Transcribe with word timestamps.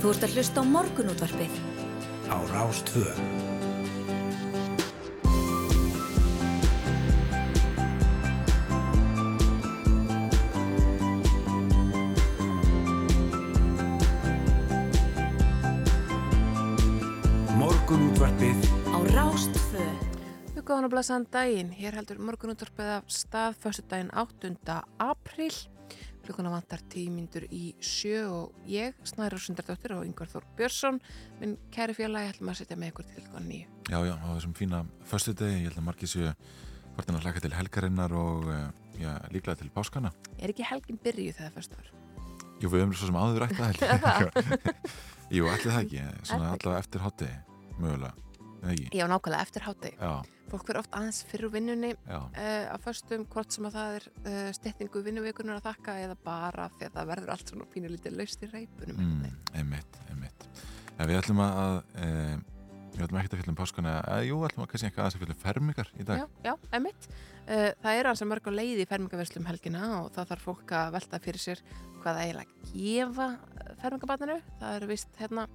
Þú 0.00 0.08
ert 0.14 0.22
að 0.24 0.32
hlusta 0.32 0.62
á 0.62 0.64
morgunútvarpið. 0.64 1.56
Á 2.32 2.36
Rástvö. 2.48 3.02
Morgunútvarpið 17.60 18.56
Á 18.88 18.98
Rástvö. 19.12 19.84
Við 20.54 20.64
góðan 20.64 20.88
að 20.88 20.94
blasaðan 20.94 21.28
daginn. 21.28 21.74
Hér 21.76 22.00
heldur 22.00 22.24
morgunúttarpið 22.24 22.94
af 22.96 23.12
stað 23.12 23.60
fyrstu 23.60 23.84
daginn 23.92 24.14
8. 24.16 24.80
apríl. 24.96 25.52
Klukkuna 26.30 26.52
vantar 26.52 26.78
tímindur 26.86 27.42
í 27.50 27.72
sjö 27.82 28.20
og 28.30 28.66
ég, 28.70 28.94
Snæra 29.02 29.34
Sundardóttir 29.42 29.96
og 29.96 30.04
Yngvar 30.06 30.28
Þór 30.30 30.44
Björnsson, 30.54 31.00
minn 31.40 31.56
kæri 31.74 31.96
félagi, 31.98 32.30
ætlum 32.30 32.52
að 32.52 32.60
setja 32.60 32.76
með 32.78 32.92
ykkur 32.92 33.08
til 33.08 33.24
klukkan 33.24 33.48
nýju. 33.50 33.72
Já, 33.90 33.96
já, 34.06 34.12
á 34.14 34.26
þessum 34.36 34.52
fína 34.54 34.84
förstu 35.10 35.34
degi, 35.34 35.56
ég 35.56 35.66
held 35.66 35.80
að 35.80 35.86
margir 35.88 36.12
séu 36.12 36.30
hvortin 36.94 37.18
að 37.18 37.26
hlaka 37.26 37.42
til 37.42 37.50
helgarinnar 37.56 38.14
og 38.14 38.46
eh, 38.46 38.62
já, 39.02 39.10
líklega 39.34 39.58
til 39.58 39.72
páskana. 39.74 40.14
Er 40.38 40.54
ekki 40.54 40.68
helgin 40.70 41.02
byrjuð 41.02 41.40
þegar 41.40 41.56
fyrstu 41.58 41.80
ár? 41.82 41.90
Jú, 42.62 42.70
við 42.70 42.84
höfum 42.84 42.94
svo 42.94 43.10
sem 43.10 43.18
áður 43.24 43.42
rætt 43.48 43.58
að 43.58 43.72
helgi. 43.72 44.70
Jú, 45.40 45.50
allir 45.50 45.66
það 45.66 45.82
ekki, 45.82 46.06
svona 46.30 46.54
allavega 46.54 46.84
eftir 46.84 47.08
hotdi, 47.08 47.32
mögulega, 47.80 48.14
eða 48.60 48.76
ekki? 48.76 48.88
Já, 49.02 49.08
nákvæmlega 49.10 49.48
eftir 49.48 49.66
hátti. 49.66 49.96
Já, 49.98 50.14
Fólk 50.50 50.66
verður 50.66 50.82
oft 50.82 50.96
aðeins 50.98 51.20
fyrir 51.30 51.52
vinnunni 51.52 51.92
uh, 52.10 52.22
að 52.42 52.84
förstum 52.84 53.26
hvort 53.30 53.54
sem 53.54 53.66
að 53.68 53.76
það 53.78 53.96
er 53.98 54.06
uh, 54.20 54.38
styttingu 54.56 55.02
vinnuvikunar 55.06 55.60
að 55.60 55.68
þakka 55.68 55.96
eða 56.04 56.16
bara 56.24 56.68
því 56.76 56.88
að 56.88 56.96
það 56.96 57.10
verður 57.12 57.34
allt 57.34 57.52
svona 57.52 57.68
pínu 57.74 57.92
lítið 57.92 58.16
laust 58.18 58.42
í 58.42 58.50
reipunum. 58.50 59.02
mm, 59.04 59.36
einmitt, 59.60 60.00
einmitt. 60.10 60.48
En 61.00 61.08
við 61.08 61.20
ætlum 61.20 61.38
að, 61.40 61.76
e, 61.96 62.08
við 62.96 63.04
ætlum 63.06 63.20
ekki 63.20 63.30
að 63.30 63.40
fylla 63.40 63.52
um 63.54 63.58
páskana, 63.60 63.92
eða 64.02 64.26
jú, 64.26 64.40
ætlum 64.48 64.64
að 64.66 64.72
kannski 64.72 64.90
ekki 64.90 65.00
aðeins 65.00 65.16
að 65.16 65.22
fylla 65.22 65.36
um 65.36 65.40
fermingar 65.44 65.92
í 65.94 66.08
dag. 66.10 66.20
Já, 66.20 66.50
já. 66.50 66.90
Uh, 67.50 67.70
það 67.82 67.96
er 67.96 68.08
alveg 68.10 68.28
mörg 68.30 68.50
á 68.50 68.52
leiði 68.52 68.84
í 68.84 68.88
fermingaverslum 68.90 69.46
helgina 69.48 69.86
og 70.02 70.10
það 70.14 70.28
þarf 70.34 70.44
fólk 70.50 70.74
að 70.76 70.92
velta 70.98 71.18
fyrir 71.24 71.42
sér 71.42 71.62
hvað 72.02 72.18
það 72.18 72.20
eiginlega 72.26 72.68
gefa 72.74 73.28
fermingabarninu. 73.80 74.36
Það 74.60 74.76
er 74.76 74.86
vist 74.90 75.18
hérna, 75.18 75.46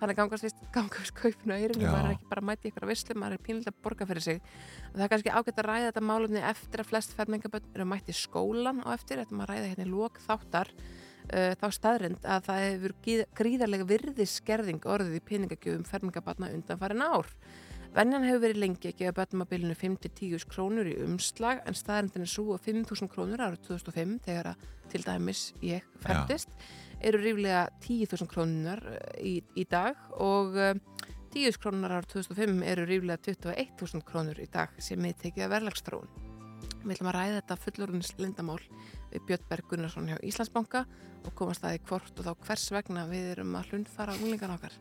þannig 0.00 0.18
gangast 0.18 0.46
vist 0.46 0.60
gangast 0.74 1.14
kaupinu 1.16 1.54
eyrinu, 1.56 1.86
Já. 1.86 1.92
maður 1.92 2.08
er 2.08 2.16
ekki 2.16 2.28
bara 2.30 2.42
að 2.42 2.48
mæti 2.50 2.70
ykkur 2.70 2.86
að 2.86 2.92
verslu, 2.92 3.16
maður 3.20 3.36
er 3.36 3.44
pínlega 3.46 3.72
að 3.72 3.80
borga 3.84 4.08
fyrir 4.10 4.24
sig. 4.24 4.42
Og 4.90 4.96
það 4.98 5.06
er 5.06 5.12
kannski 5.14 5.34
ágætt 5.34 5.60
að 5.62 5.68
ræða 5.70 5.88
þetta 5.88 6.04
málumni 6.10 6.44
eftir 6.50 6.82
að 6.82 6.90
flest 6.90 7.16
fermingabörn 7.18 7.68
eru 7.74 7.88
mætt 7.88 8.10
í 8.10 8.16
skólan 8.18 8.82
og 8.84 8.94
eftir, 8.94 9.22
þetta 9.22 9.38
maður 9.38 9.54
ræða 9.54 9.70
hérna 9.72 9.86
í 9.86 9.92
lók 9.92 10.20
þáttar 10.24 10.72
uh, 10.74 11.52
þá 11.60 11.66
staðrind 11.78 12.26
að 12.36 12.48
það 12.48 12.64
hefur 12.68 12.96
gríðarlega 13.40 13.90
virðiskerðing 13.92 14.90
orðið 14.96 15.20
í 15.20 15.24
peningagjöfum 15.30 15.86
fermingabarna 15.88 16.52
undan 16.54 16.82
farin 16.82 17.06
ár. 17.06 17.30
Venjan 17.94 18.24
hefur 18.26 18.40
verið 18.42 18.58
lengi 18.58 18.90
að 18.90 18.96
gefa 18.98 19.14
börnum 19.20 19.44
á 19.46 19.50
bylunu 19.52 19.74
5-10 19.78 20.48
krónur 20.50 20.88
í 20.90 20.96
umslag 21.04 21.60
en 21.62 21.76
staðarindin 21.78 22.24
er 22.24 22.30
svo 22.32 22.56
að 22.56 22.64
5.000 22.66 23.10
krónur 23.12 23.44
árið 23.44 23.68
2005 23.68 24.16
þegar 24.24 24.48
að 24.50 24.64
til 24.90 25.04
dæmis 25.06 25.42
ég 25.62 25.86
fættist 26.02 26.50
eru 27.00 27.20
ríflega 27.22 27.64
10.000 27.84 28.30
krónunar 28.30 28.82
í, 29.18 29.38
í 29.56 29.64
dag 29.70 29.98
og 30.22 30.58
uh, 30.58 30.74
10.000 31.34 31.60
krónunar 31.62 31.96
árið 31.98 32.12
2005 32.20 32.62
eru 32.70 32.86
ríflega 32.88 33.18
21.000 33.26 34.06
krónur 34.06 34.38
í 34.38 34.46
dag 34.50 34.74
sem 34.78 35.02
er 35.08 35.16
tekið 35.18 35.48
að 35.48 35.54
verðlagstróun. 35.56 36.12
Við 36.84 36.94
ætlum 36.94 37.10
að 37.10 37.16
ræða 37.16 37.38
þetta 37.40 37.60
fullorðins 37.64 38.12
lindamál 38.20 38.60
við 39.10 39.26
Björn 39.28 39.46
Berg 39.50 39.68
Gunnarsson 39.70 40.10
hjá 40.10 40.18
Íslandsbanka 40.26 40.84
og 41.24 41.36
komast 41.38 41.64
í 41.64 41.80
hvort 41.88 42.20
og 42.20 42.26
þá 42.26 42.46
hvers 42.46 42.66
vegna 42.74 43.06
við 43.08 43.30
erum 43.34 43.54
að 43.56 43.72
hlundfara 43.72 44.16
unglingan 44.18 44.54
okkar. 44.56 44.76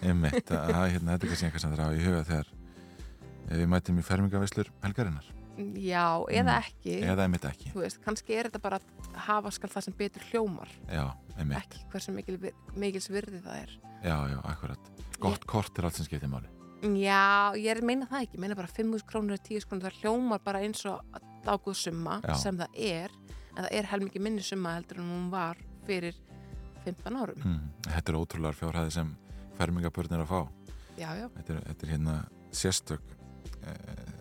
Einmitt, 0.00 0.50
að, 0.50 0.86
hérna, 0.94 1.14
þetta 1.16 1.26
er 1.26 1.32
kannski 1.32 1.48
einhver 1.48 1.64
sem 1.64 1.74
það 1.74 1.82
er 1.82 1.84
á 1.84 1.96
í 1.96 2.06
huga 2.06 2.24
þegar 2.30 2.50
eh, 2.54 3.58
við 3.58 3.68
mætum 3.74 4.00
í 4.00 4.06
fermingavislur 4.06 4.72
helgarinnar. 4.84 5.28
Já, 5.58 6.24
eða 6.30 6.54
Mm. 6.56 6.62
ekki. 6.62 6.94
Eða 7.02 7.22
einmitt 7.26 7.44
ekki. 7.44 7.72
Þú 7.74 7.80
veist, 7.82 8.00
kannski 8.04 8.34
er 8.38 8.48
þetta 8.48 8.60
bara 8.62 8.78
að 8.78 9.16
hafa 9.26 9.50
skal 9.52 9.68
það 9.68 9.82
sem 9.84 9.94
betur 9.98 10.22
hljómar, 10.30 10.68
Já, 10.88 11.12
einmitt. 11.38 11.58
ekki 11.58 11.84
hversu 11.92 12.12
mikil, 12.14 12.38
mikils 12.76 13.08
virði 13.10 13.42
það 13.42 13.62
er. 13.62 13.70
Já, 14.04 14.16
já, 14.30 14.38
akkurat. 14.44 14.78
Gott 15.20 15.44
kort 15.46 15.78
er 15.78 15.84
allt 15.84 15.94
sem 15.94 16.06
skiptir 16.06 16.28
máli. 16.30 16.46
Já, 16.82 17.52
ég 17.60 17.82
meina 17.82 18.06
það 18.06 18.22
ekki, 18.24 18.36
ég 18.36 18.40
meina 18.40 18.54
bara 18.56 18.68
5.000 18.68 19.04
krónur 19.04 19.36
eða 19.36 19.44
10.000 19.50 19.66
krónur, 19.68 19.82
það 19.90 20.00
hljómar 20.00 20.40
bara 20.42 20.60
eins 20.60 20.86
og 20.86 21.00
dágúð 21.44 21.76
summa 21.76 22.20
Já. 22.22 22.34
sem 22.36 22.56
það 22.56 22.68
er, 22.78 23.10
en 23.56 23.64
það 23.64 23.72
er 23.72 23.84
helmingi 23.84 24.18
minni 24.20 24.40
summa 24.40 24.74
heldur 24.78 24.98
en 24.98 25.10
hún 25.10 25.30
var 25.30 25.56
fyrir 25.86 26.14
15 26.86 27.16
árum. 27.20 27.36
Mm. 27.44 27.70
Þetta 27.82 28.08
er 28.08 28.16
ótrúlegar 28.16 28.54
fjárhæði 28.56 28.92
sem 28.92 29.16
fermingabörn 29.58 30.12
er 30.12 30.24
að 30.24 30.28
fá. 30.32 30.48
Já, 30.96 31.12
já, 31.20 31.28
Þetta 31.36 31.50
er, 31.54 31.60
þetta 31.68 31.82
er 31.86 31.90
hérna 31.92 32.14
sérstök, 32.50 33.00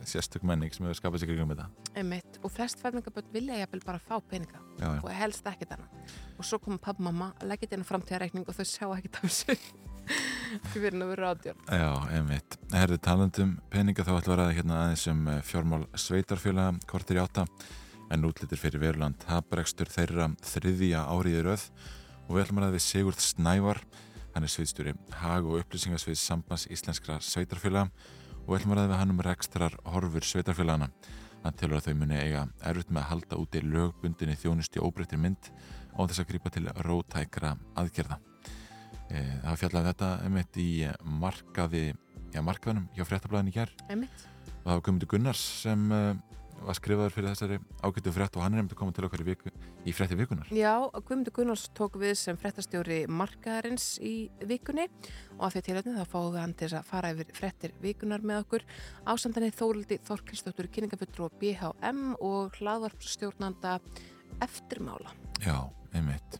sérstök 0.10 0.44
menning 0.48 0.74
sem 0.74 0.86
hefur 0.88 0.98
skapað 0.98 1.20
sig 1.24 1.30
kringum 1.30 1.52
þetta. 1.54 1.68
einmitt. 2.00 2.40
Og 2.44 2.52
flest 2.52 2.80
fermingaböld 2.82 3.28
vilja 3.34 3.60
jafnvel 3.60 3.82
bara 3.86 4.00
fá 4.00 4.20
peninga 4.22 4.60
Já, 4.80 4.88
já. 4.96 5.02
og 5.04 5.10
helst 5.14 5.46
ekkert 5.50 5.76
annað. 5.76 6.16
Og 6.40 6.46
svo 6.46 6.60
koma 6.60 6.78
pappa 6.78 7.04
og 7.04 7.08
mamma, 7.10 7.34
leggja 7.44 7.68
þetta 7.68 7.78
inn 7.80 7.86
á 7.86 7.90
framtíðareikning 7.92 8.48
og 8.48 8.56
þau 8.58 8.66
sjá 8.66 8.88
ekkert 8.98 9.20
af 9.20 9.28
þessu. 9.28 9.58
Því 10.72 10.82
fyrir 10.82 11.04
að 11.04 11.12
vera 11.12 11.32
átjörn. 11.36 11.60
Já, 11.70 11.90
einmitt. 12.18 12.58
Herðu 12.74 12.98
talandum 13.06 13.52
peninga 13.70 14.06
þá 14.08 14.12
við 14.16 14.30
að 14.34 14.40
ræða 14.40 14.56
hérna 14.58 14.80
aðeins 14.86 15.06
um 15.12 15.28
eh, 15.30 15.42
fjármál 15.46 15.84
sveitarfélaga 15.94 16.80
kortir 16.90 17.20
í 17.20 17.22
átta 17.22 17.46
en 18.10 18.26
útlýttir 18.26 18.58
fyrir 18.58 18.82
veruland 18.82 19.26
haprekstur 19.30 19.92
þeirra 19.94 20.32
þriðja 20.42 21.04
áriði 21.14 21.44
röð 21.46 21.68
og 22.26 22.32
við 22.36 22.42
ætlum 22.48 22.64
að 22.66 22.74
við 22.80 22.86
Sigurð 22.88 23.22
Snævar 23.22 23.84
hann 24.34 24.46
er 24.48 24.50
sviðstjóri 24.50 24.96
hag 25.22 25.46
og 25.46 25.60
upplýsingasvið 25.62 26.18
sambands 26.18 26.66
íslenskra 26.74 27.20
sveitarfélaga 27.22 27.92
og 28.50 28.56
ætlum 28.58 28.72
að 28.74 28.80
ræða 28.80 28.90
við 28.90 28.98
hann 28.98 29.12
um 29.14 29.20
rekstrar 29.22 29.76
horfur 29.94 30.26
sveitarfélagana 30.26 30.88
hann 31.44 31.58
telur 31.60 31.78
að 31.78 31.86
þau 31.90 32.00
muni 32.00 32.18
eiga 32.18 32.48
erfitt 32.66 32.90
með 32.90 33.04
að 33.04 33.10
halda 33.12 33.38
úti 33.44 33.62
lögbundinni 33.62 34.38
þjónusti 34.42 34.82
óbreyttir 34.82 35.22
mynd 35.22 35.52
á 35.94 36.00
þess 36.02 36.24
að 36.24 36.28
grípa 36.32 36.52
til 36.56 36.66
rótækra 36.88 37.52
aðgerða. 37.78 38.18
Eh, 39.10 39.36
Það 39.44 39.60
fjallaði 39.62 39.92
þetta 39.92 40.10
einmitt 40.26 40.60
í 40.60 40.70
markaði, 41.22 41.84
já, 42.34 42.42
markaðunum 42.46 42.90
hjá 42.98 43.06
fréttablaðin 43.06 43.52
í 43.52 43.56
gær. 43.56 43.72
Einmitt. 43.88 44.26
og 44.50 44.66
það 44.66 44.74
var 44.74 44.84
Guðmundur 44.88 45.12
Gunnars 45.14 45.46
sem 45.62 45.86
uh, 45.94 46.16
var 46.66 46.78
skrifaður 46.78 47.14
fyrir 47.16 47.34
þessari 47.34 47.58
ágættu 47.84 48.14
frétt 48.14 48.38
og 48.38 48.44
hann 48.44 48.56
er 48.56 48.62
einmitt 48.62 48.74
að 48.76 48.80
koma 48.82 48.96
til 48.96 49.06
okkar 49.08 49.24
í, 49.24 49.28
viku, 49.30 49.52
í 49.86 49.94
frétti 49.96 50.18
vikunar. 50.20 50.50
Já, 50.54 50.74
Guðmundur 50.96 51.36
Gunnars 51.36 51.66
tók 51.78 51.98
við 52.02 52.16
sem 52.20 52.40
fréttastjóri 52.40 53.00
markaðarins 53.12 53.88
í 54.04 54.14
vikunni 54.50 54.88
og 55.38 55.48
af 55.48 55.56
því 55.56 55.64
tilhætni 55.70 55.96
þá 55.96 56.12
fáum 56.12 56.30
við 56.34 56.44
hann 56.44 56.58
til 56.60 56.72
að 56.74 56.90
fara 56.90 57.14
yfir 57.16 57.32
fréttir 57.38 57.74
vikunar 57.84 58.26
með 58.26 58.44
okkur 58.44 58.68
ásamdanni 59.10 59.54
Þórildi 59.56 60.00
Þorkilsdóttur 60.10 60.70
kynningafullur 60.74 61.30
og 61.30 61.40
BHM 61.42 62.04
og 62.20 62.60
hlaðvarpsstjórnanda 62.60 63.80
eftirmála. 64.46 65.16
Já, 65.44 65.58
einmitt. 65.96 66.40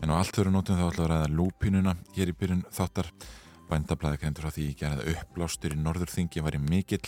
En 0.00 0.12
á 0.12 0.16
allt 0.16 0.32
þau 0.32 0.48
nótum 0.48 0.78
þá 0.78 0.86
ætla 0.88 1.04
að 1.04 1.12
ræða 1.12 1.34
lúpínuna 1.36 1.96
hér 2.16 2.32
í 2.32 2.36
byrjun 2.40 2.64
þáttar. 2.72 3.10
Bændablaði 3.70 4.18
kendur 4.22 4.46
frá 4.46 4.54
því 4.54 4.64
í 4.72 4.86
að 4.88 5.02
upplástur 5.12 5.74
í 5.76 5.78
norðurþingi 5.78 6.42
væri 6.42 6.58
mikill 6.62 7.04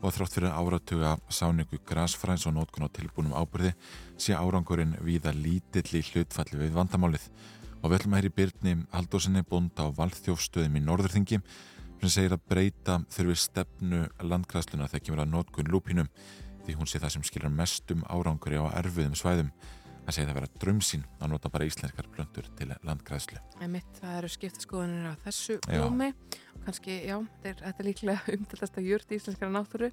og 0.00 0.14
þrátt 0.16 0.36
fyrir 0.36 0.54
áratuga 0.56 1.16
sáningu 1.28 1.78
grasfræns 1.86 2.46
og 2.48 2.54
nótkun 2.56 2.86
á 2.88 2.94
tilbúnum 2.96 3.36
ábyrði 3.36 3.74
sé 4.16 4.32
árangurinn 4.32 4.96
víða 5.04 5.32
lítill 5.36 6.00
í 6.00 6.04
hlutfalli 6.10 6.60
við 6.62 6.76
vandamálið. 6.76 7.26
Og 7.80 7.90
við 7.90 7.98
ætlum 7.98 8.14
að 8.16 8.20
heyri 8.20 8.32
Byrni 8.36 8.74
Haldósinni 8.92 9.42
bónda 9.48 9.88
á 9.88 9.96
valþjófstöðum 9.96 10.78
í 10.80 10.84
norðurþingi 10.84 11.40
sem 12.00 12.12
segir 12.12 12.36
að 12.36 12.46
breyta 12.48 13.00
þurfi 13.12 13.36
stefnu 13.44 14.06
landgræsluna 14.24 14.88
þegar 14.88 15.04
kemur 15.04 15.24
að 15.24 15.34
nótkun 15.34 15.68
lúpínum 15.72 16.08
því 16.64 16.78
hún 16.78 16.88
sé 16.88 17.00
það 17.00 17.16
sem 17.16 17.26
skilur 17.28 17.52
mestum 17.52 18.04
áranguri 18.08 18.60
á 18.60 18.72
erfiðum 18.80 19.16
svæðum. 19.18 19.52
Hann 20.10 20.16
segir 20.16 20.30
það 20.32 20.38
vera 20.40 20.58
drömsín 20.58 21.02
að 21.22 21.28
nota 21.30 21.50
bara 21.54 21.66
íslenskar 21.68 22.06
plöntur 22.10 22.48
til 22.58 22.66
landgræðslu. 22.82 23.38
Einmitt, 23.62 23.90
það 24.00 24.16
eru 24.16 24.30
skiptaskoðunir 24.34 25.04
á 25.06 25.14
þessu 25.22 25.58
blómi 25.68 26.08
kannski, 26.64 26.96
já, 27.06 27.14
þetta 27.20 27.50
er, 27.52 27.60
þetta 27.60 27.84
er 27.84 27.86
líklega 27.86 28.32
umtaldasta 28.34 28.82
jurt 28.82 29.14
í 29.14 29.20
íslenskara 29.20 29.54
náttúru 29.54 29.92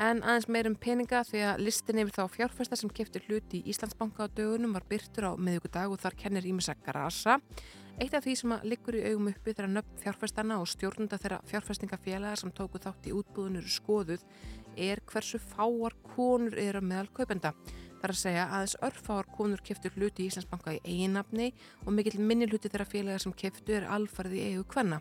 en 0.00 0.24
aðeins 0.24 0.48
meir 0.56 0.70
um 0.70 0.78
peninga 0.86 1.20
því 1.28 1.44
að 1.50 1.62
listin 1.66 2.00
yfir 2.00 2.16
þá 2.16 2.38
fjárfesta 2.38 2.80
sem 2.80 2.94
keftur 2.96 3.28
hluti 3.28 3.60
í 3.60 3.74
Íslandsbanka 3.74 4.24
á 4.24 4.32
dögunum 4.32 4.72
var 4.72 4.88
byrtur 4.88 5.28
á 5.28 5.32
miðugudag 5.36 5.92
og 5.92 6.00
þar 6.00 6.16
kennir 6.24 6.48
ímessa 6.48 6.78
grasa 6.88 7.36
Eitt 8.00 8.16
af 8.16 8.24
því 8.24 8.38
sem 8.40 8.52
að 8.56 8.62
liggur 8.72 8.96
í 8.96 9.04
augum 9.04 9.28
uppi 9.28 9.52
þegar 9.52 9.68
nöfn 9.68 9.98
fjárfestana 10.00 10.56
og 10.62 10.68
stjórnunda 10.72 11.18
þeirra 11.20 11.42
fjárfestingafélaga 11.50 12.40
sem 12.40 12.52
tóku 12.56 12.80
þátt 12.80 13.04
í 13.10 13.12
útbúðunur 13.18 13.68
skoðuð 13.68 14.24
er 14.80 15.02
hversu 15.12 15.36
fáar 15.36 15.92
konur 16.14 16.56
eru 16.56 16.80
meðal 16.80 17.10
kaupenda. 17.12 17.52
Er 18.02 18.10
að 18.10 18.18
segja 18.18 18.48
aðeins 18.50 18.72
örfáar 18.82 19.28
konur 19.30 19.60
keftur 19.62 19.92
hluti 19.94 20.24
í 20.24 20.30
Íslandsbanka 20.30 20.72
í 20.74 20.80
eiginnafni 20.82 21.52
og 21.84 21.92
mikill 21.94 22.18
minni 22.18 22.48
hluti 22.50 22.66
þeirra 22.66 22.86
félaga 22.90 23.20
sem 23.22 23.34
keftu 23.38 23.76
er 23.76 23.86
alfarið 23.86 24.34
í 24.40 24.46
eigu 24.48 24.64
kvenna. 24.72 24.98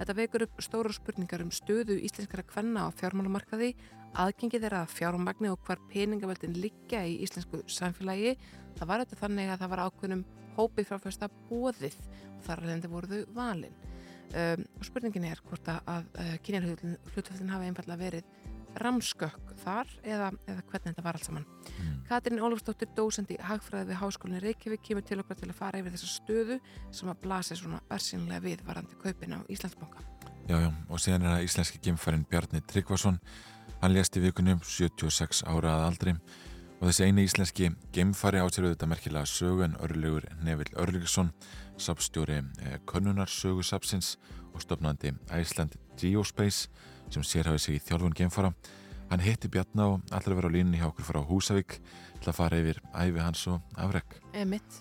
Þetta 0.00 0.16
vekur 0.18 0.44
upp 0.48 0.64
stóra 0.64 0.90
spurningar 0.96 1.44
um 1.44 1.52
stöðu 1.54 1.94
íslenskara 2.02 2.42
kvenna 2.48 2.88
á 2.88 2.96
fjármálamarkaði, 2.98 3.74
aðgengi 4.18 4.58
þeirra 4.58 4.82
að 4.82 4.96
fjármagni 4.96 5.52
og 5.52 5.62
hvar 5.68 5.78
peningaveldin 5.92 6.58
liggja 6.58 7.04
í 7.06 7.20
íslensku 7.22 7.62
samfélagi. 7.70 8.34
Það 8.80 8.90
var 8.90 9.04
þetta 9.04 9.20
þannig 9.22 9.52
að 9.52 9.62
það 9.62 9.72
var 9.74 9.84
ákveðnum 9.86 10.26
hópi 10.56 10.86
fjárfesta 10.88 11.30
bóðið 11.50 11.98
og 12.34 12.42
þar 12.48 12.64
alveg 12.64 12.90
voru 12.96 13.12
þau 13.12 13.34
valin. 13.36 13.78
Um, 14.30 14.66
spurningin 14.86 15.26
er 15.26 15.40
hvort 15.46 15.70
að, 15.70 15.80
að 15.90 16.10
uh, 16.22 16.34
kynjarhlutvöldin 16.46 17.50
hafi 17.50 17.70
einfallega 17.70 17.98
verið 17.98 18.34
ramskökk 18.80 19.54
þar 19.60 19.90
eða, 20.02 20.30
eða 20.46 20.64
hvernig 20.70 20.86
þetta 20.90 21.04
var 21.04 21.18
allt 21.18 21.26
saman. 21.26 21.46
Mm. 21.76 21.94
Katrín 22.08 22.42
Ólafsdóttir, 22.42 22.90
dósend 22.96 23.32
í 23.34 23.38
hagfræði 23.44 23.90
við 23.90 24.00
Háskólinni 24.00 24.42
Reykjavík, 24.44 24.84
kemur 24.86 25.06
til 25.06 25.20
okkar 25.22 25.38
til 25.40 25.50
að 25.50 25.58
fara 25.58 25.80
yfir 25.80 25.94
þessa 25.96 26.10
stöðu 26.14 26.58
sem 26.90 27.12
að 27.12 27.20
blasi 27.24 27.58
svona 27.58 27.80
versinlega 27.90 28.44
við 28.44 28.64
varandi 28.66 28.98
kaupin 29.02 29.36
á 29.36 29.40
Íslandsbanka. 29.52 30.04
Já, 30.48 30.56
já, 30.58 30.70
og 30.88 31.02
síðan 31.02 31.26
er 31.26 31.36
það 31.36 31.48
íslenski 31.48 31.82
gemfærin 31.84 32.26
Bjarni 32.30 32.62
Tryggvason. 32.66 33.20
Hann 33.80 33.94
lést 33.94 34.16
í 34.18 34.22
vikunum 34.24 34.62
76 34.66 35.44
ára 35.46 35.76
að 35.76 35.86
aldri 35.90 36.16
og 36.80 36.88
þessi 36.88 37.06
eini 37.06 37.26
íslenski 37.28 37.68
gemfæri 37.92 38.40
átsér 38.40 38.70
auðvitað 38.70 38.90
merkilega 38.90 39.28
sögu 39.28 39.66
en 39.66 39.76
örlugur 39.84 40.24
Neville 40.40 40.76
Örlugsson, 40.80 41.28
sapstjóri 41.76 42.40
eh, 42.40 42.78
Könnunarsögu 42.88 43.62
sapsins 43.64 44.14
og 44.54 44.64
stofnandi 44.64 45.12
Iceland 45.36 45.76
Geospace 46.00 46.70
sem 47.10 47.26
sérhafið 47.26 47.64
sig 47.64 47.80
í 47.80 47.82
þjálfun 47.88 48.16
gemfara. 48.16 48.52
Hann 49.10 49.24
hitti 49.24 49.50
Bjarni 49.50 49.82
og 49.82 50.14
allir 50.14 50.36
að 50.36 50.38
vera 50.38 50.50
á 50.50 50.56
línni 50.56 50.78
hjá 50.78 50.86
okkur 50.90 51.08
frá 51.08 51.20
Húsavík 51.26 51.80
til 52.20 52.30
að 52.30 52.36
fara 52.36 52.60
yfir 52.62 52.78
æfi 52.94 53.22
hans 53.24 53.46
og 53.50 53.76
afreg. 53.76 54.18
Emitt. 54.38 54.80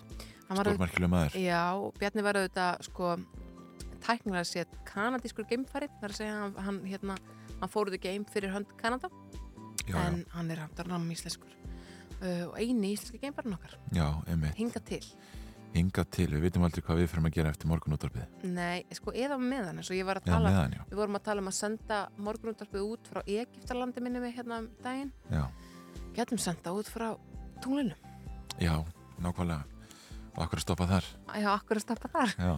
Stórmerkilega 0.49 1.09
maður. 1.09 1.37
Já, 1.41 1.63
Bjarni 1.97 2.25
var 2.25 2.37
auðvitað 2.37 2.85
sko 2.89 3.13
tæknilega 4.03 4.47
sétt 4.47 4.77
kanadískur 4.87 5.47
geimfæri 5.49 5.89
þar 5.99 6.13
að 6.13 6.19
segja 6.19 6.37
hann, 6.37 6.55
hann, 6.65 6.79
hérna, 6.87 7.17
hann 7.59 7.71
fóruði 7.71 7.99
geim 8.03 8.25
fyrir 8.29 8.53
hönd 8.53 8.71
Kanada 8.79 9.11
Já, 9.85 9.97
en 10.05 10.23
hann 10.35 10.51
er 10.53 10.63
aftur 10.63 10.89
ramm 10.89 11.07
íslenskur 11.13 11.51
uh, 12.21 12.45
og 12.49 12.55
eini 12.59 12.93
íslenski 12.95 13.21
geimfærin 13.23 13.57
okkar 13.57 13.75
já, 13.95 14.07
einmitt. 14.29 14.55
hinga 14.59 14.81
til 14.85 15.05
Hinga 15.73 16.03
til, 16.09 16.27
við 16.33 16.47
vitum 16.47 16.65
aldrei 16.65 16.81
hvað 16.85 17.01
við 17.01 17.09
fyrir 17.11 17.27
að 17.29 17.35
gera 17.35 17.49
eftir 17.53 17.69
morgunúttarpið. 17.69 18.37
Nei, 18.49 18.85
sko 18.97 19.13
eða 19.13 19.37
með 19.41 19.67
hann 19.69 19.81
eins 19.81 19.91
og 19.93 19.99
ég 19.99 20.07
var 20.07 20.19
að 20.19 20.29
tala 20.31 20.49
meðan, 20.49 20.77
við 20.89 21.01
vorum 21.01 21.19
að 21.19 21.25
tala 21.27 21.43
um 21.43 21.51
að 21.51 21.57
senda 21.59 21.99
morgunúttarpið 22.17 22.87
út 22.87 23.09
frá 23.11 23.21
Egiptalandi 23.25 24.03
minni 24.03 24.23
við 24.23 24.39
hérna 24.39 24.63
um 24.63 24.69
daginn 24.83 25.11
Já, 25.29 25.43
getum 26.17 26.41
senda 26.41 26.73
út 26.73 26.89
frá 26.89 27.11
tunglinu 27.61 27.93
já, 28.59 28.73
nákvæmlega. 29.21 29.63
Og 30.35 30.41
akkur 30.45 30.59
að 30.59 30.65
stoppa 30.65 30.87
þar. 30.89 31.11
Já, 31.37 31.49
akkur 31.53 31.79
að 31.79 31.85
stoppa 31.85 32.09
þar 32.13 32.33
Já. 32.37 32.51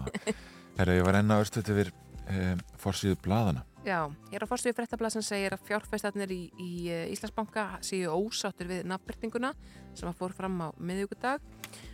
Herra, 0.77 0.95
ég 0.95 1.05
var 1.05 1.17
enna 1.19 1.39
örstuðt 1.41 1.71
yfir 1.73 1.91
eh, 2.31 2.55
forsýðu 2.81 3.19
bladana. 3.25 3.65
Já, 3.81 4.05
ég 4.29 4.37
er 4.37 4.45
á 4.45 4.49
fórstíðu 4.49 4.77
fréttabla 4.77 5.09
sem 5.09 5.23
segir 5.25 5.55
að 5.55 5.63
fjárfæstarnir 5.65 6.31
í, 6.33 6.41
í 6.61 6.71
eh, 6.93 7.07
Íslandsbanka 7.15 7.79
séu 7.85 8.11
ósáttur 8.13 8.69
við 8.69 8.83
nafnbyrtinguna 8.89 9.55
sem 9.97 10.09
að 10.09 10.19
fór 10.19 10.35
fram 10.37 10.59
á 10.61 10.69
miðvíkudag. 10.77 11.41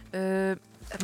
Uh, 0.08 0.56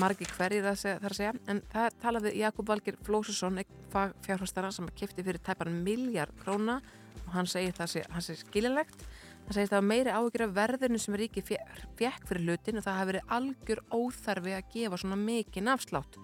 margi 0.02 0.28
hverjir 0.32 0.68
að 0.70 0.80
segja, 0.82 1.00
þar 1.04 1.14
að 1.14 1.20
segja. 1.20 1.34
En 1.52 1.62
það 1.74 1.98
talaði 2.04 2.34
Jakob 2.40 2.70
Valgir 2.72 3.00
Flósusson 3.06 3.62
fjárfæstara 3.94 4.72
sem 4.74 4.88
að 4.90 4.98
kipti 5.02 5.26
fyrir 5.26 5.44
tæpan 5.44 5.84
miljard 5.86 6.34
króna 6.42 6.80
og 7.24 7.32
hann 7.36 7.50
segir 7.50 7.76
það 7.78 7.92
sé, 7.94 8.06
segir 8.26 8.42
skilinlegt 8.42 9.06
hann 9.44 9.58
segir 9.58 9.70
það 9.72 9.80
var 9.80 9.90
meiri 9.90 10.16
áhyggjur 10.16 10.46
af 10.48 10.56
verðinu 10.58 11.02
sem 11.02 11.18
ríki 11.20 11.44
fjekk 11.46 12.28
fyrir 12.30 12.48
hlutin 12.48 12.80
og 12.80 12.86
það 12.86 13.00
hafi 13.00 13.12
verið 13.12 13.34
algjör 13.38 13.82
óþarfi 13.92 14.56
að 14.58 14.70
gefa 14.74 15.00
svona 15.02 15.20
mikinn 15.20 15.72
afslátt 15.74 16.20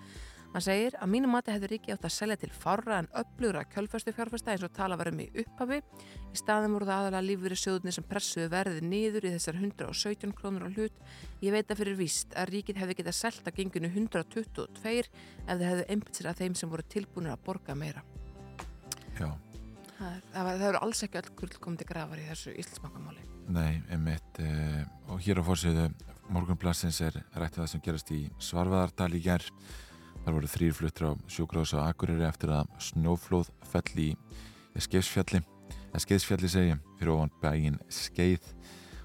Hann 0.49 0.63
segir 0.65 0.95
að 0.97 1.11
mínu 1.13 1.29
mati 1.29 1.53
hefur 1.53 1.69
ríki 1.69 1.91
átt 1.93 2.05
að 2.07 2.13
selja 2.15 2.35
til 2.41 2.49
farra 2.49 2.95
en 3.03 3.07
öflugra 3.19 3.61
kjölfæstu 3.69 4.13
fjárfæsta 4.17 4.49
eins 4.55 4.63
og 4.65 4.71
tala 4.73 4.95
varum 4.97 5.19
í 5.21 5.27
upphafi. 5.43 5.77
Í 6.33 6.39
staðum 6.39 6.73
voru 6.73 6.87
það 6.89 7.03
aðalega 7.03 7.25
lífur 7.27 7.53
í 7.53 7.57
sjóðunni 7.61 7.93
sem 7.93 8.07
pressuðu 8.09 8.47
verðið 8.49 8.87
niður 8.89 9.27
í 9.29 9.33
þessar 9.35 9.59
117 9.61 10.33
krónur 10.39 10.65
á 10.65 10.69
hlut. 10.73 10.97
Ég 11.45 11.53
veit 11.53 11.69
að 11.69 11.83
fyrir 11.83 11.99
víst 11.99 12.33
að 12.33 12.49
ríkið 12.55 12.79
hefði 12.81 12.97
getað 13.01 13.17
selta 13.19 13.53
genginu 13.59 13.91
122 13.93 14.65
ef 14.89 15.11
þið 15.53 15.67
hefðu 15.69 15.85
einbitt 15.93 16.17
sér 16.17 16.31
að 16.33 16.41
þeim 16.41 16.57
sem 16.57 16.73
voru 16.73 16.87
tilbúinir 16.95 17.35
að 17.35 17.45
borga 17.45 17.75
meira. 17.77 18.01
Já, 19.19 19.29
Það, 19.99 20.13
það, 20.31 20.47
það 20.47 20.61
eru 20.69 20.79
alls 20.85 21.01
ekki 21.03 21.17
öll 21.19 21.29
gullkomandi 21.41 21.85
grafar 21.89 22.19
í 22.21 22.27
þessu 22.29 22.53
Íslandsbankamáli. 22.55 23.23
nei, 23.51 23.81
einmitt. 23.91 24.37
Eh, 24.39 24.85
og 25.11 25.19
hér 25.25 25.41
á 25.41 25.43
forsýðu 25.43 25.89
morgunplassins 26.31 27.01
er 27.03 27.17
rættið 27.35 27.59
það 27.65 27.67
sem 27.73 27.81
gerast 27.83 28.11
í 28.15 28.19
Svarvaðardal 28.39 29.09
í 29.17 29.21
gerð. 29.25 29.49
Þar 30.23 30.35
voru 30.35 30.49
þrýr 30.51 30.75
fluttur 30.75 31.07
á 31.09 31.11
sjúkrós 31.31 31.73
á 31.73 31.87
Akureyri 31.87 32.25
eftir 32.27 32.51
að 32.53 32.69
snjóflóð 32.89 33.49
fell 33.71 34.01
í 34.01 34.09
skeiðsfjalli, 34.79 35.41
skeiðsfjalli 35.97 36.49
segi, 36.51 36.75
fyrir 36.99 37.13
ofan 37.15 37.33
bægin 37.41 37.79
skeið 37.91 38.45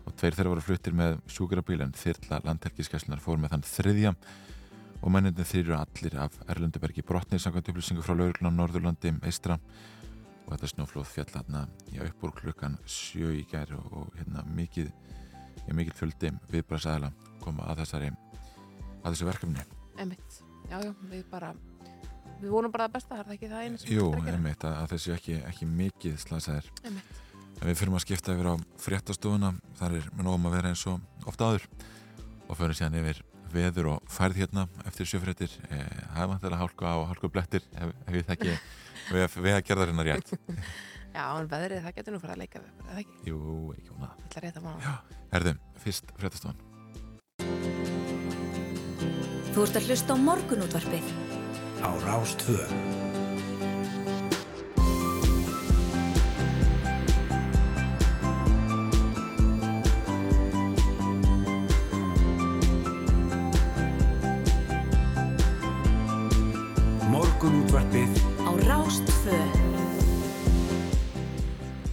og 0.04 0.16
tveir 0.18 0.36
þeirra 0.36 0.52
voru 0.52 0.64
fluttir 0.64 0.96
með 0.96 1.16
sjúkrabíl 1.32 1.80
en 1.84 1.94
þyrla 1.96 2.42
landhelgiskeslunar 2.44 3.22
fór 3.24 3.40
með 3.40 3.54
þann 3.54 3.66
þriðja. 3.70 4.14
Og 5.04 5.12
mennindin 5.12 5.48
þeir 5.48 5.64
eru 5.64 5.76
allir 5.78 6.16
af 6.22 6.36
Erlundubergi 6.48 7.04
brotnir 7.04 7.42
samkvæmt 7.42 7.70
upplýsingu 7.72 8.04
frá 8.04 8.14
lauruglun 8.16 8.48
á 8.48 8.56
Norðurlandi 8.56 9.12
eistra 9.28 9.58
og 10.44 10.52
þetta 10.52 10.70
snjóflóð 10.70 11.10
fjall 11.10 11.30
hérna 11.32 11.66
í 11.92 12.00
uppbúr 12.04 12.32
klukkan 12.36 12.78
sjö 12.88 13.32
í 13.36 13.44
gær 13.48 13.72
og, 13.76 13.86
og 13.92 14.16
hérna 14.18 14.44
mikið, 14.56 14.90
mikið 15.72 16.00
fjöldi 16.00 16.32
viðbræðsæðila 16.52 17.12
koma 17.44 17.68
að 17.68 17.84
þessari 17.84 18.10
að 19.04 19.10
þessu 19.10 19.28
verkefni. 19.28 19.64
Emitt, 20.00 20.40
já, 20.74 20.88
já, 20.88 20.94
við 21.10 21.26
bara, 21.30 21.50
við 22.40 22.54
vonum 22.54 22.72
bara 22.74 22.88
að 22.88 22.96
besta, 22.96 23.18
það 23.18 23.28
er 23.28 23.36
ekki 23.36 23.50
það 23.52 23.66
einu 23.66 23.80
sem 23.80 23.92
Jú, 23.94 24.06
er 24.22 24.32
einmitt, 24.34 24.64
að, 24.66 24.78
að 24.80 24.94
þessu 24.94 25.12
ekki, 25.14 25.36
ekki 25.50 25.68
mikið 25.70 26.16
slasaðir. 26.24 26.70
Við 27.64 27.78
fyrir 27.78 27.94
að 27.94 28.02
skipta 28.02 28.34
yfir 28.34 28.50
á 28.50 28.54
fréttastofuna, 28.82 29.52
þar 29.78 30.00
er 30.00 30.08
með 30.10 30.26
nógum 30.26 30.48
að 30.50 30.56
vera 30.58 30.72
eins 30.74 30.82
og 30.90 31.28
ofta 31.30 31.52
áður 31.52 31.68
og 32.48 32.58
fyrir 32.58 32.76
síðan 32.80 32.98
yfir 33.00 33.22
veður 33.54 33.92
og 33.92 34.10
færð 34.10 34.40
hérna 34.42 34.66
eftir 34.88 35.06
sjöfréttir, 35.06 35.52
eh, 35.70 35.86
það 36.10 36.24
er 36.24 36.30
vantilega 36.32 36.58
hálka 36.64 36.90
á 36.90 36.96
hálku 37.12 37.30
blettir, 37.30 37.62
ef, 37.78 37.94
ef 38.08 38.18
ég 38.18 38.26
þekki 38.26 38.50
við, 39.14 39.38
við 39.46 39.54
að 39.54 39.64
gerða 39.70 39.88
hérna 39.88 40.08
rétt. 40.10 40.34
Já, 41.14 41.24
en 41.38 41.50
veðrið, 41.52 41.84
það 41.86 41.98
getur 42.00 42.16
nú 42.16 42.22
fyrir 42.24 42.34
að 42.34 42.42
leika 42.42 42.64
við 42.64 42.70
okkur, 42.72 42.90
eða 42.90 43.04
ekki? 43.04 43.18
Jú, 43.30 43.40
ekki 43.78 43.94
hún 43.94 44.08
að. 44.10 45.18
Herðum, 45.30 45.66
fyrst 45.84 46.16
fréttastofan. 46.18 46.73
Þú 49.54 49.62
ert 49.62 49.76
að 49.78 49.84
hlusta 49.86 50.14
á 50.14 50.18
morgunútvarpið 50.18 51.10
á 51.78 51.90
Rástvö. 52.02 52.56
Morgunútvarpið 67.12 68.10
á 68.42 68.50
Rástvö. 68.66 69.38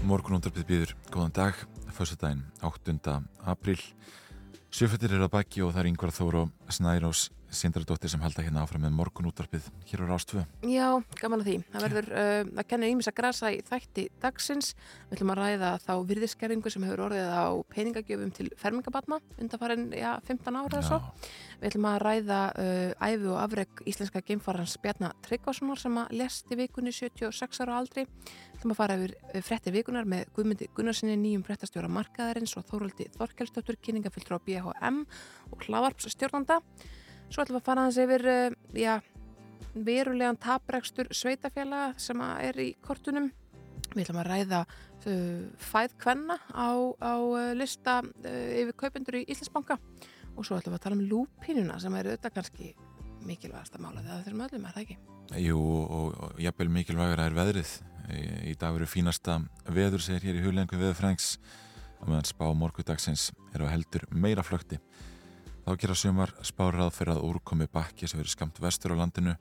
Morgunundarpið 0.09 0.65
býður, 0.65 0.95
góðan 1.13 1.35
dag, 1.37 1.61
fyrstudaginn 1.93 2.41
8. 2.65 3.21
apríl. 3.45 3.77
Sjöfættir 4.73 5.13
er 5.13 5.27
að 5.27 5.35
baki 5.37 5.61
og 5.61 5.75
það 5.75 5.83
er 5.83 5.91
yngvar 5.91 6.15
Þóru 6.15 6.43
og 6.47 6.73
Snærós 6.73 7.27
Sindradóttir 7.51 8.07
sem 8.07 8.21
halda 8.23 8.43
hérna 8.45 8.61
áfram 8.63 8.85
með 8.85 8.93
morgunúttarpið 8.95 9.65
hér 9.89 10.03
á 10.03 10.05
Rástvö. 10.07 10.43
Já, 10.63 10.85
gaman 11.19 11.41
að 11.43 11.49
því. 11.49 11.55
Það 11.73 11.83
verður, 11.85 12.05
uh, 12.15 12.51
það 12.55 12.67
kennir 12.69 12.91
ímis 12.93 13.09
að 13.11 13.15
grasa 13.17 13.49
í 13.51 13.57
þætti 13.67 14.05
dagsins. 14.23 14.69
Við 15.09 15.17
ætlum 15.17 15.33
að 15.33 15.41
ræða 15.41 15.71
þá 15.83 15.91
virðiskerringu 16.07 16.71
sem 16.71 16.85
hefur 16.87 17.03
orðið 17.09 17.27
á 17.35 17.45
peningagjöfum 17.73 18.31
til 18.37 18.47
fermingabatna 18.61 19.19
undanfarin, 19.35 19.89
já, 19.91 20.13
15 20.29 20.59
ára 20.61 20.79
eða 20.79 20.85
svo. 20.87 21.01
Við 21.59 21.67
ætlum 21.73 21.89
að 21.91 21.97
ræða 22.05 22.39
uh, 22.55 23.09
æfi 23.09 23.29
og 23.33 23.41
afreg 23.43 23.83
íslenska 23.91 24.23
geimfarans 24.31 24.77
Bjarnar 24.79 25.19
Tryggvasonar 25.27 25.83
sem 25.83 25.99
að 25.99 26.15
lest 26.23 26.55
í 26.55 26.59
vikunni 26.61 26.95
76 26.95 27.61
ára 27.65 27.81
aldri. 27.81 28.07
Við 28.07 28.61
ætlum 28.61 28.77
að 28.77 28.79
fara 28.79 28.97
yfir 29.01 29.17
uh, 29.19 29.43
frettir 29.43 29.75
vikunar 29.75 30.07
með 30.07 30.31
Guðmundi 30.37 30.71
Gunnarsinni 30.71 31.19
nýjum 31.19 31.43
frettastjóra 31.43 31.91
markaðarins 31.91 32.55
og 32.55 32.63
Þóraldi 32.71 33.11
Þorkelsdóttur, 33.19 33.81
kynningafylltur 33.83 34.39
á 34.39 34.45
BHM 34.47 35.03
og 35.51 35.67
hlavarpsstjórnanda. 35.67 36.61
Svo 37.31 37.45
ætlum 37.45 37.55
við 37.55 37.61
að 37.61 37.67
fara 37.69 37.83
aðeins 37.85 37.99
yfir 38.03 38.25
uh, 38.27 38.55
já, 38.75 38.93
verulegan 39.71 40.39
taprekstur 40.41 41.07
sveitafjalla 41.15 41.83
sem 42.01 42.19
að 42.23 42.47
er 42.49 42.57
í 42.59 42.69
kortunum. 42.83 43.29
Við 43.93 44.03
ætlum 44.03 44.19
að 44.19 44.27
ræða 44.27 44.59
uh, 44.67 45.45
fæð 45.63 45.95
kvenna 46.03 46.35
á, 46.51 46.71
á 46.99 47.15
uh, 47.15 47.51
lista 47.55 48.01
uh, 48.03 48.49
yfir 48.59 48.75
kaupendur 48.83 49.21
í 49.21 49.25
Íslandsbanka 49.31 49.77
og 50.35 50.43
svo 50.43 50.57
ætlum 50.59 50.75
við 50.75 50.79
að 50.81 50.83
tala 50.85 50.97
um 50.97 51.05
lúpínuna 51.07 51.77
sem 51.79 51.95
er 51.95 52.09
auðvitað 52.11 52.35
kannski 52.35 52.73
mikilvægast 53.27 53.77
að 53.77 53.85
mála 53.85 54.03
þegar 54.03 54.25
þeir 54.25 54.35
öllum 54.35 54.67
er 54.67 54.75
það 54.75 54.83
ekki. 54.83 54.97
Jú, 55.39 55.61
og, 55.61 56.19
og 56.25 56.41
jafnvel 56.43 56.71
mikilvægur 56.75 57.23
er 57.23 57.37
veðrið. 57.37 57.73
Í, 58.11 58.21
í 58.51 58.57
dag 58.59 58.75
eru 58.75 58.89
fínasta 58.89 59.37
veður, 59.71 60.03
segir 60.03 60.27
hér 60.27 60.41
í 60.41 60.43
hullengu 60.43 60.79
veðurfrængs, 60.79 61.35
að 62.01 62.11
meðan 62.11 62.27
spá 62.27 62.43
morgudagsins 62.57 63.29
er 63.53 63.63
á 63.63 63.71
heldur 63.71 64.03
meira 64.11 64.43
flökti. 64.43 64.81
Þá 65.61 65.75
gera 65.77 65.95
sumar 65.97 66.31
spárað 66.45 66.95
fyrir 66.95 67.13
að 67.13 67.25
úrkomi 67.27 67.67
bakki 67.69 68.07
sem 68.09 68.17
verið 68.17 68.33
skamt 68.33 68.59
vestur 68.63 68.95
á 68.97 69.01
landinu 69.03 69.35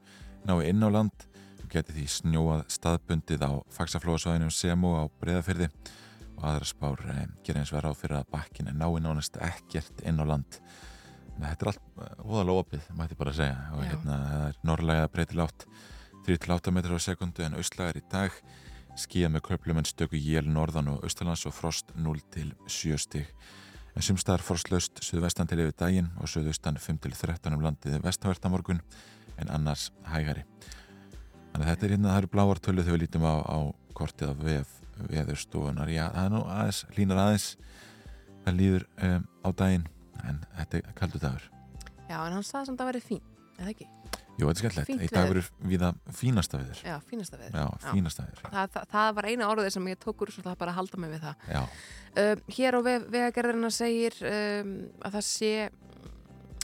nái 0.45 0.69
inn 0.69 0.85
á 0.85 0.89
land 0.93 1.25
og 1.63 1.69
geti 1.73 1.95
því 1.97 2.07
snjóað 2.13 2.65
staðbundið 2.75 3.45
á 3.47 3.53
fagsaflóðsvæðinu 3.73 4.51
sem 4.53 4.85
og 4.85 4.97
á 5.01 5.05
breyðafyrði 5.23 5.71
og 6.37 6.45
aðra 6.51 6.69
spár 6.69 7.05
eh, 7.13 7.25
gera 7.45 7.63
eins 7.63 7.73
verið 7.73 7.97
á 7.97 8.01
fyrir 8.01 8.19
að 8.19 8.33
bakkin 8.35 8.69
er 8.69 8.77
nái 8.77 9.01
nánast 9.01 9.39
ekkert 9.41 10.05
inn 10.05 10.21
á 10.21 10.25
land. 10.29 10.61
Nei, 11.39 11.49
þetta 11.49 11.65
er 11.65 11.71
allt 11.73 12.21
óðalega 12.21 12.65
opið, 12.67 12.91
mætti 12.99 13.17
bara 13.17 13.35
segja. 13.37 13.57
Og 13.77 13.87
hérna 13.87 14.19
er 14.51 14.61
norrlega 14.67 15.09
breytilátt 15.13 15.65
3-8 16.29 16.75
metrar 16.77 17.01
á 17.01 17.07
sekundu 17.07 17.47
en 17.47 17.57
austlagar 17.57 17.97
í 17.97 18.05
dag. 18.13 18.37
Skíða 19.01 19.33
með 19.33 19.47
köplum 19.49 19.81
en 19.81 19.89
stöku 19.89 20.21
jél 20.21 20.45
norðan 20.53 20.93
og 20.93 21.05
austalands 21.07 21.47
og 21.49 21.57
frost 21.57 21.95
0-7 21.97 23.01
stig 23.01 23.33
en 24.01 24.07
sumstaðar 24.07 24.41
frostlaust 24.41 25.03
suðvestan 25.05 25.49
til 25.51 25.59
yfir 25.61 25.75
daginn 25.77 26.07
og 26.23 26.31
suðaustan 26.33 26.79
5-13 26.81 27.53
um 27.53 27.65
landið 27.67 27.99
vestanverta 28.01 28.49
morgun 28.49 28.81
en 29.37 29.51
annars 29.53 29.91
hægari. 30.09 30.47
Þannig 31.51 31.67
að 31.67 31.69
þetta 31.69 31.87
er 31.87 31.95
hérna, 31.95 32.09
það 32.15 32.21
eru 32.23 32.31
bláar 32.33 32.61
tölu 32.65 32.85
þegar 32.87 32.97
við 32.97 33.03
lítum 33.03 33.27
á, 33.29 33.35
á 33.45 33.59
kortið 33.99 34.33
af 34.33 34.41
veð, 34.47 34.73
veðurstofunar 35.11 35.93
já, 35.93 36.07
það 36.15 36.23
er 36.23 36.33
nú 36.33 36.43
aðeins, 36.57 36.81
línar 36.97 37.23
aðeins. 37.27 37.49
Það 38.47 38.59
líður 38.63 38.87
um, 39.11 39.27
á 39.45 39.49
daginn 39.61 39.89
en 40.25 40.43
þetta 40.57 40.81
er 40.81 40.97
kaldur 40.97 41.25
dagur. 41.27 41.49
Já, 42.09 42.17
en 42.17 42.39
hann 42.39 42.47
sagði 42.47 42.71
samt 42.71 42.81
að 42.81 42.87
það 42.87 42.93
væri 42.95 43.07
fín, 43.11 43.25
eða 43.59 43.75
ekki? 43.75 43.91
Jú, 44.39 44.47
þetta 44.49 44.69
er 44.69 44.75
skemmtilegt. 44.75 45.05
Í 45.05 45.15
dag 45.15 45.31
verður 45.31 45.49
við 45.71 45.83
það 45.85 45.99
fínasta 46.21 46.61
viður. 46.61 46.83
Já, 46.87 46.95
fínasta 47.11 47.41
við. 47.41 47.57
Já, 47.57 47.67
fínasta 47.91 48.27
viður. 48.27 48.45
Það, 48.45 48.71
það, 48.77 48.87
það 48.95 49.11
var 49.19 49.29
eina 49.31 49.49
orðið 49.51 49.73
sem 49.77 49.91
ég 49.91 50.01
tók 50.01 50.25
úr 50.25 50.33
svo 50.33 50.45
það 50.47 50.61
bara 50.63 50.75
að 50.75 50.81
halda 50.81 51.03
mig 51.03 51.17
við 51.17 51.27
það. 51.27 51.49
Já, 51.51 51.63
Um, 52.11 52.41
hér 52.51 52.75
á 52.75 52.81
veg, 52.83 53.05
vegagerðina 53.07 53.69
segir 53.71 54.17
um, 54.27 54.71
að 55.07 55.13
það 55.15 55.25
sé 55.29 55.51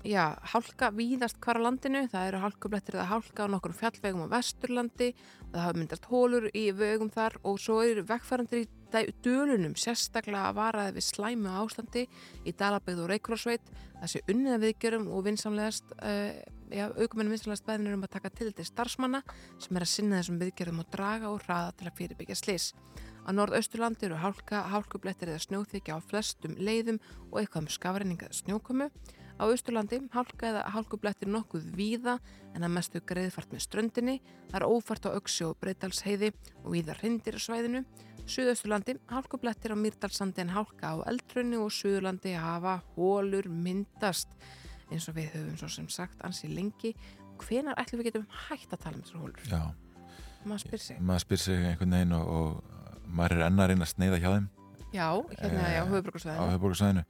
já, 0.02 0.24
hálka 0.50 0.88
víðast 0.90 1.38
hvar 1.38 1.60
á 1.62 1.66
landinu. 1.68 2.02
Það 2.10 2.30
eru 2.32 2.40
hálkublettir 2.42 2.96
eða 2.98 3.06
hálka 3.12 3.46
á 3.46 3.52
nokkur 3.52 3.76
fjallvegum 3.78 4.26
á 4.26 4.34
vesturlandi 4.34 5.12
það 5.52 5.60
hafa 5.62 5.78
myndast 5.78 6.08
hólur 6.10 6.48
í 6.50 6.64
vegum 6.76 7.12
þar 7.14 7.38
og 7.46 7.60
svo 7.62 7.78
eru 7.86 8.04
vegfærandir 8.06 8.66
í 8.66 9.14
dölunum 9.24 9.74
sérstaklega 9.78 10.50
að 10.50 10.58
varaði 10.58 10.96
við 10.96 11.06
slæmu 11.12 11.54
ástandi 11.62 12.04
í 12.42 12.54
Dalabegð 12.58 13.04
og 13.04 13.10
Reykjólfsveit. 13.12 13.72
Það 14.00 14.12
sé 14.12 14.22
unnið 14.32 14.56
að 14.56 14.66
viðgjörum 14.66 15.08
og 15.14 15.26
vinsamlegast 15.26 15.94
uh, 16.00 16.32
já, 16.70 16.86
aukumennum 16.90 17.34
vinsamlegast 17.34 17.66
beðinir 17.66 17.96
um 17.96 18.06
að 18.06 18.14
taka 18.16 18.30
til 18.30 18.52
til 18.54 18.66
starfsmanna 18.66 19.22
sem 19.58 19.76
er 19.76 19.84
að 19.84 19.92
sinna 19.92 20.20
þessum 20.20 20.40
viðgerðum 20.40 20.82
og 20.82 20.88
draga 20.92 21.30
og 21.30 21.44
hraða 21.44 21.74
til 21.76 21.90
að 21.90 21.98
fyrirbyggja 22.00 22.38
slis. 22.38 22.72
Á 23.26 23.30
norðausturlandi 23.34 24.06
eru 24.06 24.18
hálka, 24.22 24.62
hálkublettir 24.70 25.32
eða 25.32 25.44
snjóþykja 25.46 25.98
á 25.98 26.00
flestum 26.06 26.54
leiðum 26.58 27.00
og 27.32 27.40
eitthvað 27.40 27.64
um 27.64 27.70
skafreininga 27.74 28.28
eða 28.28 28.38
snjókomu. 28.40 28.90
Á 29.36 29.42
austurlandi 29.44 29.98
hálka 30.14 30.48
eða 30.48 30.62
hálkublettir 30.72 31.28
nokkuð 31.28 31.66
víða 31.76 32.16
en 32.54 32.64
að 32.64 32.72
mestu 32.78 33.02
greiðfart 33.04 33.50
með 33.52 33.64
ströndinni. 33.66 34.20
Það 34.48 34.60
er 34.60 34.68
ófært 34.70 35.08
á 35.10 35.14
auksjó 35.18 35.50
og 35.52 35.58
breytalsheiði 35.60 36.30
og 36.62 36.70
víða 36.72 36.96
hrindir 37.02 37.36
á 37.36 37.40
svæðinu. 37.42 37.82
Suðausturlandi 38.26 38.96
hálkublettir 39.10 39.74
á 39.74 39.78
Mýrdalsandi 39.78 40.42
en 40.42 40.54
hálka 40.54 40.94
á 40.94 40.96
eldrunni 41.10 41.60
og 41.60 41.74
Suðurlandi 41.74 42.32
hafa 42.38 42.80
hólur 42.96 43.50
myndast 43.50 44.32
eins 44.90 45.08
og 45.10 45.16
við 45.18 45.30
höfum 45.34 45.56
svo 45.60 45.68
sem 45.72 45.88
sagt 45.92 46.22
ansi 46.26 46.48
lengi. 46.52 46.94
Hvenar 47.42 47.76
ætlum 47.80 48.00
við 48.00 48.10
getum 48.12 48.26
hægt 48.46 48.72
að 48.72 48.82
tala 48.84 48.96
um 48.96 49.02
þessar 49.04 49.24
hólur? 49.24 49.42
já. 49.50 49.62
Maður 50.46 50.62
spyr 50.62 50.78
sig. 50.84 51.00
Maður 51.02 51.24
spyr 51.24 51.40
sig 51.42 51.64
einhvern 51.66 51.96
veginn 51.96 52.12
og, 52.14 52.28
og 52.28 53.08
maður 53.18 53.40
er 53.40 53.46
enn 53.48 53.58
að 53.64 53.68
reyna 53.72 53.86
að 53.86 53.92
sneiða 53.92 54.20
hjá 54.22 54.30
þeim 54.36 54.46
Já, 54.94 55.08
hérna 55.42 55.64
Eh, 55.66 55.76
á 55.76 55.82
á 55.82 55.86
höfuborgarsvæðinu. 55.90 57.04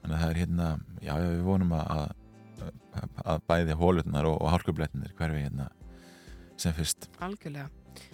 Þannig 0.00 0.14
að 0.14 0.20
það 0.22 0.30
er 0.30 0.38
hérna, 0.40 0.68
já, 1.02 1.10
já, 1.20 1.26
við 1.34 1.42
vonum 1.44 1.72
að, 1.76 1.90
að, 1.90 3.18
að 3.34 3.42
bæði 3.50 3.76
hólutnar 3.82 4.28
og, 4.30 4.38
og 4.40 4.52
hálkublettinir 4.54 5.12
hverfi 5.18 5.42
hérna 5.44 5.66
sem 6.56 6.72
fyrst. 6.76 7.10
Algjörlega. 7.20 7.68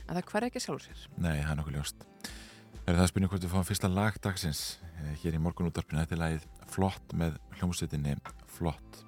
En 0.09 0.17
það 0.17 0.25
hver 0.33 0.47
ekki 0.49 0.63
sjálfur 0.65 0.87
sér. 0.89 1.05
Nei, 1.21 1.37
það 1.45 1.53
er 1.53 1.61
nokkuð 1.61 1.77
ljóst. 1.77 2.09
Er 2.87 2.97
það 2.97 3.09
spurning 3.13 3.31
hvort 3.31 3.45
við 3.47 3.53
fáum 3.53 3.67
fyrsta 3.69 3.91
lag 3.93 4.19
dagsins 4.25 4.65
eh, 4.97 5.13
hér 5.23 5.37
í 5.37 5.43
morgunúttarpinu. 5.43 6.01
Þetta 6.03 6.17
er 6.17 6.23
lagið 6.25 6.49
Flott 6.73 7.15
með 7.19 7.37
hljómsveitinni 7.61 8.17
Flott. 8.57 9.05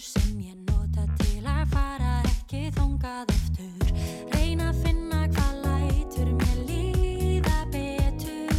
Sem 0.00 0.38
ég 0.40 0.56
nota 0.64 1.04
til 1.20 1.44
að 1.44 1.74
fara 1.74 2.14
ekki 2.30 2.70
þongað 2.78 3.34
aftur. 3.34 3.92
Reyna 4.32 4.70
að 4.70 4.80
finna 4.86 5.20
hvað 5.34 5.60
lætur 5.66 6.32
mér 6.40 6.64
líða 6.70 7.60
betur. 7.74 8.56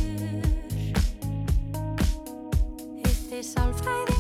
Hitti 3.02 3.42
sálfræðingin 3.50 4.11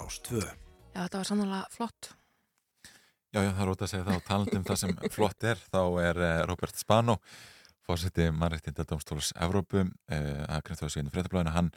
Rástvö. 0.00 0.40
Já, 0.94 1.04
þetta 1.04 1.20
var 1.20 1.28
sannlega 1.28 1.60
flott. 1.74 2.10
Já, 3.30 3.40
já, 3.44 3.50
það 3.54 3.62
er 3.62 3.70
ótaf 3.70 3.86
að 3.86 3.90
segja 3.92 4.04
það 4.08 4.16
og 4.18 4.24
talandi 4.26 4.56
um 4.58 4.64
það 4.66 4.78
sem 4.80 4.94
flott 5.16 5.44
er, 5.46 5.60
þá 5.70 5.80
er 6.02 6.20
eh, 6.26 6.40
Robert 6.50 6.80
Spano, 6.80 7.14
fórseti 7.86 8.26
mannreitinda 8.34 8.86
Dómstóls 8.90 9.30
Evrópu, 9.38 9.84
eh, 10.10 10.40
að 10.50 10.64
greið 10.66 10.80
það 10.82 10.92
síðan 10.96 11.10
í 11.10 11.14
fréttablaðinu, 11.14 11.52
hann 11.54 11.70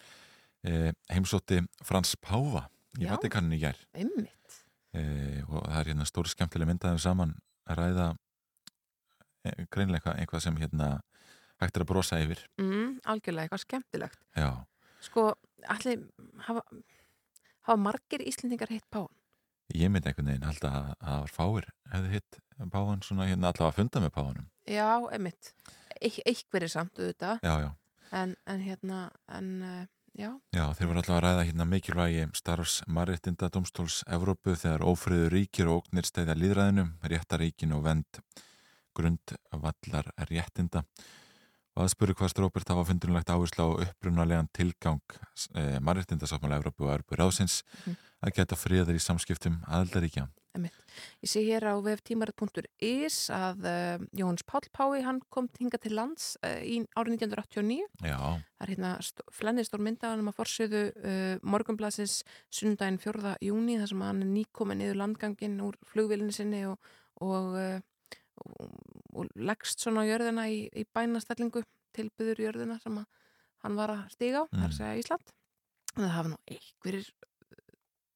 eh, 0.66 0.90
heimsótti 1.14 1.60
Frans 1.86 2.16
Páfa 2.24 2.66
í 2.98 3.06
Já. 3.06 3.12
Vatikaninu 3.14 3.58
í 3.58 3.62
gær 3.62 3.78
Einmitt. 3.98 4.58
eh, 4.98 5.42
og 5.50 5.62
það 5.68 5.80
er 5.84 5.92
hérna 5.92 6.10
stóri 6.10 6.34
skemmtileg 6.34 6.70
myndaðum 6.72 7.02
saman 7.06 7.36
að 7.70 7.80
ræða 7.84 8.08
eh, 9.46 9.66
greinlega 9.70 10.00
eitthvað, 10.02 10.20
eitthvað 10.24 10.46
sem 10.48 10.58
hérna 10.62 10.90
hægt 11.62 11.78
er 11.78 11.86
að 11.86 11.92
brosa 11.94 12.18
yfir. 12.24 12.42
Mm, 12.62 12.98
algjörlega 13.14 13.46
eitthvað 13.50 13.66
skemmtilegt. 13.68 14.20
Já, 14.38 14.50
Sko, 15.04 15.34
allir 15.68 16.06
hafa, 16.48 16.62
hafa 17.68 17.80
margir 17.80 18.24
Íslendingar 18.28 18.72
hitt 18.74 18.88
páan? 18.94 19.12
ég 19.74 19.90
myndi 19.90 20.10
einhvern 20.10 20.30
veginn 20.30 20.46
halda 20.48 20.70
að 20.70 20.90
að 20.94 21.08
það 21.08 21.22
var 21.24 21.32
fáir 21.38 21.68
hefði 21.94 22.12
hitt 22.18 22.40
Páfan 22.74 23.02
svona 23.04 23.26
hérna 23.28 23.50
allavega 23.50 23.72
að 23.72 23.78
funda 23.80 24.02
með 24.04 24.12
Páfanum. 24.14 24.46
Já, 24.70 24.90
einmitt. 25.16 25.54
Er 26.04 26.68
samt 26.70 27.00
auðvitað, 27.00 27.40
Já, 27.44 27.54
já. 27.64 27.70
en, 28.12 28.36
en 28.46 28.62
hérna, 28.62 29.00
en 29.28 29.50
uh, 29.64 29.86
já, 30.14 30.30
Já, 30.54 30.64
þeir 30.78 30.90
voru 30.90 31.02
alltaf 31.02 31.16
að 31.18 31.24
ræða 31.26 31.46
hérna 31.48 31.68
mikilvægi 31.72 32.28
starfs 32.38 32.76
Marréttinda 32.88 33.50
Dómstóls 33.50 34.04
Evrópu 34.06 34.56
þegar 34.60 34.86
ófriður 34.86 35.34
ríkir 35.34 35.72
og 35.72 35.82
ógnir 35.82 36.08
stæðja 36.08 36.38
líðræðinum, 36.38 36.94
réttaríkin 37.10 37.74
og 37.78 37.84
vend 37.88 38.22
grundvallar 38.94 40.12
réttinda. 40.30 40.84
Og 41.74 41.88
að 41.88 41.90
spuru 41.96 42.14
hvað 42.14 42.30
Strópert 42.30 42.70
hafa 42.70 42.86
fundunulegt 42.86 43.32
áherslu 43.34 43.66
á 43.66 43.70
upprunalegan 43.88 44.50
tilgang 44.54 45.02
eh, 45.58 45.80
Marréttindasáttmála 45.82 46.60
Evrópu 46.62 46.86
og 46.86 46.94
Evrópu 47.00 47.18
ráðsins 47.18 47.64
Mhm. 47.86 47.96
að 48.24 48.34
geta 48.38 48.56
friðar 48.56 48.94
í 48.96 49.02
samskiptum 49.02 49.62
aðaldaríkja. 49.68 50.28
ég 50.54 51.26
sé 51.26 51.42
hér 51.42 51.66
á 51.66 51.74
veftímarit.is 51.82 53.16
að 53.34 53.66
uh, 53.66 53.98
Jóns 54.14 54.44
Páll 54.46 54.70
Pái, 54.72 55.02
hann 55.02 55.20
kom 55.34 55.48
hinga 55.58 55.80
til 55.82 55.96
lands 55.98 56.38
uh, 56.46 56.62
í 56.62 56.86
árið 56.94 57.16
1989. 57.26 57.88
Já, 58.06 58.20
Það 58.22 58.68
er 58.68 58.72
hérna 58.76 58.92
st 59.02 59.24
flennist 59.34 59.72
stór 59.72 59.82
myndaðanum 59.82 60.30
að 60.30 60.38
forsöðu 60.38 60.84
uh, 60.94 61.40
morgunblasins 61.42 62.20
sundaginn 62.54 63.02
4. 63.02 63.34
júni 63.42 63.80
þar 63.82 63.90
sem 63.96 64.06
hann 64.06 64.22
er 64.22 64.30
nýkominn 64.30 64.84
niður 64.84 65.02
landgangin 65.02 65.58
úr 65.66 65.80
flugvílinni 65.90 66.36
sinni 66.38 66.62
og, 66.70 66.78
og, 67.18 67.58
og, 68.46 68.78
og 69.16 69.28
leggst 69.36 69.80
svona 69.84 70.04
á 70.04 70.10
jörðina 70.10 70.48
í, 70.50 70.70
í 70.74 70.84
bænastellingu 70.94 71.64
tilbyður 71.94 72.42
jörðina 72.48 72.80
sem 72.82 72.98
að 72.98 73.06
hann 73.64 73.76
var 73.80 73.90
að 73.96 74.10
stiga 74.12 74.44
á, 74.44 74.44
Mm. 74.52 74.62
þar 74.64 74.74
segja 74.74 75.00
Ísland. 75.04 75.34
En 75.96 76.04
það 76.04 76.16
hafa 76.18 76.30
nú 76.34 76.38
einhverjir 76.50 77.10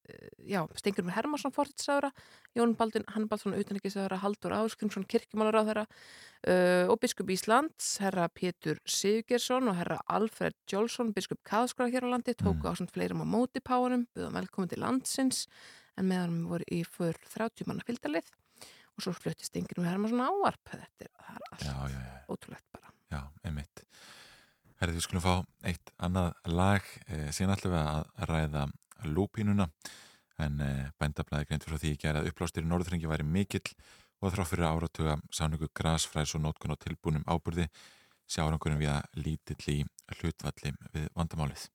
uh, 0.08 0.28
já, 0.48 0.60
Stengur 0.76 1.10
Hermansson 1.14 1.52
fórtisára, 1.54 2.10
Jón 2.56 2.74
Baldun 2.76 3.04
Hannbaldsson 3.12 3.54
utanrikiðsára, 3.54 4.18
Haldur 4.22 4.54
Áskrimsson 4.56 5.04
kirkjumálar 5.08 5.60
á 5.60 5.62
þeirra 5.68 5.84
uh, 5.86 6.84
og 6.92 6.98
biskup 7.02 7.30
Íslands, 7.30 7.98
herra 8.02 8.28
Pétur 8.28 8.80
Sigurgesson 8.88 9.68
og 9.70 9.76
herra 9.78 10.00
Alfred 10.08 10.56
Jólsson 10.70 11.12
biskup 11.14 11.40
Kaðskóla 11.46 11.90
hér 11.92 12.08
á 12.08 12.12
landi, 12.12 12.34
tóku 12.34 12.64
Mm. 12.64 12.72
á 12.72 12.76
svona 12.76 12.90
fleirum 12.92 13.22
á 13.22 13.26
móti 13.28 13.60
páanum, 13.62 14.06
buðum 14.16 14.34
velkomin 14.40 14.68
til 14.72 14.80
landsins 14.82 15.46
en 15.98 16.08
meðan 16.08 16.44
voru 16.48 16.64
í 16.72 16.82
för 16.86 17.14
30 17.34 17.66
manna 17.66 17.82
fylgdalið 17.86 18.26
og 18.98 19.06
svo 19.06 19.14
fluttist 19.16 19.52
Stengur 19.52 19.86
Hermansson 19.86 20.26
áarp 20.26 20.74
þetta 20.74 21.06
er, 21.06 21.14
það 21.22 21.40
er 21.40 21.48
allt 21.52 21.66
já, 21.68 21.74
já, 21.94 21.98
já. 22.02 22.22
ótrúlegt 22.34 22.66
bara 22.74 22.88
Já, 23.08 23.22
einmitt. 23.46 23.84
Herði, 24.78 24.98
við 24.98 25.04
skulum 25.06 25.24
fá 25.24 25.32
eitt 25.66 25.92
annað 26.04 26.34
lag, 26.52 26.90
eh, 27.08 27.30
síðan 27.34 27.54
ætlum 27.56 27.72
við 27.74 27.80
að 27.80 28.28
ræða 28.30 28.64
lúpínuna, 29.08 29.68
en 30.44 30.60
eh, 30.62 30.90
bændablaði 31.00 31.48
greint 31.48 31.64
fyrir 31.66 31.82
því 31.82 31.94
ekki 31.96 32.10
að 32.12 32.28
upplástur 32.30 32.66
í 32.66 32.68
Norðringi 32.68 33.10
væri 33.10 33.26
mikill 33.26 33.72
og 34.20 34.34
þrá 34.34 34.44
fyrir 34.46 34.68
áratuga 34.68 35.16
sáningu 35.34 35.70
grasfræs 35.74 36.36
og 36.36 36.44
nótkun 36.44 36.74
og 36.74 36.80
tilbúnum 36.84 37.26
ábyrði 37.26 37.68
sjá 38.28 38.44
árangurum 38.44 38.78
við 38.78 38.92
að 38.92 39.24
lítill 39.24 39.72
í 39.72 39.78
hlutvalli 40.18 40.74
við 40.92 41.08
vandamálið. 41.16 41.68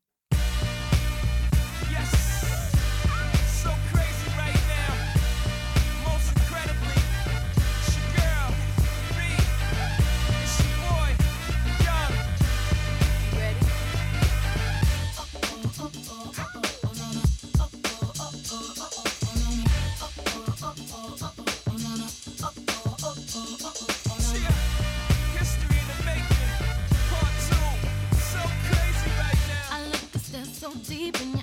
Yes, 1.92 2.73
deep 31.04 31.22
in 31.22 31.32
your 31.34 31.43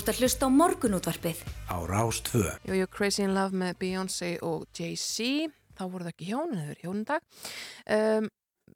ert 0.00 0.14
að 0.14 0.20
hlusta 0.22 0.48
á 0.48 0.50
morgunútvarpið. 0.54 1.40
á 1.68 1.76
Rástvö. 1.84 2.46
Jú, 2.64 2.72
jú, 2.72 2.86
Crazy 2.88 3.20
in 3.26 3.34
Love 3.36 3.52
með 3.52 3.74
Beyoncé 3.82 4.38
og 4.40 4.64
Jay-Z 4.72 5.50
þá 5.76 5.82
voru 5.92 6.06
það 6.06 6.12
ekki 6.14 6.28
hjón, 6.30 6.52
en 6.54 6.60
þau 6.60 6.70
eru 6.70 6.80
hjón 6.80 7.00
í 7.00 7.06
dag 7.10 7.24
um, 7.96 8.28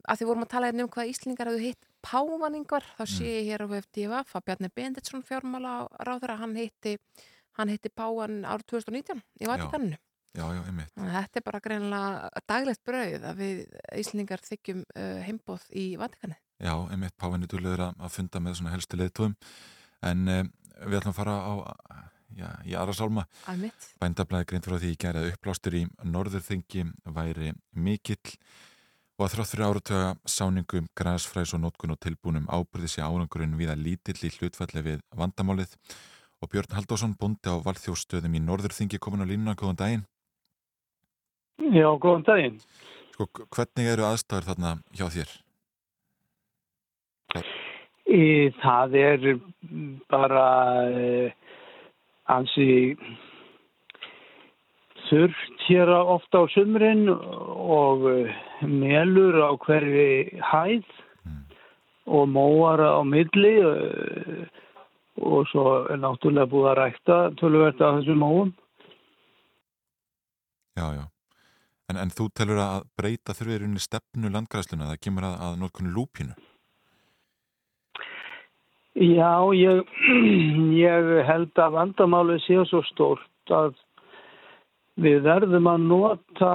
að 0.05 0.19
því 0.19 0.27
vorum 0.29 0.43
að 0.45 0.51
tala 0.51 0.67
hérna 0.69 0.83
um 0.85 0.91
hvað 0.93 1.09
Íslingar 1.09 1.49
hafðu 1.49 1.63
hitt 1.63 1.87
pávaningar 2.05 2.85
þá 2.91 3.03
sé 3.09 3.31
ég 3.31 3.47
hér 3.49 3.63
á 3.65 3.67
FDF 3.79 4.35
að 4.37 4.45
Bjarni 4.45 4.69
Benditsson 4.77 5.23
fjármála 5.25 5.71
ráður 6.05 6.33
að 6.35 6.43
hann 6.43 6.53
hitti 6.59 6.93
hann 7.57 7.71
hitti 7.73 7.89
pávan 7.89 8.43
árið 8.45 8.67
2019 8.75 9.23
í 9.41 9.49
Vatikaninu. 9.49 9.97
Já, 10.35 10.45
já, 10.51 10.61
Þetta 10.99 11.39
er 11.39 11.45
bara 11.47 11.63
greinilega 11.63 12.43
daglegt 12.45 12.83
brauð 12.85 13.25
að 13.31 13.39
við 13.39 13.63
Íslingar 13.97 14.43
þykjum 14.45 14.83
uh, 14.83 15.23
heimboð 15.25 15.65
í 15.73 15.87
Vatikani. 15.97 16.37
Já, 16.61 16.75
einmitt 16.91 17.17
páfinni 17.17 17.49
dúlegur 17.49 17.87
að, 17.87 17.97
að 18.03 18.13
funda 18.19 18.43
með 18.43 18.59
svona 18.59 18.75
helstu 18.75 18.99
leiðtóðum 18.99 19.35
en 20.05 20.29
um, 20.35 20.53
við 20.83 20.99
ætlum 20.99 21.13
að 21.13 21.19
fara 21.19 21.35
á 21.39 21.53
já, 22.35 22.47
í 22.67 22.75
aðra 22.77 22.95
sálma. 22.95 23.25
Bændablaði 24.01 24.49
greint 24.51 24.67
frá 24.67 24.77
því 24.77 24.93
í 24.93 24.99
gerði 25.01 25.23
að 25.23 25.33
uppblástur 25.33 25.77
í 25.79 25.83
Norðurþingi 26.03 26.85
væri 27.15 27.53
mikill 27.73 28.35
og 29.15 29.27
að 29.27 29.35
þrátt 29.35 29.51
fyrir 29.53 29.69
áratöga 29.69 30.09
sáningum, 30.27 30.89
græsfræs 30.97 31.53
og 31.55 31.63
nótkun 31.63 31.95
og 31.95 32.01
tilbúnum 32.03 32.49
ábyrði 32.51 32.91
sér 32.91 33.07
árangurinn 33.07 33.55
við 33.59 33.71
að 33.71 33.85
lítill 33.85 34.17
í 34.27 34.33
hlutfalli 34.35 34.83
við 34.83 35.05
vandamálið 35.15 35.77
og 36.43 36.51
Björn 36.51 36.75
Haldásson 36.75 37.15
bóndi 37.19 37.47
á 37.47 37.55
valþjóðstöðum 37.63 38.35
í 38.35 38.43
Norðurþingi 38.43 38.99
komin 38.99 39.23
á 39.23 39.29
línuna, 39.29 39.55
góðan 39.55 39.79
daginn. 39.79 40.03
Já, 41.71 41.87
góðan 41.95 42.27
daginn. 42.27 42.59
Sko, 43.15 43.29
hvernig 43.47 43.87
eru 43.87 44.03
aðstæður 44.09 44.49
þarna 44.51 44.75
hjá 44.91 45.07
þér? 45.15 45.31
Það 48.15 48.95
er 48.99 49.23
bara 50.11 50.45
uh, 50.87 51.31
ansi 52.31 52.95
þurft 55.09 55.65
hér 55.67 55.91
ofta 55.95 56.43
á 56.43 56.43
sumrin 56.53 57.09
og 57.11 58.05
uh, 58.07 58.37
melur 58.63 59.41
á 59.43 59.51
hverfi 59.65 60.39
hæð 60.51 60.87
og 62.05 62.29
móar 62.29 62.79
á 62.79 63.01
milli 63.03 63.55
uh, 63.65 64.45
og 65.19 65.47
svo 65.51 65.67
er 65.91 65.99
náttúrulega 65.99 66.51
búið 66.51 66.71
að 66.71 66.79
rækta 66.79 67.19
töluvert 67.39 67.81
af 67.81 67.99
þessum 67.99 68.19
móum. 68.23 68.55
Já, 70.75 70.87
já. 70.91 71.05
En, 71.91 71.99
en 72.01 72.11
þú 72.11 72.31
telur 72.35 72.59
að 72.59 72.83
breyta 72.97 73.35
þurfið 73.37 73.67
í 73.67 73.83
stefnu 73.83 74.31
landgræðsluna, 74.33 74.89
það 74.91 75.01
kemur 75.05 75.27
að, 75.29 75.39
að 75.47 75.57
nótkunni 75.61 75.93
lúpínu. 75.95 76.35
Já, 78.95 79.51
ég, 79.51 79.81
ég 80.79 81.09
held 81.27 81.59
að 81.59 81.73
vandamálið 81.75 82.39
sé 82.45 82.61
svo 82.69 82.79
stórt 82.87 83.51
að 83.51 83.73
við 85.03 85.25
verðum 85.25 85.67
að 85.67 85.87
nota 85.89 86.51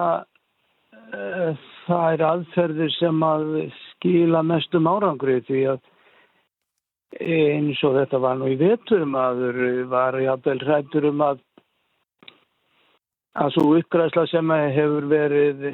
uh, 1.12 1.66
þær 1.84 2.24
aðferðir 2.30 2.94
sem 2.96 3.20
að 3.26 3.44
skila 3.82 4.40
mestum 4.46 4.88
árangri 4.88 5.42
því 5.44 5.64
að 5.74 5.82
eins 7.20 7.82
og 7.84 7.98
þetta 7.98 8.20
var 8.22 8.38
nú 8.40 8.48
í 8.48 8.56
vetur 8.56 9.04
maður 9.04 9.60
var 9.90 10.16
jafnvel 10.22 10.60
hrættur 10.62 11.10
um 11.10 11.24
að 11.26 11.42
að 13.40 13.52
svo 13.54 13.66
uppgræsla 13.78 14.24
sem 14.30 14.50
hefur 14.50 15.10
verið 15.10 15.68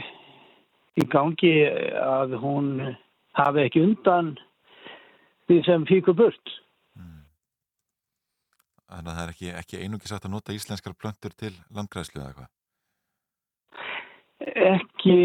í 0.96 1.06
gangi 1.12 1.54
að 2.00 2.36
hún 2.40 2.72
hafi 3.36 3.62
ekki 3.68 3.84
undan 3.84 4.34
því 5.46 5.58
sem 5.66 5.86
fíkur 5.88 6.16
burt. 6.18 6.54
Þannig 8.86 9.10
að 9.10 9.16
það 9.16 9.24
er 9.24 9.32
ekki, 9.32 9.48
ekki 9.60 9.78
einungi 9.82 10.08
sagt 10.08 10.28
að 10.28 10.34
nota 10.36 10.54
íslenskar 10.54 10.94
plöntur 10.94 11.32
til 11.34 11.50
landgræðslu 11.74 12.20
eða 12.20 12.28
eitthvað. 12.30 12.50
Ekki 14.62 15.16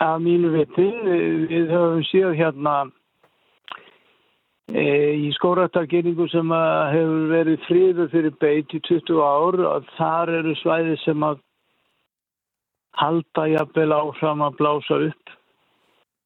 að 0.00 0.22
mínu 0.22 0.52
viti, 0.54 0.86
við 1.50 1.72
höfum 1.74 2.04
séð 2.06 2.36
hérna 2.38 2.74
e, 4.70 4.84
í 5.18 5.32
skóratargeringu 5.34 6.28
sem 6.30 6.54
að 6.54 6.94
hefur 6.94 7.26
verið 7.34 7.66
fríður 7.66 8.12
fyrir 8.14 8.38
beit 8.38 8.76
í 8.76 8.80
20 8.86 9.18
ár 9.18 9.60
að 9.74 9.90
þar 9.98 10.34
eru 10.38 10.54
svæði 10.62 10.96
sem 11.02 11.26
að 11.26 11.42
halda 13.02 13.48
jafnvel 13.50 13.90
áfram 13.98 14.46
að 14.46 14.56
blása 14.62 15.02
upp, 15.10 15.36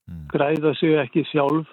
Mm. 0.05 0.27
græða 0.29 0.75
sig 0.77 0.99
ekki 1.01 1.25
sjálf. 1.33 1.69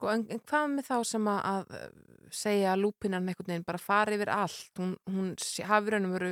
Sko, 0.00 0.14
en, 0.14 0.22
en 0.32 0.40
hvað 0.48 0.70
með 0.72 0.86
þá 0.86 0.98
sem 1.04 1.26
að, 1.28 1.74
eh, 1.76 1.88
segja 2.32 2.70
að 2.72 2.86
lúpinan 2.86 3.26
einhvern 3.28 3.50
veginn 3.52 3.66
bara 3.66 3.80
fari 3.84 4.16
yfir 4.16 4.30
allt? 4.32 4.70
Hún, 4.80 4.94
hún 5.12 5.34
hafi 5.68 5.92
raun 5.92 6.06
og 6.08 6.14
veru 6.14 6.30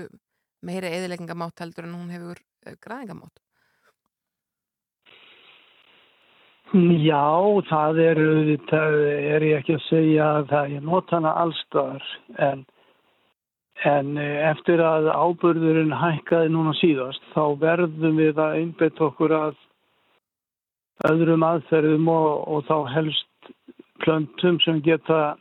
meiri 0.64 0.92
eðileggingamátt 0.96 1.60
heldur 1.60 1.84
en 1.84 1.98
hún 1.98 2.14
hefur 2.14 2.40
uh, 2.40 2.78
græðingamátt. 2.80 3.42
Já, 7.04 7.28
það 7.68 8.02
er, 8.06 8.22
það 8.72 8.98
er 9.34 9.46
ég 9.50 9.60
ekki 9.60 9.76
að 9.76 9.86
segja 9.90 10.32
að 10.38 10.50
það 10.54 10.74
er 10.78 10.88
nota 10.88 11.18
hana 11.18 11.36
allstaðar 11.44 12.10
en, 12.48 12.66
en 13.92 14.12
eh, 14.16 14.42
eftir 14.48 14.80
að 14.80 15.12
ábyrðurinn 15.12 15.96
hækkaði 15.96 16.56
núna 16.56 16.72
síðast 16.80 17.32
þá 17.36 17.44
verðum 17.60 18.20
við 18.24 18.40
að 18.40 18.60
einbetta 18.62 19.10
okkur 19.12 19.40
að 19.44 19.64
öðrum 21.12 21.50
aðferðum 21.52 22.14
og, 22.16 22.30
og 22.48 22.68
þá 22.68 22.78
helst 22.96 23.27
plöntum 24.08 24.56
sem 24.64 24.80
geta 24.80 25.36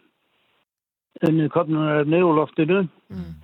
unnið 1.23 1.51
kopnunar 1.55 2.05
neðuloftinu 2.05 2.83
Mm. 3.07 3.35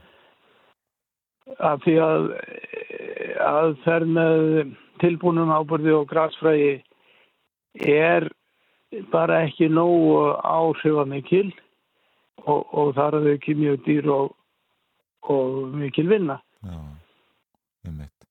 af 1.63 1.79
því 1.85 1.93
að 2.03 2.25
aðferð 3.39 4.09
með 4.17 4.73
tilbúnum 4.99 5.53
ábyrði 5.55 5.93
og 5.95 6.09
græsfræði 6.11 6.73
er 7.79 8.27
bara 9.13 9.45
ekki 9.47 9.69
nógu 9.71 10.33
áhrifamikil 10.43 11.53
og, 12.43 12.67
og 12.75 12.91
það 12.97 13.19
er 13.21 13.29
ekki 13.37 13.55
mjög 13.55 13.79
dýr 13.87 14.09
og, 14.11 14.35
og 15.31 15.73
mikil 15.79 16.09
vinna. 16.11 16.41
Já, 16.59 16.79
einmitt. 17.87 18.27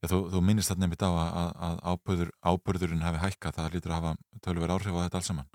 Já, 0.00 0.06
þú, 0.12 0.20
þú 0.32 0.44
minnist 0.46 0.70
þarna 0.70 0.86
einmitt 0.86 1.02
á 1.02 1.10
að, 1.10 1.30
að, 1.42 1.50
að 1.66 1.80
ábyrður, 1.90 2.34
ábyrðurinn 2.52 3.06
hafi 3.08 3.24
hækkað, 3.26 3.58
það 3.58 3.74
lítur 3.74 3.96
að 3.96 3.98
hafa 3.98 4.44
tölver 4.46 4.76
áhrif 4.76 4.94
á 4.94 5.02
þetta 5.02 5.20
alls 5.20 5.32
saman. 5.34 5.50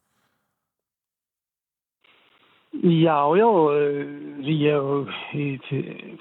Já, 2.85 3.17
já, 3.33 3.49
eh, 3.73 4.05
ég 4.45 5.09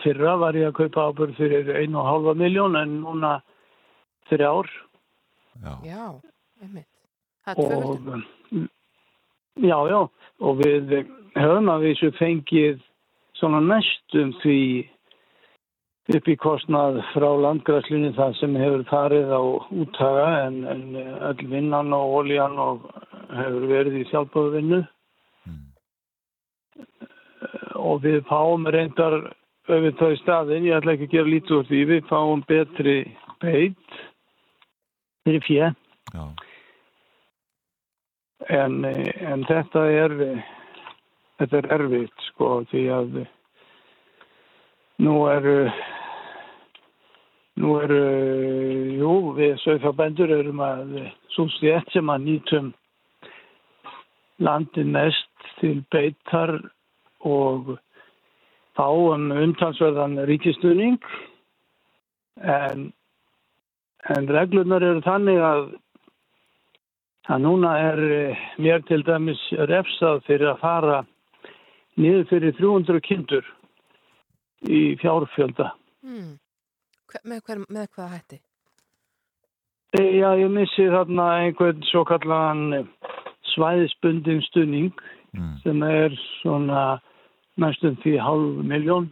fyrra 0.00 0.36
var 0.40 0.56
ég 0.56 0.70
að 0.70 0.78
kaupa 0.78 1.10
ábyrð 1.10 1.36
fyrir 1.36 1.68
einu 1.76 1.98
og 2.00 2.06
halva 2.08 2.32
miljón 2.34 2.78
en 2.80 3.02
núna 3.02 3.42
þrjár 4.30 4.70
Já, 5.60 5.74
Já, 5.84 6.04
einmitt. 6.62 6.88
Það 7.44 7.58
er 7.58 7.68
tvöföldin. 7.68 8.24
og 8.24 9.60
já, 9.60 9.78
já, 9.90 10.00
og 10.40 10.56
við 10.64 10.94
höfum 11.36 11.68
að 11.68 11.84
vísu 11.84 12.10
fengið 12.16 12.80
svona 13.36 13.60
næstum 13.60 14.32
því 14.40 14.88
upp 16.16 16.28
í 16.28 16.36
kostnað 16.40 17.02
frá 17.12 17.28
landgræslunni 17.44 18.14
það 18.16 18.40
sem 18.40 18.56
hefur 18.56 18.88
farið 18.88 19.36
á 19.36 19.42
úttaga 19.68 20.26
en, 20.46 20.64
en 20.64 20.96
öll 21.28 21.46
vinnan 21.52 21.92
og 21.92 22.18
oljan 22.22 22.56
og 22.56 22.88
hefur 23.36 23.68
verið 23.68 24.00
í 24.00 24.08
sjálfbáðvinnu 24.08 24.80
mm. 24.80 24.93
Og 27.74 28.02
við 28.04 28.22
fáum 28.28 28.66
reyndar 28.70 29.18
auðvitað 29.68 30.14
í 30.14 30.18
staðin, 30.20 30.66
ég 30.68 30.76
ætla 30.78 30.94
ekki 30.94 31.08
að 31.08 31.14
gera 31.14 31.32
lítið 31.32 31.56
úr 31.58 31.68
því, 31.70 31.84
við 31.88 32.10
fáum 32.10 32.42
betri 32.48 32.96
beit 33.42 34.00
fyrir 35.24 35.44
fjö 35.46 35.70
en, 38.52 38.84
en 38.84 39.44
þetta 39.48 39.84
er 39.88 40.14
þetta 41.40 41.60
er 41.60 41.70
erfitt 41.78 42.28
sko 42.30 42.50
því 42.70 42.84
að 42.98 43.18
nú 45.04 45.16
eru 45.32 45.58
nú 47.62 47.76
eru 47.80 48.00
jú, 48.98 49.12
við 49.38 49.58
sögfjabendur 49.62 50.32
erum 50.40 50.62
að 50.64 50.96
svo 51.34 51.46
stjætt 51.56 51.92
sem 51.94 52.10
að 52.10 52.26
nýtum 52.28 52.72
landin 54.42 54.90
mest 54.94 55.50
til 55.60 55.78
beitar 55.94 56.58
og 57.24 57.74
fáum 58.78 59.30
umtalsverðan 59.32 60.18
ríkistuðning 60.28 61.00
en 62.42 62.92
en 64.12 64.28
reglunar 64.28 64.84
eru 64.84 65.00
þannig 65.04 65.40
að 65.40 65.62
að 67.32 67.40
núna 67.40 67.70
er 67.80 68.00
eh, 68.04 68.40
mér 68.60 68.82
til 68.84 69.00
dæmis 69.06 69.40
refsað 69.70 70.18
fyrir 70.26 70.50
að 70.50 70.58
fara 70.60 70.98
niður 71.96 72.26
fyrir 72.28 72.52
300 72.58 73.00
kindur 73.00 73.46
í 74.68 74.82
fjárfjölda. 75.00 75.70
Mm. 76.04 76.34
Hver, 77.08 77.22
með, 77.24 77.40
hver, 77.46 77.62
með 77.70 77.88
hvaða 77.94 78.10
hætti? 78.18 78.40
E, 79.96 80.02
Já, 80.18 80.34
ég 80.36 80.52
missi 80.52 80.90
þarna 80.92 81.30
einhvern 81.46 81.80
svo 81.88 82.04
kallan 82.04 82.90
svæðisbundin 83.54 84.44
stunning 84.50 84.92
Mm. 85.34 85.54
sem 85.64 85.82
er 85.82 86.12
svona 86.42 87.00
næstum 87.60 87.96
því 88.02 88.16
hálf 88.22 88.62
miljón. 88.66 89.10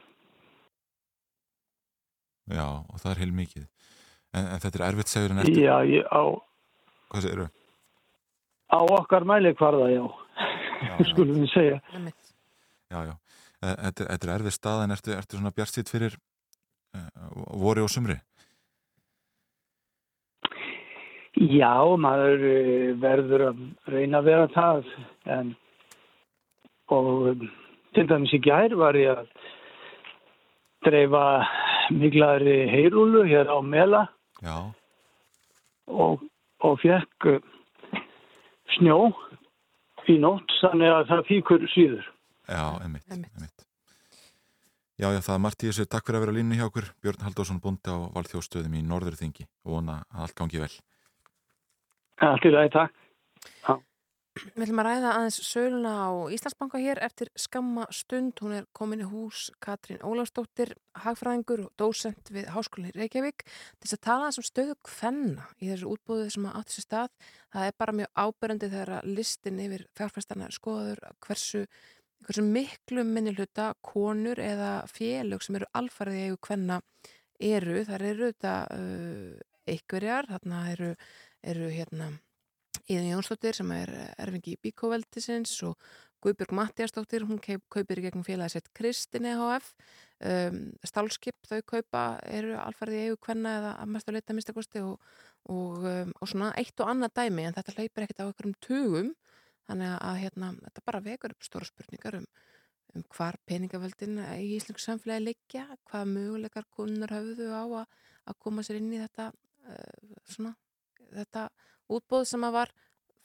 Já, 2.52 2.66
og 2.82 2.98
það 3.00 3.10
er 3.14 3.20
heil 3.22 3.32
mikið. 3.36 3.66
En, 4.34 4.46
en 4.56 4.62
þetta 4.64 4.80
er 4.80 4.86
erfitt 4.88 5.12
segur 5.12 5.34
en 5.34 5.42
eftir, 5.44 5.62
Já, 5.66 5.76
ég, 5.86 6.06
á, 6.08 6.22
hvað 7.12 7.26
segir 7.26 7.42
þau? 7.44 7.50
á 8.72 8.78
okkar 8.96 9.26
mæli 9.28 9.52
hvarða, 9.60 9.88
já, 9.92 10.04
Já, 10.82 10.94
skulum 11.12 11.42
við 11.44 11.50
segja. 11.52 11.78
Já, 12.92 12.98
já. 13.10 13.14
Eh, 13.62 13.76
Þetta, 13.86 14.06
þetta 14.10 14.26
er 14.28 14.34
erfið 14.38 14.54
stað 14.56 14.84
en 14.86 14.94
ertu, 14.96 15.12
ertu 15.14 15.38
svona 15.38 15.52
bjart 15.54 15.76
sitt 15.76 15.92
fyrir 15.92 16.16
uh, 16.96 17.46
vori 17.62 17.84
og 17.84 17.90
sumri? 17.92 18.16
Já, 21.42 21.72
maður 21.96 22.42
eh, 22.44 22.90
verður 23.00 23.44
að 23.50 23.60
reyna 23.92 24.18
að 24.20 24.26
vera 24.28 24.48
það 24.52 24.90
en 25.36 25.54
og 26.92 27.46
til 27.96 28.06
dæmis 28.10 28.32
í 28.36 28.40
gær 28.44 28.74
var 28.80 28.96
ég 28.98 29.12
að 29.12 29.28
dreifa 30.86 31.24
miklari 31.94 32.56
heyrúlu 32.72 33.24
hér 33.28 33.50
á 33.52 33.58
Mela 33.62 34.06
Já, 34.42 34.56
og, 35.86 36.22
og 36.66 36.78
fekk 36.82 37.28
uh, 37.30 37.42
snjó 38.76 38.96
í 40.10 40.16
nótt 40.18 40.50
þannig 40.62 40.90
að 40.96 41.04
það 41.12 41.26
fíkur 41.28 41.66
síður. 41.74 42.06
já, 42.48 42.64
einmitt, 42.82 43.04
Einmitt. 43.10 43.30
einmitt. 43.36 43.66
Já, 44.98 45.08
já, 45.14 45.20
það 45.24 45.34
er 45.34 45.40
margt 45.42 45.62
í 45.62 45.68
þessu. 45.70 45.86
Takk 45.90 46.06
fyrir 46.06 46.18
að 46.18 46.24
vera 46.26 46.34
línu 46.36 46.56
hjá 46.58 46.66
okkur. 46.68 46.88
Björn 47.02 47.22
Halldórsson 47.24 47.60
bóndi 47.62 47.90
á 47.90 47.96
Valþjóðstöðum 48.14 48.74
í 48.78 48.82
Norðurþingi 48.86 49.46
og 49.64 49.76
vona 49.78 49.96
að 50.12 50.26
allt 50.26 50.36
gangi 50.38 50.60
vel. 50.62 50.70
Allt 52.22 52.46
í 52.46 52.52
lagi, 52.54 52.70
takk. 52.74 53.80
Við 54.32 54.62
ætlum 54.64 54.80
að 54.80 54.86
ræða 54.86 55.08
aðeins 55.12 55.36
söluna 55.44 55.90
á 55.92 56.10
Íslandsbanka 56.32 56.78
hér 56.80 56.98
eftir 57.04 57.28
skamma 57.36 57.82
stund. 57.92 58.38
Hún 58.40 58.54
er 58.56 58.68
komin 58.72 59.02
í 59.04 59.08
hús 59.10 59.50
Katrín 59.60 60.00
Ólafsdóttir, 60.00 60.72
hagfræðingur 61.04 61.66
og 61.66 61.74
dósent 61.76 62.32
við 62.32 62.48
Háskólinni 62.54 62.94
Reykjavík 62.96 63.44
þess 63.44 63.98
að 63.98 64.00
tala 64.08 64.30
þessum 64.30 64.46
stöðu 64.48 64.78
kvenna 64.88 65.50
í 65.60 65.68
þessu 65.68 65.92
útbúðu 65.92 66.30
sem 66.32 66.48
að 66.48 66.56
átt 66.62 66.72
þessi 66.72 66.86
stað. 66.86 67.12
Það 67.52 67.68
er 67.68 67.76
bara 67.84 67.96
mjög 68.00 68.24
áberandi 68.24 68.72
þegar 68.72 68.94
að 68.96 69.12
listin 69.20 69.62
yfir 69.66 69.86
fjárfæstana 70.00 70.50
skoður 70.56 71.04
hversu, 71.28 71.62
hversu 72.24 72.48
miklu 72.48 73.06
minni 73.12 73.36
hluta 73.36 73.68
konur 73.84 74.40
eða 74.40 74.74
félög 74.88 75.44
sem 75.44 75.60
eru 75.60 75.68
alfarið 75.76 76.20
í 76.22 76.26
eigu 76.30 76.42
kvenna 76.48 76.80
eru. 77.36 77.84
Það 77.84 78.10
eru 78.14 78.32
þetta 78.32 78.58
uh, 78.80 79.48
einhverjar, 79.68 80.32
þarna 80.32 80.66
eru, 80.72 80.94
eru 81.52 81.72
hérna 81.76 82.14
Íðan 82.90 83.12
Jónsdóttir 83.12 83.54
sem 83.54 83.68
er 83.76 83.92
erfingi 84.18 84.56
í 84.56 84.60
Bíkóveldisins 84.66 85.54
og 85.68 85.78
Guðbjörg 86.22 86.54
Mattiasdóttir, 86.54 87.24
hún 87.26 87.40
kaup, 87.42 87.62
kaupir 87.70 87.98
í 87.98 88.04
gegnum 88.04 88.24
félagi 88.26 88.56
sett 88.56 88.68
Kristin 88.78 89.26
EHF 89.26 89.72
um, 90.22 90.58
Stálskip, 90.86 91.38
þau 91.48 91.60
kaupa 91.66 92.02
eru 92.30 92.54
alfarið 92.62 92.98
í 92.98 93.02
eigu 93.08 93.18
kvenna 93.26 93.56
eða 93.58 93.72
að 93.82 93.92
mest 93.94 94.10
að 94.10 94.18
leita 94.18 94.36
mistakosti 94.36 94.82
og, 94.86 95.08
og, 95.50 95.82
um, 95.82 96.12
og 96.18 96.30
svona 96.30 96.52
eitt 96.58 96.78
og 96.82 96.92
annað 96.92 97.16
dæmi 97.18 97.48
en 97.48 97.56
þetta 97.56 97.74
hleypir 97.76 98.06
ekkert 98.06 98.22
á 98.22 98.26
einhverjum 98.26 98.56
tugum. 98.66 99.10
Þannig 99.70 99.92
að 99.94 100.20
hérna, 100.24 100.52
þetta 100.66 100.86
bara 100.90 101.02
vekur 101.02 101.34
upp 101.34 101.46
stóra 101.46 101.66
spurningar 101.68 102.18
um, 102.18 102.28
um 102.94 103.06
hvar 103.14 103.38
peningavöldin 103.46 104.18
í 104.36 104.56
Íslensk 104.56 104.82
samfélagi 104.82 105.26
liggja, 105.28 105.68
hvað 105.90 106.14
möguleikar 106.16 106.66
konunar 106.70 107.14
höfðu 107.14 107.50
á 107.50 107.62
að, 107.62 108.00
að 108.30 108.40
koma 108.42 108.66
sér 108.66 108.78
inn 108.82 108.90
í 108.94 109.02
þetta 109.02 109.30
uh, 109.30 110.16
svona, 110.34 110.54
þetta 111.14 111.46
útbóð 111.98 112.26
sem 112.30 112.46
að 112.48 112.56
var, 112.58 112.72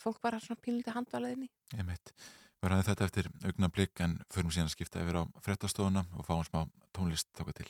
fólk 0.02 0.22
var 0.24 0.40
svona 0.44 0.64
pínlítið 0.64 0.98
handvalaðinni. 0.98 1.50
Einmitt. 1.78 2.14
Við 2.58 2.72
ræðum 2.72 2.88
þetta 2.88 3.08
eftir 3.08 3.28
augna 3.46 3.70
blik 3.70 4.02
en 4.02 4.16
förum 4.34 4.54
síðan 4.54 4.72
að 4.72 4.76
skipta 4.78 5.04
yfir 5.04 5.20
á 5.22 5.24
frettastofuna 5.46 6.08
og 6.18 6.26
fáum 6.26 6.46
smá 6.48 6.64
tónlist 6.96 7.30
tóka 7.38 7.54
til. 7.60 7.70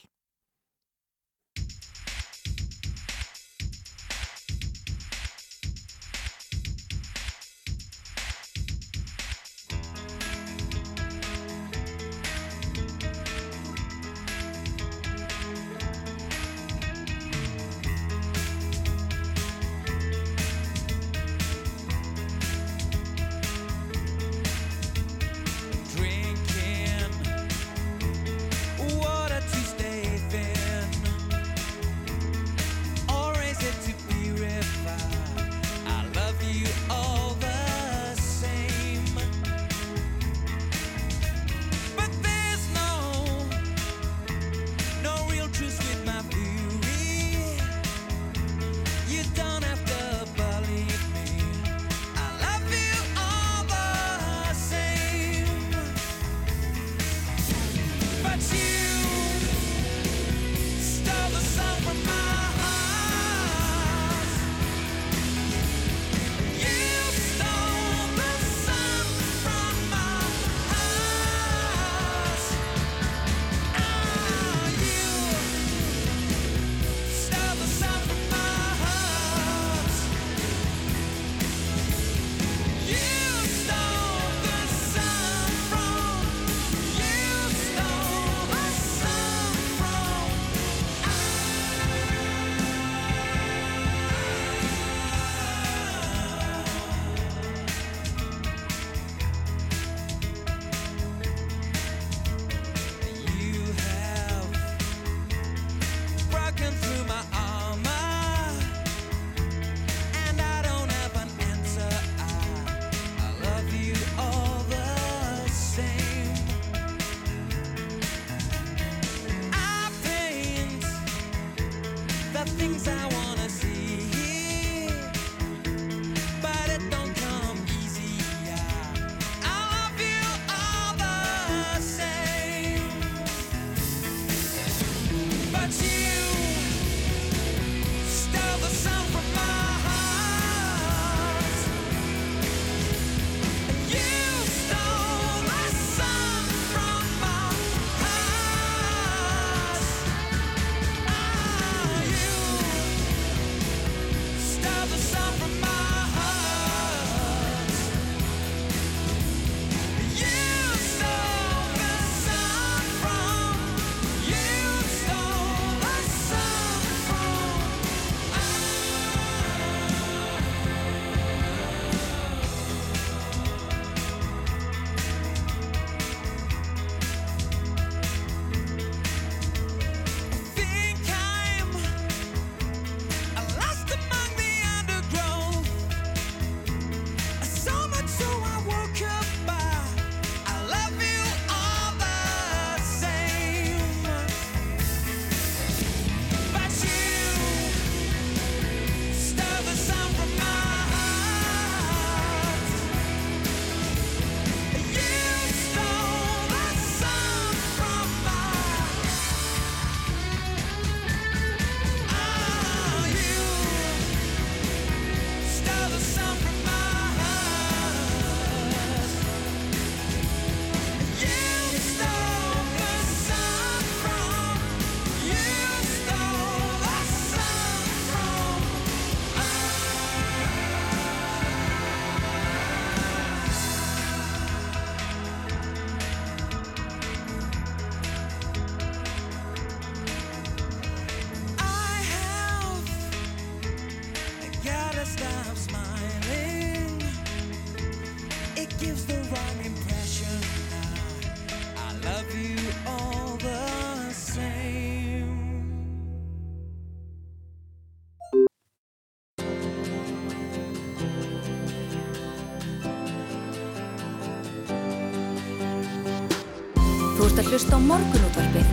Hlusta 267.58 267.74
á 267.74 267.82
morgunútvarpið. 267.82 268.68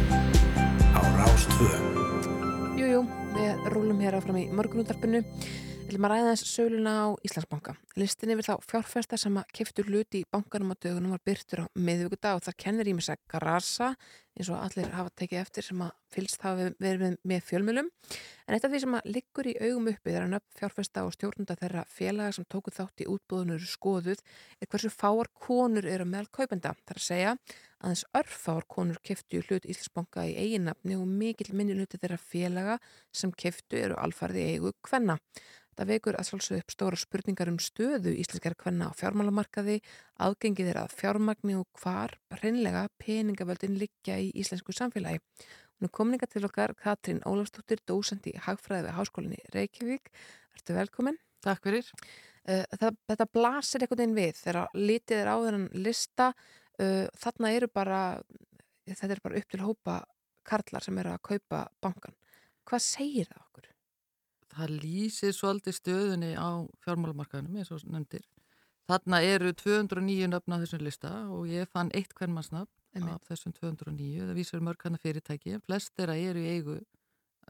á 0.92 1.01
Rás 1.16 1.44
2. 1.57 2.77
Jú, 2.77 2.85
jú, 2.85 3.01
við 3.33 3.62
rúlum 3.73 4.03
hér 4.05 4.18
áfram 4.18 4.37
í 4.37 4.51
morgunúttarpinu. 4.53 5.23
Við 5.25 5.88
viljum 5.88 6.05
að 6.05 6.12
ræða 6.12 6.35
þess 6.35 6.51
söluna 6.53 6.92
á 6.92 7.07
Íslandsbanka. 7.25 7.73
Listin 7.97 8.35
yfir 8.35 8.44
þá 8.44 8.55
fjárfesta 8.61 9.16
sem 9.16 9.40
að 9.40 9.49
keftur 9.57 9.88
hluti 9.88 10.20
í 10.20 10.29
bankanum 10.29 10.73
á 10.73 10.77
dögunum 10.77 11.16
var 11.16 11.25
byrtur 11.25 11.64
á 11.64 11.66
miðvíkudag 11.73 12.37
og 12.37 12.44
það 12.44 12.61
kennir 12.61 12.88
í 12.88 12.94
mig 12.97 13.09
að 13.09 13.25
grasa 13.25 13.90
eins 14.37 14.51
og 14.53 14.61
allir 14.61 14.92
hafa 14.92 15.12
tekið 15.16 15.40
eftir 15.40 15.64
sem 15.64 15.83
að 15.85 15.92
fylgst 16.12 16.44
hafa 16.44 16.70
verið 16.83 17.18
með 17.25 17.44
fjölmjölum. 17.49 17.92
En 18.44 18.57
eitt 18.57 18.64
af 18.66 18.73
því 18.73 18.81
sem 18.85 18.97
að 18.99 19.12
liggur 19.16 19.49
í 19.49 19.55
augum 19.61 19.92
uppi 19.92 20.11
þegar 20.11 20.33
nöfn 20.33 20.59
fjárfesta 20.59 21.05
og 21.07 21.14
stjórnunda 21.16 21.57
þeirra 21.61 21.85
félaga 21.88 22.37
sem 22.37 22.49
tóku 22.53 22.75
þátt 22.75 23.05
í 23.05 23.09
útbúðunur 23.09 23.64
skoðuð 23.64 24.20
er 24.61 24.68
hversu 24.68 24.92
fáar 24.92 25.31
konur 25.33 25.87
eru 25.88 26.09
meðal 26.09 26.33
kaupenda. 26.33 26.75
Það 26.85 26.97
er 26.97 27.01
að 27.01 27.09
segja 27.09 27.37
aðeins 27.85 28.05
örfáar 28.16 28.64
konur 28.70 29.01
keftu 29.05 29.42
hlut 29.44 29.66
Íslandsbanka 29.68 30.25
í 30.31 30.37
eiginnafni 30.40 30.97
og 30.97 31.05
mikill 31.09 31.53
minni 31.57 31.77
hluti 31.77 32.01
þeirra 32.01 32.18
félaga 32.20 32.79
sem 33.12 33.33
keftu 33.33 33.79
eru 33.81 33.99
alfarði 34.01 34.47
eigu 34.55 34.73
kvenna. 34.85 35.18
Það 35.75 35.90
vekur 35.90 36.16
að 36.18 36.29
svolsög 36.29 36.61
upp 36.62 36.70
stóra 36.70 36.99
spurningar 36.99 37.51
um 37.51 37.59
stöðu 37.59 38.12
íslenskara 38.14 38.55
kvenna 38.59 38.88
á 38.88 38.92
fjármálamarkaði, 38.94 39.81
aðgengið 40.23 40.70
þeirra 40.70 40.85
að 40.87 40.94
fjármagni 41.01 41.57
og 41.59 41.66
hvar 41.83 42.14
reynlega 42.42 42.87
peningavöldin 43.03 43.75
liggja 43.81 44.20
í 44.23 44.31
íslensku 44.38 44.75
samfélagi. 44.77 45.18
Er 45.83 45.90
komninga 45.92 46.29
til 46.31 46.44
okkar 46.47 46.73
Katrín 46.79 47.18
Ólafsdóttir, 47.27 47.83
dósend 47.85 48.25
í 48.31 48.37
Hagfræði 48.40 48.87
við 48.87 48.94
Háskólinni 48.97 49.40
Reykjavík. 49.53 50.12
Verður 50.55 50.79
velkomin. 50.79 51.18
Takk 51.44 51.66
fyrir. 51.66 51.90
Það, 52.44 52.97
þetta 53.11 53.27
blasir 53.35 53.85
einhvern 53.85 54.01
veginn 54.01 54.16
við 54.16 54.38
þegar 54.38 54.79
litið 54.79 55.18
er 55.18 55.29
á 55.29 55.37
þennan 55.42 55.66
lista. 55.85 56.31
Uh, 56.81 57.07
þarna 57.21 57.53
eru 57.55 57.69
bara, 57.71 58.01
þetta 58.89 59.13
er 59.15 59.23
bara 59.23 59.39
upp 59.39 59.51
til 59.51 59.63
hópa 59.63 60.01
karlar 60.45 60.85
sem 60.85 60.99
eru 60.99 61.15
að 61.15 61.23
kaupa 61.31 61.65
bankan. 61.83 62.17
Hvað 62.69 62.85
segir 62.85 63.29
það 63.31 63.43
okkur? 63.45 63.69
Það 64.55 64.73
lýsir 64.83 65.35
svolítið 65.35 65.77
stöðunni 65.79 66.33
á 66.39 66.63
fjármálamarkaðinum 66.85 67.61
eins 67.61 67.73
og 67.75 67.85
nefndir. 67.91 68.25
Þarna 68.85 69.21
eru 69.25 69.53
209 69.57 70.29
nöfn 70.29 70.55
á 70.55 70.61
þessum 70.61 70.83
lista 70.85 71.12
og 71.33 71.47
ég 71.49 71.70
fann 71.72 71.93
eitt 71.97 72.12
hvernmannsnafn 72.18 72.70
Einmitt. 72.95 73.14
af 73.16 73.31
þessum 73.31 73.55
209. 73.57 74.27
Það 74.29 74.35
vísar 74.37 74.62
mörg 74.62 74.85
hana 74.85 75.01
fyrirtæki. 75.01 75.57
Flest 75.64 75.95
þeirra 75.97 76.18
eru 76.20 76.43
í 76.45 76.51
eigu 76.53 76.77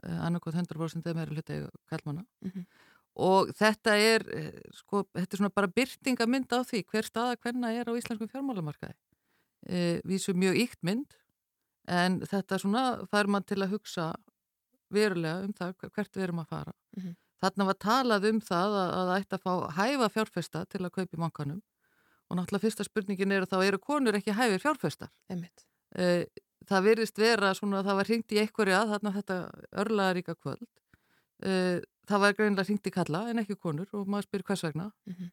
annarkoð 0.03 0.59
100% 0.61 1.07
eða 1.07 1.19
meira 1.19 1.35
hluti 1.35 1.57
eigu 1.59 1.69
kallmanna. 1.91 2.25
Mhm. 2.45 2.65
Og 3.15 3.51
þetta 3.55 3.95
er, 3.95 4.25
eh, 4.35 4.59
sko, 4.73 5.05
þetta 5.15 5.33
er 5.33 5.37
svona 5.37 5.53
bara 5.53 5.67
byrtingamynd 5.67 6.51
á 6.51 6.59
því 6.67 6.83
hver 6.83 7.05
staða 7.07 7.37
hvenna 7.37 7.71
er 7.71 7.85
á 7.87 7.95
íslenskum 7.95 8.27
fjármálamarkaði. 8.27 8.95
E, 9.65 10.01
vísu 10.05 10.33
mjög 10.37 10.57
íkt 10.61 10.81
mynd 10.85 11.15
en 11.87 12.19
þetta 12.21 12.59
svona 12.61 12.83
fær 13.11 13.29
mann 13.29 13.43
til 13.45 13.61
að 13.61 13.75
hugsa 13.75 14.11
verulega 14.93 15.45
um 15.45 15.53
það 15.53 15.75
hvert 15.89 16.17
við 16.17 16.23
erum 16.27 16.41
að 16.43 16.51
fara. 16.53 16.73
Mhm. 16.97 17.15
Þarna 17.43 17.65
var 17.67 17.77
talað 17.83 18.27
um 18.29 18.39
það 18.41 18.75
að, 18.79 18.91
að 18.95 19.07
það 19.09 19.17
ætti 19.21 19.35
að 19.35 19.43
fá 19.45 19.53
hæfa 19.75 20.09
fjárfesta 20.13 20.65
til 20.71 20.81
að 20.85 20.93
kaupa 20.95 21.17
í 21.17 21.19
mankanum 21.19 21.61
og 22.29 22.37
náttúrulega 22.39 22.63
fyrsta 22.63 22.85
spurningin 22.87 23.31
er 23.35 23.43
að 23.45 23.51
þá 23.51 23.57
eru 23.67 23.79
konur 23.83 24.15
ekki 24.17 24.33
hæfir 24.33 24.63
fjárfestar. 24.63 25.11
Eh, 25.95 26.25
Það 26.65 26.81
virðist 26.87 27.19
vera 27.21 27.51
svona 27.53 27.79
að 27.83 27.85
það 27.91 27.97
var 27.99 28.07
hringt 28.09 28.31
í 28.33 28.37
einhverja 28.41 28.77
þarna 28.89 29.11
þetta 29.13 29.35
örlaðaríka 29.83 30.33
kvöld. 30.39 30.65
Eh, 31.45 31.81
Það 32.05 32.21
var 32.21 32.33
greinlega 32.37 32.65
hringt 32.65 32.87
í 32.87 32.91
kalla 32.93 33.21
en 33.29 33.41
ekki 33.41 33.55
konur 33.57 33.87
og 33.93 34.07
maður 34.07 34.27
spyrir 34.27 34.45
hvers 34.45 34.63
vegna. 34.63 34.91
Mhm. 35.05 35.29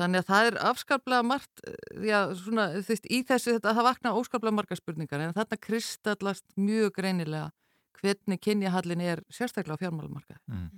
Þannig 0.00 0.22
að 0.22 0.28
það 0.30 0.46
er 0.48 0.58
afskaplega 0.70 1.24
margt, 1.28 1.62
eh, 1.68 2.04
já, 2.08 2.18
svona, 2.40 2.66
þú 2.78 2.92
veist, 2.94 3.08
í 3.10 3.22
þessu 3.28 3.56
þetta, 3.56 3.74
það 3.76 3.88
vakna 3.90 4.12
óskaplega 4.16 4.56
marga 4.56 4.78
spurningar 4.78 5.24
en 5.24 5.34
þarna 5.36 5.58
kristallast 5.60 6.46
mjög 6.56 6.94
greinilega 6.96 7.50
hvernig 8.00 8.40
kynjahallin 8.40 9.02
er 9.04 9.20
sérstaklega 9.28 9.76
á 9.76 9.82
fjármálumarkaði. 9.82 10.40
Mm. 10.48 10.70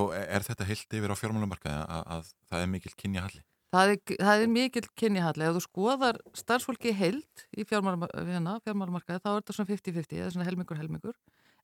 Og 0.00 0.14
er 0.16 0.30
er 0.38 0.46
þetta 0.46 0.66
heilt 0.66 0.96
yfir 0.96 1.12
á 1.12 1.16
fjármálamarkaði 1.20 1.82
að, 1.84 2.06
að 2.16 2.30
það 2.48 2.64
er 2.64 2.70
mikill 2.72 2.94
kynjahalli? 3.02 3.44
Það 3.74 3.90
er, 3.92 3.98
það 4.22 4.42
er 4.42 4.50
mikill 4.54 4.88
kynjahalli. 5.00 5.44
Ef 5.44 5.56
þú 5.56 5.62
skoðar 5.64 6.18
starfsfólki 6.38 6.92
heilt 6.94 7.44
í 7.52 7.66
fjármálum- 7.68 8.06
hérna, 8.14 8.60
fjármálumarkaði 8.64 9.22
þá 9.24 9.30
er 9.32 9.40
þetta 9.40 9.56
svona 9.56 9.72
50-50, 9.72 10.14
það 10.14 10.28
er 10.28 10.34
svona 10.36 10.48
helmingur 10.48 10.80
helmingur. 10.80 11.16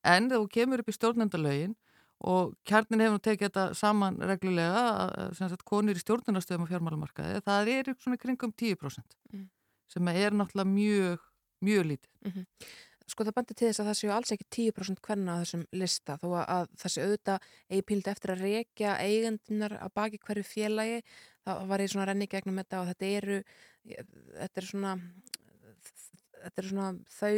En 0.05 0.29
þegar 0.29 0.43
þú 0.45 0.51
kemur 0.57 0.83
upp 0.83 0.91
í 0.91 0.97
stjórnendalögin 0.97 1.77
og 2.21 2.55
kjarnin 2.69 3.01
hefur 3.01 3.17
nú 3.17 3.23
tekið 3.25 3.49
þetta 3.49 3.65
saman 3.75 4.19
reglulega, 4.19 4.83
að- 5.07 5.35
sem 5.39 5.49
sagt 5.49 5.65
konur 5.65 5.95
í 5.97 6.03
stjórnendastöðum 6.03 6.67
á 6.67 6.71
fjármálumarkaði, 6.73 7.41
það 7.47 7.69
er 7.79 7.95
svona 7.97 8.17
í 8.19 8.23
kringum 8.25 8.53
10% 8.53 9.17
Mm. 9.33 9.49
sem 9.89 10.09
er 10.09 10.31
náttúrulega 10.31 10.69
mjög, 10.75 11.19
mjög 11.65 11.85
lítið. 11.97 12.47
Sko 13.11 13.25
það 13.25 13.35
bandi 13.35 13.55
til 13.55 13.69
þess 13.69 13.81
að 13.81 13.89
það 13.91 13.99
séu 13.99 14.11
alls 14.15 14.31
ekki 14.31 14.45
10% 14.55 15.01
kvenna 15.03 15.35
á 15.35 15.43
þessum 15.43 15.65
lista 15.73 16.15
þó 16.21 16.29
að, 16.31 16.45
að 16.47 16.67
það 16.79 16.93
sé 16.95 17.03
auðvitað 17.03 17.41
eigi 17.71 17.83
píld 17.89 18.07
eftir 18.07 18.31
að 18.31 18.43
rekja 18.45 18.93
eigendunar 19.03 19.73
að 19.81 19.91
baki 19.95 20.19
hverju 20.23 20.45
félagi 20.47 21.03
það 21.45 21.67
var 21.67 21.79
ég 21.81 21.91
svona 21.91 22.05
að 22.05 22.09
renni 22.13 22.29
gegnum 22.31 22.61
þetta 22.63 22.81
og 22.81 22.87
þetta 22.93 23.11
eru 23.17 23.41
þetta 24.39 24.63
er 24.63 24.69
svona 24.69 24.93
þetta 26.45 26.63
eru 26.63 26.71
svona 26.73 26.91
þau 27.17 27.35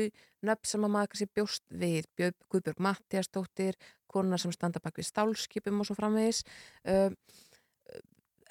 nöfn 0.48 0.70
sem 0.72 0.86
að 0.86 0.92
maður 0.96 1.12
kannski 1.12 1.30
bjóst 1.38 1.64
við 1.82 2.11
Björn, 2.18 2.36
Guðbjörg 2.53 2.84
Mattiasdóttir 2.88 3.78
konar 4.12 4.42
sem 4.42 4.55
standa 4.55 4.82
bak 4.82 5.00
við 5.00 5.09
stálskipum 5.09 5.80
og 5.82 5.88
svo 5.88 5.96
framvegis 5.98 6.42
um, 6.88 7.16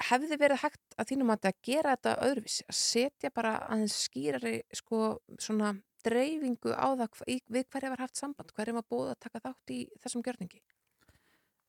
hefði 0.10 0.40
verið 0.42 0.64
hægt 0.64 0.98
að 0.98 1.12
þínum 1.12 1.34
að 1.36 1.48
gera 1.62 1.96
þetta 1.96 2.18
öðruvísi, 2.26 2.66
að 2.68 2.78
setja 2.80 3.34
bara 3.34 3.56
aðeins 3.68 3.98
skýrari 4.08 4.56
sko 4.74 5.18
svona 5.38 5.76
dreifingu 6.02 6.74
á 6.74 6.98
það 6.98 7.24
við 7.30 7.66
hverja 7.70 7.94
var 7.94 8.06
haft 8.08 8.18
samband, 8.18 8.54
hverja 8.58 8.74
var 8.74 8.88
búið 8.90 9.14
að 9.14 9.24
taka 9.28 9.44
þátt 9.44 9.74
í 9.76 9.82
þessum 10.02 10.24
gjörningi 10.26 10.64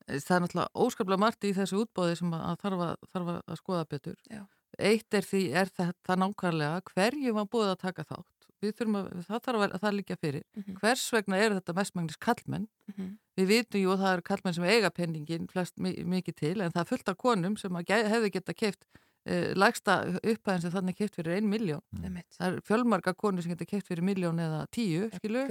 Það 0.06 0.34
er 0.36 0.42
náttúrulega 0.42 0.82
óskaplega 0.84 1.20
margt 1.20 1.46
í 1.46 1.52
þessu 1.56 1.82
útbóði 1.84 2.18
sem 2.18 2.34
að 2.34 2.56
þarf 2.62 2.84
að, 2.86 2.92
þarf 3.12 3.30
að 3.36 3.58
skoða 3.60 3.84
betur. 3.92 4.18
Já. 4.30 4.42
Eitt 4.80 5.14
er 5.14 5.26
því, 5.28 5.42
er 5.60 5.70
þetta 5.76 6.16
nákvæmlega 6.18 6.80
hverju 6.90 7.34
var 7.36 7.48
búið 7.52 7.72
að 7.74 7.82
taka 7.84 8.06
þátt. 8.08 8.28
Við 8.62 8.74
þurfum 8.78 8.98
að, 9.00 9.06
það 9.26 9.44
þarf 9.46 9.62
að, 9.66 9.72
að 9.76 9.84
það 9.84 9.96
líka 9.98 10.16
fyrir. 10.22 10.44
Mhm. 10.56 10.74
Hvers 10.80 11.04
vegna 11.16 11.38
eru 11.42 11.58
þetta 11.58 11.76
mestmægnis 11.80 12.18
kallmenn? 12.22 12.66
Mhm. 12.92 13.12
Við 13.40 13.48
vitum 13.52 13.82
jú 13.82 13.94
að 13.94 14.02
það 14.04 14.12
eru 14.16 14.26
kallmenn 14.28 14.54
sem 14.58 14.66
eiga 14.68 14.90
penningin 14.94 15.48
flest 15.50 15.78
mi- 15.80 15.96
mikið 16.04 16.36
til, 16.42 16.60
en 16.60 16.74
það 16.74 16.84
er 16.84 16.90
fullt 16.92 17.08
af 17.12 17.16
konum 17.18 17.56
sem 17.56 17.78
hefðu 17.82 18.30
geta 18.34 18.54
keift 18.54 18.84
uh, 19.26 19.52
lægsta 19.58 19.96
upphæðin 20.20 20.62
sem 20.64 20.74
þannig 20.74 20.96
keift 20.98 21.16
fyrir 21.18 21.36
ein 21.38 21.48
miljón. 21.50 21.82
Einmitt. 22.02 22.28
Það 22.36 22.48
er 22.48 22.60
fjölmarga 22.68 23.14
konur 23.18 23.42
sem 23.44 23.54
geta 23.54 23.68
keift 23.70 23.88
fyrir 23.88 24.04
miljón 24.06 24.40
eða 24.42 24.64
tíu, 24.74 25.08
skilu. 25.16 25.44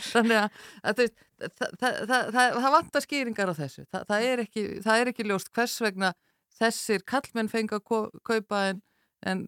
Þannig 0.14 0.38
að, 0.40 0.60
að 0.82 1.02
veist, 1.04 1.24
það, 1.40 1.78
það, 1.82 2.00
það, 2.10 2.30
það, 2.34 2.70
vantar 2.76 3.06
skýringar 3.06 3.52
á 3.52 3.54
þessu. 3.60 3.86
Það, 3.90 4.06
það, 4.12 4.28
er 4.32 4.44
ekki, 4.46 4.66
það 4.86 5.00
er 5.04 5.12
ekki 5.12 5.28
ljóst 5.28 5.52
hvers 5.54 5.78
vegna 5.84 6.12
þessir 6.60 7.04
kallmenn 7.08 7.48
fengi 7.52 7.76
að 7.78 8.10
kaupa 8.26 8.62
en, 8.70 8.82
en 9.26 9.44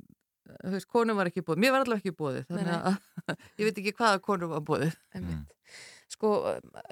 veist, 0.74 0.88
konum 0.90 1.18
var 1.18 1.30
ekki 1.30 1.44
búið. 1.46 1.62
Mér 1.62 1.74
var 1.74 1.84
allavega 1.84 2.02
ekki 2.02 2.18
búið. 2.18 2.42
Þannig 2.50 2.68
Nei, 2.68 2.76
að 2.76 3.38
ég 3.60 3.68
veit 3.68 3.80
ekki 3.82 3.94
hvaða 3.98 4.22
konum 4.24 4.52
var 4.54 4.64
búið. 4.68 4.94
Einmitt. 5.16 5.58
Sko, 6.12 6.30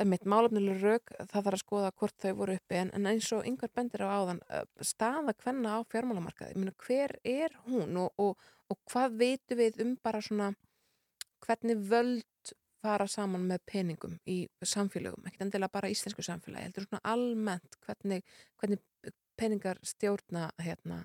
einmitt, 0.00 0.24
málefnileg 0.30 0.80
rauk, 0.80 1.12
það 1.18 1.34
þarf 1.34 1.56
að 1.56 1.61
skoða 1.61 1.90
hvort 2.00 2.22
þau 2.22 2.30
voru 2.38 2.54
uppi 2.56 2.78
en, 2.80 2.92
en 2.96 3.08
eins 3.11 3.28
og 3.36 3.44
yngvar 3.48 3.72
bendir 3.76 4.06
á 4.06 4.16
áðan, 4.16 4.40
eh, 4.48 4.62
staða 4.86 5.34
hvenna 5.42 5.74
á 5.76 5.78
fjármálamarkaði, 5.92 6.54
ég 6.54 6.62
meina, 6.62 6.72
hver 6.86 7.12
er 7.28 7.56
hún 7.66 7.98
og, 8.00 8.14
og, 8.16 8.48
og 8.72 8.80
hvað 8.88 9.18
veitu 9.20 9.58
við 9.61 9.82
um 9.84 9.92
bara 10.00 10.22
svona 10.24 10.54
hvernig 11.44 11.84
völd 11.90 12.54
fara 12.80 13.06
saman 13.11 13.44
með 13.48 13.64
peningum 13.68 14.16
í 14.24 14.38
samfélögum, 14.64 15.26
ekkert 15.28 15.46
endilega 15.46 15.74
bara 15.74 15.90
íslensku 15.92 16.24
samfélagi, 16.24 16.70
heldur 16.70 16.88
svona 16.88 17.02
almennt 17.12 17.76
hvernig, 17.84 18.24
hvernig 18.61 18.80
peningar 19.40 19.80
stjórna 19.84 20.48
hérna 20.61 21.02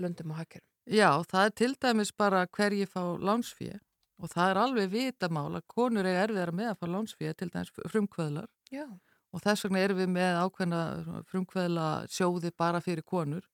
löndum 0.00 0.32
og 0.32 0.40
hakkerum. 0.40 0.68
Já, 0.86 1.10
það 1.26 1.42
er 1.42 1.56
til 1.58 1.72
dæmis 1.82 2.12
bara 2.14 2.46
hverji 2.46 2.86
fá 2.86 3.02
lánsfíð 3.18 3.80
og 4.22 4.30
það 4.32 4.50
er 4.50 4.60
alveg 4.62 4.92
vitamál 4.92 5.50
að 5.58 5.66
konur 5.68 6.06
eiga 6.06 6.22
erfiðara 6.24 6.54
með 6.56 6.70
að 6.70 6.78
fá 6.80 6.86
lánsfíð 6.92 7.34
til 7.36 7.50
dæmis 7.52 7.74
frumkvöðlar. 7.90 8.48
Já. 8.72 8.86
og 9.34 9.42
þess 9.42 9.66
vegna 9.66 9.82
erum 9.84 9.98
við 10.00 10.08
með 10.14 10.38
ákveðna 10.40 10.80
frumkveðla 11.30 11.86
sjóði 12.10 12.50
bara 12.56 12.80
fyrir 12.80 13.04
konur 13.06 13.44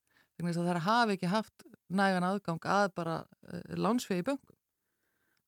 þess 0.43 0.59
að 0.59 0.69
það 0.69 0.81
hafi 0.87 1.17
ekki 1.17 1.31
haft 1.31 1.65
nægan 1.93 2.27
aðgang 2.27 2.67
að 2.67 2.89
bara 2.97 3.17
uh, 3.23 3.75
lánsfið 3.79 4.23
í 4.23 4.27
böngum 4.27 4.57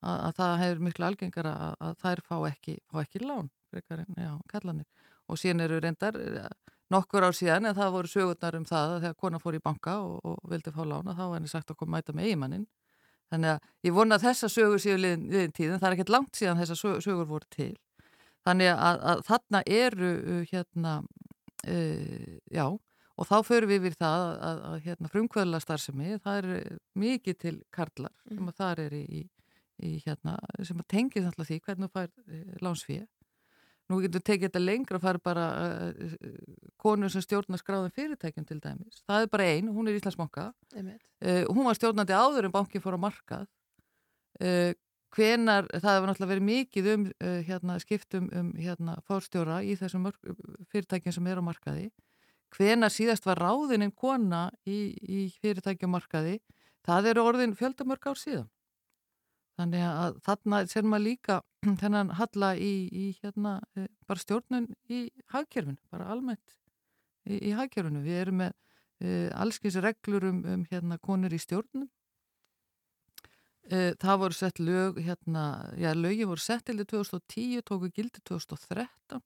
að, 0.05 0.19
að 0.19 0.35
það 0.39 0.55
hefur 0.63 0.85
miklu 0.87 1.09
algengara 1.09 1.55
að, 1.67 1.75
að 1.87 1.97
þær 2.03 2.23
fá 2.29 2.37
ekki, 2.51 2.77
fá 2.91 3.01
ekki 3.03 3.23
lán 3.25 3.51
frekar 3.73 4.05
en, 4.05 4.21
já, 4.21 4.33
kallanir 4.51 5.11
og 5.31 5.41
síðan 5.41 5.65
eru 5.65 5.81
reyndar 5.83 6.19
eh, 6.21 6.51
nokkur 6.93 7.25
ár 7.25 7.37
síðan 7.37 7.71
en 7.71 7.77
það 7.77 7.95
voru 7.97 8.11
sögurnar 8.11 8.59
um 8.59 8.65
það 8.69 8.95
að 8.95 9.05
þegar 9.07 9.21
kona 9.25 9.41
fór 9.41 9.57
í 9.57 9.63
banka 9.65 9.99
og, 10.05 10.19
og 10.25 10.51
vildi 10.53 10.73
fá 10.75 10.83
lán 10.85 11.09
að 11.09 11.21
þá 11.21 11.25
var 11.25 11.37
henni 11.39 11.53
sagt 11.53 11.73
að 11.73 11.79
koma 11.81 11.97
mæta 11.97 12.15
með 12.17 12.29
eigimannin 12.29 12.67
þannig 13.33 13.55
að 13.55 13.89
ég 13.89 13.97
vona 13.97 14.19
að 14.19 14.27
þessa 14.29 14.51
sögur 14.53 14.83
séu 14.83 14.97
liðin, 15.01 15.27
liðin 15.33 15.55
tíð 15.57 15.75
en 15.75 15.83
það 15.83 15.89
er 15.89 15.97
ekkert 15.97 16.15
langt 16.15 16.39
síðan 16.39 16.61
þessa 16.61 16.79
sögur, 16.79 17.05
sögur 17.05 17.29
voru 17.29 17.51
til. 17.53 17.73
Þannig 18.45 18.73
að, 18.75 19.05
að 19.11 19.23
þarna 19.29 19.63
eru 19.81 20.11
uh, 20.21 20.41
hérna 20.51 20.97
uh, 21.65 22.35
já 22.53 22.67
og 23.15 23.29
þá 23.31 23.37
förum 23.47 23.71
við 23.71 23.85
yfir 23.87 23.97
það 24.01 24.25
að, 24.25 24.33
að, 24.49 24.61
að 24.69 24.89
hérna, 24.89 25.11
frumkvöðla 25.13 25.61
starfsemi, 25.63 26.17
það 26.25 26.39
er 26.41 26.79
mikið 26.99 27.37
til 27.45 27.55
karlar 27.75 28.15
sem 28.27 28.49
að 28.51 28.57
það 28.59 28.83
er 28.85 28.97
í, 28.99 29.03
í, 29.05 29.21
í 29.87 29.93
hérna, 30.03 30.35
sem 30.67 30.81
að 30.83 30.89
tengið 30.91 31.29
alltaf 31.31 31.49
því 31.51 31.61
hvernig 31.63 31.91
þú 31.91 32.01
fær 32.01 32.11
uh, 32.11 32.57
lánsfíð 32.67 33.05
Nú 33.93 33.99
getur 34.01 34.23
tekið 34.25 34.49
þetta 34.49 34.63
lengra 34.63 34.97
að 34.97 35.05
fara 35.05 35.21
bara 35.21 35.43
uh, 35.91 36.15
konur 36.81 37.13
sem 37.13 37.25
stjórnar 37.25 37.61
skráðum 37.61 37.93
fyrirtækjum 37.93 38.47
til 38.49 38.57
dæmis. 38.63 39.03
Það 39.05 39.27
er 39.27 39.33
bara 39.35 39.49
ein, 39.53 39.69
hún 39.75 39.91
er 39.91 39.99
Íslandsbanka. 39.99 40.47
Einmitt. 40.73 41.03
Uh, 41.21 41.43
hún 41.51 41.69
var 41.69 41.77
stjórnandi 41.77 42.17
áður 42.17 42.49
en 42.49 42.55
bankin 42.55 42.85
fór 42.85 42.97
á 42.97 43.05
markað. 43.05 43.45
Uh, 44.41 44.73
hvenar, 45.15 45.69
það 45.75 45.99
hefur 45.99 46.11
náttúrulega 46.11 46.33
verið 46.33 46.47
mikið 46.49 46.89
um 46.95 47.05
hérna, 47.47 47.77
skiptum 47.79 48.25
um 48.35 48.49
hérna, 48.59 48.97
fórstjóra 49.07 49.61
í 49.63 49.77
þessum 49.79 50.09
fyrirtækjum 50.73 51.15
sem 51.15 51.29
er 51.31 51.39
á 51.39 51.45
markaði. 51.45 51.85
Hvenar 52.57 52.91
síðast 52.91 53.29
var 53.29 53.39
ráðinin 53.39 53.93
kona 53.95 54.49
í, 54.67 54.97
í 55.07 55.21
fyrirtækjum 55.39 55.95
markaði, 55.95 56.41
það 56.83 57.13
eru 57.13 57.29
orðin 57.29 57.55
fjöldamörg 57.55 58.11
ár 58.11 58.19
síðan. 58.19 58.51
Þannig 59.55 59.85
að 59.87 60.17
þarna 60.27 60.61
ser 60.71 60.87
maður 60.89 61.05
líka 61.05 61.39
þennan 61.83 62.13
halla 62.19 62.53
í, 62.59 62.73
í 62.91 63.07
hérna, 63.23 63.57
eh, 63.79 63.89
bara 64.09 64.23
stjórnun 64.23 64.71
í 64.91 65.07
hagkerfinu, 65.35 65.79
bara 65.95 66.09
almennt 66.15 66.57
í, 67.29 67.39
í 67.39 67.53
hagkerfinu. 67.55 68.03
Við 68.05 68.23
erum 68.25 68.41
með 68.43 68.55
uh, 68.55 69.29
allskins 69.45 69.79
reglur 69.83 70.27
um, 70.31 70.41
um 70.57 70.65
hérna, 70.71 70.99
konur 70.99 71.35
í 71.35 71.41
stjórnum. 71.43 71.87
Uh, 73.71 73.95
það 74.03 74.19
voru 74.25 74.37
sett 74.37 74.59
lög, 74.61 74.99
hérna, 75.07 75.45
já, 75.81 75.93
lögi 75.97 76.27
voru 76.29 76.43
sett 76.43 76.67
til 76.69 76.83
2010, 76.83 77.63
tóku 77.65 77.89
gildi 77.95 78.21
2013 78.29 79.23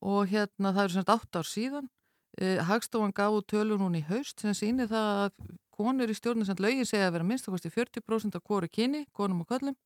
og 0.00 0.30
hérna 0.30 0.70
það 0.72 0.86
eru 0.86 0.94
semst 0.94 1.12
8 1.12 1.42
ár 1.42 1.48
síðan. 1.48 1.90
Uh, 2.38 2.60
Hagstofan 2.62 3.14
gaf 3.16 3.34
út 3.34 3.48
tölur 3.50 3.80
núna 3.80 3.98
í 3.98 4.06
haust 4.06 4.42
sem 4.42 4.54
sýnir 4.54 4.90
það 4.90 5.24
að 5.24 5.54
konur 5.80 6.12
í 6.12 6.16
stjórnum 6.16 6.46
sem 6.46 6.58
lögin 6.60 6.88
segja 6.88 7.08
að 7.08 7.16
vera 7.16 7.26
minnstakosti 7.26 7.72
40% 7.72 8.36
af 8.36 8.44
hvoru 8.44 8.68
kyni, 8.68 9.06
konum 9.16 9.42
og 9.44 9.50
köllum. 9.50 9.76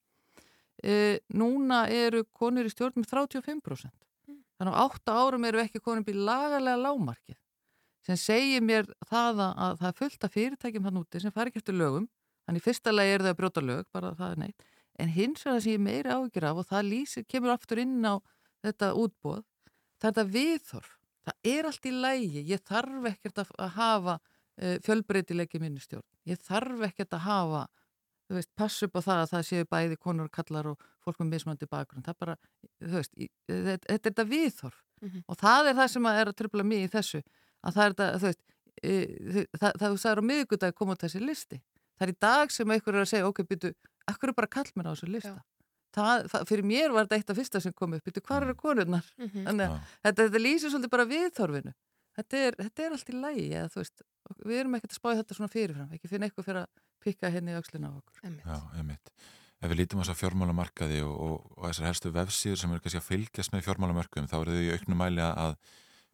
E, 0.83 1.21
núna 1.33 1.85
eru 1.89 2.25
konur 2.35 2.67
í 2.67 2.73
stjórnum 2.73 3.07
35%. 3.07 3.95
Þannig 4.59 4.77
á 4.77 4.83
8 4.85 5.15
árum 5.15 5.47
eru 5.49 5.63
ekki 5.63 5.83
konum 5.83 6.05
býð 6.07 6.21
lagalega 6.27 6.83
lámarkið 6.83 7.39
sem 8.05 8.19
segir 8.21 8.61
mér 8.61 8.85
það 9.09 9.41
að, 9.41 9.53
að 9.65 9.79
það 9.81 9.89
er 9.89 9.99
fullt 10.01 10.27
af 10.27 10.35
fyrirtækjum 10.35 10.87
hann 10.89 11.01
úti 11.01 11.23
sem 11.23 11.33
fari 11.33 11.51
ekki 11.51 11.63
eftir 11.63 11.79
lögum. 11.79 12.09
Þannig 12.45 12.61
í 12.61 12.65
fyrsta 12.67 12.93
lagi 12.93 13.15
er 13.15 13.25
það 13.25 13.33
að 13.33 13.39
brjóta 13.39 13.63
lög, 13.65 13.87
bara 13.95 14.11
það 14.19 14.35
er 14.35 14.43
neitt. 14.43 14.67
En 15.01 15.13
hins 15.15 15.47
vegar 15.47 15.63
sem 15.65 15.73
ég 15.73 15.81
meiri 15.83 16.13
ágjur 16.13 16.47
af 16.51 16.61
og 16.61 16.69
það 16.69 16.91
lýsir, 16.91 17.25
kemur 17.25 17.55
aftur 17.55 17.81
inn 17.81 18.05
á 18.05 18.21
þetta 18.67 18.91
útbóð, 19.01 19.41
það 19.97 20.11
er 20.11 20.13
þetta 20.13 20.27
viðþorf. 20.37 20.93
Það 21.25 21.51
er 21.55 21.69
allt 21.71 21.87
í 21.89 21.93
lægi. 21.95 22.43
Ég 22.51 22.61
þarf 22.69 23.07
ekkert 23.13 23.39
að, 23.45 23.53
hafa 23.79 24.19
uh, 24.19 24.77
fjölbreytilegi 24.85 25.61
minni 25.63 25.81
stjórn. 25.81 26.05
Ég 26.29 26.41
þarf 26.45 26.83
ekkert 26.89 27.17
að 27.17 27.25
hafa, 27.29 27.63
þú 28.29 28.39
veist, 28.39 28.51
pass 28.57 28.83
upp 28.87 28.97
á 28.97 29.01
það 29.05 29.23
að 29.23 29.31
það 29.35 29.47
séu 29.51 29.69
bæði 29.73 29.97
konur 30.01 30.29
og 30.29 30.35
kallar 30.37 30.69
og 30.73 30.85
fólk 31.05 31.21
með 31.23 31.33
mismandi 31.35 31.69
bakgrunn. 31.71 32.05
Það 32.05 32.15
er 32.15 32.21
bara, 32.25 32.37
þú 32.81 32.95
veist, 32.99 33.15
þetta, 33.49 33.89
er 33.95 34.03
þetta 34.09 34.29
viðþorf 34.35 34.81
Mhm. 35.05 35.25
og 35.29 35.37
það 35.37 35.67
er 35.69 35.75
það 35.77 35.89
sem 35.93 36.07
er 36.07 36.29
að 36.31 36.37
tröfla 36.39 36.65
mig 36.65 36.85
í 36.87 36.89
þessu, 36.89 37.19
að 37.67 37.75
það 37.75 37.85
er 37.85 37.93
þetta, 37.95 38.07
þú 38.21 38.29
veist, 38.31 38.39
e, 38.81 38.93
það, 39.59 39.73
það 39.81 39.91
þú 39.91 39.99
sagður 40.01 40.21
á 40.23 40.29
miðgudag 40.31 40.71
að 40.71 40.77
koma 40.79 40.95
út 40.95 41.03
þessi 41.05 41.21
listi. 41.21 41.59
Það 41.99 42.07
er 42.07 42.13
í 42.13 42.17
dag 42.25 42.51
sem 42.55 42.71
einhver 42.73 42.95
er 42.95 43.03
að 43.03 43.11
segja, 43.11 43.27
ok, 43.29 43.43
byrju, 43.51 43.73
akkur 44.09 44.31
er 44.33 44.37
bara 44.39 44.49
kallmenn 44.55 44.89
á 44.89 44.93
þessu 44.95 45.11
lista. 45.11 45.43
Það, 45.95 46.25
það, 46.33 46.47
fyrir 46.51 46.67
mér 46.67 46.95
var 46.95 47.07
þetta 47.07 47.19
eitt 47.21 47.31
af 47.31 47.39
fyrsta 47.39 47.61
sem 47.63 47.75
kom 47.77 47.95
upp, 47.95 48.05
byrju, 48.07 48.23
hvað 48.27 48.47
eru 48.49 48.57
konurnar? 48.59 49.11
Mhm. 49.21 49.45
Þannig 49.47 49.69
að 49.69 49.77
þetta, 50.09 50.17
þetta 50.25 50.43
lýsir 50.43 50.73
svolítið 50.73 50.95
bara 50.97 51.11
viðþorfinu. 51.13 51.75
Þetta 52.15 52.41
er, 52.47 52.57
þetta 52.63 52.85
er 52.85 52.93
allt 52.95 53.09
í 53.11 53.15
lægi, 53.19 53.47
eða 53.59 53.71
þú 53.75 53.81
veist, 53.81 54.03
við 54.47 54.59
erum 54.61 54.77
ekkert 54.79 54.93
að 54.93 54.99
spája 55.01 55.21
þetta 55.21 55.37
svona 55.39 55.51
fyrirfram, 55.51 55.95
ekki 55.97 56.11
finna 56.11 56.29
eitthvað 56.29 56.47
fyrir 56.49 56.61
að 56.61 56.83
pikka 57.05 57.31
henni 57.35 57.55
í 57.55 57.59
öxlina 57.59 57.91
á 57.91 57.95
okkur. 57.95 58.21
Einmitt. 58.23 58.45
Já, 58.47 58.59
einmitt. 58.79 59.11
Ef 59.65 59.71
við 59.73 59.81
lítum 59.81 59.99
á 59.99 60.03
þess 60.05 60.13
að 60.15 60.21
fjármálamarkaði 60.21 61.01
og, 61.07 61.15
og, 61.25 61.49
og 61.59 61.67
þessar 61.71 61.89
helstu 61.89 62.13
vefsíður 62.15 62.61
sem 62.61 62.75
eru 62.75 62.85
kannski 62.85 63.01
að 63.01 63.09
fylgjast 63.09 63.55
með 63.55 63.67
fjármálamarkaðum, 63.67 64.31
þá 64.31 64.37
eru 64.41 64.55
þau 64.55 64.63
í 64.63 64.73
auknum 64.77 65.01
mæli 65.03 65.25
að 65.27 65.55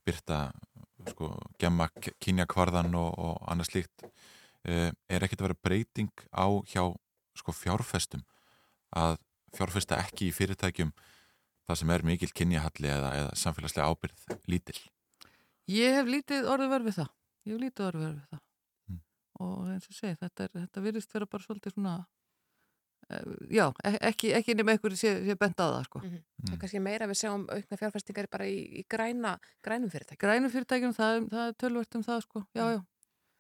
byrta, 0.09 0.39
sko, 1.13 1.31
gemma 1.61 1.89
kynjakvarðan 2.25 2.97
og, 2.97 3.11
og 3.21 3.41
annað 3.53 3.73
slíkt. 3.73 4.07
Eh, 4.65 4.91
er 5.09 5.25
ekkert 5.25 5.43
að 5.43 5.51
vera 5.51 5.63
breyting 5.65 6.25
á 6.33 6.47
hjá 6.69 6.85
sko, 7.41 7.55
fjárfestum 7.57 8.25
að 8.97 9.19
fjárfesta 9.57 9.99
ekki 10.05 10.29
í 10.31 10.35
fyrirtækjum 10.37 10.93
það 11.71 11.79
sem 11.81 11.91
er 11.95 12.03
mikil 12.07 12.31
kynjahalli 12.35 12.89
eða, 12.91 13.11
eða 13.21 13.35
samfélagslega 13.39 13.89
ábyrð 13.91 14.39
lítil? 14.51 14.79
Ég 15.71 15.95
hef 16.01 16.07
lítið 16.11 16.49
orðið 16.51 16.71
verð 16.75 16.89
við 16.91 16.97
það. 17.01 17.11
Ég 17.47 17.53
hef 17.55 17.61
lítið 17.63 17.87
orðið 17.91 18.07
verð 18.07 18.17
við 18.21 18.31
það. 18.35 18.41
Mm. 18.91 19.03
Og 19.41 19.69
eins 19.75 19.87
og 19.91 19.95
segi, 20.01 20.17
þetta, 20.25 20.47
er, 20.49 20.55
þetta 20.65 20.83
virðist 20.87 21.15
vera 21.15 21.29
bara 21.31 21.45
svolítið 21.47 21.75
svona, 21.77 21.93
uh, 23.11 23.37
já, 23.55 23.65
e- 23.87 24.01
ekki, 24.11 24.33
ekki 24.41 24.57
nema 24.59 24.75
einhverju 24.75 24.99
sé, 24.99 25.13
sé 25.29 25.37
bent 25.39 25.63
á 25.63 25.67
það, 25.71 25.85
sko. 25.87 26.03
Mhm. 26.03 26.23
Það 26.47 26.55
er 26.57 26.61
kannski 26.65 26.83
meira 26.83 27.07
að 27.07 27.13
við 27.15 27.21
sjáum 27.23 27.47
aukna 27.55 27.79
fjárfestingar 27.85 28.29
bara 28.35 28.49
í, 28.51 28.59
í 28.81 28.85
græna, 28.91 29.37
grænum 29.63 29.93
fyrirtækjum. 29.95 30.23
Grænum 30.27 30.51
fyrirtækjum, 30.57 30.97
það, 30.99 31.29
það 31.31 31.47
er 31.47 31.57
tölvört 31.63 31.95
um 32.01 32.03
það, 32.09 32.21
sko, 32.27 32.45
já, 32.55 32.65
Mm. 32.65 32.75
já. 32.75 32.85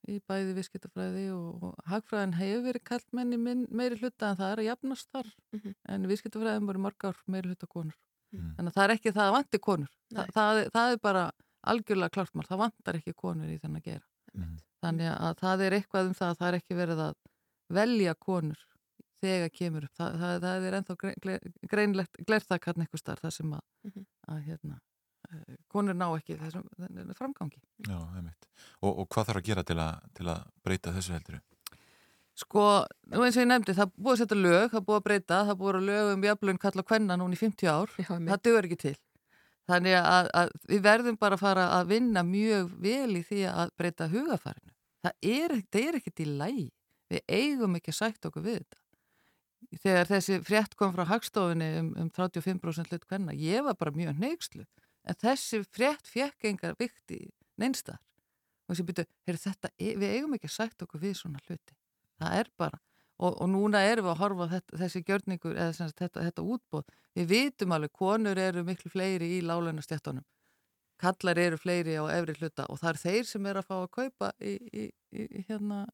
Að 0.00 0.14
í 0.14 0.16
að 0.16 0.22
að 0.22 0.26
bæði 0.30 0.54
viðskiptafræði 0.58 1.24
og, 1.34 1.62
og 1.62 1.74
hagfræðin 1.90 2.36
hefur 2.38 2.62
verið 2.66 2.84
kallt 2.88 3.12
menn 3.12 3.32
í 3.32 3.38
minn, 3.38 3.66
meiri 3.70 3.98
hluta 4.00 4.30
en 4.30 4.36
það 4.40 4.52
er 4.54 4.62
að 4.62 4.68
jafnast 4.70 5.10
þar. 5.12 5.28
Mhm. 5.52 5.74
En 5.88 6.06
viðskiptafræðin 6.10 6.66
voru 6.70 6.78
marg 6.86 7.04
ár 7.04 7.16
meiri 7.26 7.48
hluta 7.52 7.66
konur. 7.68 7.96
Mm. 8.32 8.54
Þannig 8.56 8.70
að 8.70 8.74
það 8.78 8.84
er 8.84 8.94
ekki 8.94 9.10
það 9.12 9.26
að 9.28 9.34
vanti 9.36 9.58
konur. 9.58 9.92
Þa, 10.14 10.24
það, 10.32 10.58
það 10.70 10.92
er 10.94 10.98
bara 11.02 11.22
algjörlega 11.66 12.10
klart 12.14 12.34
mál. 12.38 12.46
Það 12.46 12.60
vantar 12.62 12.98
ekki 13.00 13.14
konur 13.18 13.50
í 13.50 13.58
þennan 13.58 13.82
gera. 13.82 14.06
Mm. 14.38 14.56
Þannig 14.84 15.08
að 15.16 15.34
það 15.42 15.64
er 15.66 15.76
eitthvað 15.80 16.06
um 16.06 16.14
það 16.14 16.28
að 16.30 16.38
það 16.38 16.48
er 16.52 16.58
ekki 16.60 16.76
verið 16.78 17.00
að 17.08 17.16
velja 17.80 18.14
konur 18.14 18.60
þegar 19.20 19.50
kemur 19.52 19.84
upp. 19.88 19.94
Það, 19.98 20.14
það, 20.22 20.36
það 20.46 20.68
er 20.70 20.76
ennþá 20.78 20.96
grein- 21.02 21.18
gle- 21.26 21.52
greinlegt 21.74 22.22
glerþakarn 22.26 22.84
eitthvað 22.86 23.02
starf 23.02 23.20
það 23.26 23.34
sem 23.36 23.50
að, 23.52 23.64
Mhm. 23.90 24.06
að 24.30 24.40
hérna, 24.46 24.78
konur 25.70 25.96
ná 25.96 26.08
ekki 26.16 26.38
þessum 26.40 26.66
framgangi. 27.18 27.60
Já, 27.86 27.98
einmitt. 28.16 28.48
Og, 28.80 28.90
og 28.90 29.06
hvað 29.08 29.30
þarf 29.30 29.42
að 29.42 29.48
gera 29.50 29.64
til 29.66 29.78
að, 29.82 30.10
til 30.16 30.28
að 30.32 30.42
breyta 30.64 30.94
þessu 30.96 31.16
heldur? 31.16 31.40
Sko, 32.40 32.64
nú 33.12 33.24
eins 33.26 33.36
og 33.36 33.44
ég 33.44 33.48
nefndi, 33.50 33.76
það 33.76 33.94
búið 33.98 34.14
að 34.14 34.20
setja 34.22 34.38
lög, 34.38 34.66
það 34.72 34.84
búið 34.86 34.98
að 34.98 35.06
breyta, 35.06 35.38
það 35.48 35.60
búið 35.60 35.78
að 35.78 35.88
lög 35.90 36.10
um 36.14 36.26
jafnlaun 36.28 36.60
kalla 36.62 36.84
kvenna 36.88 37.16
núna 37.20 37.36
í 37.36 37.40
50 37.40 37.68
ár, 37.68 37.94
Já, 38.00 38.10
það 38.16 38.44
dugur 38.46 38.68
ekki 38.68 38.80
til. 38.80 38.96
Þannig 39.70 39.96
að, 40.00 40.28
að 40.40 40.52
við 40.70 40.84
verðum 40.86 41.18
bara 41.20 41.36
að 41.36 41.42
fara 41.44 41.64
að 41.76 41.90
vinna 41.92 42.22
mjög 42.26 42.70
vel 42.82 43.18
í 43.20 43.24
því 43.26 43.42
að 43.50 43.72
breyta 43.78 44.08
hugafarinu. 44.10 44.72
Það 45.04 45.26
er, 45.34 45.56
það 45.68 45.82
er 45.82 45.98
ekkert 46.00 46.22
í 46.22 46.28
lægi. 46.30 46.68
Við 47.10 47.34
eigum 47.36 47.76
ekki 47.78 47.94
sætt 47.94 48.26
okkur 48.26 48.46
við 48.46 48.60
þetta. 48.60 48.80
Þegar 49.84 50.08
þessi 50.08 50.38
frétt 50.46 50.74
kom 50.78 50.94
frá 50.94 51.04
hagstofinni 51.10 51.68
um, 51.78 51.90
um 52.00 52.10
35% 52.16 52.90
hlut 52.90 53.06
hvenna, 53.10 53.34
ég 53.36 53.62
var 53.66 53.76
bara 53.78 53.94
mjög 53.94 54.18
neykslu. 54.22 54.64
En 55.08 55.16
þessi 55.20 55.62
frétt 55.64 56.08
fekk 56.08 56.48
engar 56.50 56.76
vikti 56.80 57.22
neinstar. 57.60 58.00
Og 58.68 58.74
þessi 58.74 58.86
byrju, 58.86 59.40
þetta, 59.44 59.72
e- 59.78 59.96
við 59.98 60.16
eigum 60.16 60.36
ekki 60.36 60.50
sætt 60.52 60.82
okkur 60.84 61.02
við 61.02 61.16
svona 61.18 61.40
hluti. 61.46 61.76
Það 62.20 62.36
er 62.40 62.50
bara. 62.60 62.80
Og, 63.20 63.34
og 63.42 63.48
núna 63.52 63.82
erum 63.84 64.06
við 64.06 64.14
að 64.14 64.20
horfa 64.22 64.46
þetta, 64.54 64.76
þessi 64.80 65.02
gjörningur 65.08 65.56
eða 65.56 65.72
sagt, 65.76 65.96
þetta, 66.00 66.22
þetta 66.28 66.44
útbóð. 66.54 66.92
Við 67.18 67.26
vitum 67.34 67.74
alveg, 67.76 67.92
konur 67.92 68.38
eru 68.40 68.62
miklu 68.64 68.92
fleiri 68.92 69.28
í 69.36 69.40
lálænastjættunum. 69.44 70.24
Kallar 71.00 71.40
eru 71.40 71.58
fleiri 71.60 71.96
á 71.96 72.04
efri 72.12 72.36
hluta 72.36 72.66
og 72.68 72.80
það 72.80 72.90
er 72.90 72.98
þeir 73.02 73.28
sem 73.28 73.46
er 73.48 73.60
að 73.60 73.68
fá 73.68 73.76
að 73.78 73.92
kaupa 73.96 74.32
í, 74.44 74.54
í, 74.72 74.86
í 75.16 75.44
hérna, 75.48 75.86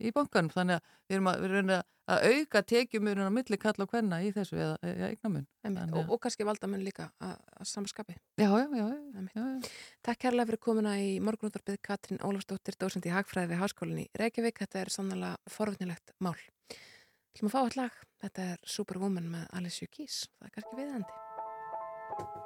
í 0.00 0.12
bankanum. 0.14 0.52
Þannig 0.54 0.78
að 0.78 0.96
við 1.06 1.16
erum 1.16 1.30
að, 1.30 1.42
við 1.42 1.54
erum 1.56 1.72
að 1.76 1.84
auka 2.06 2.62
tekjumurinn 2.70 3.28
á 3.28 3.32
milli 3.34 3.58
kalla 3.58 3.86
og 3.86 3.92
hvenna 3.92 4.20
í 4.22 4.30
þessu 4.34 4.58
eða, 4.60 4.76
eða 4.86 5.10
eignamun. 5.12 5.46
Og, 5.66 6.12
og 6.14 6.20
kannski 6.22 6.46
valdamenn 6.46 6.84
líka 6.86 7.08
að, 7.18 7.36
að 7.58 7.70
samaskapi. 7.72 8.16
Já, 8.38 8.46
já, 8.46 8.66
já, 8.78 8.86
já. 9.34 9.46
Takk 10.06 10.22
kærlega 10.26 10.52
fyrir 10.52 10.62
komuna 10.68 10.96
í 11.02 11.16
morgunúttarpið 11.26 11.80
Katrín 11.86 12.22
Ólafsdóttir, 12.22 12.78
dósend 12.78 13.08
í 13.08 13.14
Hagfræði 13.14 13.54
við 13.54 13.62
Háskólinni 13.64 14.08
Reykjavík. 14.22 14.62
Þetta 14.62 14.84
er 14.84 14.94
sannlega 14.94 15.34
forvitnilegt 15.50 16.14
mál. 16.22 16.36
Þú 17.36 17.48
maður 17.48 17.56
fá 17.56 17.62
allt 17.64 17.80
lag. 17.82 18.02
Þetta 18.24 18.50
er 18.54 18.66
Superwoman 18.76 19.32
með 19.34 19.48
Alice 19.58 19.90
Keys. 19.90 20.26
Það 20.38 20.50
er 20.50 20.58
kannski 20.58 20.82
viðandi. 20.82 22.45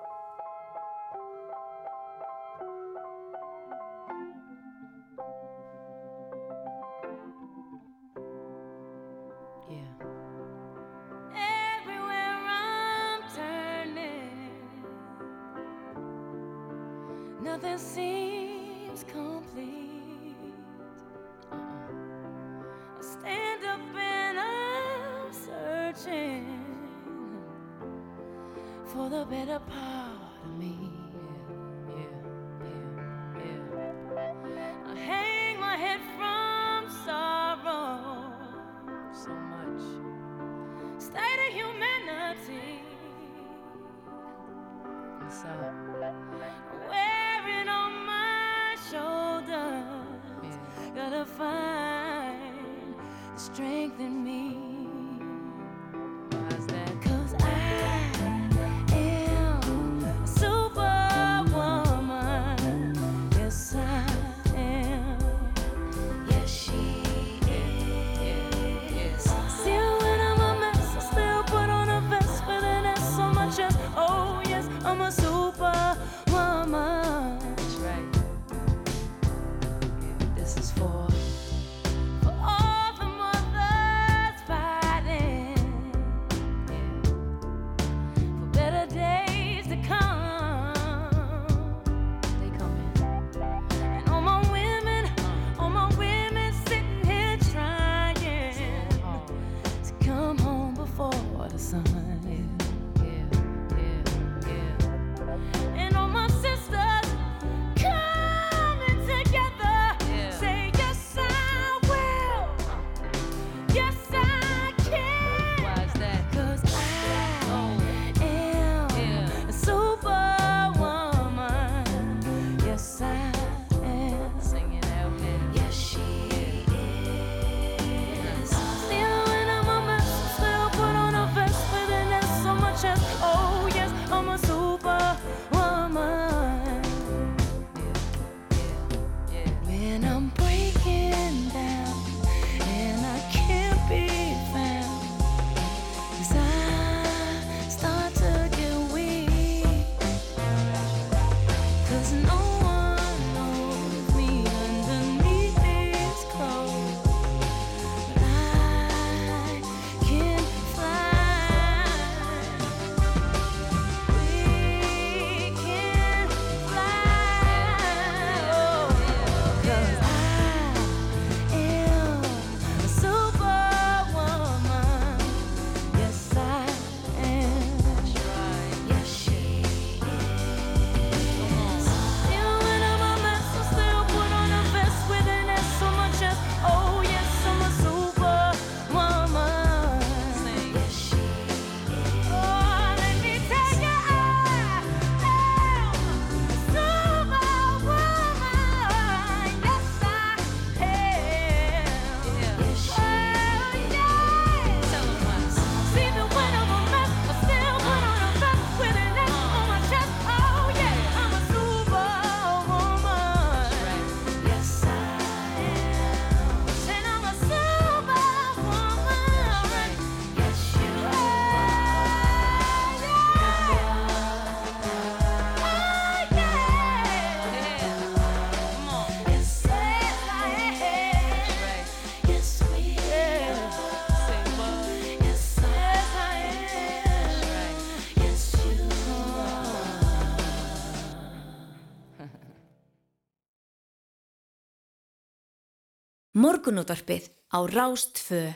morgunútvarpið 246.61 247.25
á 247.57 247.59
Rástfö. 247.65 248.53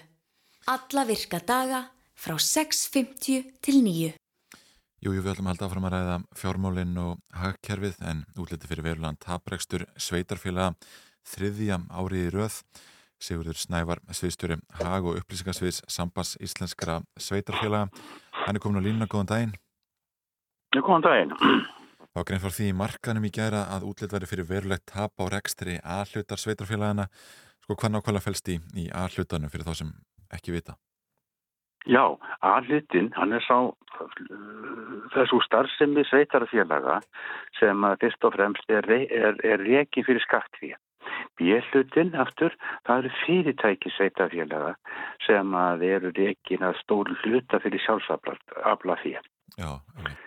Alla 0.68 1.02
virka 1.08 1.38
daga 1.40 1.86
frá 2.12 2.36
6.50 2.36 3.46
til 3.64 3.78
9. 3.80 4.12
Jú, 5.00 5.08
jú, 5.08 5.22
við 5.24 5.30
ætlum 5.32 5.48
að 5.48 5.54
halda 5.54 5.68
áfram 5.68 5.86
að 5.88 5.94
ræða 5.94 6.16
fjármálinn 6.36 6.98
og 7.00 7.22
hagkerfið 7.32 7.96
en 8.04 8.20
útliti 8.36 8.68
fyrir 8.68 8.84
verulegan 8.84 9.16
taprekstur 9.24 9.86
sveitarfélaga 9.96 10.74
þriðja 11.32 11.78
árið 11.88 12.26
í 12.26 12.32
röð. 12.34 12.58
Sigurður 13.24 13.56
Snævar, 13.62 14.02
sviðstjóri 14.12 14.58
Hag 14.82 15.08
og 15.08 15.22
upplýsingarsviðs 15.22 15.80
Sambas 15.88 16.34
Íslenskara 16.44 16.98
Sveitarfélaga. 17.16 17.88
Hann 18.44 18.58
er 18.58 18.60
komin 18.60 18.84
á 18.84 18.86
línuna, 18.86 19.08
góðan 19.08 19.30
daginn. 19.32 19.56
Góðan 20.76 21.08
daginn. 21.08 21.32
Það 22.04 22.20
var 22.20 22.28
grein 22.28 22.44
fór 22.44 22.52
því 22.58 22.68
markanum 22.76 23.24
í 23.24 23.32
gæra 23.32 23.64
að 23.72 23.88
útlitværi 23.88 24.28
fyrir 24.28 24.50
verulegt 24.50 24.84
tap 24.92 25.16
á 25.16 25.24
rekstri 25.32 25.80
aðlutar 25.80 26.42
Sveitarfélagana 26.42 27.08
sko 27.64 27.76
hvað 27.80 27.96
nákvæmlega 27.96 28.26
fælst 28.26 28.50
í, 28.52 28.58
í 28.76 28.88
aðlutanum 28.92 29.52
fyrir 29.52 29.66
þá 29.68 29.78
sem 29.80 29.92
ekki 30.36 30.54
vita? 30.54 30.76
Já, 31.84 32.16
aðlutin, 32.40 33.10
hann 33.12 33.36
er 33.36 33.44
sá 33.44 33.56
þessu 35.12 35.40
starfsemi 35.44 36.04
sveitarfélaga 36.08 37.00
sem 37.58 37.84
að 37.84 37.98
fyrst 38.04 38.24
og 38.24 38.32
fremst 38.36 38.72
er, 38.72 38.88
er, 38.88 39.36
er 39.44 39.64
reiki 39.64 40.04
fyrir 40.06 40.24
skattvíð. 40.24 40.78
Béllutin 41.36 42.14
aftur, 42.16 42.54
það 42.88 43.02
eru 43.02 43.12
fyrirtæki 43.20 43.92
sveitafélaga 43.92 44.72
sem 45.26 45.56
að 45.60 45.84
eru 45.90 46.12
reygin 46.16 46.64
að 46.64 46.78
stóru 46.80 47.16
hluta 47.24 47.60
fyrir 47.60 47.84
sjálfsafla 47.84 48.96
því. 49.02 49.18
Já, 49.60 49.68
alveg 49.68 50.23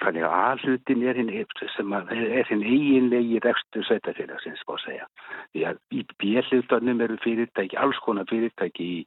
þannig 0.00 0.24
að 0.24 0.34
aðlutin 0.38 1.04
er 1.04 1.18
hinn 1.20 1.30
sem 1.74 1.92
er 1.92 2.48
hinn 2.48 2.64
eiginlegi 2.64 3.40
rekstur 3.44 3.84
sveitafélagsins, 3.84 4.64
má 4.68 4.76
segja. 4.80 5.08
Því 5.52 5.64
að 5.68 5.80
í 5.92 6.02
bjellutanum 6.22 7.02
eru 7.04 7.18
fyrirtæki, 7.24 7.76
alls 7.76 8.00
konar 8.04 8.28
fyrirtæki 8.30 8.88
í, 8.88 9.00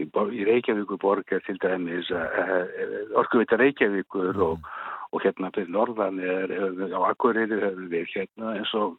í, 0.00 0.06
í 0.08 0.46
Reykjavíkuborgar 0.48 1.44
til 1.46 1.58
dæmis, 1.60 2.10
eh, 2.10 2.40
eh, 2.42 2.96
orkuvita 3.20 3.58
Reykjavíkur 3.60 4.32
mm. 4.32 4.46
og, 4.48 4.70
og 5.12 5.24
hérna 5.24 5.52
fyrir 5.54 5.68
Norðan 5.74 6.22
er, 6.24 6.56
á 6.96 7.00
Akureyri 7.10 7.60
höfum 7.60 7.92
við 7.92 8.08
hérna 8.14 8.56
eins 8.56 8.72
og 8.78 8.96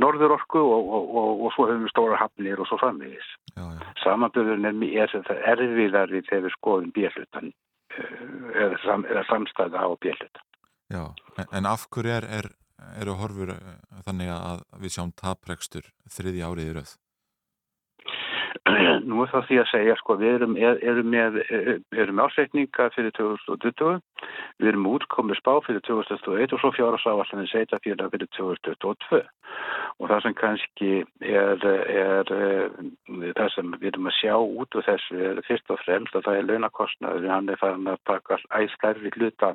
Norður 0.00 0.38
orku 0.38 0.64
og, 0.64 0.88
og, 0.88 1.44
og 1.44 1.52
svo 1.54 1.68
höfum 1.68 1.84
við 1.84 1.92
stóra 1.92 2.22
hafnir 2.22 2.64
og 2.64 2.70
svo 2.70 2.80
framvegis. 2.80 3.28
Samanbyrðun 4.02 4.72
er, 4.72 4.80
er 5.04 5.46
erfiðari 5.52 6.24
þegar 6.30 6.48
við 6.48 6.56
skoðum 6.56 6.96
bjellutanum 6.96 7.54
eh, 7.92 8.18
eða, 8.56 8.82
sam, 8.88 9.08
eða 9.12 9.28
samstæða 9.28 9.84
á 9.84 9.88
bjellutan. 10.00 10.45
Já, 10.92 11.14
en, 11.38 11.46
en 11.52 11.66
af 11.66 11.88
hverju 11.90 12.12
er, 12.14 12.28
er, 12.38 12.52
eru 13.00 13.16
horfur 13.18 13.50
eh, 13.56 13.74
þannig 14.06 14.30
að 14.30 14.62
við 14.82 14.94
sjáum 14.94 15.10
taprekstur 15.18 15.90
þriði 16.14 16.44
árið 16.46 16.70
í 16.70 16.76
rauð? 16.76 16.94
Nú 19.08 19.20
er 19.22 19.30
það 19.32 19.48
því 19.48 19.58
að 19.60 19.68
segja, 19.70 19.96
sko, 20.00 20.16
við 20.20 20.36
erum, 20.36 20.54
er, 20.58 20.78
erum 20.90 21.10
með, 21.10 21.38
erum 21.94 22.22
ásreikninga 22.22 22.88
fyrir 22.94 23.12
2020, 23.18 23.98
við 24.62 24.70
erum 24.70 24.88
útkomið 24.90 25.40
spá 25.40 25.52
fyrir 25.66 25.82
2021 25.86 26.54
og 26.56 26.62
svo 26.62 26.72
fjára 26.74 27.00
sáallanir 27.02 27.50
seita 27.50 27.80
fyrir 27.82 28.10
fyrir 28.14 28.30
2022 28.38 29.22
og 29.96 30.10
það 30.10 30.22
sem 30.24 30.36
kannski 30.36 30.90
er, 31.24 31.66
er 31.66 32.32
það 33.38 33.50
sem 33.54 33.74
við 33.78 33.90
erum 33.92 34.10
að 34.10 34.18
sjá 34.18 34.34
út 34.36 34.78
þessu 34.88 35.20
er 35.30 35.42
fyrst 35.46 35.72
og 35.72 35.82
fremst 35.84 36.18
að 36.18 36.26
það 36.28 36.40
er 36.40 36.48
launakostnaður, 36.50 37.28
hann 37.32 37.50
er 37.52 37.60
farin 37.62 37.92
að 37.92 38.02
taka 38.10 38.40
æstærri 38.60 39.14
hluta 39.16 39.54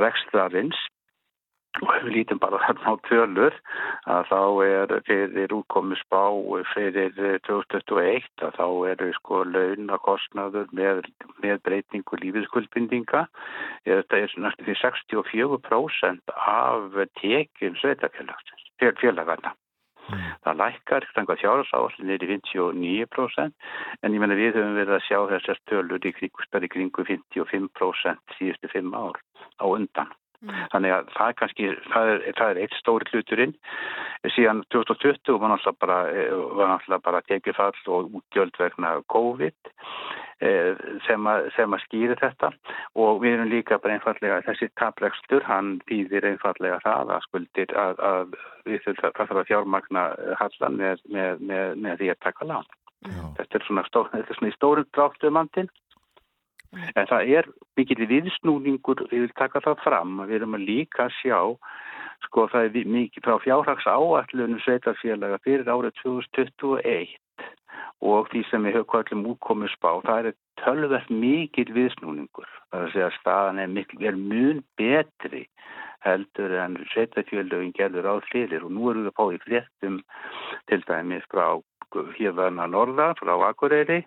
rekstrarins 0.00 0.78
og 1.82 1.90
ef 1.92 2.04
við 2.06 2.14
lítum 2.14 2.40
bara 2.40 2.60
þarna 2.64 2.92
á 2.92 2.94
tölur 3.08 3.56
að 4.08 4.30
þá 4.30 4.40
er 4.64 4.94
fyrir 5.08 5.52
útkomi 5.56 5.98
spá 6.00 6.22
fyrir 6.72 7.12
2021 7.48 8.46
að 8.46 8.56
þá 8.56 8.68
eru 8.92 9.10
sko 9.18 9.42
launakostnaður 9.50 10.72
með, 10.72 11.04
með 11.44 11.60
breytingu 11.68 12.20
lífiskuldbindinga 12.22 13.26
þetta 13.84 14.22
er 14.22 14.36
næstu 14.40 14.68
því 14.70 14.78
64% 14.84 16.34
af 16.46 16.98
tekjum 17.20 17.76
sveitafélagsins, 17.82 18.72
félagarna. 19.02 19.52
Mm. 20.06 20.26
Það 20.44 20.60
lækkar, 20.60 21.06
þannig 21.14 21.32
að 21.34 21.40
þjárhásáallin 21.42 22.12
er 22.14 22.24
í 22.24 22.28
59% 22.32 23.56
en 24.02 24.14
ég 24.14 24.22
menna 24.22 24.38
við 24.38 24.58
höfum 24.58 24.78
verið 24.78 24.98
að 24.98 25.06
sjá 25.08 25.18
þessar 25.32 25.62
tölur 25.70 26.06
í 26.06 26.14
kringu, 26.14 26.68
kringu 26.76 27.06
55% 27.10 28.38
síðustu 28.38 28.70
5 28.74 28.94
ár 28.94 29.20
á 29.58 29.64
undan. 29.66 30.14
Þannig 30.72 30.94
að 30.96 31.08
það 31.16 31.32
kannski, 31.40 31.70
það 31.92 32.12
er, 32.12 32.26
það 32.38 32.52
er 32.52 32.60
eitt 32.64 32.76
stóri 32.80 33.10
hluturinn. 33.12 33.56
Síðan 34.34 34.62
2020 34.74 35.40
var 35.42 35.52
náttúrulega 35.52 35.80
bara, 35.82 35.98
var 36.58 36.72
náttúrulega 36.74 37.06
bara 37.08 37.24
tekifall 37.26 37.82
og 37.96 38.16
útgjöld 38.20 38.60
vegna 38.60 38.96
COVID 39.12 39.74
sem 41.06 41.28
að, 41.30 41.46
að 41.64 41.78
skýri 41.86 42.16
þetta 42.20 42.50
og 43.00 43.22
við 43.22 43.38
erum 43.38 43.48
líka 43.48 43.78
bara 43.80 43.96
einfallega, 43.96 44.42
þessi 44.44 44.68
taprekstur, 44.76 45.40
hann 45.48 45.78
býðir 45.88 46.26
einfallega 46.28 46.76
það 46.84 47.12
að 47.14 47.22
skuldir 47.24 47.72
að, 47.72 48.02
að 48.04 48.36
við 48.68 48.82
þurfum 48.84 49.40
að 49.40 49.48
fjármagna 49.48 50.04
hallan 50.42 50.76
með, 50.76 51.00
með, 51.08 51.40
með, 51.40 51.72
með 51.86 52.02
því 52.02 52.10
að 52.12 52.20
taka 52.26 52.50
lán. 52.52 52.68
Já. 53.06 53.22
Þetta 53.38 53.58
er 53.58 53.66
svona, 53.66 53.86
stór, 53.88 54.12
svona 54.36 54.50
í 54.50 54.56
stórum 54.56 54.88
dráttumandin 54.96 55.72
En 56.94 57.08
það 57.10 57.32
er 57.38 57.50
mikill 57.78 58.06
viðsnúningur, 58.10 59.06
við 59.10 59.26
vil 59.26 59.34
taka 59.38 59.62
það 59.64 59.82
fram, 59.84 60.16
við 60.24 60.40
erum 60.40 60.56
að 60.58 60.66
líka 60.70 61.08
sjá, 61.20 61.40
sko 62.26 62.46
það 62.52 62.68
er 62.80 62.90
mikið 62.96 63.26
frá 63.26 63.36
fjárhags 63.44 63.86
áallunum 63.90 64.62
sveitarfélaga 64.64 65.38
fyrir 65.44 65.68
árið 65.68 65.96
2021 66.02 67.16
og 68.04 68.28
því 68.28 68.42
sem 68.50 68.64
við 68.66 68.76
höfum 68.76 68.90
kvöldum 68.92 69.26
útkomið 69.32 69.72
spá, 69.72 69.90
það 70.04 70.30
er 70.30 70.36
tölverð 70.60 71.10
mikill 71.12 71.72
viðsnúningur. 71.76 72.48
Það 72.70 72.80
er 72.80 72.86
að 72.86 72.92
segja 72.94 73.08
að 73.08 73.18
staðan 73.20 73.60
er, 73.62 73.70
mikil, 73.72 74.00
er 74.04 74.18
mun 74.20 74.62
betri 74.76 75.46
heldur 76.06 76.52
en 76.60 76.76
sveitarfélagin 76.92 77.72
gerður 77.76 78.10
á 78.12 78.14
hliðir 78.28 78.66
og 78.66 78.74
nú 78.74 78.90
erum 78.90 79.06
við 79.06 79.12
að 79.12 79.16
fá 79.16 79.24
í 79.32 79.40
fléttum 79.46 79.96
til 80.70 80.82
dæmis 80.86 81.26
frá 81.32 81.46
hérverna 82.18 82.66
Norða, 82.68 83.14
frá 83.18 83.32
Akureyri 83.48 84.02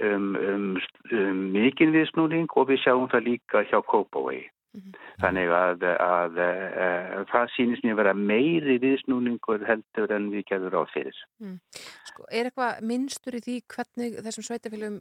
um, 0.00 0.34
um, 0.36 0.66
um 1.12 1.40
mikinn 1.54 1.94
viðsnúning 1.94 2.50
og 2.56 2.68
við 2.70 2.82
sjáum 2.84 3.08
það 3.12 3.28
líka 3.30 3.64
hjá 3.70 3.80
Kópavói. 3.80 4.44
-hmm. 4.76 5.04
Þannig 5.22 5.52
að, 5.56 5.84
að, 6.04 6.38
að 7.16 7.24
það 7.30 7.52
sýnist 7.56 7.84
mér 7.84 7.94
að 7.94 8.00
vera 8.02 8.14
meiri 8.14 8.76
viðsnúningur 8.82 9.64
heldur 9.68 10.12
en 10.12 10.30
við 10.32 10.44
gerður 10.50 10.78
á 10.80 10.82
fyrir. 10.92 11.20
Mm. 11.40 11.58
Sko, 12.10 12.26
er 12.30 12.48
eitthvað 12.48 12.82
minnstur 12.90 13.36
í 13.36 13.42
því 13.44 13.56
hvernig 13.74 14.18
þessum 14.26 14.46
sveitafélagum 14.48 14.98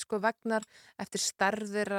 sko, 0.00 0.20
vegnar 0.24 0.66
eftir 1.00 1.20
starðir 1.24 1.92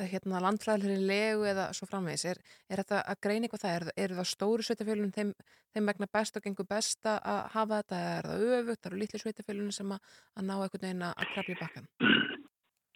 hérna, 0.00 0.42
landflæðilegri 0.46 1.06
legu 1.10 1.46
eða 1.50 1.70
svo 1.76 1.86
framvegs? 1.90 2.26
Er, 2.30 2.42
er 2.70 2.82
þetta 2.82 3.02
að 3.02 3.22
greina 3.26 3.48
eitthvað 3.48 3.64
það? 3.66 3.76
Er, 3.76 3.88
er 4.04 4.16
það 4.18 4.30
stóru 4.32 4.66
sveitafélagum 4.66 5.14
þeim, 5.14 5.34
þeim 5.74 5.92
vegna 5.92 6.10
best 6.18 6.36
og 6.38 6.46
gengur 6.46 6.70
best 6.70 7.06
að 7.10 7.40
hafa 7.54 7.82
þetta? 7.82 8.02
Er 8.16 8.30
það 8.30 8.44
öfugt? 8.50 8.82
Það 8.82 8.92
eru 8.92 9.02
litli 9.04 9.22
sveitafélagum 9.24 9.74
sem 9.74 9.96
að, 9.96 10.12
að 10.36 10.50
ná 10.50 10.54
einhvern 10.58 10.86
veginn 10.86 11.08
að 11.10 11.32
krabja 11.34 11.56
í 11.56 11.62
bakkan? 11.64 11.90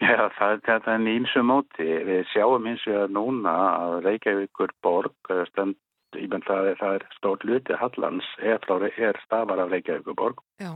Já, 0.03 0.27
það, 0.39 0.61
það 0.67 0.89
er 0.91 1.03
nýmsu 1.05 1.43
móti. 1.47 1.87
Við 2.09 2.25
sjáum 2.33 2.67
eins 2.67 2.83
og 2.91 3.13
núna 3.15 3.55
að 3.79 3.95
Reykjavíkur 4.09 4.75
borg, 4.83 5.15
stend, 5.53 5.79
menn, 6.17 6.43
það, 6.47 6.73
er, 6.73 6.83
er 6.97 7.07
stórt 7.15 7.47
luti 7.47 7.79
Hallans, 7.79 8.27
er, 8.43 8.59
er 8.99 9.21
stafar 9.23 9.63
af 9.63 9.71
Reykjavíkur 9.71 10.19
borg. 10.19 10.43
Já. 10.63 10.75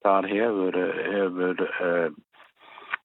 Þar 0.00 0.28
hefur, 0.30 0.78
hefur 1.12 1.64
uh, 1.66 2.18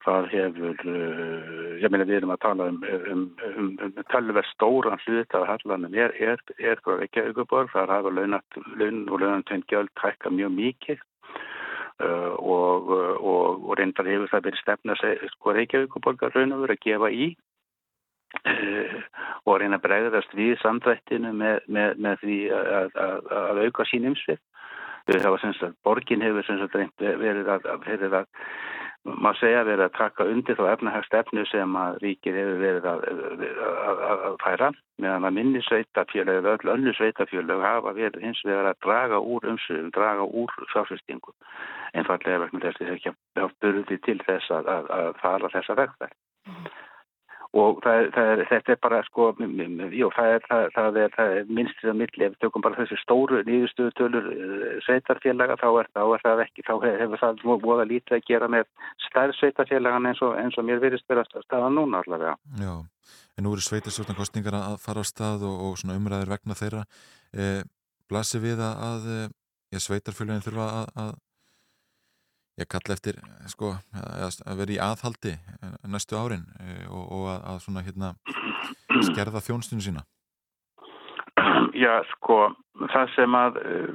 þar 0.06 0.30
hefur, 0.32 0.86
uh, 0.88 1.74
ég 1.82 1.92
meina 1.92 2.08
við 2.08 2.22
erum 2.22 2.32
að 2.38 2.44
tala 2.46 2.70
um, 2.72 2.78
um, 2.88 3.26
um, 3.50 3.74
um 3.84 3.98
tölver 4.14 4.48
stóran 4.54 5.02
hlut 5.04 5.36
af 5.36 5.50
Hallanum 5.50 5.98
er, 6.00 6.16
er, 6.16 6.40
er 6.64 6.80
frá 6.86 6.96
Reykjavíkur 7.02 7.50
borg, 7.52 7.74
þar 7.76 7.92
hafa 7.92 8.16
laun 8.16 8.40
og 8.40 9.20
launantvein 9.20 9.68
gjöld 9.68 9.92
hækka 10.00 10.32
mjög 10.32 10.56
mikið 10.62 11.04
og, 12.04 12.90
og, 12.92 13.66
og 13.70 13.78
reyndar 13.80 14.10
hefur 14.10 14.32
það 14.32 14.48
verið 14.50 14.62
stefna 14.62 14.96
sko 15.36 15.54
Reykjavíkuborgar 15.56 16.36
raun 16.36 16.56
og 16.56 16.66
verið 16.66 16.76
að 16.76 16.86
gefa 16.90 17.12
í 17.12 17.28
uh, 18.44 18.98
og 19.46 19.62
reyna 19.62 19.80
að 19.80 19.86
bregðast 19.86 20.36
við 20.36 20.58
samdrættinu 20.64 21.32
með, 21.38 21.62
með, 21.68 21.96
með 22.08 22.26
því 22.26 22.40
að, 22.58 23.00
að, 23.06 23.32
að 23.40 23.64
auka 23.68 23.88
sín 23.92 24.10
umsvið. 24.12 24.42
Það 25.06 25.30
var 25.30 25.42
semst 25.44 25.64
að 25.64 25.76
borgin 25.86 26.24
hefur 26.26 26.48
semst 26.48 26.76
að 26.76 27.20
verið 27.22 27.52
að, 27.54 27.68
verið 27.86 28.16
að 28.24 28.30
maður 29.06 29.38
segja 29.40 29.64
verið 29.68 29.86
að 29.86 29.98
taka 30.00 30.26
undir 30.32 30.58
þá 30.58 30.66
efnahagstefnu 30.72 31.44
sem 31.50 31.76
að 31.78 31.98
ríkið 32.02 32.40
hefur 32.40 32.62
verið 32.62 32.88
að, 32.90 33.04
að, 33.12 33.44
að, 34.10 34.24
að 34.30 34.38
færa. 34.42 34.70
Meðan 35.04 35.28
að 35.28 35.36
minni 35.38 35.62
sveitafjölu 35.66 36.38
eða 36.40 36.56
öll 36.56 36.72
önnu 36.74 36.94
sveitafjölu 36.98 37.60
hafa 37.62 37.94
verið 37.98 38.26
hins 38.26 38.42
vegar 38.48 38.72
að 38.72 38.82
draga 38.88 39.20
úr 39.22 39.50
umsöðum, 39.52 39.92
draga 39.96 40.26
úr 40.26 40.56
fjárfestingu. 40.74 41.36
Einfallega 41.94 42.42
vegna 42.46 42.64
þess 42.66 42.82
að 42.82 43.20
það 43.38 43.56
burði 43.62 44.00
til 44.08 44.18
þess 44.26 44.58
að 44.58 44.92
fara 45.22 45.54
þessa 45.54 45.78
vegferð. 45.84 46.18
Og 47.56 47.78
það 47.86 47.98
er, 47.98 48.08
það 48.12 48.30
er, 48.34 48.42
þetta 48.50 48.72
er 48.74 48.80
bara 48.84 48.98
sko, 49.08 49.26
jú, 49.96 50.10
það 50.12 50.34
er, 50.34 50.48
það 50.76 50.98
er 51.24 51.52
minnst 51.56 51.86
að 51.88 52.00
milli, 52.02 52.26
ef 52.26 52.34
við 52.34 52.42
tökum 52.44 52.66
bara 52.66 52.80
þessu 52.82 52.98
stóru 53.00 53.40
nýðustöðutölur 53.48 54.28
eh, 54.34 54.66
sveitarfélaga 54.84 55.56
þá 55.62 55.68
er 55.72 55.90
það 55.96 56.44
ekki, 56.44 56.66
þá 56.68 56.74
hefur 56.84 57.22
það 57.22 57.46
að 57.78 57.86
lítið 57.94 58.18
að 58.18 58.26
gera 58.28 58.50
með 58.52 58.68
stærð 59.08 59.38
sveitarfélagan 59.40 60.10
eins 60.12 60.20
og, 60.26 60.36
eins 60.42 60.60
og 60.60 60.68
mér 60.68 60.84
verist 60.84 61.08
vera 61.08 61.24
staðan 61.32 61.80
núna 61.80 62.04
allavega. 62.04 62.36
Já, 62.60 62.74
en 63.38 63.48
nú 63.48 63.56
eru 63.56 63.64
sveitarstjórnarkostningar 63.64 64.60
að 64.60 64.78
fara 64.84 65.06
á 65.06 65.06
stað 65.08 65.48
og, 65.48 65.56
og 65.70 65.80
svona 65.80 65.96
umræður 65.96 66.36
vegna 66.36 66.60
þeirra 66.60 66.84
eh, 67.40 67.62
blasir 68.12 68.44
við 68.44 68.60
að, 68.68 68.84
að 68.90 69.08
eh, 69.16 69.80
sveitarfélagin 69.80 70.44
þurfa 70.44 70.68
að, 70.82 70.92
að 71.06 71.16
ég 72.62 72.70
kalla 72.72 72.96
eftir 72.96 73.20
sko, 73.52 73.76
að 73.94 74.60
vera 74.62 74.76
í 74.76 74.82
aðhaldi 74.82 75.36
eh, 75.36 75.78
næstu 75.92 76.18
árin 76.18 76.46
eh, 76.64 76.86
og, 76.88 77.06
og 77.18 77.32
að, 77.36 77.64
svona, 77.66 77.84
hérna, 77.86 78.14
skerða 79.12 79.44
þjónstun 79.44 79.84
sína. 79.84 80.06
Já, 81.76 82.00
sko 82.14 82.54
það 82.92 83.10
sem 83.16 83.36
að 83.36 83.58
eh, 83.62 83.90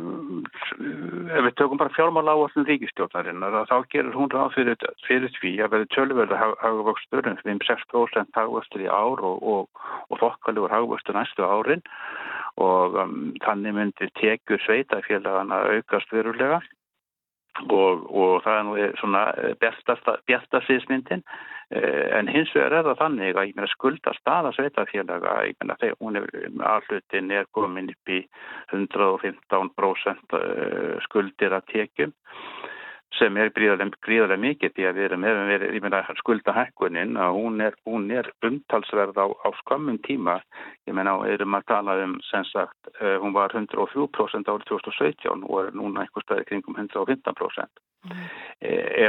ef 1.36 1.46
við 1.46 1.54
tökum 1.56 1.80
bara 1.80 1.94
fjármála 1.94 2.34
áallin 2.36 2.66
ríkistjórnarinnar 2.68 3.56
þá 3.70 3.76
gerur 3.92 4.16
hún 4.16 4.32
ráð 4.32 4.56
fyrir, 4.56 4.88
fyrir 5.06 5.32
því 5.38 5.52
að 5.64 5.72
verði 5.74 5.90
tölverða 5.96 6.40
hagvöxtur 6.60 7.30
um 7.30 7.38
5-6% 7.44 8.36
hagvöxtur 8.36 8.84
í 8.84 8.90
ár 8.90 9.24
og, 9.24 9.40
og, 9.40 9.86
og 10.08 10.20
þokkalugur 10.20 10.74
hagvöxtur 10.74 11.16
næstu 11.16 11.46
árin. 11.48 11.84
Og 12.60 12.96
um, 12.98 13.30
þannig 13.40 13.76
myndir 13.76 14.10
tekjur 14.18 14.60
sveitafélagana 14.66 15.62
aukast 15.70 16.12
verulega 16.12 16.58
Og, 17.58 18.04
og 18.14 18.42
það 18.44 18.56
er 18.56 18.66
nú 18.66 18.74
svona 19.00 19.22
bjartasviðsmyndin 19.60 21.22
en 21.70 22.30
hins 22.30 22.50
vegar 22.54 22.72
er 22.78 22.86
það 22.88 23.00
þannig 23.02 23.36
að 23.36 23.50
meina 23.56 23.68
skulda 23.70 24.14
staða 24.16 24.50
sveitafélaga 24.56 25.34
þegar 25.80 25.98
hún 26.00 26.18
er 26.18 26.26
allutin 26.66 27.30
er 27.34 27.50
komin 27.54 27.92
upp 27.92 28.10
í 28.10 28.20
115% 28.74 30.38
skuldir 31.06 31.54
að 31.58 31.68
tekjum 31.74 32.14
sem 33.18 33.36
er 33.40 33.50
gríðarlega, 33.54 34.38
mikið 34.40 34.74
því 34.76 34.86
að 34.86 34.98
við 34.98 35.06
erum, 35.08 35.24
erum 35.26 35.50
verið, 35.50 35.74
ég 35.74 35.84
meina 35.84 36.00
skulda 36.20 36.54
hækkunin 36.54 37.18
að 37.18 37.36
hún 37.36 37.60
er, 37.64 37.76
hún 37.88 38.06
er 38.14 38.30
umtalsverð 38.46 39.18
á, 39.18 39.26
á 39.26 39.48
skömmum 39.62 39.98
tíma 40.06 40.38
ég 40.88 40.94
meina 40.96 41.16
erum 41.28 41.58
að 41.58 41.66
tala 41.72 41.98
um 42.04 42.16
sem 42.30 42.46
sagt, 42.52 42.78
uh, 43.00 43.18
hún 43.22 43.34
var 43.34 43.54
103% 43.56 44.50
árið 44.52 44.66
2017 44.70 45.44
og 45.48 45.58
er 45.64 45.76
núna 45.76 46.04
einhver 46.04 46.26
staði 46.26 46.46
kringum 46.52 46.78
115% 46.78 47.82
mm. 48.06 48.24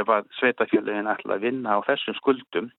ef 0.00 0.14
að 0.18 0.30
sveitafjöluðin 0.40 1.10
ætla 1.14 1.38
að 1.38 1.48
vinna 1.48 1.78
á 1.78 1.86
þessum 1.86 2.18
skuldum 2.18 2.70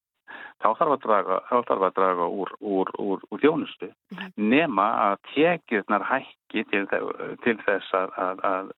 þá 0.62 0.70
þarf 0.80 0.96
að 0.96 1.04
draga, 1.08 1.42
þarf 1.50 1.84
að 1.88 1.98
draga 1.98 2.32
úr, 2.42 2.56
úr, 2.60 2.96
úr, 3.00 3.28
úr 3.32 3.44
þjónustu 3.44 3.90
mm. 3.90 4.32
nema 4.38 4.88
að 5.10 5.20
tekjurnar 5.34 6.08
hækki 6.12 6.68
til, 6.72 6.88
til 7.46 7.60
þess 7.64 7.96
að, 7.96 8.18
að, 8.28 8.50
að, 8.50 8.74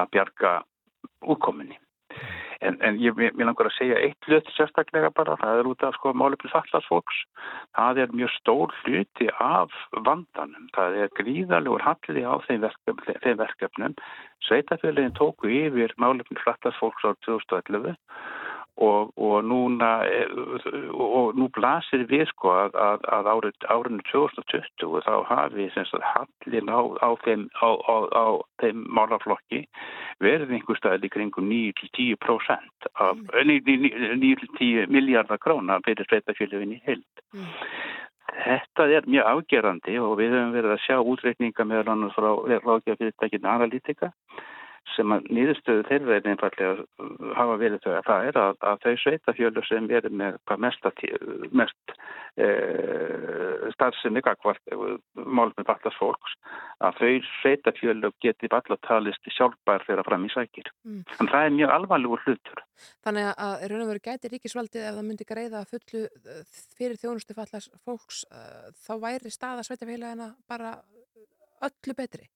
að 0.00 0.14
bjarga 0.16 0.60
útkominni 1.22 1.78
En, 2.64 2.76
en 2.80 2.96
ég 3.02 3.14
vil 3.18 3.44
langar 3.44 3.68
að 3.68 3.74
segja 3.76 3.98
eitt 4.00 4.28
hlut 4.28 4.46
sérstaklega 4.54 5.10
bara, 5.16 5.36
það 5.40 5.60
er 5.60 5.68
út 5.68 5.82
af 5.84 5.96
sko 5.98 6.12
málefni 6.16 6.50
fallast 6.52 6.88
fólks. 6.88 7.18
Það 7.76 8.00
er 8.04 8.14
mjög 8.20 8.32
stór 8.38 8.74
hluti 8.84 9.28
af 9.42 9.74
vandanum. 10.06 10.68
Það 10.76 10.98
er 11.02 11.12
gríðalegur 11.18 11.84
hallið 11.84 12.24
á 12.24 12.34
þeim, 12.46 12.62
verkefn, 12.64 13.18
þeim 13.26 13.40
verkefnum. 13.42 13.98
Sveitafélagin 14.48 15.16
tóku 15.18 15.50
yfir 15.50 15.92
málefni 16.00 16.40
fallast 16.44 16.80
fólks 16.80 17.04
á 17.04 17.12
2011 17.26 17.98
og, 18.76 19.12
og 19.16 19.44
núna 19.46 19.90
og, 20.34 21.04
og 21.04 21.36
nú 21.38 21.46
blasir 21.54 22.04
við 22.10 22.26
sko 22.32 22.50
að, 22.50 22.78
að, 22.86 23.04
að 23.16 23.28
árið, 23.32 23.66
árinu 23.70 24.02
2020 24.10 25.04
þá 25.06 25.14
hafi 25.28 25.68
hallin 26.10 26.70
á, 26.70 26.80
á 26.98 27.10
þeim, 27.24 27.46
á, 27.62 28.26
þeim 28.62 28.84
málaflokki 28.98 29.64
verið 30.24 30.56
einhver 30.56 30.80
staðil 30.80 31.06
í 31.06 31.12
kringum 31.14 31.50
9-10% 31.50 32.90
af 32.94 33.20
mm. 33.20 34.24
9-10 34.24 34.90
miljardar 34.90 35.38
króna 35.38 35.78
fyrir 35.86 36.08
sveitafélagin 36.08 36.74
í 36.74 36.82
held. 36.86 37.24
Mm. 37.34 37.52
Þetta 38.34 38.88
er 38.90 39.06
mjög 39.06 39.30
afgerandi 39.30 39.94
og 40.02 40.16
við 40.18 40.34
höfum 40.34 40.54
verið 40.56 40.74
að 40.74 40.82
sjá 40.82 40.96
útreikninga 40.98 41.66
annars 41.92 42.16
frá 42.16 42.32
ráðgjafyrirtækinu 42.64 43.50
Analytica 43.50 44.10
sem 44.92 45.12
að 45.14 45.28
nýðustöðu 45.32 45.84
þeirra 45.88 46.16
er 46.18 46.26
einfallega 46.28 46.72
hafa 47.38 47.56
verið 47.60 47.80
þau 47.84 47.92
að 47.94 48.08
það 48.08 48.26
er 48.28 48.38
að, 48.40 48.58
að 48.70 48.82
þau 48.84 48.94
sveitafjölu 49.02 49.64
sem 49.68 49.88
eru 49.98 50.10
með 50.20 50.36
mest, 50.60 50.88
mest 51.56 51.94
e, 52.36 52.48
starfsemi 53.74 54.22
gagvart 54.26 54.76
mál 55.14 55.48
með 55.56 55.66
ballast 55.70 55.98
fólks 56.00 56.36
að 56.84 57.00
þau 57.00 57.30
sveitafjölu 57.40 58.12
geti 58.24 58.50
ballatalisti 58.52 59.34
sjálfbær 59.34 59.86
þeirra 59.88 60.06
fram 60.06 60.28
í 60.28 60.32
sækir. 60.34 60.70
Mm. 60.84 61.02
En 61.18 61.32
það 61.32 61.48
er 61.48 61.56
mjög 61.58 61.74
alvarlegur 61.78 62.24
hlutur. 62.26 62.62
Þannig 63.06 63.30
að 63.32 63.66
raun 63.72 63.86
og 63.86 63.92
veru 63.94 64.04
gæti 64.04 64.32
ríkisvaldið 64.34 64.88
ef 64.90 64.98
það 64.98 65.08
myndi 65.08 65.28
greiða 65.28 65.64
fullu 65.70 66.06
fyrir 66.76 67.00
þjónustu 67.00 67.36
fallast 67.36 67.74
fólks 67.86 68.24
þá 68.84 68.94
væri 69.00 69.32
staða 69.32 69.64
sveitafélagina 69.66 70.34
bara 70.50 70.76
öllu 71.64 71.96
betri? 71.96 72.28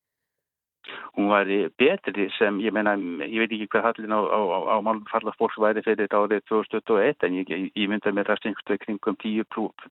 Hún 1.17 1.29
væri 1.33 1.59
betri 1.81 2.29
sem, 2.39 2.61
ég 2.65 2.75
meina, 2.75 2.95
ég 3.27 3.43
veit 3.43 3.53
ekki 3.53 3.69
hvað 3.73 3.87
hallin 3.89 4.15
á, 4.15 4.21
á, 4.21 4.41
á 4.73 4.77
málum 4.85 5.05
farla 5.11 5.35
fólks 5.39 5.59
væri 5.61 5.83
fyrir 5.85 6.07
þetta 6.07 6.23
árið 6.23 6.45
2021 6.51 7.27
en 7.27 7.39
ég, 7.41 7.53
ég 7.75 7.91
mynda 7.91 8.13
mér 8.15 8.31
það 8.31 8.41
stengstu 8.43 8.79
kringum 8.85 9.19
10, 9.25 9.45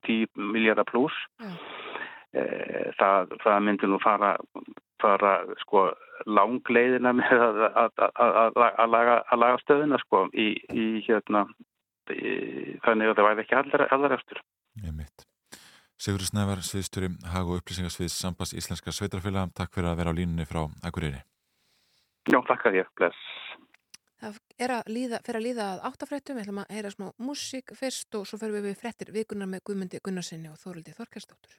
10 0.08 0.50
miljardar 0.56 0.88
pluss 0.88 1.16
mm. 1.42 1.56
það, 2.98 3.36
það 3.44 3.62
myndi 3.68 3.90
nú 3.90 4.00
fara, 4.02 4.34
fara 5.02 5.34
sko 5.62 5.88
langleiðina 6.26 7.14
með 7.20 7.46
að, 7.48 7.62
að, 7.84 8.04
að, 8.08 8.62
að 8.68 8.92
laga, 8.96 9.18
laga 9.44 9.62
stöðuna 9.64 10.02
sko 10.06 10.26
í, 10.34 10.50
í 10.74 10.90
hérna 11.06 11.46
í, 12.10 12.78
þannig 12.86 13.12
að 13.12 13.18
það 13.20 13.30
væri 13.30 13.46
ekki 13.46 13.60
allra, 13.62 13.90
allra 13.94 14.20
eftir 14.20 14.44
Ég 14.84 14.94
mitt 14.94 15.28
Sigur 15.98 16.22
Snævar, 16.22 16.60
sviðstjóri, 16.62 17.08
hag 17.26 17.48
og 17.50 17.58
upplýsingarsvið 17.58 18.12
Sambas 18.14 18.52
Íslenska 18.54 18.92
Sveitarfélag. 18.94 19.50
Takk 19.58 19.74
fyrir 19.74 19.90
að 19.90 19.96
vera 19.98 20.12
á 20.14 20.18
línunni 20.18 20.46
frá 20.46 20.60
Akureyri. 20.86 21.24
Já, 22.30 22.38
takk 22.46 22.68
að 22.70 22.78
ég. 22.78 22.92
Bless. 23.00 23.24
Það 24.22 24.38
er 24.62 24.74
að 24.76 24.92
líða, 24.94 25.20
fyrir 25.26 25.40
að 25.40 25.46
líða 25.48 25.66
að 25.72 25.84
áttafrættum. 25.90 26.38
Við 26.38 26.46
ætlum 26.46 26.62
að 26.62 26.72
heyra 26.76 26.94
smá 26.94 27.06
músík 27.18 27.74
fyrst 27.78 28.14
og 28.14 28.30
svo 28.30 28.38
fyrir 28.38 28.60
við 28.60 28.70
við 28.70 28.80
frettir 28.84 29.14
vikunar 29.14 29.50
með 29.50 29.66
Guðmundi 29.66 30.02
Gunnarsinni 30.02 30.52
og 30.52 30.62
Þórildi 30.62 30.94
Þorkestóttur. 30.94 31.58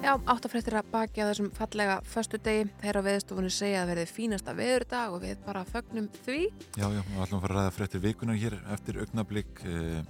Já, 0.00 0.14
áttafréttir 0.16 0.78
að 0.78 0.86
baki 0.94 1.20
að 1.20 1.30
þessum 1.30 1.48
fallega 1.52 1.98
föstu 2.08 2.38
degi. 2.40 2.70
Þeir 2.80 2.98
á 2.98 3.02
veðstofunni 3.04 3.50
segja 3.52 3.82
að 3.82 3.90
verði 3.92 4.04
fínasta 4.08 4.54
veðurdag 4.56 5.12
og 5.12 5.20
við 5.26 5.42
bara 5.44 5.64
fögnum 5.68 6.06
því. 6.24 6.38
Já, 6.80 6.86
já, 6.86 7.02
við 7.04 7.20
ætlum 7.20 7.36
að 7.36 7.44
fara 7.44 7.50
að 7.50 7.58
ræða 7.58 7.74
fréttir 7.76 8.02
vikunar 8.06 8.38
hér 8.40 8.56
eftir 8.72 9.00
augnablík 9.02 9.60
eh, 9.68 10.00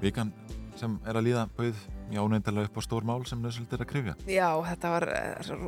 vikan 0.00 0.32
sem 0.78 0.96
er 1.04 1.18
að 1.18 1.26
líða 1.26 1.44
bauð 1.58 1.84
jáneindalega 2.14 2.70
upp 2.70 2.80
á 2.80 2.82
stór 2.86 3.04
mál 3.04 3.20
sem 3.28 3.40
nöðsöld 3.44 3.74
er 3.76 3.84
að 3.84 3.90
krifja. 3.90 4.14
Já, 4.30 4.48
þetta 4.64 4.92
var, 4.94 5.06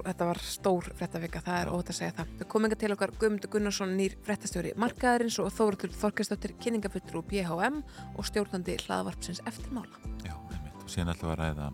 þetta 0.08 0.28
var 0.30 0.42
stór 0.46 0.88
fréttavika, 0.96 1.42
það 1.44 1.60
er 1.60 1.72
ótt 1.76 1.92
að 1.92 1.98
segja 1.98 2.16
það. 2.16 2.34
Við 2.40 2.50
komum 2.54 2.68
enga 2.70 2.78
til 2.80 2.92
okkar 2.94 3.12
Guðmundur 3.20 3.52
Gunnarsson 3.52 3.96
nýr 3.98 4.14
fréttastjóri 4.24 4.72
markaðarins 4.80 5.36
og 5.42 5.50
Þóratur 5.52 5.92
Þorkestóttir 6.00 6.56
kynningafullur 6.64 7.20
úr 7.20 7.28
BHM 7.28 7.82
og 8.14 8.30
stjórnandi 8.30 8.78
hlaðvarpsins 8.86 9.42
eftirmála. 9.50 10.00
Já, 10.24 10.32
einmitt. 10.54 10.80
Og 10.80 10.88
síðan 10.88 11.12
ætlum 11.12 11.34
við 11.34 11.36
að 11.36 11.42
ræða 11.44 11.72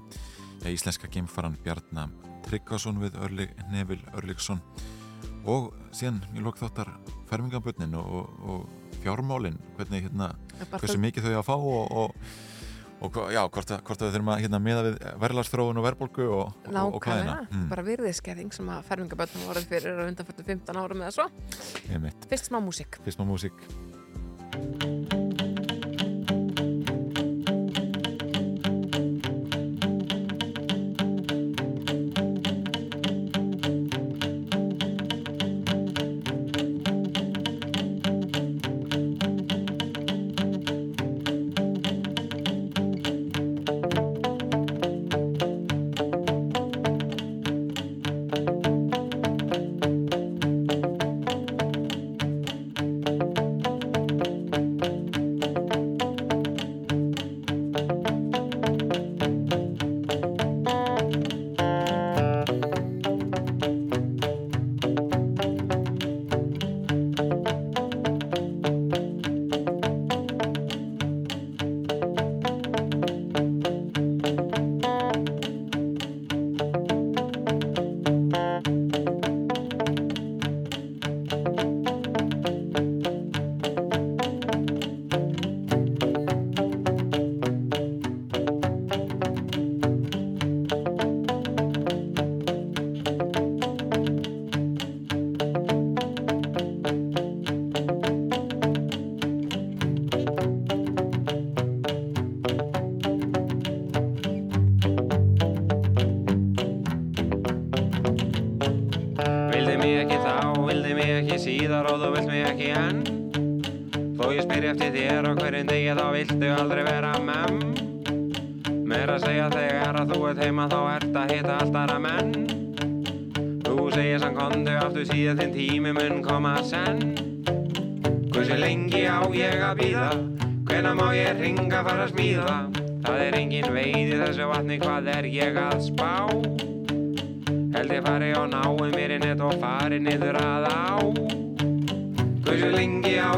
íslenska 0.65 1.09
geimfaran 1.13 1.57
Bjarnar 1.65 2.09
Tryggvason 2.47 3.01
við 3.03 3.17
Örlig 3.27 3.53
Nevil 3.73 4.01
Örligsson 4.15 4.61
og 5.47 5.73
síðan 5.95 6.23
í 6.35 6.43
lok 6.43 6.59
þáttar 6.59 6.91
fermingabötnin 7.31 7.95
og, 7.99 8.31
og 8.43 8.69
fjármálin, 9.03 9.59
hvernig 9.77 10.07
hérna, 10.09 10.33
hversu 10.73 10.99
mikið 10.99 11.27
þau 11.29 11.35
að 11.39 11.45
fá 11.47 11.55
og, 11.55 11.93
og, 12.01 12.15
og 13.07 13.19
já, 13.35 13.43
hvort, 13.47 13.71
að- 13.77 13.83
hvort 13.87 14.03
að 14.03 14.09
við 14.09 14.17
þurfum 14.17 14.33
að 14.35 14.41
hérna, 14.43 14.61
miða 14.63 14.83
við 14.89 14.97
verðlagsþróun 15.23 15.79
og 15.83 15.87
verðbólgu 15.87 16.27
og, 16.27 16.41
og, 16.41 16.49
og 16.67 16.73
Nákvæmlega, 16.75 17.03
klæðina. 17.07 17.37
Mm, 17.53 17.69
bara 17.71 17.87
virðiskerðing 17.91 18.55
sem 18.57 18.73
að 18.75 18.87
fermingabötnum 18.91 19.47
voruð 19.51 19.69
fyrir 19.71 20.03
undanfættu 20.09 20.47
15 20.51 20.83
árum 20.83 21.05
eða 21.07 21.15
svo. 21.19 21.29
Fyrst 22.31 22.51
smá 22.51 22.59
músík. 22.63 22.99
Fyrst 23.07 23.23
má 23.23 23.27
músík. 23.31 23.63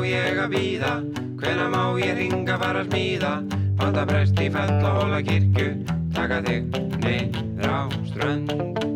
Ég 0.09 0.39
að 0.41 0.53
býða 0.57 0.93
Hvenær 1.39 1.71
má 1.71 1.83
ég 2.03 2.17
ringa 2.19 2.57
fara 2.59 2.83
að 2.83 2.91
smíða? 2.91 3.33
Panta 3.79 4.03
prest 4.11 4.43
í 4.43 4.49
fell 4.51 4.81
og 4.83 4.99
hóla 4.99 5.23
kirkju. 5.23 5.71
Taka 6.17 6.43
þig 6.49 6.83
niður 7.05 7.71
á 7.71 7.81
strönd 8.11 8.88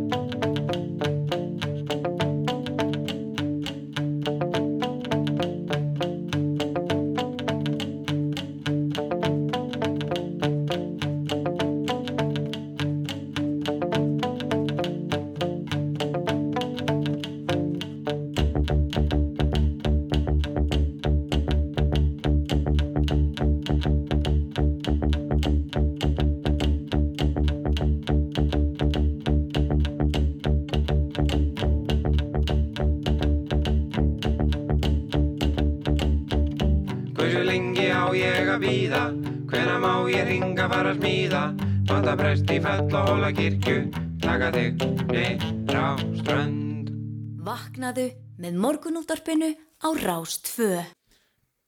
með 48.83 48.91
morgunúttarpinu 48.91 49.55
á 49.79 49.89
Rástfö. 49.95 50.83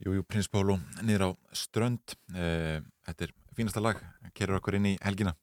Jú, 0.02 0.12
jú, 0.18 0.22
Prins 0.26 0.48
Pólo, 0.50 0.80
niður 1.02 1.30
á 1.30 1.36
strönd. 1.54 2.02
Eh, 2.34 2.80
Þetta 3.04 3.24
er 3.26 3.32
fínasta 3.54 3.80
lag, 3.82 3.98
kerur 4.34 4.56
okkur 4.58 4.74
inn 4.78 4.86
í 4.86 4.98
helgina. 5.04 5.34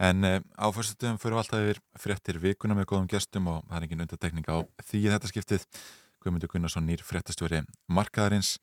En 0.00 0.24
eh, 0.24 0.40
á 0.56 0.66
fyrstutöðum 0.72 1.18
fyrir 1.20 1.36
alltaf 1.36 1.60
yfir 1.60 1.80
fréttir 1.98 2.38
vikuna 2.40 2.74
með 2.74 2.86
góðum 2.86 3.08
gestum 3.10 3.48
og 3.50 3.64
það 3.68 3.76
er 3.76 3.86
engin 3.86 4.04
undartekning 4.06 4.46
á 4.48 4.56
því 4.86 5.00
í 5.02 5.10
þetta 5.12 5.30
skiptið. 5.30 5.66
Guðmundur 6.22 6.48
Gunnarsson, 6.54 6.86
nýr 6.86 7.02
fréttastjóri 7.04 7.60
markaðarins 7.90 8.56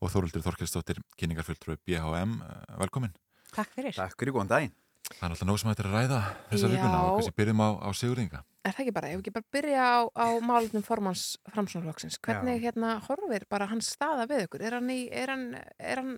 og 0.00 0.10
Þóruldur 0.14 0.42
Þorkelsdóttir, 0.46 1.02
kynningarfulltrúi 1.18 1.76
BHM. 1.84 2.38
Eh, 2.40 2.78
Velkomin. 2.80 3.12
Takk 3.52 3.74
fyrir. 3.76 3.92
Takk 3.98 4.16
fyrir, 4.16 4.32
góðan 4.32 4.48
daginn. 4.54 4.72
Það 5.12 5.26
er 5.26 5.34
alltaf 5.34 5.48
nóg 5.50 5.58
sem 5.60 5.70
þetta 5.74 5.82
er 5.84 5.90
að 5.90 5.98
ræða 5.98 6.22
þessa 6.48 6.66
Já. 6.70 6.72
vikuna 6.72 7.02
og 7.02 7.16
kannski 7.18 7.36
byrjum 7.42 7.60
á, 7.66 7.68
á 7.82 7.88
Sigurðinga. 7.92 8.44
Er 8.62 8.70
það 8.76 8.84
ekki 8.84 8.94
bara, 8.94 9.08
ef 9.10 9.18
við 9.18 9.22
ekki 9.24 9.34
bara 9.34 9.52
byrja 9.56 9.84
á, 9.90 9.98
á 10.14 10.26
málutnum 10.46 10.84
formans 10.86 11.22
framsónaflokksins, 11.50 12.20
hvernig 12.22 12.60
hérna 12.62 12.92
horfir 13.08 13.42
bara 13.50 13.66
hans 13.66 13.88
staða 13.96 14.28
við 14.30 14.44
ykkur? 14.46 14.62
Er 14.62 14.76
hann, 14.78 14.90
í, 14.94 15.00
er 15.10 15.32
hann, 15.34 15.48
er 15.82 15.98
hann 15.98 16.12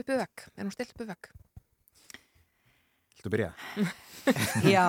uppi 0.00 0.16
vekk? 0.16 0.46
Er 0.56 0.64
hann 0.64 0.72
stilt 0.72 0.94
uppi 0.96 1.08
vekk? 1.10 1.28
Viltu 3.12 3.32
byrja? 3.34 3.50
Já, 4.74 4.88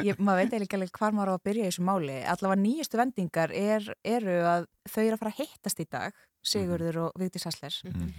ég, 0.00 0.16
maður 0.16 0.40
veit 0.40 0.56
eiginlega 0.56 0.96
hvar 0.96 1.14
maður 1.14 1.30
á 1.30 1.36
að 1.36 1.44
byrja 1.50 1.66
í 1.66 1.68
þessu 1.68 1.84
máli. 1.86 2.16
Allavega 2.32 2.62
nýjustu 2.64 3.02
vendingar 3.02 3.52
er, 3.54 3.92
eru 4.00 4.40
að 4.48 4.66
þau 4.88 5.02
eru 5.04 5.12
að 5.18 5.20
fara 5.20 5.34
að 5.34 5.42
hittast 5.44 5.84
í 5.84 5.86
dag, 5.92 6.24
Sigurður 6.40 7.02
og 7.04 7.20
Vigdís 7.20 7.44
Hassler. 7.46 7.76
Mm. 7.84 8.14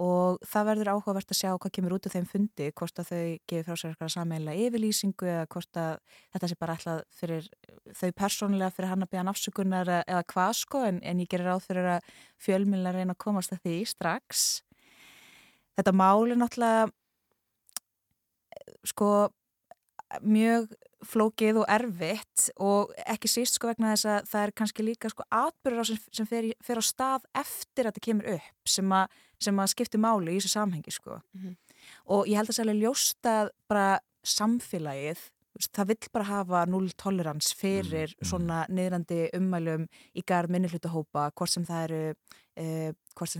Og 0.00 0.38
það 0.48 0.68
verður 0.70 0.90
áhugavert 0.94 1.32
að 1.34 1.36
sjá 1.36 1.50
hvað 1.52 1.72
kemur 1.76 1.94
út 1.98 2.06
af 2.08 2.14
þeim 2.14 2.28
fundi, 2.30 2.70
hvort 2.72 3.00
að 3.02 3.10
þau 3.10 3.24
gefið 3.50 3.66
frá 3.66 3.76
sér 3.76 3.90
eitthvað 3.90 4.12
sammeila 4.14 4.54
yfirlýsingu 4.56 5.28
eða 5.28 5.50
hvort 5.52 5.80
að 5.82 5.92
þetta 6.32 6.48
sé 6.48 6.56
bara 6.62 6.76
ætlað 6.78 7.02
fyrir 7.18 7.50
þau 8.00 8.10
persónulega 8.22 8.72
fyrir 8.72 8.88
hann 8.88 9.04
að 9.04 9.10
byggja 9.12 9.34
afsökunar 9.34 9.92
eða, 9.98 10.24
hvað 10.32 10.54
sko, 10.62 10.80
en, 10.88 11.02
en 11.04 11.20
ég 11.20 11.28
gerir 11.28 11.50
ráð 11.50 11.66
fyrir 11.68 11.90
að 11.98 12.08
fjölmjöla 12.40 12.94
reyna 12.96 13.12
að 13.12 13.22
komast 13.26 13.52
að 13.52 13.60
því 13.66 13.76
strax. 13.92 14.48
Þetta 15.76 15.92
mál 16.00 16.32
er 16.32 16.40
náttúrulega 16.40 16.88
sko 18.88 19.12
mjög 20.22 20.72
flókið 21.02 21.56
og 21.62 21.66
erfitt 21.68 22.50
og 22.62 22.92
ekki 23.06 23.26
síst 23.30 23.54
sko 23.58 23.66
vegna 23.72 23.94
þess 23.94 24.06
að 24.06 24.26
það 24.30 24.42
er 24.46 24.52
kannski 24.60 24.84
líka 24.86 25.10
sko 25.10 25.24
atbyrður 25.34 25.84
sem, 25.88 25.98
sem 26.12 26.26
fer, 26.26 26.42
í- 26.44 26.56
fer 26.62 26.78
á 26.78 26.82
stað 26.84 27.24
eftir 27.34 27.86
að 27.86 27.92
þetta 27.92 28.04
kemur 28.06 28.28
upp 28.36 28.68
sem 28.68 28.92
að, 28.92 29.08
sem 29.40 29.56
að 29.58 29.72
skipti 29.74 29.98
máli 29.98 30.36
í 30.36 30.38
þessu 30.38 30.52
samhengi 30.54 30.92
sko 30.94 31.20
Mhm. 31.34 31.56
og 32.06 32.26
ég 32.26 32.36
held 32.36 32.48
að 32.52 32.58
sérlega 32.60 32.82
ljósta 32.84 33.50
bara 33.68 34.00
samfélagið 34.24 35.18
það 35.60 35.90
vill 35.92 36.10
bara 36.12 36.28
hafa 36.28 36.62
null 36.66 36.90
tolerans 36.96 37.52
fyrir 37.56 38.14
svona 38.24 38.62
niðrandi 38.72 39.26
ummælum 39.36 39.88
í 40.16 40.24
garð 40.26 40.52
minnihlutahópa 40.54 41.30
hvort 41.36 41.52
sem 41.52 41.66
það 41.68 41.84
eru 41.88 42.04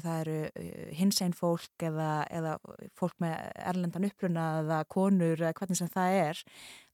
það 0.03 0.21
eru 0.21 0.37
uh, 0.49 0.93
hinsegin 0.97 1.35
fólk 1.37 1.85
eða, 1.85 2.25
eða 2.33 2.57
fólk 2.97 3.17
með 3.21 3.35
erlendan 3.61 4.07
uppruna 4.09 4.47
eða 4.63 4.85
konur 4.89 5.37
eða 5.37 5.53
hvernig 5.59 5.77
sem 5.77 5.91
það 5.93 6.19
er. 6.21 6.45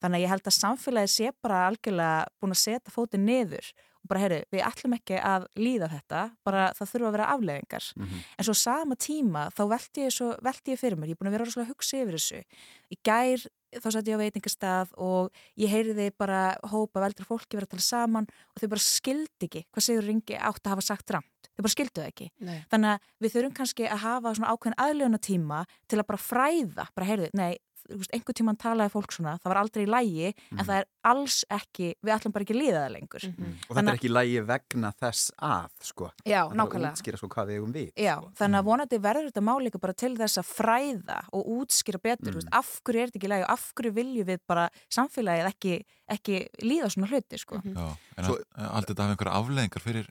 Þannig 0.01 0.17
að 0.17 0.23
ég 0.25 0.33
held 0.33 0.47
að 0.47 0.57
samfélagið 0.57 1.13
sé 1.13 1.31
bara 1.41 1.67
algjörlega 1.67 2.25
búin 2.39 2.55
að 2.55 2.63
setja 2.63 2.95
fótinn 2.95 3.27
niður 3.27 3.71
og 3.99 4.11
bara 4.11 4.23
heyru, 4.23 4.39
við 4.53 4.65
ætlum 4.65 4.95
ekki 4.95 5.19
að 5.19 5.45
líða 5.59 5.89
þetta 5.91 6.23
bara 6.47 6.69
það 6.77 6.91
þurfa 6.93 7.07
að 7.09 7.15
vera 7.17 7.29
afleðingar 7.35 7.87
en 7.99 8.47
svo 8.47 8.55
sama 8.55 8.95
tíma 8.95 9.47
þá 9.55 9.63
velti 9.75 10.05
ég, 10.05 10.13
svo, 10.15 10.33
velti 10.45 10.75
ég 10.75 10.79
fyrir 10.79 10.99
mér, 10.99 11.11
ég 11.11 11.17
er 11.17 11.19
búin 11.19 11.31
að 11.31 11.37
vera 11.37 11.47
rosalega 11.47 11.67
að 11.67 11.73
hugsa 11.75 12.03
yfir 12.03 12.17
þessu. 12.19 12.43
Í 12.89 12.97
gær 13.05 13.47
þá 13.77 13.89
satt 13.93 14.07
ég 14.09 14.17
á 14.17 14.23
veitingastað 14.23 14.93
og 14.97 15.29
ég 15.59 15.69
heyriði 15.69 16.09
bara 16.17 16.57
hópa 16.71 17.03
veldra 17.03 17.27
fólki 17.27 17.57
vera 17.57 17.67
að 17.67 17.75
tala 17.75 17.85
saman 17.85 18.29
og 18.29 18.61
þau 18.61 18.69
bara 18.71 18.85
skildi 18.85 19.49
ekki 19.49 19.65
hvað 19.69 19.85
Sigur 19.85 20.07
Ringi 20.09 20.39
átt 20.39 20.63
að 20.65 20.73
hafa 20.73 20.85
sagt 20.87 21.13
rámt 21.13 21.49
þau 21.53 21.65
bara 21.65 21.73
skildu 21.75 22.01
það 22.01 22.09
ekki. 22.09 22.29
Nei. 22.39 22.59
þannig 22.71 22.95
að 22.95 23.07
við 23.19 23.33
þurfum 23.35 23.55
kannski 23.59 23.87
að 23.89 24.03
hafa 24.05 24.33
svona 24.37 24.53
ákveðin 24.53 24.79
aðlöfuna 24.85 25.21
tíma 25.21 25.59
til 25.87 25.99
að 25.99 26.07
bara 26.09 26.23
fræða 26.23 26.87
bara 26.95 27.09
heyrðu, 27.09 27.29
nei, 27.37 27.59
þú 27.89 27.97
veist, 27.99 28.13
einhver 28.15 28.37
tíman 28.37 28.57
talaði 28.59 28.93
fólk 28.93 29.13
svona, 29.15 29.35
það 29.41 29.51
var 29.51 29.59
aldrei 29.63 29.83
í 29.83 29.89
lægi 29.89 30.29
en 30.29 30.61
það 30.61 30.75
er 30.77 30.87
alls 31.09 31.37
ekki, 31.55 31.89
við 32.05 32.13
ætlum 32.15 32.35
bara 32.35 32.45
ekki 32.45 32.55
að 32.55 32.59
líða 32.59 32.83
það 32.83 32.93
lengur 32.95 33.25
Og 33.29 33.75
þetta 33.75 33.83
er 33.83 33.97
ekki 33.97 34.11
lægi 34.11 34.43
vegna 34.49 34.91
þess 34.99 35.31
að, 35.49 35.69
sko. 35.89 36.09
Já, 36.23 36.39
Það 36.39 36.49
þarf 36.49 36.53
að 36.53 36.59
nákvæmlega. 36.61 36.91
útskýra 36.97 37.19
sko 37.19 37.29
hvað 37.33 37.49
við 37.49 37.59
eigum 37.59 37.73
við. 37.75 37.89
Já, 37.99 38.15
þannig 38.39 38.59
að 38.59 38.69
vonandi 38.69 38.99
verður 39.05 39.29
þetta 39.29 39.45
máleika 39.49 39.81
bara 39.83 39.97
til 40.03 40.11
þess 40.19 40.41
að 40.41 40.49
fræða 40.49 41.19
og 41.35 41.51
útskýra 41.55 42.01
betur, 42.03 42.31
mm. 42.31 42.39
veist, 42.39 42.51
af 42.59 42.71
hverju 42.83 43.03
er 43.03 43.11
þetta 43.11 43.21
ekki 43.21 43.31
lægi 43.33 43.47
og 43.47 43.53
af 43.55 43.65
hverju 43.79 43.93
viljum 43.99 44.29
við 44.29 44.41
bara 44.49 44.67
samfélagið 44.93 45.49
ekki, 45.49 45.75
ekki 46.17 46.39
líða 46.65 46.91
svona 46.93 47.11
hluti, 47.11 47.41
sko. 47.41 47.61
Já, 47.63 47.87
en 48.17 48.29
Svo, 48.29 48.39
allt 48.69 48.91
þetta 48.91 49.05
hafa 49.05 49.15
einhverja 49.15 49.37
afleðingar 49.39 49.85
fyrir 49.85 50.09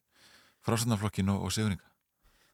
frásöndaflokkin 0.67 1.31
og, 1.33 1.47
og 1.49 1.55
sigurninga 1.55 1.88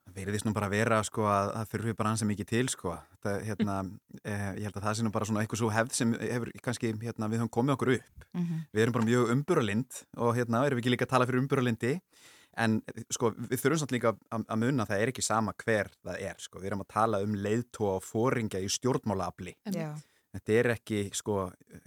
Það 0.05 0.19
verðist 0.21 0.47
nú 0.47 0.53
bara 0.55 0.69
að 0.69 0.75
vera 0.77 0.99
sko 1.07 1.25
að 1.27 1.49
það 1.55 1.71
þurfi 1.73 1.95
bara 1.99 2.11
ansið 2.15 2.29
mikið 2.31 2.49
til 2.51 2.65
sko. 2.71 2.93
Það, 3.25 3.39
hérna, 3.49 3.77
eh, 4.31 4.51
ég 4.61 4.69
held 4.69 4.79
að 4.79 4.87
það 4.87 4.97
sé 4.99 5.07
nú 5.07 5.13
bara 5.15 5.29
svona 5.31 5.43
eitthvað 5.43 5.63
svo 5.63 5.73
hefð 5.75 5.97
sem 5.99 6.15
hefur 6.21 6.53
kannski, 6.65 6.93
hérna, 7.03 7.31
við 7.33 7.43
höfum 7.43 7.53
komið 7.57 7.77
okkur 7.77 7.93
upp. 7.97 8.29
Mhm. 8.37 8.63
Við 8.75 8.85
erum 8.85 8.97
bara 8.99 9.09
mjög 9.11 9.35
umburalind 9.35 10.01
og 10.17 10.39
hérna 10.39 10.65
erum 10.67 10.79
við 10.79 10.85
ekki 10.85 10.95
líka 10.95 11.09
að 11.09 11.15
tala 11.17 11.29
fyrir 11.31 11.45
umburalindi 11.45 11.95
en 12.55 12.79
sko 13.11 13.33
við 13.35 13.59
þurfum 13.59 13.81
samt 13.83 13.95
líka 13.97 14.13
að, 14.15 14.45
að 14.47 14.61
munna 14.63 14.85
að 14.85 14.93
það 14.93 15.01
er 15.03 15.11
ekki 15.11 15.25
sama 15.27 15.55
hver 15.65 15.91
það 16.05 16.27
er 16.29 16.43
sko. 16.43 16.61
Við 16.61 16.71
erum 16.71 16.85
að 16.85 16.93
tala 16.95 17.23
um 17.25 17.35
leiðtó 17.35 17.89
og 17.97 18.05
fóringja 18.07 18.63
í 18.63 18.69
stjórnmálaafli. 18.71 19.57
Já. 19.75 19.91
Þetta 20.35 20.55
er 20.59 20.69
ekki 20.75 21.01
sko 21.15 21.35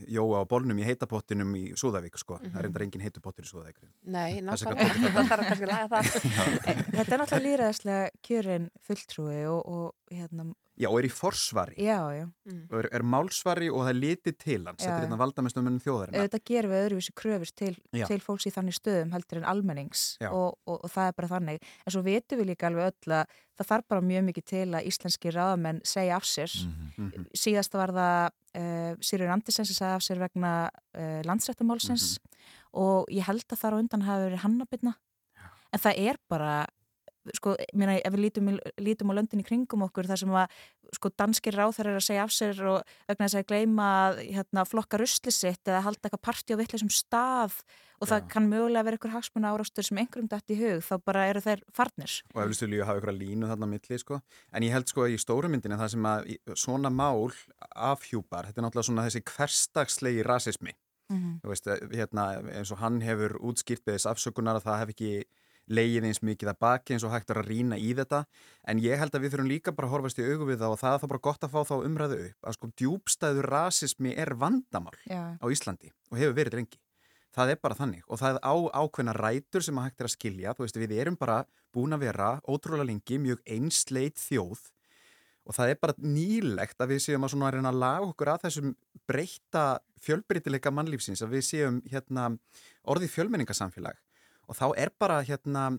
jóa 0.08 0.40
á 0.40 0.44
bólnum 0.48 0.78
í 0.80 0.86
heitapottinum 0.88 1.50
í 1.60 1.64
Súðavík 1.76 2.16
sko. 2.22 2.38
Það 2.46 2.60
er 2.62 2.68
endar 2.70 2.86
engin 2.86 3.04
heitupottur 3.04 3.44
í 3.44 3.50
Súðavík. 3.50 3.82
Nei, 4.08 4.38
vegna- 4.40 4.56
það 4.56 5.28
þarf 5.32 5.50
kannski 5.50 5.68
að 5.68 5.74
laga 5.74 5.88
það. 5.92 6.06
Þetta 6.96 7.04
er 7.04 7.22
náttúrulega 7.24 7.44
líraðislega 7.48 8.06
kjörin 8.30 8.70
fulltrúi 8.88 9.42
og, 9.52 9.60
og 9.68 10.16
hérna, 10.16 10.48
Já, 10.78 10.88
og 10.92 11.00
er 11.00 11.08
í 11.08 11.10
forsvari. 11.10 11.74
já, 11.82 11.98
já. 12.14 12.26
og 12.70 12.76
er, 12.78 12.88
er 12.94 13.04
málsvari 13.04 13.70
og 13.72 13.82
það 13.82 13.90
er 13.90 13.98
litið 13.98 14.36
til 14.38 14.60
hans 14.68 14.84
þetta 14.84 14.94
er 14.94 15.06
hérna 15.08 15.18
valdamestumennum 15.18 15.82
þjóðarinnar 15.82 16.22
Auðvitað 16.22 16.44
gerum 16.52 16.74
við 16.74 16.84
öðruvísi 16.86 17.14
kröfur 17.18 17.54
til, 17.58 17.72
til 17.98 18.20
fólks 18.22 18.46
í 18.46 18.54
þannig 18.54 18.78
stöðum 18.78 19.16
heldur 19.16 19.42
en 19.42 19.48
almennings 19.50 20.04
og, 20.30 20.60
og, 20.68 20.78
og 20.78 20.92
það 20.94 21.10
er 21.10 21.18
bara 21.18 21.32
þannig. 21.32 21.66
En 21.84 21.96
svo 21.96 22.04
vitum 22.06 22.42
við 22.42 22.52
líka 22.52 22.70
alveg 22.70 22.92
öll 22.92 23.16
að 23.18 23.36
það 23.58 23.70
þarf 23.72 23.90
bara 23.94 24.06
mjög 24.12 24.28
mikið 24.30 24.48
til 24.54 24.68
að 24.78 24.92
íslenski 24.92 25.34
ráðamenn 25.34 25.82
segja 25.88 26.20
af 26.20 26.30
sér. 26.30 26.54
Mhm. 26.68 27.28
Síðast 27.34 27.78
var 27.78 27.94
það 27.98 28.30
uh, 28.30 28.94
Sýrjur 29.02 29.34
Andersen 29.34 29.66
sem 29.66 29.74
segja 29.74 29.98
af 29.98 30.06
sér 30.06 30.22
vegna 30.22 30.54
uh, 30.70 31.20
landsrættamálsins 31.26 32.18
og 32.78 33.10
ég 33.10 33.26
held 33.26 33.48
að 33.50 33.62
þar 33.64 33.78
á 33.78 33.82
undan 33.82 34.06
hafi 34.06 34.28
verið 34.30 34.44
hannabitna. 34.46 34.98
En 35.74 35.82
það 35.84 36.04
er 36.12 36.20
bara 36.30 36.52
sko, 37.36 37.56
mér 37.78 37.96
ef 37.98 38.14
við 38.14 38.22
lítum, 38.24 38.52
lítum 38.80 39.12
á 39.12 39.18
löndin 39.18 39.42
í 39.42 39.48
kringum 39.48 39.86
okkur 39.88 40.08
þar 40.10 40.22
sem 40.22 40.36
að 40.38 40.62
sko, 40.96 41.12
danskir 41.20 41.58
ráþar 41.58 41.92
er 41.92 42.00
að 42.00 42.06
segja 42.06 42.24
af 42.24 42.32
sér 42.36 42.62
og 42.72 42.94
vegna 43.10 43.28
þess 43.28 43.40
að 43.42 43.50
gleyma 43.52 43.90
að 44.06 44.22
hérna, 44.38 44.64
flokka 44.68 45.02
rusli 45.02 45.34
sitt 45.34 45.68
eða 45.68 45.84
halda 45.88 46.08
eitthvað 46.08 46.24
partí 46.30 46.56
á 46.56 46.60
vittleisum 46.62 46.94
stað 46.94 47.60
og 47.98 48.10
það 48.12 48.28
kann 48.30 48.50
mögulega 48.52 48.86
vera 48.86 49.00
eitthvað 49.00 49.16
hagsmuna 49.18 49.52
árástur 49.52 49.88
sem 49.88 49.98
einhverjum 49.98 50.30
dætt 50.30 50.54
í 50.54 50.60
hug, 50.62 50.82
þá 50.86 50.96
bara 51.02 51.28
eru 51.32 51.42
þeir 51.42 51.64
farnir. 51.74 52.18
og 52.36 52.42
eflust 52.44 52.66
vilju 52.66 52.86
hafa 52.86 53.02
ykkur 53.02 53.18
línu 53.18 53.50
þarna 53.50 53.72
milli 53.74 54.02
sko. 54.02 54.22
en 54.54 54.64
ég 54.64 54.76
held 54.76 54.88
sko 54.88 55.08
í 55.10 55.18
stóru 55.18 55.50
myndinni 55.50 55.80
það 55.82 55.96
sem 55.96 56.10
að 56.14 56.36
svona 56.54 56.94
mál 56.94 57.34
afhjúpar, 57.74 58.48
þetta 58.48 58.62
er 58.62 58.68
náttúrulega 58.68 58.90
svona 58.92 59.08
þessi 59.10 59.26
hverstagslegi 59.26 60.28
rasismi 60.28 60.78
Mhm. 61.10 61.40
Þú 61.42 61.52
veist, 61.52 61.68
eh, 61.68 61.88
hérna, 61.96 62.44
eins 62.52 62.72
og 62.72 62.80
hann 62.80 63.00
hefur 63.02 63.38
útskýrt 63.40 63.86
beðis 63.88 64.08
afsökunar 64.10 64.60
að 64.60 64.66
það 64.68 64.80
hef 64.80 64.90
ekki 64.90 65.12
leigið 65.68 66.08
eins 66.10 66.22
mikið 66.24 66.52
að 66.54 66.60
baki 66.64 66.96
eins 66.96 67.06
og 67.08 67.14
hægt 67.14 67.32
er 67.34 67.42
að 67.42 67.50
rýna 67.52 67.78
í 67.80 67.94
þetta. 67.98 68.24
En 68.68 68.82
ég 68.84 69.00
held 69.00 69.16
að 69.16 69.26
við 69.26 69.34
þurfum 69.36 69.52
líka 69.52 69.76
bara 69.76 69.90
að 69.90 69.96
horfast 69.96 70.22
í 70.22 70.28
augu 70.28 70.50
við 70.50 70.62
það 70.64 70.76
og 70.76 70.82
það 70.82 70.96
er 70.96 71.04
þá 71.04 71.08
bara 71.12 71.26
gott 71.28 71.48
að 71.48 71.54
fá 71.56 71.62
þá 71.68 71.76
umræðu 71.78 72.20
upp 72.28 72.50
að 72.50 72.58
sko 72.58 72.72
djúbstæður 72.82 73.50
rasismi 73.52 74.16
er 74.16 74.34
vandamál 74.40 74.96
Já. 75.10 75.36
á 75.38 75.46
Íslandi 75.52 75.92
og 76.12 76.22
hefur 76.22 76.38
verið 76.38 76.62
lengi 76.62 76.80
það 77.38 77.52
er 77.54 77.60
bara 77.62 77.78
þannig 77.78 78.08
og 78.08 78.22
það 78.22 78.40
er 78.40 78.42
á 78.48 78.56
ákveðna 78.82 79.14
rætur 79.18 79.66
sem 79.66 79.78
að 79.78 79.90
hægt 79.90 80.02
er 80.02 80.10
að 80.10 80.16
skilja. 80.16 80.56
Þú 80.58 80.66
veist 80.66 80.82
við 80.82 80.96
erum 80.98 81.20
bara 81.20 81.44
búin 81.76 81.94
að 81.94 82.08
vera 82.08 82.32
ótrúlega 82.48 82.90
lengi 82.90 83.20
mjög 83.22 83.44
einsleit 83.46 84.18
þjóð 84.22 84.64
og 85.48 85.56
það 85.56 85.72
er 85.72 85.80
bara 85.80 85.96
nýlegt 86.04 86.82
að 86.84 86.92
við 86.94 87.04
séum 87.06 87.24
að 87.24 87.34
svona 87.34 87.50
að 87.50 87.58
reyna 87.58 87.72
að 87.72 87.82
laga 87.84 88.10
okkur 88.10 88.32
að 88.34 88.42
þessum 88.48 88.74
breyta 89.08 89.64
fjölbreytileika 90.04 90.74
mannlífsins 90.76 91.24
að 91.24 91.38
við 91.38 91.46
séum 91.48 91.80
hérna 91.88 92.30
orðið 92.88 93.14
fjölmenningasamfélag 93.16 94.02
og 94.48 94.58
þá 94.58 94.68
er 94.80 94.92
bara 95.00 95.22
hérna 95.28 95.70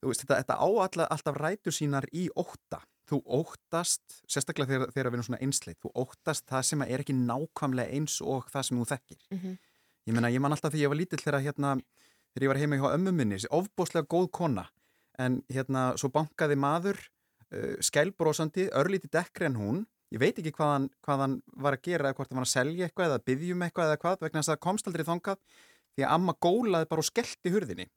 þú 0.00 0.12
veist 0.12 0.24
þetta, 0.24 0.38
þetta 0.42 0.58
á 0.58 0.68
alla, 0.86 1.08
alltaf 1.14 1.40
rætur 1.40 1.74
sínar 1.74 2.06
í 2.14 2.28
ótta. 2.38 2.82
Þú 3.06 3.20
óttast, 3.38 4.02
sérstaklega 4.26 4.72
þegar, 4.72 4.92
þegar 4.94 5.08
við 5.08 5.16
erum 5.16 5.26
svona 5.28 5.42
einsleit, 5.44 5.78
þú 5.82 5.92
óttast 6.02 6.46
það 6.50 6.64
sem 6.70 6.82
er 6.86 7.02
ekki 7.04 7.14
nákvæmlega 7.14 7.94
eins 7.94 8.18
og 8.22 8.48
það 8.50 8.68
sem 8.68 8.80
þú 8.80 8.86
þekkir. 8.92 9.20
Mhm. 9.30 9.58
ég 10.06 10.14
meina 10.14 10.30
ég 10.30 10.38
man 10.38 10.52
alltaf 10.54 10.70
því 10.70 10.82
ég 10.84 10.88
var 10.88 10.98
lítill 11.00 11.18
þegar 11.18 11.42
hérna 11.42 11.70
þegar 12.30 12.44
ég 12.44 12.50
var 12.52 12.60
heima 12.60 12.76
hjá 12.78 12.94
ömmu 12.94 13.12
minni, 13.12 13.34
þessi 13.34 13.50
ofbóðslega 13.50 14.06
góð 14.06 14.30
kona. 14.30 14.68
En 15.18 15.42
hérna 15.50 15.96
svo 15.98 16.10
bankaði 16.14 16.54
maður 16.54 17.00
uh, 17.50 17.74
skælbrósandi, 17.80 18.68
örlíti 18.70 19.10
dekkri 19.10 19.46
en 19.46 19.56
hún. 19.56 19.86
Ég 20.14 20.20
veit 20.22 20.38
ekki 20.38 20.52
hvað 20.54 20.70
hann, 20.70 20.90
hvað 21.02 21.22
hann 21.24 21.42
var 21.56 21.74
að 21.74 21.82
gera 21.82 22.10
eða 22.10 22.14
hvort 22.20 22.30
hann 22.30 22.38
var 22.38 22.46
að 22.46 22.52
selja 22.52 22.86
eitthvað 22.86 23.08
eða 23.08 23.24
byggjum 23.26 23.64
eitthvað 23.66 23.88
eða 23.90 24.02
hvað 24.04 24.20
vegna 24.20 24.42
þess 24.42 24.52
að 24.52 24.54
það 24.54 24.64
komst 24.68 24.86
aldrei 24.86 25.04
þangað 25.08 25.38
því 25.96 26.04
að 26.06 26.14
amma 26.18 26.34
gólaði 26.46 26.88
bara 26.90 27.02
og 27.04 27.08
skellti 27.10 27.52
hurðinni 27.54 27.88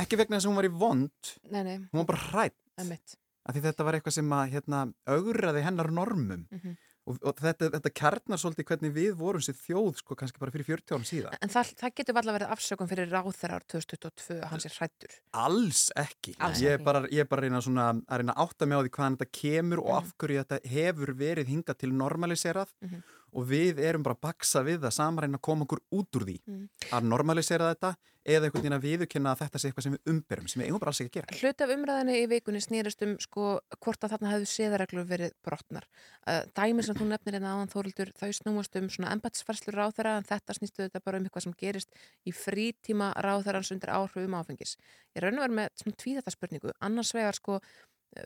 ekki 0.00 0.16
vegna 0.20 0.38
þess 0.38 0.46
að 0.46 0.52
hún 0.52 0.60
var 0.62 0.70
í 0.70 0.74
vond 0.84 1.34
Nei, 1.50 1.62
nei, 1.66 1.76
hún 1.92 2.00
var 2.04 2.10
bara 2.14 2.24
hrætt 2.30 3.18
af 3.44 3.52
því 3.54 3.60
þetta 3.68 3.84
var 3.84 3.94
eitthvað 3.98 4.16
sem 4.16 4.30
að 4.32 4.50
hérna, 4.56 4.86
augraði 5.06 5.62
hennar 5.66 5.90
normum 5.92 6.46
Mhm. 6.50 6.76
og, 7.06 7.18
og 7.20 7.34
þetta, 7.36 7.68
þetta 7.74 7.90
kjarnar 8.00 8.40
svolítið 8.40 8.64
hvernig 8.70 8.92
við 8.96 9.10
vorum 9.20 9.42
sér 9.44 9.58
þjóð 9.60 9.98
sko 10.00 10.16
kannski 10.16 10.40
bara 10.40 10.50
fyrir 10.54 10.64
40 10.64 10.94
árum 10.96 11.04
síðan 11.04 11.34
En 11.44 11.50
það, 11.52 11.74
það 11.76 11.92
getur 12.00 12.16
alltaf 12.16 12.36
verið 12.38 12.52
afsökun 12.54 12.88
fyrir 12.88 13.10
ráþerar 13.12 13.66
2022 13.68 14.38
að 14.40 14.48
hans 14.54 14.64
er 14.64 14.72
hrættur. 14.78 15.12
Alls 15.36 15.82
ekki. 16.00 16.32
Alls 16.40 16.62
ég, 16.64 16.70
er 16.72 16.78
ekki. 16.78 16.84
bara, 16.88 17.02
ég 17.12 17.20
er 17.20 17.28
bara 17.28 17.42
reyna, 17.44 17.60
svona, 17.60 17.90
að 18.08 18.22
reyna 18.22 18.32
að 18.32 18.40
átta 18.46 18.66
mig 18.70 18.78
á 18.78 18.84
því 18.86 18.92
hvaðan 18.96 19.18
þetta 19.20 19.30
kemur 19.42 19.78
og 19.84 19.90
Mhm. 19.90 19.98
af 20.00 20.16
hverju 20.16 20.40
þetta 20.44 20.60
hefur 20.72 21.14
verið 21.20 21.46
hingað 21.52 21.78
til 21.78 21.90
normaliserað 21.92 22.68
Mhm. 22.80 23.02
Og 23.34 23.46
við 23.50 23.82
erum 23.82 24.02
bara 24.06 24.16
að 24.18 24.24
baksa 24.28 24.62
við 24.66 24.86
það 24.86 25.20
reyna 25.24 25.38
að 25.38 25.46
koma 25.50 25.66
okkur 25.68 25.84
út 25.92 26.18
úr 26.18 26.26
því 26.28 26.40
Mhm. 26.46 26.68
að 26.92 27.08
normalisera 27.10 27.74
þetta 27.74 27.96
eða 28.24 28.46
einhvern 28.48 28.62
veginn 28.62 28.76
að 28.78 28.84
viðurkenna 28.84 29.32
að 29.34 29.40
þetta 29.42 29.60
sé 29.60 29.68
eitthvað 29.68 29.84
sem 29.84 29.94
við 29.94 30.10
umberum 30.12 30.48
sem 30.48 30.60
við 30.62 30.68
eigum 30.68 30.80
bara 30.80 30.92
alls 30.94 31.00
ekki 31.04 31.10
að 31.10 31.16
gera. 31.18 31.36
Hluti 31.40 31.64
af 31.64 31.72
umræðinni 31.74 32.14
í 32.22 32.28
vikunni 32.32 32.62
snýrist 32.64 33.02
um 33.04 33.12
sko, 33.20 33.44
hvort 33.84 34.06
að 34.06 34.14
þarna 34.14 34.32
hefðu 34.32 34.48
séðareglur 34.48 35.08
verið 35.10 35.34
brotnar. 35.44 35.84
Uh, 36.24 36.40
dæmi 36.56 36.84
sem 36.86 36.96
þú 36.96 37.08
nefnir 37.10 37.36
hérna 37.36 37.52
áðan 37.52 37.72
Þórildur, 37.74 38.12
þau 38.16 38.30
snúast 38.32 38.76
um 38.80 38.88
svona 38.88 39.12
embætsfærslu 39.12 39.74
ráþara 39.76 40.16
en 40.16 40.24
þetta 40.24 40.56
snýstu 40.56 40.86
þetta 40.86 41.04
bara 41.04 41.18
um 41.20 41.24
eitthvað 41.28 41.42
sem 41.42 41.56
gerist 41.60 41.90
í 42.24 42.32
frítíma 42.32 43.12
ráþarans 43.20 43.72
undir 43.76 43.92
áhrifum 43.92 44.38
áfengis. 44.40 44.78
Ég 45.14 45.20
raun 45.22 45.36
og 45.38 45.44
verið 45.44 45.58
með 45.60 45.68
svona 45.82 46.00
tvíðata 46.00 46.32
spurningu, 46.32 46.72
annars 46.80 47.12
vegar 47.12 47.36
sko 47.36 47.60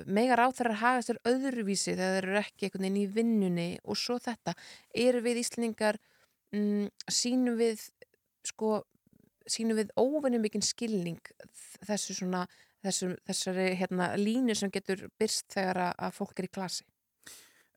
mega 0.06 0.36
ráþarar 0.38 0.80
haga 0.82 1.04
sér 1.06 1.20
öðruvísi 1.28 1.94
þegar 1.94 2.18
þeir 2.18 2.28
eru 2.28 2.40
ekki 2.42 2.66
einhvern 2.68 2.86
veginn 2.86 3.00
í 3.00 3.08
vinnunni 3.16 3.68
og 3.84 3.98
svo 3.98 4.18
þetta, 4.22 4.54
eru 5.06 5.22
við 5.24 5.42
Íslingar 5.42 5.98
mm, 6.54 6.88
sínum 7.08 7.58
við 7.60 7.84
sko 8.46 8.82
sínum 9.48 9.78
við 9.80 9.92
óvinnum 9.96 10.44
mikinn 10.44 10.64
skilning 10.64 11.20
þessu 11.88 12.16
svona 12.18 12.44
þessu, 12.84 13.14
þessari 13.26 13.72
hérna, 13.78 14.12
línu 14.20 14.56
sem 14.56 14.72
getur 14.72 15.08
byrst 15.18 15.48
þegar 15.56 15.82
að 15.94 16.16
fólk 16.18 16.38
er 16.38 16.48
í 16.48 16.52
klasi 16.52 16.86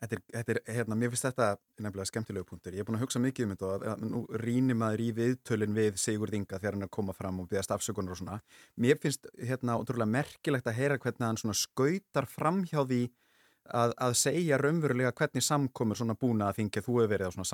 Þetta 0.01 0.17
er, 0.17 0.21
þetta 0.33 0.53
er, 0.53 0.59
hérna, 0.73 0.95
mér 0.97 1.11
finnst 1.13 1.27
þetta 1.27 1.47
nefnilega 1.85 2.09
skemmtilegu 2.09 2.47
punktur. 2.49 2.73
Ég 2.73 2.81
er 2.81 2.87
búin 2.87 2.97
að 2.97 3.03
hugsa 3.03 3.19
mikið 3.21 3.45
um 3.45 3.51
þetta 3.53 3.67
og 3.67 3.83
að, 3.85 4.05
nú 4.09 4.21
rýnir 4.41 4.77
maður 4.79 5.03
í 5.05 5.09
viðtölin 5.19 5.77
við 5.77 5.99
Sigurd 6.01 6.33
Inga 6.33 6.57
þegar 6.57 6.77
hann 6.77 6.85
er 6.87 6.89
að 6.89 6.95
koma 6.97 7.13
fram 7.13 7.43
og 7.43 7.51
byggast 7.51 7.75
afsökunar 7.75 8.15
og 8.15 8.21
svona. 8.23 8.39
Mér 8.81 8.97
finnst 9.03 9.29
hérna 9.37 9.77
ótrúlega 9.77 10.09
merkilegt 10.09 10.71
að 10.71 10.79
heyra 10.79 10.97
hvernig 10.97 11.27
hann 11.27 11.41
svona 11.43 11.59
skautar 11.59 12.29
fram 12.31 12.63
hjá 12.65 12.81
því 12.81 13.03
að, 13.71 13.93
að 14.01 14.13
segja 14.17 14.57
raunverulega 14.59 15.11
hvernig 15.15 15.43
samkomur 15.45 15.95
svona 15.99 16.15
búna 16.19 16.47
að 16.49 16.57
þingja 16.59 16.81
þú 16.85 16.95
hefur 16.97 17.11
verið 17.13 17.29
á 17.29 17.35
svona 17.35 17.49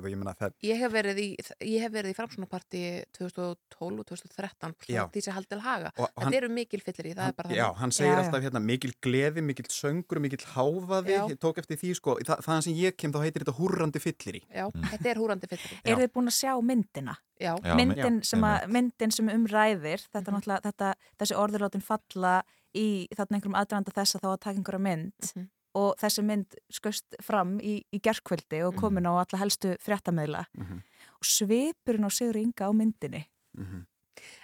og 0.00 0.06
ég 0.10 0.18
það 0.40 0.54
Ég 0.68 0.80
hef 0.82 0.92
verið 0.92 1.18
í, 1.22 1.26
ég 1.68 1.84
hef 1.84 1.92
verið 1.92 2.10
í 2.12 2.16
framsónaparti 2.18 2.82
2012 3.18 4.00
og 4.02 4.06
2013 4.08 4.74
Já. 4.88 5.02
því 5.12 5.22
sem 5.26 5.36
haldið 5.36 5.52
til 5.52 5.60
haga. 5.66 5.92
Og 5.98 6.08
Þetta 6.08 6.24
hann- 6.24 6.34
eru 6.40 6.48
mikil 6.48 6.80
fyllir 6.80 7.10
í, 7.10 7.14
það 7.18 7.28
er 7.28 7.36
bara 7.42 7.54
Já, 7.58 7.66
hann 7.82 7.90
segir 7.92 8.10
Já, 8.12 8.16
já. 8.16 8.22
alltaf 8.24 8.42
hérna 8.46 8.62
mikil 8.64 8.92
gleði, 9.02 9.42
mikil 9.42 9.64
söngur, 9.68 10.20
mikil 10.24 10.38
háfaði, 10.54 11.12
Já. 11.18 11.26
tók 11.38 11.58
eftir 11.58 11.76
því 11.78 11.94
sko, 11.96 12.16
Þa, 12.22 12.38
þaðan 12.42 12.62
sem 12.62 12.74
ég 12.74 12.96
kem 12.96 13.12
þá 13.12 13.20
heitir 13.22 13.42
þetta 13.44 13.56
húrrandi 13.58 14.00
fyllir 14.02 14.36
í. 14.40 14.42
Já, 14.54 14.66
þetta 14.72 15.10
er 15.10 15.16
húrandi 15.20 15.46
fyllir 15.50 15.72
í. 15.72 15.78
Já. 15.84 15.92
Er 15.92 15.96
þið 16.02 16.12
búin 16.16 16.30
að 16.32 16.38
sjá 16.40 16.52
myndina? 16.62 17.16
Já, 17.42 17.56
Já, 17.64 17.74
myndin, 17.74 18.20
já, 18.22 18.24
sem 18.24 18.40
myndin 18.70 19.10
sem 19.12 19.26
umræðir 19.28 20.00
þetta 20.12 20.30
Mhm. 20.30 20.36
náttúrulega, 20.40 20.60
þetta, 20.62 20.94
þessi 21.18 21.34
orðurlátin 21.36 21.82
falla 21.82 22.42
í 22.74 23.08
þarna 23.14 23.36
einhverjum 23.38 23.58
aðdraðanda 23.60 23.94
þess 23.96 24.16
að 24.16 24.22
þá 24.24 24.28
að 24.32 24.40
taka 24.40 24.58
einhverja 24.58 24.80
mynd 24.86 25.32
Mhm. 25.34 25.48
og 25.74 25.94
þessi 26.00 26.22
mynd 26.24 26.54
skust 26.70 27.14
fram 27.24 27.58
í, 27.60 27.82
í 27.92 27.98
gerkvöldi 28.00 28.60
og 28.66 28.74
komin 28.76 29.06
á 29.08 29.12
alla 29.16 29.38
helstu 29.40 29.76
fréttameðla 29.80 30.44
Mhm. 30.58 30.82
og 31.20 31.24
svipurinn 31.24 32.04
á 32.04 32.10
Sigur 32.12 32.36
Inga 32.36 32.68
á 32.68 32.72
myndinni 32.72 33.26
Mm 33.56 33.86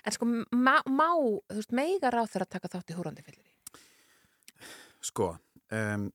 En 0.04 0.12
sko, 0.12 0.24
má, 0.52 0.80
má 0.88 1.12
þú 1.14 1.54
veist, 1.54 1.70
meiga 1.72 2.10
ráð 2.10 2.30
þeirra 2.32 2.46
að 2.46 2.50
taka 2.50 2.68
þátt 2.68 2.90
í 2.90 2.94
húrandi 2.96 3.22
fyllir 3.22 3.44
í? 3.46 3.52
Sko, 5.04 5.38
um, 5.70 6.08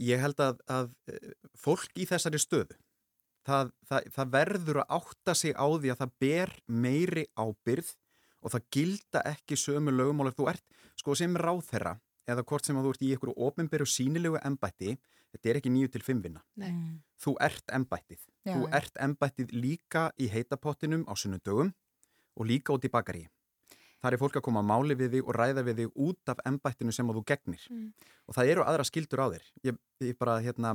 ég 0.00 0.20
held 0.22 0.40
að, 0.40 0.60
að 0.70 0.90
eh, 1.12 1.34
fólk 1.58 1.90
í 2.00 2.06
þessari 2.08 2.40
stöðu, 2.40 2.76
það, 3.46 3.72
það, 3.90 4.08
það 4.16 4.30
verður 4.30 4.80
að 4.84 4.94
átta 5.00 5.34
sig 5.36 5.52
á 5.58 5.66
því 5.68 5.92
að 5.92 6.00
það 6.04 6.14
ber 6.24 6.54
meiri 6.68 7.26
ábyrð 7.36 7.90
og 8.44 8.52
það 8.52 8.66
gilda 8.76 9.22
ekki 9.32 9.58
sömu 9.58 9.94
lögumál 9.94 10.30
ef 10.30 10.38
þú 10.38 10.48
ert, 10.52 10.64
sko 11.00 11.16
sem 11.18 11.36
ráðherra 11.36 11.96
eða 12.28 12.44
hvort 12.48 12.66
sem 12.66 12.76
að 12.78 12.86
þú 12.86 12.94
ert 12.94 13.04
í 13.04 13.10
einhverju 13.14 13.34
ofinberu 13.46 13.86
sínilegu 13.88 14.40
embætti, 14.44 14.96
þetta 15.34 15.50
er 15.50 15.60
ekki 15.60 15.72
nýju 15.74 15.92
til 15.92 16.04
fimm 16.04 16.22
vinna. 16.24 16.42
Nei. 16.60 16.72
Þú 17.20 17.36
ert 17.44 17.72
embættið. 17.76 18.20
Já, 18.44 18.54
þú 18.54 18.68
ert 18.78 19.00
embættið 19.06 19.54
líka 19.56 20.08
í 20.16 20.28
heitapottinum 20.32 21.06
á 21.08 21.12
sunnudögum 21.18 21.72
og 22.34 22.48
líka 22.48 22.76
út 22.76 22.86
í 22.86 22.92
bakari. 22.92 23.26
Það 24.04 24.16
er 24.16 24.20
fólk 24.20 24.36
að 24.36 24.44
koma 24.44 24.60
að 24.60 24.68
máli 24.68 24.96
við 25.00 25.14
þig 25.16 25.28
og 25.28 25.36
ræða 25.38 25.62
við 25.64 25.78
þig 25.80 26.00
út 26.06 26.32
af 26.32 26.40
embættinu 26.48 26.92
sem 26.92 27.08
að 27.08 27.18
þú 27.18 27.22
gegnir. 27.30 27.62
Mm. 27.72 27.86
Og 28.28 28.36
það 28.36 28.50
eru 28.52 28.64
aðra 28.68 28.84
skildur 28.84 29.22
á 29.24 29.26
þér. 29.32 29.46
Ég, 29.64 29.78
ég 30.04 30.18
bara, 30.20 30.34
hérna, 30.44 30.74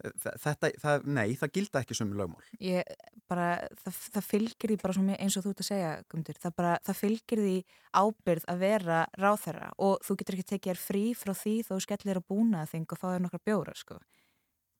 þetta, 0.00 0.70
það, 0.82 1.06
nei, 1.06 1.34
það 1.38 1.52
gilda 1.56 1.82
ekki 1.82 1.96
sem 1.98 2.12
lögmál. 2.16 2.44
ég, 2.62 2.94
bara, 3.30 3.48
það, 3.82 3.98
það 4.16 4.28
fylgir 4.28 4.72
því 4.72 4.78
bara 4.82 4.96
svo 4.96 5.04
mjög 5.06 5.20
eins 5.24 5.36
og 5.36 5.44
þú 5.44 5.52
ert 5.54 5.62
að 5.64 5.68
segja 5.70 5.90
Guðmundur, 6.08 6.40
það, 6.44 6.54
bara, 6.60 6.72
það 6.86 7.00
fylgir 7.00 7.42
því 7.44 7.56
ábyrð 8.00 8.48
að 8.54 8.62
vera 8.64 9.00
ráðherra 9.18 9.68
og 9.78 10.00
þú 10.06 10.16
getur 10.20 10.38
ekki 10.38 10.48
tekið 10.54 10.70
þér 10.72 10.82
frí 10.86 11.04
frá 11.18 11.34
því 11.36 11.54
þó 11.66 11.72
þú 11.74 11.82
skellir 11.86 12.22
að 12.22 12.28
búna 12.32 12.64
þing 12.70 12.88
og 12.88 13.00
fá 13.02 13.06
þér 13.10 13.22
nokkra 13.26 13.44
bjóra 13.50 13.76
sko. 13.76 14.00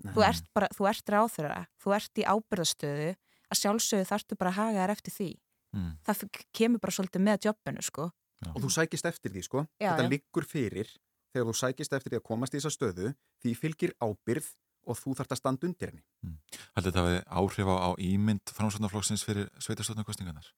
þú 0.01 0.25
ert 0.25 0.47
bara, 0.57 0.71
þú 0.73 0.89
ert 0.89 1.13
ráðherra 1.13 1.61
þú 1.83 1.95
ert 1.99 2.19
í 2.23 2.25
ábyrðastöðu 2.25 3.13
að 3.51 3.61
sjálfsögðu 3.61 4.09
þarftu 4.09 4.39
bara 4.41 4.51
að 4.55 4.61
haga 4.63 4.85
þér 4.85 4.97
eftir 4.97 5.17
því 5.19 5.31
Mm. 5.71 5.93
það 6.03 6.25
kemur 6.57 6.83
bara 6.83 6.95
svolítið 6.95 7.23
með 7.23 7.47
jobbinu 7.47 7.83
sko. 7.87 8.09
Og 8.51 8.63
þú 8.65 8.71
sækist 8.75 9.07
eftir 9.07 9.31
því, 9.35 9.43
sko. 9.47 9.63
Já, 9.79 9.93
þetta 9.93 10.07
já. 10.07 10.11
liggur 10.11 10.47
fyrir 10.49 10.89
þegar 11.31 11.47
þú 11.47 11.55
sækist 11.61 11.93
eftir 11.95 12.11
því 12.15 12.19
að 12.19 12.27
komast 12.27 12.55
í 12.55 12.59
þessa 12.59 12.73
stöðu, 12.75 13.11
því 13.45 13.53
fylgir 13.61 13.93
ábyrð 14.03 14.49
og 14.86 14.98
þú 14.98 15.15
þarft 15.19 15.35
að 15.35 15.40
standa 15.40 15.69
undir 15.69 15.93
henni. 15.93 16.35
Haldið 16.77 16.90
þetta 16.90 17.05
hafi 17.05 17.20
áhrif 17.40 17.70
á, 17.70 17.77
á 17.77 17.90
ímynd 18.01 18.52
framsvöndaflokksins 18.57 19.24
fyrir 19.27 19.51
sveitarstofnarkostingarnar? 19.59 20.51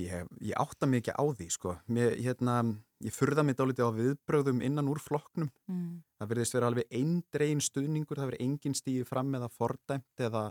Ég, 0.00 0.28
ég 0.40 0.54
átta 0.56 0.88
mig 0.88 1.02
ekki 1.02 1.12
á 1.12 1.24
því, 1.28 1.46
sko. 1.52 1.74
Mér, 1.92 2.14
hérna, 2.24 2.62
ég 3.04 3.12
furða 3.12 3.44
mig 3.44 3.58
dálítið 3.58 3.90
á 3.92 3.92
viðbröðum 3.98 4.62
innan 4.64 4.88
úr 4.88 5.00
flokknum. 5.04 5.50
mm. 5.68 5.98
Það 6.18 6.30
verðist 6.32 6.56
vera 6.56 6.70
alveg 6.72 6.88
eindregin 6.88 7.60
stuðningur, 7.60 8.16
það 8.16 8.30
verður 8.32 8.44
engin 8.46 8.78
stíði 8.78 9.04
fram 9.08 9.34
eða 9.36 9.50
fordæmt 9.52 10.24
eða 10.24 10.44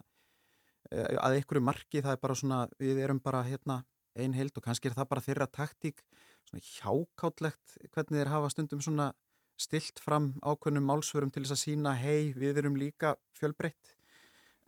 eh, 0.91 1.17
að 1.17 1.39
einhverju 1.39 1.65
marki, 1.65 2.03
það 2.05 2.13
er 2.13 2.21
bara 2.21 2.37
svona, 2.37 2.59
við 2.77 3.01
erum 3.03 3.19
bara 3.23 3.41
hérna 3.47 3.81
ein 4.17 4.37
held 4.37 4.57
og 4.57 4.65
kannski 4.65 4.89
er 4.89 4.97
það 4.97 5.09
bara 5.11 5.25
þeirra 5.25 5.47
taktík, 5.49 6.03
svona 6.47 6.63
hjákáttlegt 6.65 7.77
hvernig 7.93 8.21
þeir 8.21 8.31
hafa 8.33 8.53
stundum 8.53 8.81
svona 8.85 9.11
stilt 9.57 9.99
fram 10.03 10.31
ákveðnum 10.45 10.85
málsvörum 10.87 11.31
til 11.33 11.43
þess 11.43 11.55
að 11.55 11.61
sína, 11.63 11.93
hei, 11.97 12.33
við 12.37 12.59
erum 12.61 12.77
líka 12.79 13.15
fjölbreytt. 13.37 13.95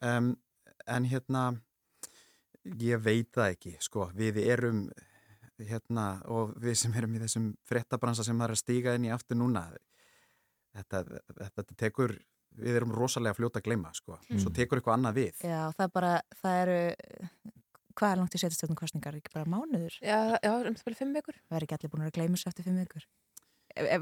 Um, 0.01 0.33
en 0.87 1.05
hérna, 1.09 1.43
ég 2.79 3.01
veit 3.03 3.29
það 3.35 3.53
ekki, 3.53 3.75
sko, 3.83 4.09
við 4.17 4.41
erum 4.47 4.87
hérna 5.59 6.07
og 6.31 6.53
við 6.63 6.77
sem 6.79 6.93
erum 6.95 7.15
í 7.17 7.21
þessum 7.21 7.49
frettabransa 7.67 8.23
sem 8.23 8.37
það 8.39 8.47
er 8.47 8.55
að 8.55 8.61
stíga 8.61 8.95
inn 8.95 9.07
í 9.09 9.13
aftur 9.13 9.37
núna, 9.39 9.65
þetta, 10.77 11.03
þetta, 11.03 11.49
þetta 11.59 11.79
tekur, 11.83 12.15
við 12.59 12.79
erum 12.79 12.93
rosalega 12.95 13.35
fljóta 13.37 13.59
að 13.59 13.67
gleyma, 13.67 13.91
sko, 13.93 14.17
svo 14.39 14.53
tekur 14.55 14.79
eitthvað 14.79 14.97
annað 14.97 15.19
við. 15.19 15.43
Já, 15.43 15.61
það 15.75 15.85
er 15.85 15.95
bara, 15.99 16.13
það 16.39 16.61
eru 16.63 16.79
hvað 17.99 18.13
er 18.13 18.21
langt 18.21 18.35
í 18.37 18.39
setjastjórnum 18.39 18.79
kostningar, 18.79 19.17
ekki 19.19 19.33
bara 19.33 19.49
mánuður 19.49 19.95
Já, 19.99 20.37
já, 20.39 20.51
um 20.55 20.75
það 20.77 20.83
fyrir 20.85 20.99
fimm 21.01 21.15
vikur. 21.17 21.35
það 21.49 21.57
er 21.57 21.65
ekki 21.65 21.75
allir 21.77 21.91
búin 21.91 22.05
að 22.05 22.13
gleyma 22.15 22.37
þessu 22.39 22.51
eftir 22.51 22.67
fimm 22.69 22.79
vikur 22.79 23.03
e- 23.03 23.09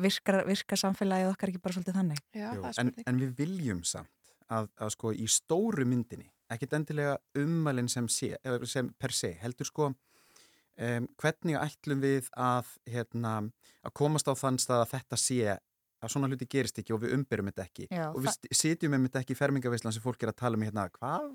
virkar, 0.02 0.42
virkar 0.48 0.82
samfélagið 0.82 1.32
okkar 1.32 1.52
ekki 1.52 1.62
bara 1.64 1.78
svolítið 1.78 2.00
þannig 2.00 2.24
Já, 2.36 2.50
Jú, 2.56 2.66
en, 2.84 2.92
en 3.06 3.22
við 3.22 3.36
viljum 3.42 3.84
samt 3.88 4.34
að, 4.54 4.70
að 4.80 4.92
sko 4.96 5.14
í 5.14 5.28
stóru 5.32 5.86
myndinni, 5.88 6.30
ekkit 6.54 6.76
endilega 6.80 7.18
ummælinn 7.40 7.90
sem, 7.92 8.08
sé, 8.12 8.36
eða 8.44 8.70
sem 8.70 8.92
per 9.00 9.16
se, 9.16 9.34
heldur 9.42 9.68
sko 9.70 9.90
um, 9.92 11.08
hvernig 11.20 11.58
ætlum 11.60 12.04
við 12.04 12.30
að, 12.34 12.70
hérna, 12.90 13.40
að 13.84 13.98
komast 14.00 14.30
á 14.30 14.34
þann 14.38 14.60
stað 14.62 14.86
að 14.86 14.94
þetta 14.96 15.22
sé 15.22 15.58
að 15.98 16.14
svona 16.14 16.30
hluti 16.30 16.46
gerist 16.50 16.78
ekki 16.78 16.94
og 16.94 17.02
við 17.04 17.18
umberum 17.18 17.50
þetta 17.50 17.66
ekki 17.66 17.90
Já, 17.90 18.08
og 18.12 18.22
við 18.24 18.56
sitjum 18.56 18.94
með 18.94 19.10
þetta 19.10 19.24
ekki 19.26 19.34
í 19.34 19.40
fermingavislan 19.40 19.96
sem 19.96 20.04
fólk 20.04 20.24
er 20.24 20.34
að 20.34 20.40
tala 20.44 20.60
um 20.60 20.66
hérna, 20.66 20.88
hvað 20.94 21.32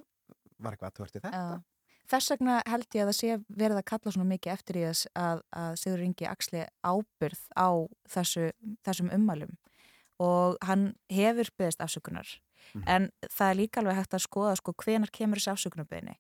var 0.63 0.77
eitthvað 0.77 0.93
að 0.93 0.99
tvörti 1.01 1.21
þetta? 1.21 1.33
Já. 1.35 1.72
Þess 2.11 2.31
vegna 2.35 2.63
held 2.67 2.87
ég 2.95 3.03
að 3.05 3.09
það 3.13 3.19
sé 3.19 3.37
verið 3.49 3.79
að 3.79 3.85
kalla 3.93 4.13
svona 4.13 4.29
mikið 4.29 4.53
eftir 4.53 4.77
í 4.77 4.83
þess 4.85 5.07
að, 5.17 5.43
að 5.57 5.77
Sigur 5.81 6.03
Ingi 6.05 6.27
axli 6.29 6.65
ábyrð 6.85 7.43
á 7.57 7.69
þessu, 8.11 8.49
þessum 8.85 9.13
ummælum 9.15 9.55
og 10.23 10.57
hann 10.63 10.95
hefur 11.11 11.49
byggðist 11.59 11.81
afsökunar 11.83 12.39
Mhm. 12.75 12.85
en 12.87 13.11
það 13.27 13.51
er 13.51 13.57
líka 13.59 13.81
alveg 13.81 13.97
hægt 13.97 14.15
að 14.15 14.23
skoða 14.23 14.57
sko 14.57 14.73
hvenar 14.79 15.11
kemur 15.11 15.37
þessi 15.37 15.51
afsökunarbyggðinni. 15.51 16.15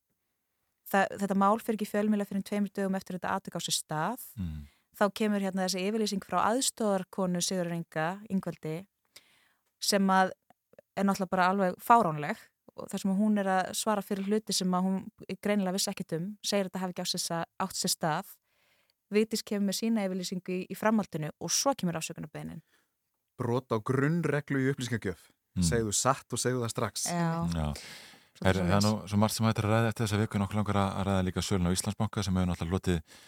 Þetta 0.90 1.36
mál 1.38 1.60
fyrir 1.62 1.78
ekki 1.78 1.86
fjölmjöla 1.92 2.26
fyrir 2.26 2.42
tveimur 2.42 2.72
dögum 2.74 2.96
eftir 2.98 3.16
þetta 3.16 3.30
aðtök 3.36 3.56
á 3.56 3.60
sér 3.62 3.76
stað 3.78 4.24
Mm. 4.36 4.66
þá 4.98 5.04
kemur 5.14 5.40
hérna 5.40 5.64
þessi 5.68 5.86
yfirlýsing 5.86 6.20
frá 6.26 6.42
aðstóðarkonu 6.50 7.40
Sigur 7.40 7.70
Inga, 7.72 8.20
Ingvaldi 8.28 8.86
sem 9.80 10.02
að 10.10 10.32
er 10.96 11.04
náttúrulega 11.04 11.30
bara 11.30 11.48
alveg 11.48 11.76
fáránleg 11.78 12.36
þar 12.76 13.02
sem 13.02 13.14
hún 13.16 13.40
er 13.42 13.50
að 13.52 13.72
svara 13.78 14.04
fyrir 14.04 14.28
hluti 14.28 14.54
sem 14.56 14.76
að 14.76 14.86
hún 14.86 15.00
greinilega 15.44 15.76
vissi 15.76 15.90
ekkit 15.92 16.16
um 16.18 16.30
segir 16.40 16.66
að 16.66 16.70
þetta 16.70 16.82
hafi 16.82 16.94
ekki 16.94 17.04
átt 17.64 17.80
sér, 17.80 17.94
stað. 17.94 18.32
Vitis 19.12 19.44
kemur 19.44 19.68
með 19.68 19.78
sína 19.78 20.06
yfirlýsingu 20.06 20.54
í, 20.54 20.60
í 20.72 20.76
framhaldinu 20.78 21.28
og 21.36 21.52
svo 21.52 21.74
kemur 21.76 21.98
afsökunarbeinin. 22.00 22.62
Brot 23.40 23.74
á 23.74 23.76
grunnreglu 23.76 24.62
í 24.62 24.70
upplýsingagjöf. 24.72 25.28
Mm. 25.52 25.66
segðu 25.68 25.92
satt 25.92 26.32
og 26.32 26.40
segðu 26.40 26.62
það 26.62 26.70
strax. 26.72 27.04
Já, 27.12 27.44
Já. 27.52 27.66
Er, 28.42 28.56
það 28.56 28.70
er 28.72 28.84
nú 28.86 28.92
svo 29.04 29.18
margt 29.20 29.36
sem 29.36 29.44
hættir 29.44 29.66
að 29.68 29.74
ræða 29.74 29.90
eftir 29.90 30.06
þessa 30.06 30.20
viku. 30.22 30.38
Nokkuð 30.40 30.58
langar 30.58 30.78
að 30.80 31.02
ræða 31.08 31.26
líka 31.26 31.44
sölun 31.44 31.68
á 31.68 31.74
Íslandsbanka 31.76 32.24
sem 32.24 32.38
hefur 32.38 32.48
náttúrulega 32.48 32.78
lotið 32.78 33.18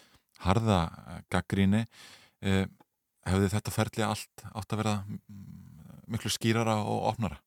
harða 0.45 0.79
eh, 0.89 1.21
gaggríni 1.33 1.83
eh, 2.43 2.65
hefði 3.29 3.51
þetta 3.53 3.75
ferli 3.75 4.07
allt 4.07 4.47
átt 4.51 4.75
að 4.75 4.81
vera 4.81 4.95
mm, 5.05 6.01
miklu 6.15 6.33
skýrara 6.33 6.81
og 6.83 7.11
opnara 7.13 7.39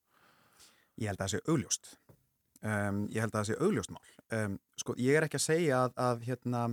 Ég 0.97 1.11
held 1.11 1.19
að 1.19 1.25
það 1.25 1.33
sé 1.33 1.41
augljóst. 1.53 1.91
Um, 2.65 3.03
ég 3.13 3.21
held 3.21 3.33
að 3.33 3.39
það 3.39 3.49
sé 3.49 3.57
augljóst 3.61 3.93
mál. 3.93 4.07
Um, 4.33 4.55
sko, 4.81 4.95
ég 4.99 5.17
er 5.17 5.27
ekki 5.27 5.37
að 5.39 5.45
segja 5.45 5.81
að, 5.85 5.99
að, 6.07 6.23
hérna, 6.27 6.63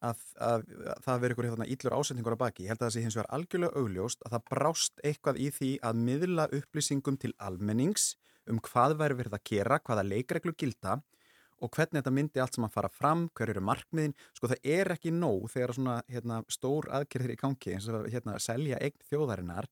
að, 0.00 0.22
að, 0.40 0.64
að 0.94 1.02
það 1.04 1.20
veri 1.24 1.36
ykkur 1.36 1.48
hérna, 1.50 1.68
íllur 1.74 1.98
ásendingur 1.98 2.38
á 2.38 2.42
baki. 2.44 2.64
Ég 2.64 2.72
held 2.72 2.80
að 2.80 2.86
það 2.86 2.94
sé 2.96 3.04
hins 3.04 3.18
vegar 3.18 3.30
algjörlega 3.36 3.82
augljóst 3.82 4.24
að 4.24 4.34
það 4.36 4.48
brást 4.54 5.04
eitthvað 5.04 5.42
í 5.44 5.50
því 5.58 5.70
að 5.90 6.02
miðla 6.08 6.48
upplýsingum 6.58 7.20
til 7.20 7.34
almennings 7.36 8.14
um 8.48 8.60
hvað 8.64 8.96
væri 9.02 9.18
verið 9.18 9.36
að 9.36 9.46
gera, 9.50 9.80
hvaða 9.84 10.06
leikreglu 10.08 10.54
gilda 10.56 10.98
og 11.58 11.72
hvernig 11.74 11.98
þetta 11.98 12.14
myndi 12.14 12.42
allt 12.42 12.54
sem 12.54 12.66
að 12.66 12.74
fara 12.76 12.90
fram, 12.92 13.24
hver 13.34 13.50
eru 13.52 13.62
markmiðin. 13.66 14.14
Sko 14.36 14.50
það 14.52 14.68
er 14.76 14.92
ekki 14.94 15.12
nóg 15.14 15.48
þegar 15.52 15.74
svona 15.74 15.96
hérna, 16.08 16.42
stór 16.54 16.86
aðgerðir 16.94 17.34
í 17.34 17.40
gangi 17.40 17.74
eins 17.74 17.88
og 17.90 18.06
hérna, 18.08 18.38
selja 18.42 18.78
eign 18.78 18.96
þjóðarinnar 19.10 19.68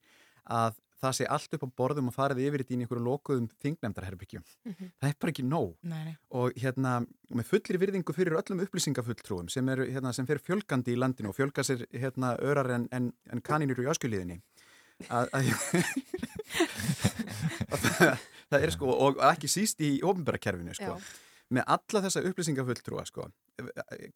að 0.57 0.81
það 1.03 1.17
sé 1.19 1.27
allt 1.29 1.57
upp 1.57 1.67
á 1.67 1.69
borðum 1.81 2.11
og 2.11 2.17
farið 2.17 2.43
yfir 2.47 2.65
þetta 2.65 2.75
í 2.75 2.79
einhverju 2.81 3.05
lokuðum 3.05 3.49
þingnefndarherbyggjum. 3.63 4.45
Mhm. 4.65 4.91
Það 5.01 5.11
er 5.11 5.19
bara 5.21 5.35
ekki 5.35 5.47
nóg 5.47 5.75
nei, 5.83 6.05
nei. 6.09 6.17
og 6.31 6.57
hérna 6.57 6.93
með 7.31 7.49
fullri 7.51 7.81
virðingu 7.83 8.17
fyrir 8.17 8.39
öllum 8.41 8.63
upplýsingafulltrúum 8.65 9.51
sem, 9.53 9.69
eru, 9.69 9.89
hérna, 9.91 10.15
sem 10.17 10.27
fer 10.27 10.41
fjölgandi 10.41 10.95
í 10.95 11.01
landinu 11.01 11.33
og 11.33 11.37
fjölga 11.37 11.67
sér 11.67 11.85
hérna, 11.93 12.37
örar 12.41 12.73
en, 12.75 12.89
en, 12.93 13.13
en 13.31 13.45
kaninur 13.45 13.83
í 13.83 13.89
að 15.13 15.29
það, 18.49 18.63
er 18.63 18.71
sko 18.73 18.89
og 18.89 19.21
ekki 19.29 19.49
síst 19.51 19.81
í 19.85 20.01
ofnbæra 20.07 20.41
kerfinu 20.41 20.73
sko 20.77 20.97
Já. 20.97 21.01
Með 21.55 21.63
alla 21.77 22.01
þessa 22.07 22.23
upplýsingafulltrúa 22.27 23.05
sko 23.07 23.29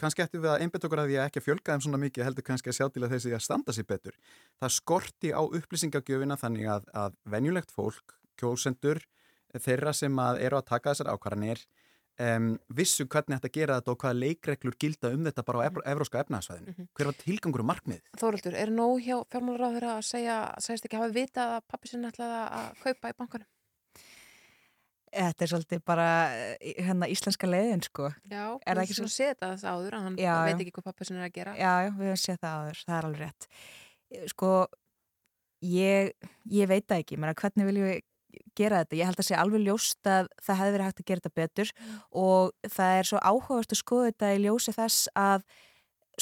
kannski 0.00 0.24
ættum 0.24 0.42
við 0.42 0.50
að 0.52 0.64
einbætt 0.64 0.86
okkur 0.88 1.02
að 1.04 1.10
því 1.12 1.18
að 1.20 1.28
ekki 1.30 1.40
að 1.40 1.44
fjölga 1.46 1.74
þeim 1.76 1.84
svona 1.84 2.00
mikið 2.02 2.26
heldur 2.26 2.46
kannski 2.48 2.72
að 2.72 2.78
sjá 2.80 2.88
til 2.90 3.04
að 3.06 3.12
þessi 3.14 3.34
að 3.36 3.44
standa 3.46 3.72
sér 3.76 3.86
betur 3.88 4.16
það 4.60 4.74
skorti 4.76 5.30
á 5.30 5.40
upplýsingagjöfina 5.46 6.36
þannig 6.40 6.66
að, 6.74 6.88
að 6.92 7.14
venjulegt 7.30 7.70
fólk 7.76 8.16
kjósendur 8.40 9.04
þeirra 9.54 9.92
sem 9.96 10.18
að 10.22 10.42
eru 10.46 10.58
að 10.58 10.66
taka 10.72 10.90
þessar 10.92 11.12
ákvarðanir 11.14 11.62
um, 12.20 12.50
vissu 12.76 13.06
hvernig 13.06 13.38
þetta 13.40 13.52
gera 13.54 13.78
þetta 13.78 13.94
og 13.94 14.02
hvaða 14.04 14.18
leikreglur 14.24 14.76
gilda 14.82 15.12
um 15.14 15.24
þetta 15.26 15.46
bara 15.46 15.62
á 15.62 15.66
evr 15.70 15.86
evróska 15.94 16.24
efnaðsvæðinu 16.24 16.74
Mhm. 16.74 16.90
hver 16.98 17.10
var 17.12 17.18
tilgangur 17.22 17.64
og 17.64 17.70
markmið 17.70 18.02
Þóruldur, 18.20 18.54
er 18.58 18.70
nóg 18.74 19.00
hjá 19.06 19.16
fjármálaráður 19.32 19.88
að 19.94 20.02
segja, 20.10 20.36
segist 20.58 20.84
ekki 20.90 20.98
hafa 21.00 21.14
vitað 21.14 21.56
að 21.56 21.66
pappi 21.70 21.88
sinni 21.94 22.10
ætlaði 22.10 22.42
að 22.58 22.68
kaupa 22.84 23.10
í 23.14 23.18
bankanum? 23.22 23.48
Þetta 25.10 25.42
er 25.44 25.50
svolítið 25.50 25.80
bara 25.90 26.08
eh, 26.34 26.74
hérna 26.86 27.08
íslenska 27.10 27.48
leiðin 27.50 27.82
sko. 27.82 28.10
Já, 28.30 28.44
Er 28.62 28.76
það 28.78 28.84
við 28.84 28.92
svona 28.94 29.10
svo- 29.10 29.16
séð 29.16 29.40
þess 29.42 29.64
áður 29.66 29.96
að 29.98 30.04
hann 30.06 30.18
Já, 30.22 30.34
veit 30.46 30.60
ekki 30.62 30.74
hvað 30.76 30.84
pappi 30.90 31.04
sinni 31.08 31.20
er 31.20 31.26
að 31.30 31.34
gera. 31.40 31.54
Já, 31.58 31.72
já, 31.82 31.90
við 31.96 32.06
höfum 32.12 32.20
séð 32.24 32.38
það 32.44 32.54
áður, 32.60 32.82
það 32.86 32.98
er 33.00 33.08
alveg 33.08 33.24
rétt. 33.24 33.48
Eh, 34.10 34.26
Sko, 34.30 34.52
ég, 35.66 36.12
ég 36.50 36.70
veit 36.70 36.86
það 36.88 37.02
ekki, 37.04 37.18
menna, 37.20 37.34
hvernig 37.38 37.68
viljum 37.68 37.88
við 37.90 38.00
gera 38.56 38.82
þetta? 38.84 38.96
Ég 39.00 39.08
held 39.10 39.20
að 39.22 39.26
sé 39.26 39.34
alveg 39.38 39.64
ljóst 39.66 40.06
að 40.10 40.28
það 40.46 40.60
hefði 40.60 40.74
verið 40.76 40.86
hægt 40.88 41.00
að 41.02 41.08
gera 41.10 41.20
þetta 41.24 41.38
betur 41.40 41.72
og 42.22 42.70
það 42.76 42.98
er 43.00 43.08
svo 43.10 43.18
áhugavert 43.26 43.74
að 43.74 43.80
skoða 43.82 44.10
þetta 44.12 44.30
í 44.36 44.40
ljósi 44.44 44.74
þess 44.76 45.08
að 45.18 45.44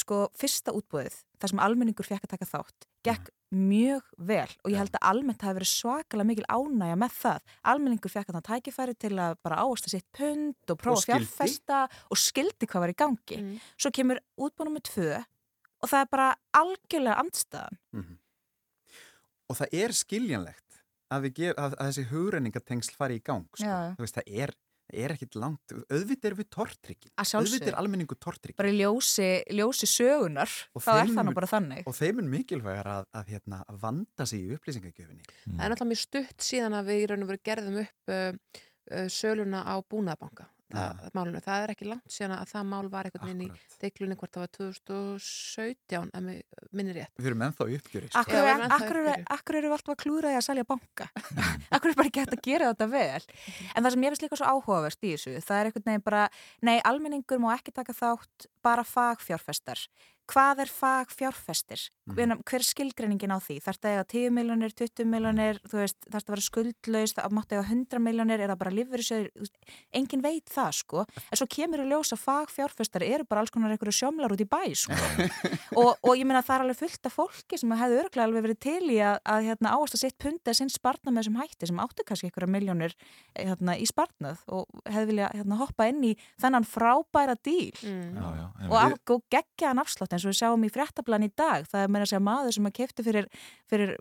sko, 0.01 0.21
fyrsta 0.37 0.73
útbúðið, 0.75 1.17
það 1.39 1.51
sem 1.53 1.61
almenningur 1.65 2.07
fekk 2.07 2.25
að 2.27 2.33
taka 2.35 2.47
þátt, 2.49 2.87
gekk 3.07 3.29
mjög 3.49 4.05
vel 4.29 4.49
og 4.61 4.69
ég 4.69 4.77
held 4.77 4.93
að 4.93 5.05
almennt 5.09 5.41
hafi 5.41 5.57
verið 5.57 5.71
svakalega 5.71 6.29
mikil 6.29 6.45
ánægja 6.53 6.97
með 7.01 7.15
það. 7.17 7.53
Almenningur 7.71 8.13
fekk 8.13 8.29
að 8.29 8.37
það 8.37 8.47
tækifæri 8.49 8.95
til 9.01 9.13
að 9.17 9.35
bara 9.45 9.63
áasta 9.63 9.89
sitt 9.89 10.05
pund 10.13 10.73
og 10.73 10.79
prófa 10.81 11.01
að 11.01 11.07
fjárfesta 11.09 11.79
og 12.13 12.21
skildi 12.21 12.69
hvað 12.69 12.85
var 12.85 12.93
í 12.93 12.97
gangi. 12.99 13.39
Mm. 13.41 13.59
Svo 13.73 13.91
kemur 13.95 14.21
útbúðum 14.37 14.77
með 14.77 14.85
tvö 14.91 15.11
og 15.79 15.89
það 15.89 16.03
er 16.03 16.09
bara 16.13 16.29
algjörlega 16.59 17.19
andstæðan. 17.23 17.79
Mhm. 17.95 18.17
og 19.49 19.57
það 19.57 19.71
er 19.73 19.93
skiljanlegt 19.97 20.81
að, 21.09 21.23
ger, 21.33 21.55
að, 21.57 21.73
að 21.79 21.87
þessi 21.89 22.03
hugrenningatengsl 22.11 22.93
fari 22.93 23.17
í 23.17 23.23
gang 23.25 23.47
sko. 23.57 23.77
Veist, 23.97 24.19
það 24.19 24.35
er, 24.43 24.53
það 24.89 24.99
er 25.05 25.13
ekkit 25.15 25.37
langt 25.39 25.73
auðvitað 25.93 26.29
er 26.31 26.35
við 26.39 26.47
sjálfsögðu. 27.29 27.55
auðvitað 27.59 27.71
er 27.71 27.79
almenningu 27.79 28.17
tortrykkin 28.19 28.59
Bara 28.59 28.73
ljósi, 28.73 29.29
ljósi 29.55 29.89
sögunar, 29.89 30.53
Og 30.75 30.83
þá 30.83 30.91
er 30.97 31.13
það 31.13 31.27
nú 31.29 31.33
bara 31.37 31.51
þannig. 31.53 31.83
og 31.87 31.95
þeim 31.99 32.19
er 32.23 32.29
mikilvægar 32.33 32.91
að, 32.97 33.09
að, 33.13 33.33
hérna, 33.35 33.61
að 33.69 33.81
vanda 33.85 34.25
sig 34.29 34.39
í 34.45 34.53
upplýsingagjöfinni 34.57 35.23
Það 35.29 35.65
er 35.65 35.73
náttúrulega 35.75 35.91
mjög 35.93 36.03
stutt 36.03 36.47
síðan 36.49 36.77
að 36.79 36.89
við 36.89 37.03
í 37.03 37.09
raun 37.13 37.23
og 37.25 37.29
veru 37.33 37.43
gerðum 37.49 37.81
upp 37.83 38.13
uh, 38.15 38.31
uh, 38.91 39.07
söluna 39.13 39.63
á 39.69 39.75
búnaðabanka. 39.85 40.49
Það, 40.69 41.05
málinu. 41.17 41.39
það 41.41 41.63
er 41.63 41.71
ekki 41.73 41.87
langt 41.89 42.13
síðan 42.13 42.35
að 42.35 42.51
það 42.51 42.65
mál 42.69 42.89
var 42.93 43.07
einhvern 43.07 43.25
veginn 43.25 43.45
í 43.47 43.77
deiklunni 43.81 44.17
hvort 44.19 44.35
það 44.35 44.43
var 44.43 44.51
2017 44.57 46.11
ef 46.19 46.23
mig 46.27 46.67
minni 46.77 46.93
rétt. 46.93 47.13
Við 47.17 47.29
erum 47.31 47.45
ennþá 47.47 47.67
í 47.69 47.79
uppgjöri 47.79 48.09
sko. 48.11 48.21
Akkur, 48.21 48.37
Já, 48.37 48.51
er, 48.51 48.65
akkur, 48.75 48.99
er, 49.01 49.23
akkur 49.37 49.59
eru 49.59 49.71
við 49.71 49.77
alltaf 49.79 49.95
að 49.95 50.03
klúra 50.03 50.33
því 50.33 50.37
að 50.41 50.45
selja 50.45 50.67
banka? 50.69 51.09
akkur 51.75 51.93
er 51.93 51.97
bara 51.97 52.11
ekki 52.11 52.23
hægt 52.23 52.37
að 52.37 52.45
gera 52.45 52.69
þetta 52.69 52.89
vel? 52.93 53.25
En 53.73 53.87
það 53.87 53.95
sem 53.95 54.05
ég 54.05 54.13
finnst 54.13 54.27
líka 54.27 54.39
svo 54.41 54.53
áhugavert 54.53 55.09
í 55.09 55.15
þessu, 55.15 55.35
það 55.47 55.63
er 55.63 55.71
einhvern 55.71 55.89
veginn 55.89 56.05
bara, 56.05 56.23
nei, 56.69 56.77
almenningur 56.91 57.41
má 57.41 57.49
ekki 57.55 57.73
taka 57.73 57.97
þátt 57.97 58.49
bara 58.65 58.85
fagfjárfestar. 58.85 59.87
Hvað 60.29 60.61
er 60.61 60.69
fagfjárfestir? 60.69 61.87
Hver, 62.09 62.31
hver 62.45 62.57
er 62.61 62.65
skilgreiningin 62.65 63.33
á 63.33 63.37
því? 63.41 63.55
Þarf 63.65 63.79
það 63.81 63.89
að 63.89 63.95
eiga 63.95 64.05
10 64.13 64.33
miljonir, 64.33 64.73
20 64.77 65.07
miljonir, 65.09 65.59
þú 65.69 65.79
veist, 65.81 65.97
þarf 66.05 66.25
það 66.25 66.29
að 66.29 66.33
vera 66.33 66.45
skuldlaus, 66.45 67.13
það 67.17 67.35
mátti 67.37 67.57
eiga 67.57 67.65
100 67.65 68.03
miljonir, 68.05 68.41
er 68.41 68.51
það 68.51 68.59
bara 68.61 68.73
lífverðisjöður? 68.77 69.51
Engin 69.99 70.23
veit 70.25 70.53
það, 70.53 70.71
sko. 70.79 71.05
En 71.29 71.39
svo 71.41 71.47
kemur 71.53 71.83
í 71.83 71.87
ljós 71.89 72.13
að 72.13 72.21
fagfjárfestar 72.23 73.05
eru 73.05 73.27
bara 73.29 73.43
alls 73.43 73.53
konar 73.53 73.73
einhverju 73.73 73.95
sjómlar 73.99 74.33
út 74.33 74.43
í 74.43 74.47
bæ, 74.49 74.61
sko 74.77 74.97
og, 75.81 75.91
og 76.01 76.13
ég 76.17 76.25
meina 76.29 76.43
það 76.45 76.55
er 76.55 76.65
alveg 76.65 76.79
fullt 76.83 77.09
af 77.09 77.15
fólki 77.17 77.59
sem 77.61 77.75
hefði 77.81 77.99
örglega 78.03 78.27
alveg 78.29 78.45
verið 78.47 78.61
til 78.65 78.93
í 78.93 78.99
að, 79.05 79.17
að 79.33 79.49
hérna, 79.49 79.73
áast 79.77 79.97
að 79.97 80.03
sitt 80.05 80.17
pundið 80.21 80.59
sinn 80.59 80.73
spartnað 80.73 81.15
með 81.15 81.21
þessum 81.23 81.39
hætti 81.41 81.69
sem 81.69 81.81
áttu 81.83 82.05
kannski 82.05 82.29
einhverja 82.29 82.53
miljónir 82.53 82.95
hérna, 83.37 83.77
í 83.77 83.89
spartnað 83.89 84.41
og 84.53 84.65
hefði 84.89 85.09
vilja 85.13 85.31
hérna, 85.35 85.59
hoppa 85.61 85.89
inn 85.89 86.03
í 86.11 86.13
þennan 86.41 86.67
frábæra 86.69 87.37
díl 87.45 87.69
Mm. 87.79 88.15
Já, 88.17 88.27
já, 88.35 88.47
og, 88.69 88.97
og 89.15 89.23
geggjaðan 89.31 89.81
afslátt 89.83 90.13
eins 90.19 90.27
og 90.27 90.33
við 90.33 90.39
sjáum 90.43 90.67
í 90.67 90.71
fréttablan 90.73 91.25
í 91.25 91.31
dag 91.39 91.67
það 91.71 91.85
er 91.85 91.93
meira 91.95 92.05
að 92.05 92.13
segja 92.13 92.25
maður 92.27 92.57
sem 92.57 92.69
að 92.69 92.77
kefti 92.79 93.05
fyrir, 93.07 93.29
fyrir 93.71 93.95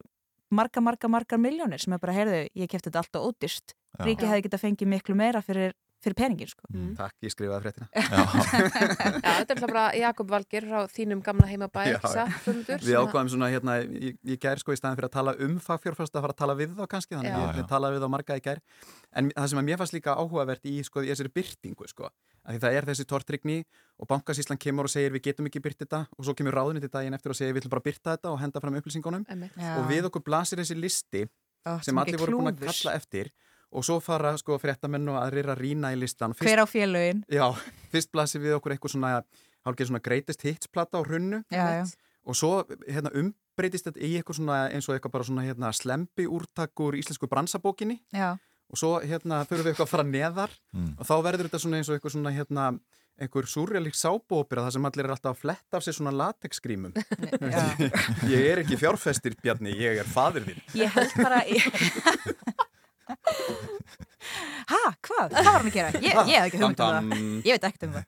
marga, 0.51 0.83
marga, 0.85 1.11
margar 1.13 1.41
miljónir 1.41 1.83
sem 1.83 1.95
er 1.95 2.03
bara, 2.03 2.17
heyrðu, 2.17 2.41
ég 2.59 2.71
kefti 2.71 2.91
þetta 2.91 3.03
alltaf 3.05 3.29
ódýrst. 3.29 3.75
Ríki 4.05 4.29
hefði 4.29 4.47
getað 4.47 4.65
fengið 4.65 4.91
miklu 4.93 5.17
meira 5.19 5.43
fyrir, 5.45 5.75
fyrir 6.05 6.17
peningin 6.19 6.51
sko. 6.51 6.65
Mm. 6.71 6.93
Takk, 6.99 7.15
ég 7.27 7.33
skrifaði 7.33 7.65
fréttina 7.65 7.89
Já, 7.99 8.23
þetta 8.39 9.25
er 9.25 9.41
alltaf 9.43 9.63
bara 9.65 9.85
Jakob 9.99 10.31
Valgir 10.31 10.67
frá 10.69 10.93
þínum 10.93 11.23
gamla 11.27 11.49
heimabæ, 11.51 11.85
Já, 11.89 11.97
ekki 11.97 12.13
satt, 12.13 12.37
Guðmundur? 12.45 12.85
Við 12.87 12.99
ákvaðum 13.03 13.33
svona 13.35 13.51
hérna, 13.53 13.77
ég, 13.83 14.19
ég 14.31 14.41
gær 14.43 14.63
sko 14.63 14.75
í 14.75 14.79
staðin 14.79 14.99
fyrir 15.01 15.11
að 15.11 15.17
tala 15.17 15.35
um 15.47 15.59
fagfjárfesta 15.65 16.21
að 16.21 16.27
fara 16.27 16.37
að 16.37 16.41
tala 16.45 16.57
við 16.59 16.77
þá 16.79 16.85
kannski, 16.95 17.17
þannig 17.17 17.33
Já. 17.33 17.39
að 17.39 17.45
ég, 17.49 17.61
ég 17.63 17.71
talaði 17.73 17.99
við 17.99 18.05
þá 18.07 18.13
marga 18.15 18.39
í 18.39 18.45
gær. 18.45 18.63
En 19.19 19.33
það 19.35 19.51
sem 19.53 19.63
að 19.63 19.69
mér 19.69 19.81
fannst 19.83 19.97
líka 19.97 20.15
áhugavert 20.19 20.69
í, 20.69 20.77
sko, 20.87 21.03
í 21.03 21.11
þessari 21.11 21.35
byrtingu, 21.39 21.91
sko, 21.91 22.13
að 22.45 22.55
því 22.55 22.63
það 22.65 22.79
er 22.79 22.89
þessi 22.93 23.09
tortrygni 23.09 23.59
og 23.99 24.11
bankasíslan 24.13 24.61
kemur 24.63 24.87
og 24.89 24.93
segir 24.93 25.15
við 25.17 25.27
getum 25.29 25.51
ekki 25.51 25.63
byrt 25.65 25.83
þetta 25.83 26.05
og 26.15 26.29
svo 26.29 26.37
kemur 26.39 26.55
ráðunni 26.55 26.83
til 26.85 26.93
daginn 26.93 27.17
eftir 27.17 27.35
og 27.35 27.39
segir 27.39 27.57
við 27.57 27.65
ætlum 27.65 27.75
bara 27.75 27.83
að 27.83 27.89
byrta 27.91 28.15
þetta 28.15 28.31
og 28.31 28.39
henda 28.41 28.63
fram 28.63 28.79
upplýsingunum. 28.79 29.27
Já. 29.59 29.73
og 29.75 29.89
við 29.91 30.09
okkur 30.09 30.25
blasir 30.25 30.63
þessi 30.63 30.79
listi 30.79 31.25
Ó, 31.67 31.79
sem 31.83 31.91
sem 31.91 32.01
allir 32.01 32.21
voru 32.21 32.39
búin 32.39 32.53
að 32.53 32.63
kalla 32.69 32.95
eftir 32.97 33.33
og 33.73 33.85
svo 33.85 33.99
fara 34.01 34.33
sko 34.41 34.57
fréttamenn 34.59 35.09
og 35.13 35.19
aðrir 35.23 35.51
að 35.53 35.61
rýna 35.61 35.93
í 35.93 35.99
listan. 36.01 36.33
hver 36.39 36.63
á 36.63 36.67
félögin 36.67 37.25
Já, 37.29 37.47
fyrst 37.93 38.11
blasir 38.13 38.41
við 38.41 38.57
okkur 38.59 38.73
eitthvað 38.77 38.95
svona, 38.97 39.23
hálfgeir 39.67 39.91
svona 39.91 40.01
greatest 40.05 40.43
hits 40.47 40.67
plata 40.73 40.99
á 40.99 41.03
hrunnu 41.05 41.43
Já, 41.53 41.65
já. 41.83 41.85
og 42.25 42.37
svo 42.37 42.53
hérna, 42.89 43.13
umbreytist 43.13 43.89
þetta 43.91 44.01
í 44.01 44.15
eitthvað 44.19 44.41
svona 44.41 44.59
eins 44.73 44.89
og 44.89 44.97
eitthvað 44.97 45.13
bara 45.19 45.25
svona 45.29 45.45
hérna, 45.45 45.73
slempi 45.77 46.27
úrtak 46.27 46.73
úr 46.81 46.97
íslensku 46.97 47.29
bransabókinni 47.29 47.99
Já. 48.15 48.37
og 48.73 48.77
svo 48.81 48.95
hérna 49.05 49.43
fyrir 49.49 49.65
við 49.67 49.75
eitthvað 49.75 49.89
að 49.89 49.93
fara 49.97 50.05
neðar 50.09 50.51
Mm. 50.73 50.95
og 50.99 51.05
þá 51.09 51.15
verður 51.25 51.49
þetta 51.49 51.59
svona 51.61 51.77
eins 51.81 51.89
og 51.89 51.97
eitthvað 51.99 52.13
svona 52.17 52.33
hérna 52.37 52.65
einhver 53.19 53.47
súrrealík 53.51 53.97
sábópera 53.99 54.63
þar 54.63 54.73
sem 54.77 54.85
allir 54.87 55.05
er 55.05 55.11
alltaf 55.11 55.33
að 55.35 55.41
fletta 55.43 55.77
af 55.77 55.83
sér 55.83 55.97
svona 55.97 56.13
latexgrímum 56.15 56.93
ég 58.31 58.45
er 58.53 58.61
ekki 58.63 58.77
fjárfestir 58.79 59.35
Bjarni, 59.43 59.73
ég 59.75 59.99
er 60.05 60.07
fadir 60.07 60.45
þinn 60.47 60.61
Ég 60.79 60.93
held 60.95 61.17
bara 61.19 61.41
ég... 61.49 61.67
Hæ, 64.69 64.79
hvað? 65.07 65.33
Hvað 65.33 65.47
var 65.47 65.55
hann 65.55 65.69
að 65.71 65.77
gera? 65.77 66.01
Ég, 66.03 66.19
ég 66.29 66.35
hef 66.35 66.49
ekki 66.49 66.59
hugmynd 66.61 66.83
um 66.83 67.13
það. 67.13 67.23
Ég 67.47 67.57
veit 67.57 67.67
ekkert 67.69 67.87
um 67.87 67.95
það 67.95 68.05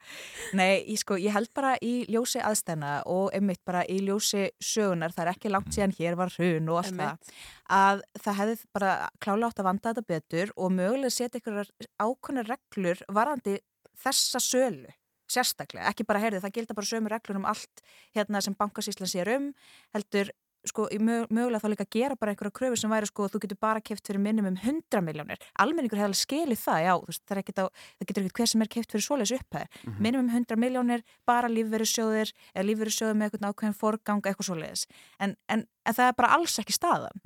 Nei, 0.58 0.72
ég, 0.90 0.98
sko, 1.00 1.16
ég 1.20 1.34
held 1.34 1.50
bara 1.56 1.72
í 1.84 1.92
ljósi 2.10 2.42
aðstæðna 2.44 2.92
og 3.08 3.30
einmitt 3.36 3.62
bara 3.68 3.84
í 3.88 4.00
ljósi 4.04 4.48
sögunar 4.60 5.14
það 5.16 5.24
er 5.24 5.32
ekki 5.32 5.52
langt 5.54 5.72
síðan 5.76 5.96
hér 5.96 6.18
var 6.20 6.34
hrun 6.36 6.70
og 6.72 6.82
allt 6.82 6.96
það 6.98 7.34
að 7.80 8.04
það 8.24 8.38
hefði 8.42 8.56
bara 8.76 8.94
klálega 9.22 9.50
átt 9.50 9.62
að 9.62 9.68
vanda 9.70 9.92
þetta 9.94 10.08
betur 10.10 10.54
og 10.56 10.74
mögulega 10.76 11.14
setja 11.14 11.40
einhverjar 11.40 11.70
ákveðnar 12.02 12.50
reglur 12.50 13.04
varandi 13.08 13.56
þessa 14.02 14.42
sölu 14.42 14.90
sérstaklega, 15.30 15.86
ekki 15.90 16.06
bara 16.08 16.20
heyrði, 16.22 16.42
það 16.42 16.56
gilda 16.56 16.74
bara 16.74 16.90
sömu 16.90 17.10
reglur 17.12 17.38
um 17.38 17.48
allt 17.48 17.82
hérna 18.16 18.40
sem 18.42 18.56
bankasýslan 18.58 19.10
sér 19.10 19.30
um 19.36 19.50
heldur 19.94 20.32
sko, 20.68 20.88
mögulega 21.30 21.60
þá 21.62 21.68
líka 21.72 21.86
að 21.86 21.94
gera 21.96 22.16
bara 22.20 22.34
einhverja 22.34 22.54
kröfu 22.58 22.76
sem 22.80 22.92
væri 22.92 23.08
sko, 23.08 23.28
þú 23.30 23.40
getur 23.44 23.60
bara 23.60 23.80
keft 23.80 24.06
fyrir 24.06 24.20
minnum 24.20 24.48
um 24.50 24.56
100 24.56 25.02
miljónir, 25.04 25.40
almenningur 25.60 26.00
hefði 26.00 26.10
alveg 26.10 26.20
skilið 26.20 26.60
það, 26.64 26.80
já, 26.84 26.92
þú 27.00 27.10
veist, 27.10 27.22
það, 27.26 27.36
er 27.36 27.42
á, 27.60 27.66
það 27.70 28.10
getur 28.10 28.22
ekkert 28.24 28.40
hver 28.40 28.50
sem 28.52 28.64
er 28.64 28.72
keft 28.76 28.94
fyrir 28.94 29.06
svoleiðis 29.06 29.34
upphæð 29.38 29.66
mm 29.70 29.90
Mhm. 29.90 30.02
minnum 30.02 30.20
um 30.20 30.30
100 30.30 30.56
miljónir, 30.60 31.02
bara 31.26 31.48
lífverðisjóðir 31.48 32.32
eða 32.54 32.66
lífverðisjóðir 32.68 33.16
með 33.16 33.30
eitthvað 33.30 33.50
ákveðin 33.50 33.78
forgang 33.80 34.22
eitthvað 34.22 34.48
svoleiðis, 34.50 34.86
en, 35.18 35.36
en, 35.48 35.66
en 35.86 35.94
það 35.94 36.08
er 36.08 36.16
bara 36.16 36.34
alls 36.36 36.58
ekki 36.58 36.72
staðan. 36.76 37.22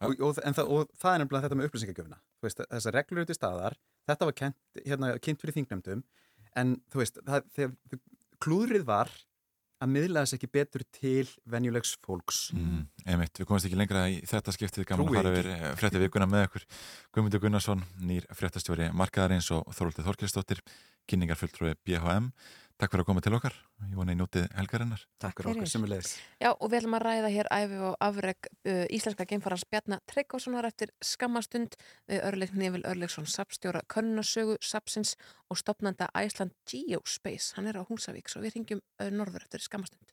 Og, 0.00 0.20
og, 0.20 0.38
en 0.44 0.54
það, 0.56 0.66
og 0.72 0.88
það 0.96 1.12
er 1.12 1.18
nefnilega 1.20 1.48
þetta 1.48 1.56
með 1.60 2.16
veist, 2.46 2.62
þessar 2.70 2.96
reglur 2.96 3.22
eru 3.22 3.30
til 3.30 3.38
staðar 3.38 3.76
þetta 4.08 4.28
var 4.28 4.36
kent, 4.38 4.58
hérna, 4.84 5.14
kynnt 5.22 5.42
fyrir 5.42 5.56
þingnefndum 5.58 6.04
en 6.56 6.76
þú 6.92 7.02
veist, 7.02 7.20
það, 7.26 7.48
þegar, 7.56 8.02
klúðrið 8.42 8.86
var 8.88 9.12
að 9.82 9.90
miðla 9.92 10.22
þess 10.24 10.36
ekki 10.38 10.48
betur 10.56 10.84
til 10.96 11.26
venjulegs 11.52 11.96
fólks 12.04 12.38
Mm, 12.56 12.86
einmitt, 13.04 13.36
við 13.36 13.46
komumst 13.48 13.68
ekki 13.68 13.78
lengra 13.78 14.06
í 14.08 14.20
þetta 14.24 14.54
skiptið 14.56 14.86
gaman 14.88 15.06
Trúi 15.06 15.18
að 15.18 15.22
fara 15.22 15.32
ekki. 15.36 15.54
yfir 15.56 15.80
frétti 15.82 16.02
vikuna 16.04 16.28
með 16.30 16.46
ykkur 16.48 16.66
Guðmundur 17.12 17.42
Gunnarsson, 17.44 17.82
nýr 18.00 18.28
fréttastjóri 18.32 18.90
markaðarins 18.96 19.50
og 19.52 19.66
Þorvaldur 19.76 20.06
Þorkelsdóttir 20.08 20.62
kynningarfulltrúi 21.06 21.74
BHM 21.84 22.30
Takk 22.76 22.92
fyrir 22.92 23.06
að 23.06 23.08
koma 23.08 23.22
til 23.24 23.32
okkar. 23.32 23.54
Ég 23.88 23.96
vona 23.96 24.12
í 24.12 24.18
nútið 24.18 24.50
helgarinnar. 24.52 25.00
Takk 25.22 25.38
fyrir 25.38 25.54
okkar 25.54 25.70
sem 25.70 25.84
er 25.86 25.90
leiðis. 25.94 26.10
Já 26.42 26.50
og 26.52 26.68
við 26.68 26.82
ætlum 26.82 26.96
að 26.98 27.04
ræða 27.06 27.30
hér 27.32 27.48
æfi 27.48 27.78
og 27.88 27.94
afreg 28.04 28.48
uh, 28.52 28.82
íslenska 28.92 29.24
geimfarans 29.30 29.64
Bjarnar 29.72 30.02
Tryggvasonar 30.12 30.68
eftir 30.68 30.92
skamastund 31.00 31.78
við 32.04 32.20
örleik 32.28 32.52
Nefil 32.52 32.84
Örleiksson 32.84 33.24
sapstjóra 33.32 33.80
Könnasögu, 33.88 34.58
Sapsins 34.60 35.14
og 35.48 35.56
stopnanda 35.56 36.10
Æsland 36.12 36.52
Geospace. 36.68 37.56
Hann 37.56 37.72
er 37.72 37.80
á 37.80 37.88
Húsavík 37.88 38.28
svo 38.28 38.44
við 38.44 38.58
ringjum 38.58 38.84
uh, 39.00 39.08
norður 39.08 39.48
eftir 39.48 39.64
skamastund. 39.64 40.12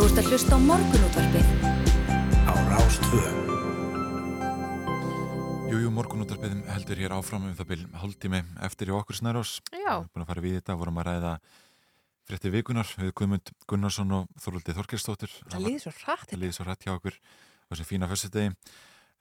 Þú 0.00 0.08
ert 0.08 0.24
að 0.24 0.32
hlusta 0.32 0.56
á 0.56 0.58
morgunútvarfið 0.64 1.54
á 2.48 2.52
Rástfjörn. 2.72 3.49
Jújú, 5.70 5.86
morgunútarpiðum 5.94 6.64
heldur 6.66 6.98
hér 6.98 7.12
áfram 7.14 7.44
um 7.46 7.52
það 7.54 7.68
byrjum 7.68 7.92
hálftími 8.00 8.38
eftir 8.66 8.90
í 8.90 8.94
okkur 8.96 9.14
snærós. 9.14 9.52
Já. 9.70 10.02
Búin 10.02 10.24
að 10.24 10.30
fara 10.32 10.42
við 10.42 10.56
þetta, 10.56 10.74
vorum 10.80 10.96
að 10.98 11.06
ræða 11.06 11.34
fréttir 12.26 12.50
vikunar 12.56 12.90
við 12.98 13.12
Guðmund 13.20 13.52
Gunnarsson 13.70 14.10
og 14.16 14.24
Þorvaldi 14.42 14.74
Þorkirstóttur. 14.74 15.36
Það 15.46 15.62
líði 15.68 15.82
svo 15.84 15.92
hratt. 16.00 16.26
Það 16.32 16.42
líði 16.42 16.56
svo 16.56 16.66
hratt 16.66 16.82
hjá 16.82 16.90
okkur 16.96 17.20
á 17.22 17.70
þessum 17.70 17.86
fína 17.86 18.08
fyrstudegi. 18.10 18.50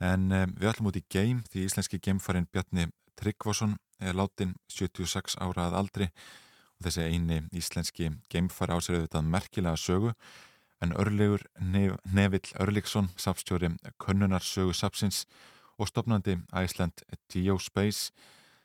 En 0.09 0.26
um, 0.39 0.55
við 0.57 0.71
ætlum 0.71 0.89
út 0.89 0.97
í 0.97 1.03
geim 1.13 1.43
því 1.51 1.67
íslenski 1.67 2.01
geimfarin 2.01 2.49
Bjarni 2.49 2.88
Tryggvason 3.21 3.77
er 4.01 4.17
látin 4.17 4.57
76 4.73 5.38
ára 5.38 5.67
að 5.67 5.77
aldri 5.84 6.09
og 6.09 6.88
þessi 6.88 7.05
eini 7.13 7.43
íslenski 7.53 8.09
geimfari 8.34 8.73
á 8.73 8.81
sér 8.81 9.03
auðvitað 9.03 9.30
merkilega 9.38 9.77
sögu 9.77 10.15
en 10.81 10.97
örlegur 10.97 11.45
nef, 11.61 11.93
Og 15.80 15.88
stopnandi 15.88 16.35
Iceland 16.60 17.06
Geospace 17.31 18.11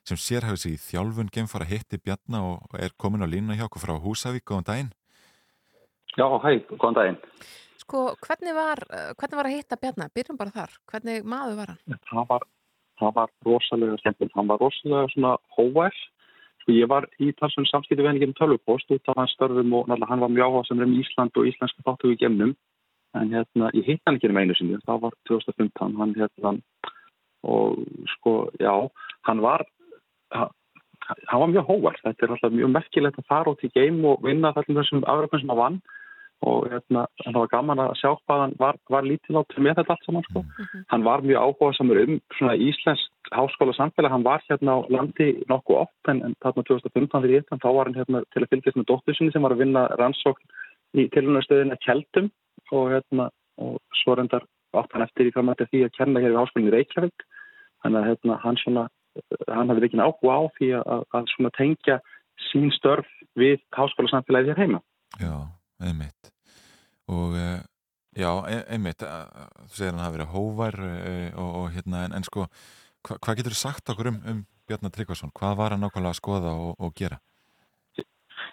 sem 0.05 0.19
sérhæfið 0.21 0.61
sig 0.61 0.75
í 0.77 0.81
þjálfun 0.83 1.31
geimfara 1.33 1.67
hitti 1.69 2.01
Bjarna 2.03 2.43
og 2.45 2.75
er 2.77 2.93
komin 3.01 3.25
á 3.25 3.29
lína 3.31 3.57
hjá 3.57 3.69
okkur 3.69 3.85
frá 3.85 3.95
Húsavík, 3.97 4.45
góðan 4.45 4.67
daginn. 4.69 4.91
Já, 6.19 6.27
hæ, 6.43 6.51
góðan 6.75 6.99
daginn. 6.99 7.21
Sko, 7.85 8.03
hvernig 8.25 8.57
var, 8.57 8.81
uh, 8.89 9.13
hvernig 9.17 9.39
var 9.39 9.49
að 9.49 9.57
hitta 9.57 9.79
Bjarnar? 9.81 10.13
Byrjum 10.17 10.41
bara 10.41 10.53
þar. 10.53 10.75
Hvernig 10.91 11.25
maður 11.29 11.57
var 11.61 11.73
hann? 11.73 12.03
Það 12.11 12.29
var, 12.33 12.45
það 13.01 13.15
var 13.19 13.33
rosalega 13.49 13.97
skemmtilegt. 14.03 14.37
Hann 14.37 14.51
var 14.53 14.61
rosalega 14.63 15.11
svona 15.15 15.33
hóvæð. 15.57 15.99
Sko, 16.65 16.77
ég 16.77 16.89
var 16.93 17.09
í 17.21 17.33
talsvönd 17.41 17.69
samskipti 17.69 18.01
við 18.01 18.11
henni 18.11 18.25
genið 18.25 18.39
tölvupost 18.41 18.93
út 18.95 19.13
af 19.13 19.21
hans 19.21 19.35
störfum 19.37 19.73
og 19.77 19.89
náttúrulega 19.89 20.13
hann 20.13 20.25
var 20.25 20.33
mjög 20.33 20.49
áhuga 20.49 20.69
sem 20.69 20.81
er 20.81 20.89
um 20.89 20.97
Ísland 21.01 21.41
og 21.41 21.49
íslenska 21.51 21.85
þáttöku 21.85 22.15
í 22.15 22.21
gemnum. 22.21 22.55
En 23.15 23.31
hérna, 23.31 23.69
ég 23.77 23.89
hitt 23.89 24.03
hann 24.05 24.17
ekki 24.19 24.33
um 24.33 24.41
einu 24.41 24.57
sinni. 24.59 24.81
Það 24.85 25.03
var 25.05 25.19
2015. 25.29 25.99
Hann 26.01 26.17
hérna, 26.19 26.55
og 27.45 27.81
sko, 28.17 28.35
já, 28.61 28.73
hann 29.29 29.43
var, 29.45 29.67
hann, 30.35 30.53
hann 31.29 31.43
var 31.45 31.53
mjög 31.53 31.69
hóvæð. 31.71 32.01
Þetta 32.05 32.27
er 32.27 32.37
alltaf 32.37 32.55
mjög 32.55 32.73
merkilegt 32.79 33.21
að 33.21 33.29
fara 33.29 33.53
út 33.55 33.67
í 33.67 33.73
geim 33.75 34.01
og 34.09 34.25
vinna 34.25 34.55
þessum 34.57 34.81
þessum 34.81 35.05
afröfnum 35.05 35.45
sem 35.45 35.53
hann 35.53 35.63
vann. 35.63 35.83
Og 36.45 36.67
hérna, 36.69 37.07
það 37.23 37.39
var 37.39 37.51
gaman 37.53 37.81
að 37.81 37.93
sjá 38.01 38.11
hvað 38.11 38.41
hann 38.43 38.55
var, 38.61 38.79
var 38.93 39.07
lítið 39.07 39.39
átt 39.41 39.55
með 39.57 39.79
þetta 39.79 39.95
allt 39.95 40.09
saman 40.09 40.27
sko. 40.27 40.43
Hann 40.93 41.07
var 41.07 41.25
mjög 41.25 41.41
áhuga 41.41 41.77
samur 41.79 42.01
um 42.03 42.19
svona 42.37 42.57
íslensk 42.61 43.15
háskóla 43.33 43.73
samfélag, 43.73 44.13
hann 44.13 44.27
var 44.27 44.43
hérna 44.49 44.77
á 44.77 44.79
landi 44.93 45.29
nokkuð 45.49 45.81
oft 45.85 46.11
en, 46.11 46.21
en 46.27 46.35
þarna 46.45 46.65
2015 46.69 47.23
fyrir 47.25 47.39
ég, 47.39 47.47
þá 47.49 47.69
var 47.71 47.89
hann 47.89 47.97
hérna 47.97 48.21
til 48.35 48.43
að 48.43 48.51
fylgjast 48.53 48.79
með 48.79 48.89
dóttursinni 48.91 49.33
sem 49.33 49.47
var 49.47 49.55
að 49.55 49.63
vinna 49.65 49.87
rannsókn 49.97 51.01
í 51.01 51.07
tilhörnarstöðinu 51.15 51.75
að 51.75 51.83
Kjeldum 51.87 52.29
og 52.73 52.93
hérna, 52.93 53.31
og 53.65 53.81
svo 54.03 54.19
reyndar 54.19 54.45
átt 54.81 54.95
hann 54.95 55.07
eftir 55.07 55.31
í 55.31 55.33
framhætti 55.35 55.69
því 55.71 55.83
að 55.87 55.97
kenna 55.99 56.23
hér 56.25 56.35
í 56.35 56.39
háskólinni 56.39 56.75
Reykjavík. 56.75 57.27
Þannig 57.85 58.01
að 58.01 58.09
hérna, 58.11 58.39
hann 58.45 58.61
svona 58.63 58.85
hann 59.49 59.71
hafði 59.71 59.89
ekki 59.89 60.01
áhuga 60.03 60.39
á 60.39 60.43
því 60.57 60.71
að, 60.81 61.05
að 61.15 61.29
svona 61.35 61.53
tengja 61.55 61.99
sín 62.49 62.73
störf 62.75 63.11
við 63.39 63.61
háskóla 63.77 64.11
samfélagi 64.11 64.51
hér 64.51 64.63
heima. 64.65 64.81
Já, 65.21 65.35
einmitt. 65.83 66.33
Og 67.11 67.37
uh, 67.37 67.61
já, 68.17 68.31
e- 68.51 68.65
einmitt 68.75 69.05
þú 69.05 69.77
segir 69.77 69.93
hann 69.93 70.03
hafi 70.03 70.19
verið 70.19 70.33
hóvar 70.35 70.81
uh, 70.81 71.29
og, 71.43 71.53
og 71.61 71.69
hérna, 71.77 72.07
en, 72.09 72.17
en 72.19 72.27
sko 72.27 72.49
hva, 72.49 73.19
hvað 73.19 73.41
getur 73.41 73.55
þú 73.55 73.61
sagt 73.61 73.95
okkur 73.95 74.11
um, 74.15 74.21
um 74.31 74.43
Bjarnar 74.65 74.95
Tryggvason? 74.95 75.33
Hvað 75.37 75.59
var 75.61 75.75
hann 75.75 75.85
nákvæmlega 75.85 76.15
að 76.15 76.21
skoða 76.23 76.55
og, 76.57 76.75
og 76.81 76.95
gera? 76.97 77.21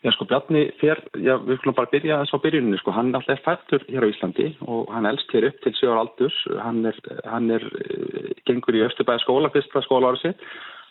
Já 0.02 0.10
sko 0.16 0.26
Bjarni 0.26 0.64
fer, 0.80 0.98
já 1.22 1.36
við 1.46 1.60
skulum 1.60 1.76
bara 1.78 1.92
byrja 1.92 2.16
þess 2.24 2.34
á 2.34 2.42
byrjuninni 2.42 2.78
sko, 2.82 2.94
hann 2.96 3.12
alltaf 3.14 3.36
er 3.36 3.44
fættur 3.46 3.84
hér 3.86 4.08
á 4.08 4.10
Íslandi 4.10 4.48
og 4.66 4.90
hann 4.90 5.06
elst 5.06 5.30
hér 5.30 5.46
upp 5.52 5.60
til 5.62 5.76
7 5.78 5.92
ára 5.92 6.02
aldurs, 6.02 6.38
hann 6.58 6.80
er, 6.90 6.98
hann 7.30 7.52
er 7.54 7.66
eh, 7.70 8.32
gengur 8.50 8.78
í 8.80 8.82
Östubæða 8.88 9.22
skóla, 9.22 9.52
fyrsta 9.54 9.84
skóla 9.86 10.10
ára 10.10 10.22
sitt, 10.24 10.42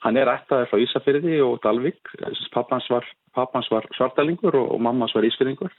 hann 0.04 0.20
er 0.20 0.30
ættaður 0.30 0.70
frá 0.70 0.84
Ísafyrði 0.84 1.40
og 1.42 1.58
Dalvik, 1.64 2.12
pappans 2.54 2.86
var, 2.92 3.08
pappans 3.34 3.70
var 3.74 3.90
svartalingur 3.98 4.54
og, 4.54 4.70
og 4.76 4.86
mammas 4.86 5.16
var 5.18 5.26
ísfyrðingur 5.26 5.74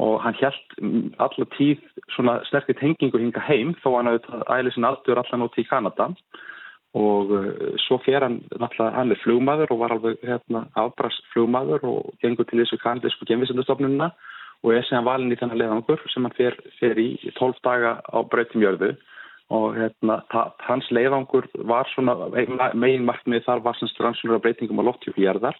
og 0.00 0.20
hann 0.22 0.38
held 0.38 0.78
alla 1.20 1.46
tíð 1.56 1.82
svona 2.14 2.38
sterkir 2.48 2.78
tengingu 2.78 3.18
hinga 3.18 3.42
heim 3.50 3.74
þó 3.82 3.96
hann 3.98 4.12
hafði 4.12 4.44
æli 4.54 4.72
sin 4.76 4.86
aldur 4.88 5.18
allan 5.20 5.44
út 5.48 5.58
í 5.58 5.66
Kanada. 5.68 6.06
og 6.06 6.16
uh, 6.96 7.76
svo 7.84 8.00
fer 8.04 8.24
hann 8.24 8.40
náttúrulega, 8.56 8.96
hann 8.96 9.14
er 9.14 9.20
flugmaður 9.22 9.74
og 9.74 9.82
var 9.84 9.94
alveg 9.94 10.24
hérna 10.26 10.64
afbrast 10.80 11.22
flugmaður 11.34 11.86
og 11.86 12.10
gengur 12.22 12.48
til 12.50 12.62
þessu 12.62 12.80
kanadísku 12.82 13.28
genvísendastofnununa 13.30 14.10
og 14.64 14.74
er 14.74 14.84
sem 14.88 15.06
valin 15.06 15.32
í 15.32 15.38
þennan 15.38 15.60
leiðangur 15.60 16.02
sem 16.12 16.26
hann 16.26 16.36
fer, 16.36 16.58
fer 16.80 16.98
í 16.98 17.14
12 17.38 17.62
daga 17.64 17.94
á 18.04 18.18
breytum 18.28 18.64
jörðu. 18.64 18.94
Og 19.50 19.74
hérna, 19.74 20.20
hans 20.62 20.86
leiðangur 20.94 21.48
var 21.66 21.88
svona, 21.90 22.14
megin 22.78 23.06
markmið 23.08 23.48
þar 23.48 23.64
var 23.64 23.78
sem 23.78 23.90
strannslunar 23.90 24.42
breytingum 24.44 24.78
á 24.78 24.86
loftjúfi 24.86 25.24
jörðar 25.24 25.56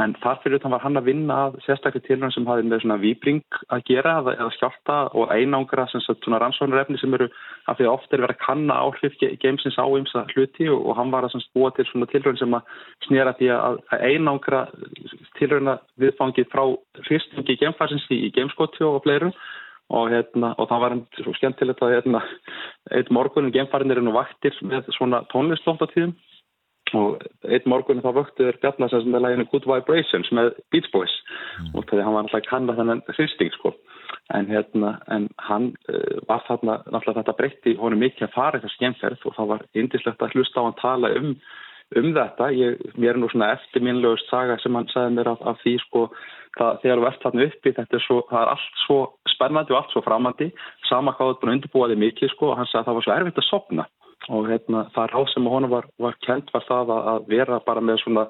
en 0.00 0.14
þar 0.22 0.38
fyrir 0.40 0.60
þannig 0.62 0.72
var 0.72 0.84
hann 0.86 0.98
að 0.98 1.08
vinna 1.10 1.34
að 1.46 1.56
sérstaklega 1.66 2.06
tilhörn 2.06 2.32
sem 2.32 2.46
hafði 2.48 2.64
með 2.68 2.80
svona 2.80 2.96
výbring 3.02 3.58
að 3.74 3.82
gera 3.90 4.14
eða, 4.22 4.34
eða 4.38 4.54
skjálta 4.56 4.96
og 5.20 5.34
einangra 5.34 5.84
sem 5.90 6.00
svona 6.06 6.40
rannsóknarefni 6.40 7.00
sem 7.00 7.16
eru 7.18 7.28
að 7.68 7.80
því 7.82 7.88
ofta 7.92 8.16
er 8.16 8.24
verið 8.24 8.38
að 8.38 8.44
kanna 8.46 8.78
áhrif 8.86 9.18
geimsins 9.42 9.76
á 9.76 9.84
ymsa 9.84 10.24
hluti 10.32 10.70
og, 10.72 10.80
og 10.80 10.96
hann 10.96 11.12
var 11.12 11.28
að 11.28 11.36
búa 11.52 11.72
til 11.76 11.86
svona 11.90 12.08
tilhörn 12.08 12.40
sem 12.40 12.56
að 12.56 12.72
snýra 13.04 13.36
því 13.36 13.52
að, 13.58 13.82
að 13.92 14.06
einangra 14.08 14.62
tilhörna 15.40 15.76
viðfangið 16.00 16.48
frá 16.54 16.64
fyrstungi 17.10 17.60
geimfarsins 17.60 18.08
í, 18.16 18.24
geimskotju 18.32 18.94
og 18.94 19.02
fleiru. 19.04 19.32
Og, 19.92 20.06
hérna, 20.08 20.54
og 20.56 20.70
það 20.70 20.80
var 20.80 20.94
einn 20.94 21.00
svo 21.20 21.32
skemmtilegt 21.36 21.82
að 21.84 21.90
hérna, 21.98 22.20
einn 22.96 23.10
morgunum 23.12 23.52
geimfarinir 23.52 23.98
er 24.00 24.06
nú 24.06 24.14
vaktir 24.14 24.54
með 24.64 24.86
svona 24.96 25.18
tónlistlóftatíðum 25.28 26.14
og 26.98 27.22
einn 27.48 27.68
morgun 27.70 28.02
þá 28.04 28.10
vöktu 28.16 28.46
þér 28.46 28.58
Bjarnarsson 28.62 29.10
með 29.12 29.24
læginu 29.24 29.46
Good 29.50 29.66
Vibrations 29.68 30.30
með 30.36 30.52
Beach 30.74 30.90
Boys. 30.92 31.14
Mm. 31.60 31.74
og 31.76 31.90
hann 31.92 32.14
var 32.14 32.26
náttúrulega 32.26 32.48
kannan 32.50 32.78
þennan 32.78 33.02
hristing 33.16 33.52
sko. 33.56 33.74
En, 34.32 34.46
hérna, 34.48 34.94
en 35.12 35.28
hann 35.48 35.72
uh, 35.88 36.20
var 36.28 36.44
þarna 36.48 36.78
náttúrulega 36.86 37.20
þetta 37.20 37.36
breytti 37.38 37.74
honum 37.80 38.02
mikið 38.02 38.28
að 38.28 38.36
fara 38.36 38.58
eitthvað 38.58 38.76
skemmferð 38.76 39.26
og 39.28 39.36
það 39.36 39.50
var 39.52 39.66
indislegt 39.82 40.24
að 40.24 40.36
hlusta 40.36 40.64
á 40.64 40.66
hann 40.66 40.78
tala 40.80 41.12
um, 41.18 41.32
um 42.00 42.12
þetta. 42.16 42.50
Ég, 42.56 42.84
mér 42.96 43.14
er 43.14 43.22
nú 43.22 43.30
svona 43.32 43.52
eftirminnlegust 43.56 44.30
saga 44.32 44.58
sem 44.62 44.78
hann 44.78 44.90
sagði 44.92 45.16
mér 45.18 45.32
af, 45.34 45.42
af 45.52 45.60
því 45.64 45.74
sko 45.86 46.04
það, 46.58 46.78
þegar 46.84 47.02
þú 47.02 47.08
ert 47.10 47.26
þarna 47.26 47.48
uppi 47.48 47.74
þetta 47.80 47.98
er, 47.98 48.06
svo, 48.06 48.20
það 48.30 48.44
er 48.44 48.52
allt 48.54 48.84
svo 48.84 49.00
spennandi 49.34 49.74
og 49.74 49.80
allt 49.80 49.96
svo 49.96 50.04
framandi. 50.04 50.52
Sama 50.90 51.16
hvað 51.16 51.28
þú 51.28 51.34
ert 51.34 51.42
búin 51.42 51.52
að 51.52 51.58
undirbúa 51.58 51.90
þig 51.92 52.04
mikið 52.06 52.34
sko 52.36 52.52
og 52.52 52.60
hann 52.60 52.70
sagði 52.70 52.84
að 52.84 52.90
það 52.90 52.98
var 53.00 53.08
svo 53.08 53.18
erfitt 53.18 53.42
að 53.42 53.50
sopna 53.50 53.88
og 54.30 54.48
hérna, 54.50 54.86
það 54.94 55.12
ráð 55.12 55.30
sem 55.32 55.46
honum 55.50 55.72
var, 55.72 55.86
var 56.02 56.18
kent 56.26 56.50
var 56.54 56.66
það 56.68 56.92
að, 56.94 57.06
að 57.12 57.30
vera 57.32 57.62
bara 57.66 57.82
með 57.84 58.02
svona 58.04 58.26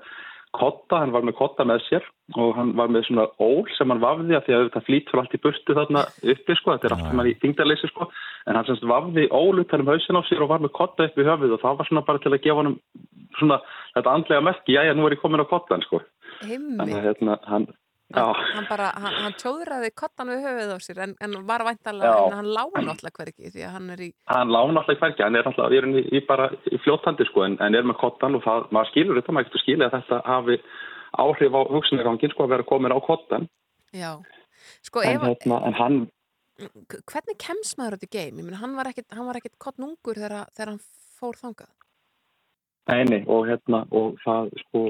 kotta, 0.52 0.98
hann 1.00 1.12
var 1.14 1.24
með 1.24 1.36
kotta 1.38 1.64
með 1.68 1.80
sér 1.86 2.06
og 2.36 2.52
hann 2.58 2.74
var 2.76 2.90
með 2.92 3.06
svona 3.08 3.24
ól 3.40 3.64
sem 3.76 3.92
hann 3.92 4.02
vafði 4.02 4.36
að 4.36 4.44
því 4.46 4.56
að 4.56 4.64
þetta 4.66 4.82
flýtt 4.88 5.08
fyrir 5.10 5.22
allt 5.22 5.36
í 5.36 5.40
burtu 5.46 5.76
þarna 5.78 6.02
uppi 6.34 6.56
sko, 6.58 6.74
þetta 6.74 6.88
er 6.88 6.94
allt 6.96 7.06
sem 7.08 7.22
hann 7.22 7.30
í 7.30 7.36
þingdarleysi 7.44 7.90
sko, 7.92 8.08
en 8.46 8.58
hann 8.58 8.68
semst 8.68 8.84
vafði 8.88 9.28
ól 9.32 9.62
út 9.62 9.72
um 9.78 9.92
hausin 9.92 10.20
á 10.20 10.22
sér 10.28 10.44
og 10.44 10.52
var 10.52 10.64
með 10.64 10.74
kotta 10.76 11.08
upp 11.08 11.16
í 11.16 11.26
höfuð 11.28 11.56
og 11.56 11.62
það 11.64 11.78
var 11.80 11.88
svona 11.88 12.04
bara 12.08 12.22
til 12.24 12.34
að 12.34 12.42
gefa 12.44 12.60
honum 12.60 12.76
svona 13.38 13.60
þetta 13.96 14.16
andlega 14.18 14.44
merki, 14.44 14.76
já 14.76 14.84
já 14.84 14.92
nú 14.96 15.08
er 15.08 15.16
ég 15.16 15.22
komin 15.24 15.44
á 15.44 15.48
kottan 15.48 15.84
sko, 15.86 16.02
Himmi. 16.44 16.76
þannig 16.80 16.98
að 17.00 17.08
hérna 17.08 17.38
hann 17.48 17.68
Hann, 18.12 18.66
bara, 18.68 18.90
hann, 19.00 19.14
hann 19.24 19.34
tjóðraði 19.40 19.90
kottan 19.96 20.30
við 20.32 20.42
höfuð 20.44 20.72
á 20.74 20.78
sér 20.84 21.00
en, 21.06 21.12
en 21.24 21.36
var 21.48 21.64
væntalega, 21.64 22.12
en 22.26 22.36
hann 22.38 22.50
lág 22.52 22.74
náttúrulega 22.76 23.18
hverki 23.18 23.52
því 23.54 23.64
að 23.64 23.74
hann 23.76 23.90
er 23.94 24.02
í... 24.04 24.08
Hann 24.28 24.52
lág 24.52 24.72
náttúrulega 24.76 25.06
hverki, 25.06 25.24
hann 25.24 25.38
er 25.38 25.46
náttúrulega, 25.48 25.72
við 25.72 25.80
erum 25.80 25.96
í, 25.96 26.04
í 26.12 26.22
bara 26.28 26.48
í 26.68 26.80
fljóttandi 26.84 27.26
sko, 27.30 27.44
en, 27.46 27.58
en 27.64 27.78
er 27.78 27.88
með 27.88 27.98
kottan 28.02 28.36
og 28.36 28.44
það, 28.44 28.66
maður 28.76 28.90
skilur 28.92 29.20
þetta, 29.20 29.36
maður 29.36 29.48
getur 29.48 29.64
skilja 29.64 29.88
að 29.88 29.96
þetta 29.96 30.20
hafi 30.28 30.58
áhrif 31.24 31.56
á 31.56 31.60
hugsunargangin 31.72 32.34
sko 32.34 32.46
að 32.46 32.54
vera 32.56 32.68
komin 32.68 32.96
á 32.96 33.00
kottan. 33.06 33.48
Já, 33.96 34.10
sko 34.84 35.04
en, 35.06 35.16
ef... 35.16 35.28
Hérna, 35.30 35.62
en 35.68 35.78
hann... 35.80 36.00
Hvernig 37.08 37.38
kems 37.40 37.76
maður 37.78 37.96
átt 37.96 38.08
í 38.08 38.12
geim? 38.12 38.36
Ég 38.36 38.44
menn, 38.44 38.60
hann 38.60 38.76
var 38.76 38.92
ekkit, 38.92 39.08
hann 39.16 39.28
var 39.28 39.40
ekkit 39.40 39.56
kottnungur 39.62 40.20
þegar, 40.20 40.50
þegar 40.52 40.74
hann 40.74 40.82
fór 41.16 41.40
þangað. 41.40 41.72
Nei, 42.90 43.04
nei, 43.06 43.20
og 43.30 43.46
hérna, 43.46 43.84
og 43.94 44.16
það, 44.24 44.48
sko, 44.64 44.80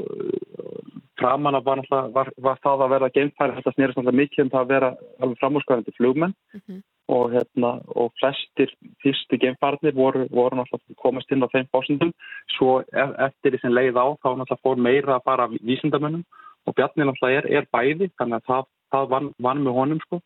framan 1.23 1.59
af 1.59 1.65
var, 1.65 1.83
var, 2.17 2.31
var 2.47 2.59
það 2.65 2.85
að 2.85 2.93
vera 2.95 3.11
geimfæri, 3.17 3.55
þetta 3.59 3.75
snýrist 3.77 4.01
alltaf 4.01 4.19
mikið 4.19 4.45
um 4.45 4.51
það 4.55 4.65
að 4.65 4.73
vera 4.75 4.91
alveg 5.23 5.41
framúrskvæðandi 5.43 5.95
flugmenn. 5.99 6.35
Mm 6.55 6.61
-hmm. 6.65 6.83
og 7.13 7.33
hérna, 7.33 7.71
og 8.01 8.13
flestir 8.19 8.71
fyrstu 9.03 9.37
geimfærnir 9.43 9.95
voru, 9.95 10.27
voru 10.31 10.57
náttúrulega 10.57 11.03
komast 11.03 11.33
inn 11.33 11.45
á 11.45 11.53
þeim 11.55 11.67
fósundum, 11.73 12.13
svo 12.57 12.81
e- 12.81 13.17
eftir 13.27 13.53
því 13.53 13.61
sem 13.61 13.75
leið 13.79 13.97
á, 13.99 14.07
þá 14.23 14.29
náttúrulega 14.39 14.65
fór 14.65 14.77
meira 14.77 15.19
bara 15.25 15.49
vísindamönnum. 15.49 16.25
Og 16.67 16.75
Bjarni 16.75 17.05
náttúrulega 17.05 17.39
er, 17.39 17.47
er 17.57 17.67
bæði, 17.75 18.11
þannig 18.19 18.37
að 18.39 18.47
það, 18.51 18.65
það 18.93 19.09
vann, 19.13 19.29
vann 19.39 19.65
með 19.65 19.73
honum, 19.79 20.01
sko, 20.07 20.21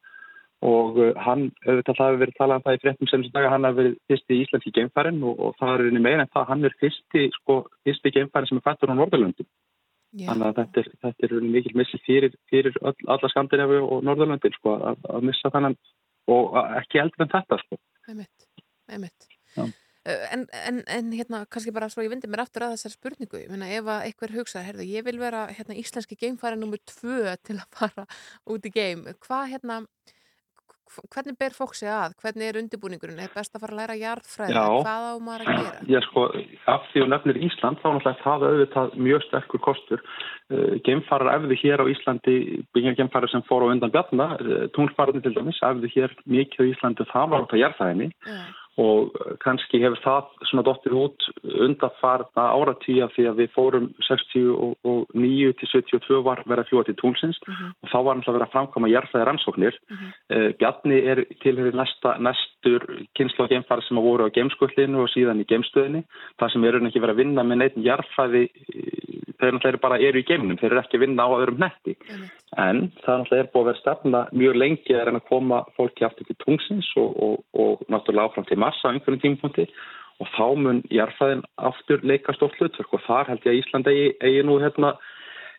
og 0.65 0.97
uh, 0.97 1.13
hann, 1.21 1.51
auðvitað 1.67 1.99
það 1.99 2.09
hefur 2.09 2.23
verið 2.23 2.39
talað 2.39 2.59
um 2.59 2.65
það 2.65 2.77
í 2.77 2.83
fréttum 2.83 3.11
sem 3.11 3.25
daga, 3.35 3.53
hann 3.53 3.67
hefur 3.69 3.83
verið 3.83 3.97
fyrsti 4.09 4.37
í 4.37 4.43
Íslands 4.45 4.69
í 4.69 4.73
geimfærin 4.77 5.23
og, 5.23 5.41
og 5.45 5.57
það 5.61 5.73
er 5.75 5.89
einnig 5.91 6.05
meira 6.07 6.25
en 6.25 6.33
það, 6.33 6.47
hann 6.51 6.65
er 6.65 6.77
fyrsti, 6.81 7.25
sko, 7.41 7.57
fyrsti 7.85 8.13
geimfærin 8.15 8.49
sem 8.51 8.61
er 8.61 8.65
fættur 8.65 8.93
á 8.93 8.95
Norðurlöndum. 8.97 9.49
Yeah. 10.17 10.31
Þannig 10.31 10.47
að 10.49 10.59
þetta 10.61 10.81
er, 10.81 10.87
þetta 11.05 11.27
er 11.27 11.33
mikil 11.45 11.73
missi 11.77 11.99
fyrir, 12.07 12.37
fyrir 12.49 12.77
öll, 12.81 13.09
alla 13.13 13.29
Skandinavi 13.29 13.81
og 13.85 14.05
Norðurlöndin, 14.07 14.55
sko, 14.57 14.77
að, 14.91 15.03
að 15.13 15.27
missa 15.29 15.51
þannan 15.53 15.77
og 16.33 16.55
ekki 16.81 17.03
eldri 17.03 17.27
en 17.27 17.33
þetta 17.35 17.59
sko. 17.61 17.79
Einmitt, 18.09 18.47
einmitt. 18.89 19.27
Já. 19.57 19.67
En, 20.07 20.47
en, 20.55 20.81
en 20.87 21.11
hérna, 21.13 21.43
kannski 21.51 21.75
bara 21.75 21.89
svo 21.91 22.05
ég 22.07 22.13
vindi 22.13 22.31
mér 22.31 22.45
aftur 22.45 22.65
að 22.65 22.77
þessar 22.77 22.95
spurningu, 22.95 23.41
ég 23.43 23.51
meina 23.51 23.69
ef 23.75 23.89
að 23.91 24.05
einhver 24.07 24.35
hugsa, 24.39 24.63
herðu, 24.63 24.87
ég 24.87 25.05
vil 25.05 25.19
vera 25.19 25.49
hérna 25.51 25.77
íslenski 25.81 26.17
geimfæri 26.21 26.61
nummer 26.61 26.79
tvö 26.87 27.35
til 27.45 27.59
að 27.59 27.67
fara 27.75 28.07
út 28.55 28.69
í 28.69 28.73
geim, 28.73 29.03
hvað 29.27 29.51
hérna 29.53 29.81
hvernig 31.13 31.37
ber 31.39 31.55
fólk 31.57 31.75
sig 31.77 31.91
að, 31.91 32.15
hvernig 32.23 32.49
er 32.49 32.59
undirbúningurinn, 32.61 33.21
er 33.23 33.33
best 33.35 33.55
að 33.57 33.65
fara 33.65 33.75
að 33.75 33.81
læra 33.81 33.97
jarðfræði, 34.01 34.57
hvað 34.57 35.07
á 35.07 35.15
maður 35.27 35.45
að 35.45 35.61
gera? 35.61 35.87
Já, 35.93 35.99
sko, 36.07 36.25
af 36.75 36.87
því 36.93 37.05
að 37.05 37.11
nefnir 37.13 37.41
Ísland, 37.49 37.81
þá 37.83 37.89
náttúrulega 37.89 38.25
það 38.25 38.47
auðvitað 38.51 38.99
mjög 39.09 39.25
sterkur 39.27 39.65
kostur. 39.67 40.05
Uh, 40.47 40.77
geimfarar 40.87 41.33
efðu 41.41 41.59
hér 41.63 41.83
á 41.83 41.91
Íslandi, 41.91 42.37
byggja 42.77 42.95
geimfarar 43.01 43.33
sem 43.33 43.43
fór 43.49 43.67
á 43.67 43.73
undan 43.73 43.95
bjarna, 43.95 44.29
uh, 44.39 44.69
tunglfararnir 44.77 45.27
til 45.27 45.35
dæmis, 45.35 45.59
efðu 45.67 45.91
hér 45.97 46.15
mikið 46.31 46.63
á 46.63 46.71
Íslandi, 46.71 47.11
það 47.11 47.35
var 47.35 47.51
á 47.51 47.57
jarðfæðinni 47.65 48.13
og 48.83 49.15
uh, 49.17 49.35
kannski 49.45 49.81
hefur 49.83 50.01
það 50.05 50.31
svona 50.51 50.67
dottir 50.67 50.97
út 50.97 51.29
undanfarna 51.67 52.49
áratýja 52.57 53.09
því 53.15 53.29
að 53.31 53.41
við 53.43 53.53
fórum 53.57 53.89
69 54.09 55.55
til 55.61 55.71
72 55.73 56.23
var 56.27 56.43
verið 56.45 56.65
að 56.65 56.71
fljúa 56.73 56.87
til 56.89 56.97
tunglsins 57.01 57.41
og 57.47 57.91
þá 57.93 57.97
var 57.97 58.19
náttúrulega 58.19 58.37
verið 58.37 58.47
að 58.49 58.55
framkoma 58.55 58.93
jarðfæði 58.93 59.29
rannsóknir. 59.31 59.81
Uh, 60.33 60.49
Bjarni 60.61 61.01
er 61.13 61.25
tilhörið 61.45 61.79
næsta, 61.81 62.17
næstur 62.23 62.87
geimfara 63.17 63.83
sem 63.87 63.99
að 63.99 64.07
voru 64.07 64.29
á 64.29 64.35
geimskullinu 64.35 65.05
og 65.05 65.11
síðan 65.13 65.43
í 65.43 65.49
geimstöðinni. 65.51 66.03
Það 66.41 66.53
sem 66.53 66.67
er 66.67 66.79
ekki 66.81 67.03
verið 67.03 67.15
að 67.15 67.23
vinna 67.23 67.45
með 67.47 67.61
neitt 67.63 67.79
jarðfæði, 67.87 68.43
eh, 68.47 69.33
þeir 69.41 69.53
náttúrulega 69.57 69.83
bara 69.83 70.01
eru 70.01 70.21
í 70.21 70.27
geimnum, 70.27 70.59
þeir 70.61 70.73
eru 70.73 70.81
ekki 70.81 70.99
að 70.99 71.05
vinna 71.05 71.27
á 71.27 71.37
öðrum 71.37 71.61
netti. 71.63 71.97
En 72.57 72.93
það 73.05 73.21
náttúrulega 73.21 73.45
er 73.45 73.51
búið 73.53 73.63
að 73.63 73.69
vera 73.71 73.83
stefna 73.83 74.21
mjög 74.33 74.57
lengi 74.57 74.95
að 74.95 75.05
reyna 75.07 75.21
að 75.21 75.29
koma 75.29 75.65
fólki 75.77 76.07
aftur 76.07 76.27
til 76.27 76.37
tungsins 76.45 76.89
og, 76.97 77.11
og, 77.23 77.45
og 77.55 77.85
náttúrulega 77.93 78.31
áfram 78.31 78.49
til 78.49 78.59
Mars 78.67 78.83
á 78.83 78.91
einhverjum 78.91 79.23
tímapunkti 79.23 79.69
og 80.21 80.31
þá 80.37 80.47
mun 80.61 80.81
jarðfæðin 80.93 81.45
aftur 81.71 82.03
leika 82.03 82.35
stórt 82.37 82.57
hlutverk 82.61 82.97
og 82.97 83.05
þar 83.07 83.31
held 83.33 83.47
ég 83.47 83.53
að 83.53 83.61
Ísland 83.61 83.91
eigi, 83.93 84.09
eigi 84.25 84.45
nú 84.47 84.59
hérna 84.63 84.97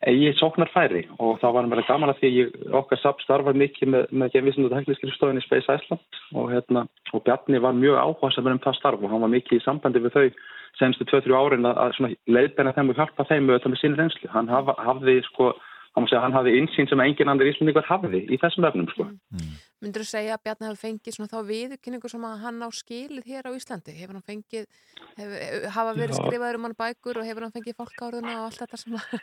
eigi 0.05 0.33
sóknarfæri 0.37 1.07
og 1.17 1.39
það 1.41 1.55
var 1.55 1.67
mér 1.69 1.81
gaman 1.87 2.11
að 2.11 2.19
því 2.19 2.29
að 2.29 2.35
ég, 2.37 2.51
okkar 2.79 2.99
SAP 3.01 3.23
starfar 3.23 3.57
mikið 3.57 3.91
með, 3.93 4.03
með 4.11 4.33
gefisnum 4.35 4.67
og 4.67 4.75
tekniskrifstofinni 4.75 5.41
Space 5.45 5.73
Iceland 5.73 6.19
og, 6.35 6.51
hérna, 6.51 6.83
og 7.13 7.23
Bjarni 7.25 7.61
var 7.63 7.77
mjög 7.77 7.97
áhuga 8.03 8.43
um 8.43 8.61
það 8.65 8.77
starf 8.77 9.01
og 9.01 9.13
hann 9.13 9.25
var 9.25 9.33
mikið 9.33 9.57
í 9.57 9.65
sambandi 9.65 10.03
við 10.03 10.17
þau 10.17 10.27
senstu 10.77 11.07
2-3 11.09 11.33
árin 11.33 11.65
að, 11.65 11.79
að 11.81 12.15
leiðbenna 12.29 12.75
þeim 12.75 12.93
og 12.93 12.99
hjálpa 12.99 13.25
þeim 13.29 13.47
með 13.47 13.57
þetta 13.57 13.71
með 13.73 13.81
sín 13.81 13.97
reynslu. 13.97 14.29
Hann 14.33 14.51
haf, 14.51 14.69
hafði 14.77 15.17
sko, 15.31 15.49
segja, 16.05 16.21
hann 16.21 16.35
hafði 16.35 16.53
insýn 16.61 16.89
sem 16.89 17.01
engin 17.01 17.31
andur 17.31 17.49
íslendingar 17.49 17.87
hafði 17.87 18.21
í 18.29 18.37
þessum 18.37 18.67
efnum 18.69 18.89
sko. 18.91 19.07
Myndur 19.81 20.03
þú 20.03 20.09
segja 20.09 20.35
að 20.37 20.43
Bjarni 20.45 20.69
hafi 20.69 20.81
fengið 20.83 21.15
svona 21.15 21.31
þá 21.31 21.49
viðurkynningu 21.49 22.11
sem 22.11 22.27
að 22.29 22.43
hann 22.43 22.61
á 22.61 22.69
skilið 22.73 23.27
hér 23.29 23.49
á 23.49 23.51
Íslandi? 23.57 23.93
Hefur 23.97 24.17
hann 24.17 24.27
fengið, 24.29 24.65
hef, 25.17 25.35
hafa 25.75 25.97
verið 25.97 26.15
Já. 26.15 26.19
skrifaður 26.21 26.59
um 26.59 26.67
hann 26.67 26.77
bækur 26.81 27.21
og 27.21 27.27
hefur 27.29 27.45
hann 27.47 27.53
fengið 27.57 27.77
fólkáruðuna 27.81 28.37
og 28.39 28.47
allt 28.47 28.61
þetta 28.63 28.81
sem 28.81 28.97
að... 28.97 29.17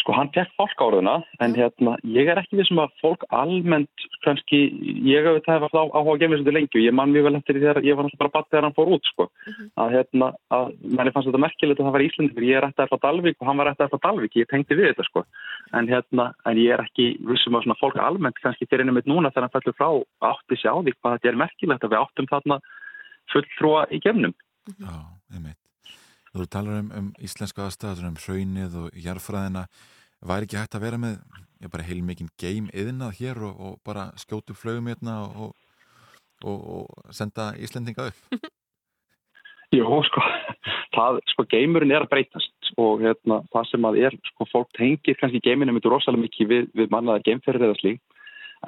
Sko 0.00 0.14
hann 0.16 0.30
fekk 0.32 0.52
fólk 0.56 0.80
áraðuna 0.80 1.18
en 1.44 1.54
hérna, 1.56 1.96
ég 2.08 2.28
er 2.30 2.40
ekki 2.40 2.58
vissum 2.60 2.80
að 2.80 2.94
fólk 3.02 3.24
almennt 3.36 4.06
kannski, 4.24 4.60
ég 5.04 5.26
hef 5.26 5.38
þetta 5.40 5.56
hefði 5.58 5.82
áhuga 5.82 6.14
að 6.14 6.22
gefa 6.22 6.38
þessu 6.38 6.54
lengi 6.56 6.78
og 6.78 6.86
ég 6.86 6.96
man 6.96 7.12
mjög 7.12 7.26
vel 7.26 7.36
eftir 7.38 7.58
því 7.58 7.64
þegar 7.66 7.88
ég 7.88 7.98
var 7.98 8.06
náttúrulega 8.06 8.22
bara 8.22 8.34
batt 8.36 8.48
þegar 8.50 8.66
hann 8.66 8.76
fór 8.78 8.92
út 8.96 9.10
sko. 9.10 9.28
að 9.80 9.94
hérna, 9.96 10.30
að 10.56 10.72
manni 10.96 11.14
fannst 11.14 11.30
þetta 11.30 11.42
merkilegt 11.44 11.80
að 11.80 11.88
það 11.88 11.96
var 11.96 12.06
Íslandingur, 12.06 12.48
ég 12.48 12.60
er 12.60 12.68
að 12.68 12.90
frá 12.90 12.98
Dalvík 13.04 13.40
og 13.40 13.50
hann 13.50 13.60
var 13.60 13.72
að 13.72 13.84
frá 13.92 14.02
Dalvík, 14.06 14.36
ég 14.40 14.50
tengdi 14.50 14.78
við 14.78 14.90
þetta 14.90 15.08
sko 15.10 15.24
en 15.76 15.90
hérna, 15.90 16.30
en 16.48 16.60
ég 16.60 16.74
er 16.74 16.84
ekki 16.84 17.10
vissum 17.28 17.58
að 17.58 17.66
svona 17.66 17.80
fólk 17.80 18.00
almennt 18.00 18.40
kannski 18.40 18.68
fyrir 18.70 18.86
ennum 18.86 19.00
eitt 19.00 19.10
núna 19.10 19.32
þegar 19.34 19.48
hann 19.48 19.56
fellur 19.56 19.78
frá 19.78 19.90
átti 20.32 20.60
sig 20.60 20.70
á 20.72 20.76
því 20.80 20.96
hvað 20.96 21.16
þetta 21.18 21.32
er 21.32 21.42
merkilegt 21.44 21.86
að 21.86 21.94
við 21.94 22.02
áttum 22.02 22.30
þarna 22.30 22.60
fulltrúa 23.30 23.86
í 23.94 24.02
gefnum. 24.02 24.34
Já, 24.78 24.94
einmitt. 25.34 25.59
Þú 26.30 26.46
talar 26.46 26.82
um, 26.82 26.90
um 26.94 27.08
íslenska 27.18 27.64
aðstæður, 27.66 28.12
um 28.12 28.18
hraunið 28.20 28.76
og 28.84 29.00
jarðfræðina. 29.06 29.64
Væri 30.30 30.46
ekki 30.46 30.60
hægt 30.60 30.76
að 30.76 30.84
vera 30.84 31.00
með 31.00 31.18
bara 31.72 31.86
heilmikinn 31.88 32.30
game 32.40 32.70
yðnað 32.76 33.18
hér 33.18 33.42
og, 33.48 33.58
og 33.58 33.74
bara 33.84 34.10
skjótu 34.20 34.54
flögum 34.56 34.88
hérna 34.92 35.16
og, 35.26 35.52
og, 36.44 36.58
og 36.76 37.12
senda 37.16 37.50
Íslendinga 37.58 38.10
upp? 38.12 38.20
Jó, 39.70 39.86
sko, 40.02 40.22
það, 40.96 41.20
sko, 41.30 41.44
geimurinn 41.52 41.92
er 41.94 42.02
að 42.02 42.10
breytast 42.10 42.72
og 42.80 43.04
hérna, 43.04 43.38
það 43.54 43.68
sem 43.68 43.84
að 43.86 43.98
er, 44.02 44.16
sko, 44.32 44.46
fólk 44.50 44.72
tengir 44.74 45.18
kannski 45.20 45.38
geiminu 45.44 45.76
myndur 45.76 45.94
rosalega 45.94 46.24
mikið 46.24 46.50
við, 46.50 46.64
við 46.80 46.90
mannaða 46.90 47.22
geimferðir 47.28 47.68
eða 47.68 47.78
slík, 47.78 48.00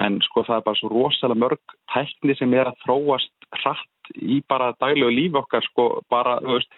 en 0.01 0.21
sko 0.25 0.45
það 0.47 0.59
er 0.59 0.67
bara 0.67 0.81
svo 0.81 0.91
rosalega 0.93 1.43
mörg 1.45 1.75
tækni 1.93 2.37
sem 2.39 2.55
er 2.57 2.71
að 2.71 2.79
þróast 2.87 3.49
hratt 3.61 3.89
í 4.17 4.41
bara 4.49 4.73
daglegu 4.81 5.13
lífi 5.13 5.39
okkar, 5.39 5.65
sko, 5.69 5.85
bara, 6.11 6.39
þú 6.43 6.57
veist, 6.57 6.73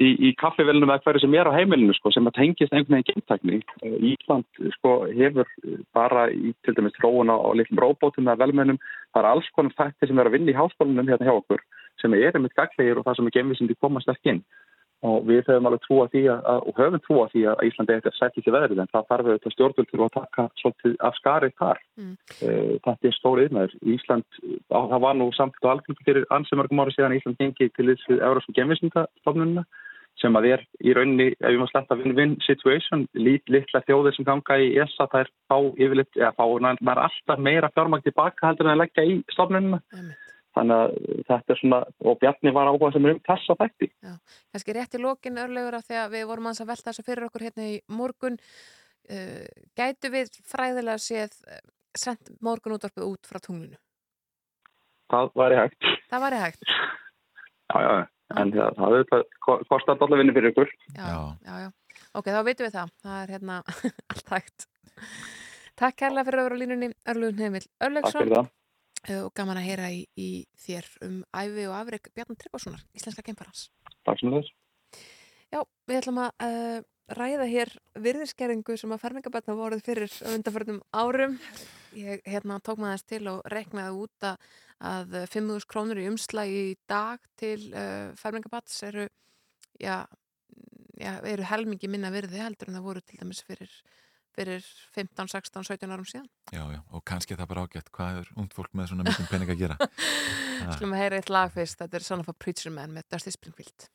í, 0.00 0.08
í 0.28 0.30
kaffivélunum 0.40 0.90
eða 0.90 1.04
hverju 1.04 1.22
sem 1.24 1.36
er 1.36 1.50
á 1.50 1.56
heimilinu, 1.56 1.94
sko, 1.98 2.12
sem 2.14 2.26
að 2.26 2.38
tengist 2.38 2.72
einhvern 2.72 2.96
veginn 2.96 3.08
geimtækni. 3.10 3.58
Eh, 3.84 3.96
Ísland, 4.12 4.48
sko, 4.78 4.94
hefur 5.12 5.50
bara 5.94 6.28
í, 6.32 6.54
til 6.64 6.74
dæmis, 6.78 6.96
þróun 6.98 7.30
á, 7.34 7.36
á 7.36 7.50
litlum 7.58 7.82
róbótum 7.82 8.30
eða 8.30 8.46
velmennum, 8.46 8.80
það 9.12 9.22
er 9.22 9.30
alls 9.34 9.52
konar 9.56 9.76
þætti 9.78 10.08
sem 10.08 10.22
er 10.22 10.30
að 10.30 10.38
vinna 10.38 10.54
í 10.54 10.58
háskólanum 10.58 11.12
hérna 11.12 11.28
hjá 11.28 11.36
okkur 11.36 11.64
sem 12.00 12.14
er 12.16 12.34
einmitt 12.34 12.56
gaglegir 12.58 12.98
og 12.98 13.06
það 13.06 13.18
sem 13.18 13.28
er 13.28 13.36
gemvísindi 13.36 13.78
komast 13.78 14.10
ekki 14.10 14.32
inn 14.32 14.44
og 15.02 15.24
við 15.26 15.40
höfum 15.48 15.68
alveg 15.68 15.82
trúa 15.86 16.06
því 16.12 16.22
að, 16.30 16.40
að- 16.52 16.66
og 16.70 16.80
höfum 16.80 17.02
trúa 17.02 17.28
því 17.32 17.44
að 17.50 17.62
Íslandi 17.68 17.94
eitthvað 17.96 18.18
sætt 18.18 18.36
ekki 18.38 18.54
veðrið 18.54 18.82
en 18.84 18.90
það 18.92 19.08
þarf 19.10 19.28
auðvitað 19.30 19.54
stjórnvöldur 19.56 20.04
að 20.06 20.12
taka 20.18 20.44
svolítið 20.62 20.96
af 21.08 21.16
skarið 21.18 21.54
þar. 21.62 21.80
Mm. 21.98 22.12
Eh, 22.46 22.74
Þetta 22.86 23.08
er 23.10 23.16
stóri 23.18 23.46
yfirnaður. 23.46 23.74
Ísland, 23.94 24.26
það 24.70 24.98
var 25.06 25.16
nú 25.18 25.30
samt 25.36 25.58
og 25.62 25.70
algjörn 25.72 26.02
fyrir 26.06 26.28
ansimörgum 26.30 26.84
ári 26.84 26.94
síðan 26.94 27.16
Ísland 27.18 27.40
gengi 27.42 27.70
til 27.74 27.88
þessu 27.90 28.18
Európsku 28.20 28.54
gemvísindastofnununa 28.58 29.66
sem 30.20 30.36
að 30.38 30.46
er 30.52 30.62
í 30.84 30.92
rauninni, 30.94 31.28
ef 31.40 31.48
við 31.48 31.58
maður 31.58 31.70
sletta 31.72 31.96
win-win 31.98 32.34
situation, 32.46 33.06
lít, 33.16 33.42
litla 33.50 33.80
þjóðir 33.86 34.14
sem 34.16 34.26
ganga 34.28 34.58
í 34.60 34.68
ESA, 34.76 35.06
það 35.08 35.22
er 35.24 35.30
fá 35.50 35.56
yfirleitt, 35.72 36.18
eða 36.20 36.34
fá, 36.36 36.44
það 36.44 36.90
er 36.92 37.00
alltaf 37.06 37.40
meira 37.48 37.70
fjármagn 37.72 38.04
tilbaka 38.04 38.50
heldur 38.50 38.68
en 38.68 38.74
að 38.76 38.82
leggja 38.84 39.06
í 39.08 39.16
stofnununa. 39.32 39.80
Þannig 40.52 40.76
að 40.82 40.94
þetta 41.30 41.54
er 41.54 41.58
svona, 41.62 41.78
og 42.04 42.18
Bjarni 42.20 42.50
var 42.52 42.68
áhuga 42.68 42.90
sem 42.92 43.06
er 43.08 43.14
um 43.16 43.20
þessa 43.24 43.54
þætti. 43.62 43.88
kannski 44.52 44.74
rétt 44.76 44.96
í 44.98 45.00
lokin 45.00 45.38
örlegur 45.40 45.78
af 45.78 45.86
því 45.88 45.96
að 46.02 46.10
við 46.16 46.26
vorum 46.28 46.48
aðeins 46.50 46.60
að 46.64 46.70
velta 46.72 46.90
þessu 46.90 47.04
fyrir 47.06 47.24
okkur 47.28 47.44
hérna 47.46 47.68
í 47.72 47.78
morgun 47.88 48.36
uh, 48.36 49.46
gætu 49.80 50.10
við 50.12 50.34
fræðilega 50.52 50.98
séð 51.00 51.38
uh, 51.48 51.62
sendt 51.96 52.34
morgunútvarpið 52.44 53.08
út 53.08 53.26
frá 53.30 53.40
tunglinu 53.40 53.80
Það 55.12 55.32
væri 55.40 55.56
hægt. 55.62 55.88
það 56.12 56.22
væri 56.26 56.42
hægt 56.44 56.62
Já, 57.72 57.80
já, 57.80 57.92
en 58.36 58.52
það, 58.52 58.70
það 58.76 58.86
auðvitað 58.92 59.22
ko- 59.46 59.60
kostar 59.72 59.96
allavega 59.96 60.20
vinnu 60.22 60.34
fyrir 60.36 60.52
ykkur. 60.52 60.70
já, 60.96 61.08
já, 61.48 61.54
já. 61.64 61.68
ok, 62.20 62.26
þá 62.28 62.40
veitum 62.48 62.66
við 62.68 62.74
það 62.76 62.92
það 63.04 63.18
er 63.24 63.32
hérna 63.38 63.58
allt 64.12 64.32
hægt 64.36 64.66
Takk 65.80 65.96
kærlega 66.02 66.26
fyrir 66.28 66.40
að 66.42 66.46
vera 66.50 66.56
á 66.56 66.62
línunni 66.62 66.88
Örlugun 67.08 67.40
Heimil 67.40 67.64
Takk 67.64 67.86
Örlegsson 67.88 68.20
fyrir 68.26 68.36
það. 68.42 68.50
Uh, 69.08 69.24
og 69.26 69.32
gaman 69.38 69.60
að 69.60 69.68
heyra 69.70 69.90
í, 69.94 70.04
í 70.16 70.30
þér 70.64 70.88
um 71.08 71.20
æfi 71.30 71.68
og 71.68 71.76
afreg 71.78 72.08
Bjarnar 72.14 72.38
Tryggvasonar, 72.40 72.86
íslenska 72.96 73.24
kemparans 73.26 73.68
Takk 74.06 74.18
sem 74.18 74.32
þess. 74.34 74.50
Já, 75.52 75.60
við 75.86 76.00
ætlum 76.00 76.18
að 76.24 76.46
uh, 76.46 76.80
ræða 77.12 77.46
hér 77.50 77.72
virðiskerringu 78.02 78.76
sem 78.80 78.92
að 78.94 79.02
fermingabætna 79.04 79.56
voruð 79.58 79.84
fyrir 79.84 80.12
undanförnum 80.32 80.80
árum. 80.96 81.38
Ég 81.96 82.22
hérna, 82.24 82.58
tók 82.64 82.80
maður 82.80 82.96
þess 82.96 83.08
til 83.10 83.22
og 83.30 83.42
reknaði 83.52 84.04
út 84.04 84.26
að, 84.26 84.46
að 84.92 85.16
5.000 85.34 85.68
krónur 85.68 86.00
í 86.00 86.08
umslagi 86.08 86.62
í 86.70 86.76
dag 86.90 87.20
til 87.40 87.58
uh, 87.68 88.12
fermingabæts 88.18 88.78
eru, 88.88 89.06
já, 89.76 89.98
já, 90.96 91.12
eru 91.34 91.50
helmingi 91.50 91.90
minna 91.92 92.12
virði 92.14 92.40
heldur 92.40 92.72
en 92.72 92.80
það 92.80 92.88
voru 92.88 93.04
til 93.04 93.20
dæmis 93.20 93.44
fyrir, 93.44 93.76
fyrir 94.36 94.66
15, 94.96 95.28
16, 95.34 95.64
17 95.68 95.92
árum 95.94 96.08
síðan. 96.08 96.28
Já, 96.52 96.62
já, 96.72 96.80
og 96.90 97.04
kannski 97.08 97.34
er 97.34 97.42
það 97.42 97.50
bara 97.52 97.64
ágætt. 97.66 97.90
Hvað 97.94 98.20
er 98.22 98.30
ungt 98.36 98.56
fólk 98.56 98.72
með 98.76 98.92
svona 98.92 99.08
mikið 99.08 99.32
pening 99.32 99.54
að 99.56 99.64
gera? 99.66 99.80
Ah. 100.62 100.76
Skulum 100.76 100.92
að 100.94 101.00
heyra 101.00 101.16
eitt 101.18 101.30
lag 101.32 101.48
fyrst, 101.50 101.80
þetta 101.80 101.98
er 101.98 102.04
Son 102.06 102.20
of 102.22 102.28
a 102.30 102.34
Preacher 102.38 102.70
Man 102.70 102.92
með 102.94 103.08
Dusty 103.10 103.32
Springfield. 103.34 103.88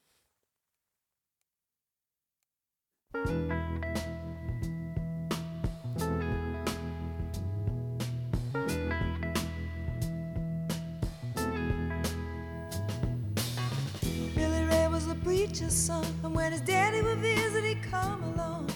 Billy 14.36 14.66
Ray 14.66 14.88
was 14.88 15.08
a 15.08 15.16
preacher's 15.16 15.74
son, 15.74 16.06
and 16.24 16.36
when 16.36 16.52
his 16.52 16.62
daddy 16.62 17.02
would 17.02 17.20
visit, 17.20 17.64
he'd 17.64 17.82
come 17.84 18.24
along. 18.24 18.68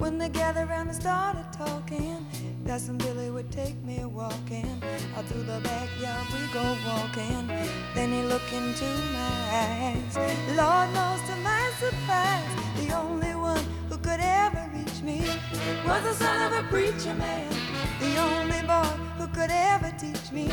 When 0.00 0.18
they 0.18 0.28
gathered 0.28 0.68
round 0.68 0.88
and 0.88 1.00
started 1.00 1.46
talking, 1.52 2.26
Cousin 2.66 2.98
Billy 2.98 3.30
would 3.30 3.50
take 3.52 3.76
me 3.84 4.04
walking. 4.04 4.82
Out 5.16 5.24
through 5.26 5.44
the 5.44 5.60
backyard 5.60 6.26
we 6.34 6.42
go 6.52 6.64
walking. 6.86 7.46
Then 7.94 8.10
he 8.10 8.22
looked 8.22 8.52
into 8.52 8.90
my 9.12 9.36
eyes. 9.64 10.16
Lord 10.56 10.88
knows 10.96 11.22
to 11.28 11.36
my 11.50 11.64
surprise, 11.78 12.50
the 12.80 12.96
only 12.96 13.34
one 13.34 13.64
who 13.88 13.96
could 13.98 14.20
ever 14.20 14.68
reach 14.74 14.90
reach 14.90 15.02
me 15.02 15.20
was 15.86 16.02
the 16.02 16.14
son 16.14 16.52
of 16.52 16.64
a 16.64 16.68
preacher 16.68 17.14
man. 17.14 17.48
The 18.00 18.16
only 18.18 18.60
boy 18.66 18.96
who 19.18 19.26
could 19.28 19.50
ever 19.50 19.92
teach 19.98 20.32
me 20.32 20.48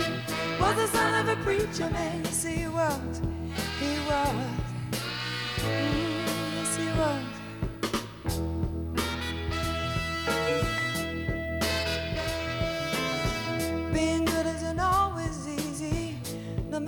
was 0.60 0.76
the 0.76 0.88
son 0.88 1.28
of 1.28 1.38
a 1.38 1.42
preacher 1.44 1.90
man. 1.90 2.24
Yes, 2.24 2.44
he 2.44 2.68
was. 2.68 3.22
He 3.80 3.98
was. 4.08 4.34
Mm, 5.58 6.16
yes, 6.56 6.78
he 6.78 6.88
was. 7.00 7.37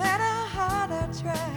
Matter 0.00 0.24
how 0.24 0.68
hard 0.68 0.90
I 0.90 1.04
try. 1.22 1.48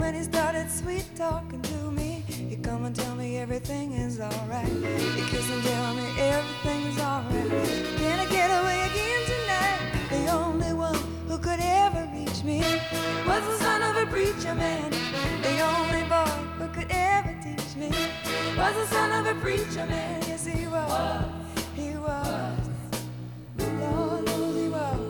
When 0.00 0.14
he 0.14 0.22
started 0.22 0.70
sweet 0.70 1.06
talking 1.16 1.62
to 1.62 1.90
me, 1.90 2.22
he 2.28 2.56
come 2.56 2.84
and 2.84 2.94
tell 2.94 3.16
me 3.16 3.38
everything 3.38 3.92
is 3.92 4.20
alright. 4.20 4.68
He 5.16 5.22
kiss 5.30 5.50
and 5.50 5.62
tell 5.64 5.94
me 5.94 6.06
everything 6.36 6.80
is 6.90 6.98
alright. 7.00 7.50
Can 8.00 8.16
I 8.24 8.26
get 8.38 8.50
away 8.60 8.78
again 8.90 9.22
tonight? 9.34 9.80
The 10.14 10.22
only 10.40 10.72
one 10.72 11.00
who 11.28 11.38
could 11.38 11.60
ever 11.60 12.08
reach 12.14 12.44
me 12.44 12.60
was 13.26 13.42
the 13.50 13.56
son 13.64 13.82
of 13.82 13.94
a 14.04 14.06
preacher 14.14 14.54
man. 14.54 14.90
The 15.42 15.56
only 15.72 16.04
boy 16.14 16.32
who 16.58 16.68
could 16.76 16.90
ever 16.90 17.34
teach 17.42 17.72
me 17.82 17.90
was 18.56 18.74
the 18.80 18.86
son 18.94 19.10
of 19.18 19.36
a 19.36 19.40
preacher 19.40 19.86
man. 19.86 20.22
Yes, 20.28 20.46
he 20.46 20.66
was. 20.68 21.24
He 21.74 21.90
was. 21.96 22.58
Lord 23.58 24.24
knows 24.24 24.56
he 24.62 24.68
was. 24.68 25.05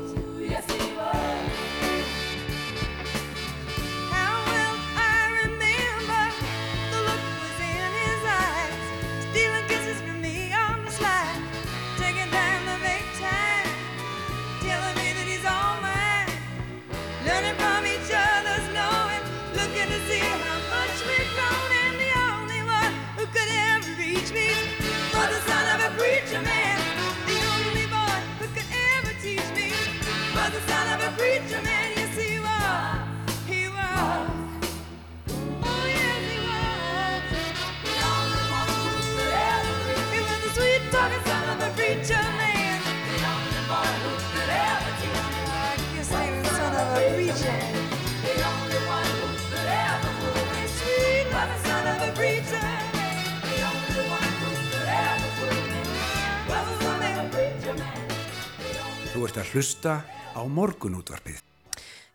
Þú 59.17 59.25
ert 59.25 59.39
að 59.41 59.51
hlusta 59.57 59.93
á 60.37 60.41
morgunútvarpið. 60.45 61.39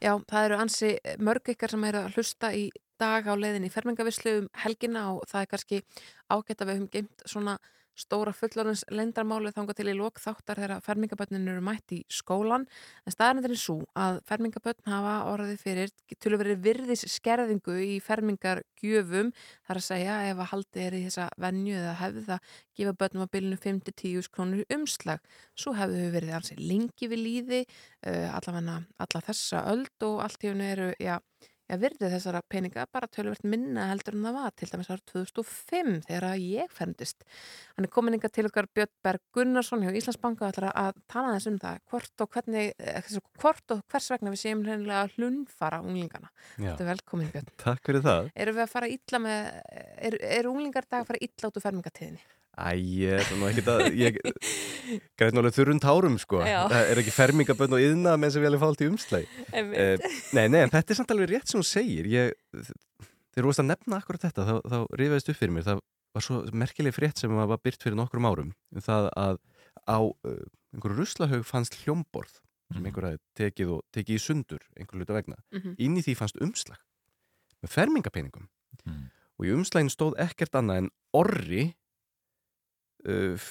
Já, 0.06 0.11
það 0.30 0.44
eru 0.45 0.57
ansi 0.61 0.90
mörg 1.18 1.49
ykkar 1.49 1.72
sem 1.73 1.86
eru 1.88 1.98
að 1.98 2.18
hlusta 2.19 2.52
í 2.53 2.68
dag 3.02 3.26
á 3.26 3.34
leiðin 3.34 3.65
í 3.65 3.72
fermingavislu 3.73 4.34
um 4.44 4.49
helgina 4.61 5.07
og 5.15 5.23
það 5.32 5.41
er 5.41 5.49
kannski 5.49 5.80
ágætt 6.30 6.61
að 6.61 6.69
við 6.69 6.78
höfum 6.78 6.91
geimt 6.94 7.26
svona 7.26 7.56
stóra 7.97 8.34
fullorins 8.35 8.84
lendarmáli 8.91 9.51
þanga 9.55 9.76
til 9.77 9.89
í 9.91 9.95
lok 9.97 10.19
þáttar 10.22 10.61
þegar 10.61 10.84
fermingabötnin 10.85 11.49
eru 11.51 11.63
mætt 11.65 11.93
í 11.95 12.01
skólan 12.11 12.65
en 13.05 13.15
staðarnir 13.15 13.53
er 13.55 13.61
svo 13.61 13.77
að 13.97 14.22
fermingabötn 14.30 14.91
hafa 14.91 15.15
orðið 15.31 15.63
fyrir 15.65 15.93
til 16.15 16.34
að 16.34 16.43
verið 16.43 16.63
virðis 16.65 17.05
skerðingu 17.11 17.77
í 17.84 17.99
fermingargjöfum 18.03 19.31
þar 19.68 19.81
að 19.81 19.88
segja 19.88 20.18
ef 20.30 20.41
að 20.41 20.51
haldi 20.53 20.85
er 20.85 20.97
í 20.97 21.03
þessa 21.07 21.30
venju 21.41 21.77
eða 21.81 21.97
hefði 22.01 22.26
það 22.30 22.51
gefa 22.81 22.95
bötnum 23.03 23.26
á 23.27 23.34
bylunu 23.34 23.59
5-10 23.61 24.30
krónur 24.34 24.65
umslag. 24.73 25.22
Svo 25.57 25.73
hefðu 25.77 26.05
við 26.05 26.15
verið 26.15 26.35
ansi 26.38 26.57
lengi 26.59 27.09
við 27.11 27.23
líði 27.26 27.61
uh, 27.65 28.30
allavega 28.35 28.80
alla 29.05 29.23
þessa 29.27 29.65
öld 29.72 30.07
og 30.07 30.22
allt 30.26 30.45
í 30.45 30.51
hennu 30.51 30.69
eru 30.72 30.89
já, 31.01 31.18
já, 31.72 31.77
virðið 31.80 32.15
þessara 32.15 32.41
peninga 32.52 32.85
bara 32.91 33.10
tölvert 33.11 33.45
minna 33.48 33.88
heldur 33.91 34.18
en 34.18 34.26
það 34.27 34.38
var 34.38 34.56
til 34.60 34.69
dæmis 34.72 34.89
árið 34.91 35.06
2005 35.14 35.93
þegar 36.07 36.27
að 36.27 36.43
ég 36.45 36.73
ferndist. 36.76 37.23
Hann 37.77 37.88
er 37.88 37.93
komin 37.95 38.18
inga 38.18 38.31
til 38.34 38.48
okkar 38.49 38.68
Björn 38.76 38.91
Berg 39.06 39.23
Gunnarsson 39.35 39.85
hjá 39.85 39.95
Íslandsbanka 40.02 40.52
ætlar 40.52 40.69
að 40.72 40.99
tala 41.11 41.35
þess 41.38 41.52
um 41.52 41.61
það 41.61 41.80
hvort 41.93 42.26
og, 42.26 42.31
hvernig, 42.35 42.73
eh, 42.77 43.10
hvort 43.41 43.76
og 43.76 43.85
hvers 43.91 44.11
vegna 44.14 44.35
við 44.35 44.43
séum 44.43 44.65
hreinlega 44.68 45.06
að 45.06 45.15
hlunfara 45.18 45.81
unglingana. 45.85 46.34
Þetta 46.57 46.85
er 46.85 46.91
velkomin 46.91 47.31
Björn. 47.31 47.56
Takk 47.61 47.88
fyrir 47.88 48.06
það. 48.06 48.31
Erum 48.35 48.60
við 48.60 48.68
að 48.68 48.76
fara 48.76 48.91
illa 48.91 49.23
með, 49.26 49.49
er, 50.11 50.22
er 50.39 50.52
unglingardag 50.52 51.03
að 51.03 51.11
fara 51.14 51.26
illa 51.30 51.52
út 51.52 51.60
úr 51.60 51.68
fermingatíðinni? 51.69 52.23
Æ, 52.52 52.76
ég 52.76 53.22
er 53.22 53.30
nú 53.40 53.48
ekkert 53.48 53.69
að, 53.72 53.86
ég 53.95 54.18
græt 55.19 55.36
nálega 55.38 55.56
þurrun 55.56 55.80
tárum, 55.82 56.18
sko. 56.19 56.41
Já. 56.44 56.65
Það 56.72 56.90
er 56.91 57.02
ekki 57.02 57.14
fermingabönn 57.15 57.78
og 57.78 57.86
yðna 57.86 58.18
með 58.19 58.34
sem 58.36 58.44
við 58.44 58.49
alveg 58.52 58.64
fált 58.65 58.84
í 58.84 58.90
umslæg. 58.91 59.38
Einmitt. 59.56 60.06
nei, 60.36 60.44
nei, 60.52 60.60
en 60.65 60.73
þetta 60.73 60.94
er 60.94 60.99
samt 60.99 61.14
alveg 61.15 61.32
rétt 61.32 61.52
sem 61.52 61.61
hún 61.61 61.69
segir. 61.69 62.10
Ég, 62.11 62.36
þegar 63.32 63.48
þú 63.48 63.48
veist 63.48 63.64
að 63.64 63.69
nefna 63.72 64.02
akkurat 64.02 64.28
þetta, 64.28 64.48
þá, 64.49 64.53
þá 64.68 64.78
rifaðist 64.99 65.32
upp 65.32 65.40
fyrir 65.40 65.56
mér. 65.56 65.68
Það 65.69 65.82
var 66.11 66.28
svo 66.28 66.41
merkileg 66.64 66.95
frétt 66.98 67.23
sem 67.23 67.40
var 67.40 67.64
byrt 67.64 67.88
fyrir 67.88 67.98
nokkrum 67.99 68.28
árum. 68.28 68.53
Um 68.76 68.84
það 68.84 69.10
að 69.15 69.41
á 69.88 69.99
uh, 70.03 70.40
einhverju 70.76 70.99
ruslahaug 70.99 71.48
fannst 71.48 71.80
hljómborð 71.82 72.41
sem 72.72 72.86
einhver 72.88 73.07
hafi 73.10 73.19
tekið 73.40 73.72
og 73.78 73.82
tekið 73.95 74.18
í 74.18 74.23
sundur 74.23 74.64
einhver 74.80 74.99
luta 75.02 75.15
vegna. 75.15 75.40
Mhm. 75.56 75.76
Inn 75.80 75.98
í 75.99 76.03
því 76.06 76.18
fannst 76.19 76.40
umslag 76.44 76.80
með 77.61 77.73
fermingapeningum. 77.76 78.49
Og 79.40 79.48
í 79.48 79.53
umslægin 79.56 79.91
stóð 79.91 80.18
ekkert 80.22 80.56
annað 80.57 80.84
en 80.84 80.90
orri 81.18 81.64
uh, 83.07 83.49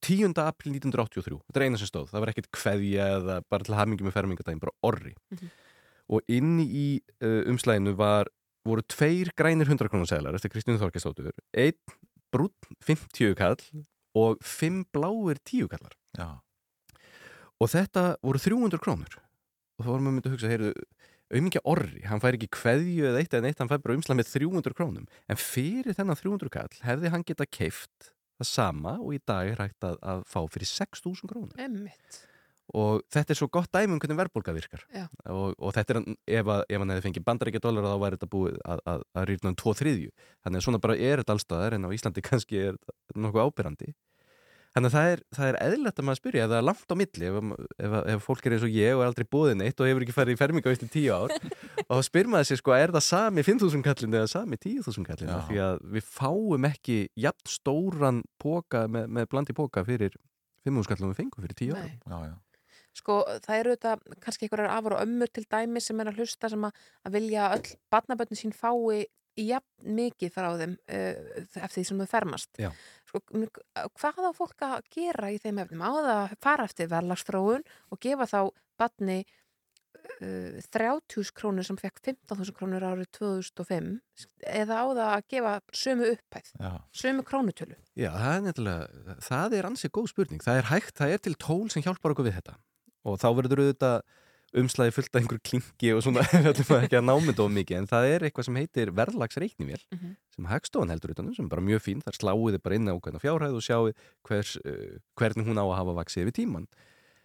10. 0.00 0.32
april 0.40 0.72
1983 0.78 1.38
þetta 1.44 1.60
er 1.60 1.66
eina 1.68 1.78
sem 1.80 1.88
stóð, 1.90 2.06
það 2.12 2.22
var 2.24 2.30
ekkert 2.32 2.50
kveðja 2.56 3.08
eða 3.18 3.38
bara 3.52 3.66
til 3.66 3.74
hamingi 3.76 4.06
með 4.06 4.14
fermingadaginn, 4.16 4.60
bara 4.62 4.76
orri 4.88 5.14
Mhm. 5.30 5.50
og 6.10 6.22
inni 6.32 6.64
í 6.66 6.86
uh, 7.22 7.42
umslæginu 7.52 7.92
var, 7.96 8.26
voru 8.66 8.82
tveir 8.82 9.30
grænir 9.38 9.68
100 9.68 9.88
krónaseglar 9.92 10.34
eftir 10.34 10.50
Kristínu 10.50 10.80
Þorkestóttur 10.80 11.30
einn 11.54 11.76
brún 12.32 12.50
50 12.86 13.34
kall 13.38 13.60
og 14.16 14.40
fimm 14.42 14.84
bláir 14.92 15.38
10 15.44 15.68
kallar 15.70 15.92
Já. 16.18 16.40
og 17.60 17.68
þetta 17.70 18.16
voru 18.24 18.38
300 18.42 18.80
krónur 18.82 19.18
og 19.78 19.84
þá 19.84 19.90
vorum 19.92 20.08
við 20.10 20.16
myndið 20.16 20.30
að 20.30 20.34
hugsa, 20.34 20.50
heyrðu 20.50 20.72
auðmingja 21.30 21.60
orri, 21.70 22.00
hann 22.10 22.18
fær 22.20 22.34
ekki 22.34 22.48
kveðju 22.56 23.04
eða 23.06 23.20
eitt 23.22 23.34
eða 23.36 23.44
neitt, 23.46 23.60
hann 23.62 23.68
fær 23.70 23.78
bara 23.84 23.94
umslag 23.94 24.18
með 24.18 24.32
300 24.32 24.74
krónum 24.74 25.04
en 25.30 25.38
fyrir 25.38 25.94
þennan 25.94 26.18
300 26.18 26.50
kall 26.56 26.80
hefði 26.88 27.12
hann 27.14 27.22
geta 27.28 27.46
keift 27.46 28.10
það 28.40 28.50
sama 28.50 28.96
og 28.98 29.14
í 29.16 29.20
dag 29.28 29.52
er 29.52 29.62
hægt 29.62 29.86
að, 29.86 30.00
að 30.02 30.26
fá 30.30 30.40
fyrir 30.52 30.70
6.000 30.72 31.30
krónur. 31.30 31.54
Emmitt. 31.60 32.20
og 32.70 33.00
þetta 33.10 33.34
er 33.34 33.38
svo 33.40 33.48
gott 33.50 33.72
dæmi 33.74 33.96
um 33.96 33.98
hvernig 34.02 34.18
verðbólka 34.20 34.52
virkar. 34.54 34.84
Og, 35.26 35.56
og 35.58 35.72
þetta 35.74 35.96
er, 35.96 36.04
ef, 36.38 36.50
að, 36.54 36.60
ef 36.68 36.82
hann 36.82 36.92
hefði 36.94 37.06
fengið 37.08 37.24
bandaríkja 37.26 37.62
dólar 37.64 37.88
þá 37.88 37.96
væri 38.04 38.18
þetta 38.18 38.30
búið 38.30 38.60
að, 38.62 38.82
að, 38.92 39.02
að 39.18 39.26
rýrna 39.30 39.50
um 39.50 39.56
2 39.64 39.74
þriðju. 39.80 40.12
Þannig 40.44 40.60
að 40.60 40.66
svona 40.68 40.82
bara 40.84 40.98
er 41.08 41.22
þetta 41.22 41.34
allstaðar 41.34 41.76
en 41.76 41.88
á 41.90 41.94
Íslandi 41.96 42.24
kannski 42.28 42.62
er 42.68 42.78
þetta 42.78 43.24
nokkuð 43.26 43.48
ábyrrandi 43.48 43.90
þannig 44.74 44.90
að 44.90 44.94
það 44.94 45.12
er, 45.12 45.22
það 45.36 45.48
er 45.50 45.58
eðlilegt 45.64 46.00
að 46.00 46.06
maður 46.06 46.20
spyrja 46.20 46.48
það 46.50 46.56
er 46.58 46.66
langt 46.68 46.92
á 46.92 46.96
milli 47.00 47.28
ef, 47.30 47.38
ef, 47.86 47.94
ef 48.14 48.26
fólk 48.26 48.46
er 48.46 48.56
eins 48.56 48.66
og 48.66 48.76
ég 48.76 48.96
og 48.96 49.02
er 49.02 49.10
aldrei 49.10 49.26
búið 49.34 49.54
neitt 49.58 49.82
og 49.82 49.90
hefur 49.90 50.06
ekki 50.06 50.16
farið 50.16 50.36
í 50.36 50.40
fermingaveist 50.40 50.84
í 50.86 50.90
10 50.94 51.08
ár 51.16 51.34
og 51.88 51.92
þá 51.92 52.06
spyr 52.06 52.30
maður 52.30 52.50
sér 52.50 52.60
sko 52.62 52.76
er 52.76 52.94
það 52.94 53.06
sami 53.08 53.46
5.000 53.46 53.86
kallin 53.86 54.18
eða 54.20 54.30
sami 54.30 54.60
10.000 54.60 55.08
kallin 55.08 55.32
því 55.48 55.62
að 55.66 55.82
við 55.96 56.12
fáum 56.18 56.68
ekki 56.70 57.00
jafn 57.18 57.50
stóran 57.50 58.22
póka 58.42 58.86
með, 58.86 59.10
með 59.18 59.32
blandi 59.34 59.56
póka 59.58 59.84
fyrir 59.88 60.14
5.000 60.68 60.92
kallin 60.92 61.14
við 61.14 61.22
fengum 61.24 61.48
fyrir 61.48 61.60
10 61.64 61.74
árum 61.74 61.98
Já, 61.98 62.30
já. 62.30 62.38
Sko, 63.00 63.20
það 63.44 63.60
eru 63.60 63.74
þetta 63.76 64.18
kannski 64.24 64.46
einhverjar 64.46 64.72
afar 64.74 64.96
og 64.96 65.04
ömmur 65.04 65.30
til 65.30 65.44
dæmi 65.46 65.82
sem 65.82 66.00
er 66.02 66.10
að 66.10 66.20
hlusta 66.20 66.50
sem 66.50 66.64
að, 66.66 66.78
að 67.06 67.16
vilja 67.16 67.44
að 67.46 67.56
öll 67.56 67.76
barnaböndin 67.94 68.40
sín 68.40 68.54
fái 68.56 69.06
jafn 69.38 69.94
mikið 69.96 70.32
frá 70.34 70.48
þeim 70.58 70.74
uh, 70.90 71.44
eftir 71.62 71.76
því 71.78 71.84
sem 71.86 72.02
þau 72.02 72.10
fermast. 72.10 72.50
Já. 72.60 72.70
Hvað 73.10 74.24
á 74.26 74.32
fólk 74.36 74.64
að 74.66 74.78
gera 74.94 75.30
í 75.32 75.38
þeim 75.42 75.60
efnum? 75.64 75.82
Á 75.84 75.90
það 75.90 76.14
að 76.14 76.38
fara 76.46 76.66
eftir 76.68 76.90
verðlagsþróun 76.92 77.64
og 77.90 78.00
gefa 78.02 78.26
þá 78.30 78.40
barni 78.80 79.18
uh, 79.24 80.60
30.000 80.70 81.34
krónur 81.36 81.66
sem 81.66 81.78
fekk 81.80 82.00
15.000 82.06 82.56
krónur 82.56 82.86
árið 82.86 83.10
2005 83.18 83.90
eða 84.46 84.80
á 84.80 84.84
það 84.86 85.02
að 85.08 85.26
gefa 85.34 85.52
sömu 85.82 86.08
upphæð, 86.14 86.50
Já. 86.60 86.72
sömu 87.02 87.26
krónutölu. 87.26 87.76
Já, 87.98 88.10
það 88.14 88.32
er 88.36 88.42
nefnilega, 88.46 89.04
það 89.26 89.58
er 89.58 89.70
ansið 89.70 89.94
góð 89.98 90.10
spurning. 90.14 90.42
Það 90.44 90.62
er 90.62 90.70
hægt, 90.70 90.96
það 91.00 91.14
er 91.16 91.22
til 91.26 91.36
tól 91.46 91.62
sem 91.72 91.84
hjálpar 91.84 92.14
okkur 92.14 92.28
við 92.30 92.40
þetta. 92.40 92.58
Og 93.08 93.16
þá 93.20 93.28
verður 93.38 93.64
auðvitað, 93.64 94.02
umslæði 94.56 94.92
fullt 94.96 95.14
af 95.14 95.20
einhverju 95.20 95.42
klingi 95.46 95.90
og 95.94 96.02
svona 96.02 96.24
við 96.30 96.60
ekki 96.82 96.98
að 96.98 97.04
námynda 97.06 97.44
of 97.44 97.52
mikið 97.54 97.76
en 97.78 97.86
það 97.90 98.06
er 98.14 98.24
eitthvað 98.26 98.46
sem 98.48 98.56
heitir 98.60 98.90
verðlagsreiknivél 98.98 99.82
Mhm. 99.94 100.14
sem 100.34 100.44
Hagstofan 100.50 100.90
heldur 100.90 101.12
utanum 101.14 101.34
sem 101.36 101.44
er 101.46 101.52
bara 101.52 101.62
mjög 101.62 101.82
fín, 101.86 102.00
þar 102.02 102.16
sláið 102.18 102.56
þið 102.56 102.62
bara 102.64 102.74
inn 102.80 102.88
á 102.90 102.94
ákveðna 102.96 103.20
fjárhæð 103.22 103.58
og 103.60 103.62
sjáið 103.62 103.94
hvers, 104.26 104.56
uh, 104.64 104.98
hvernig 105.20 105.46
hún 105.46 105.60
á 105.60 105.64
að 105.66 105.76
hafa 105.78 105.94
vaksið 106.00 106.22
yfir 106.26 106.36
tíman 106.40 106.66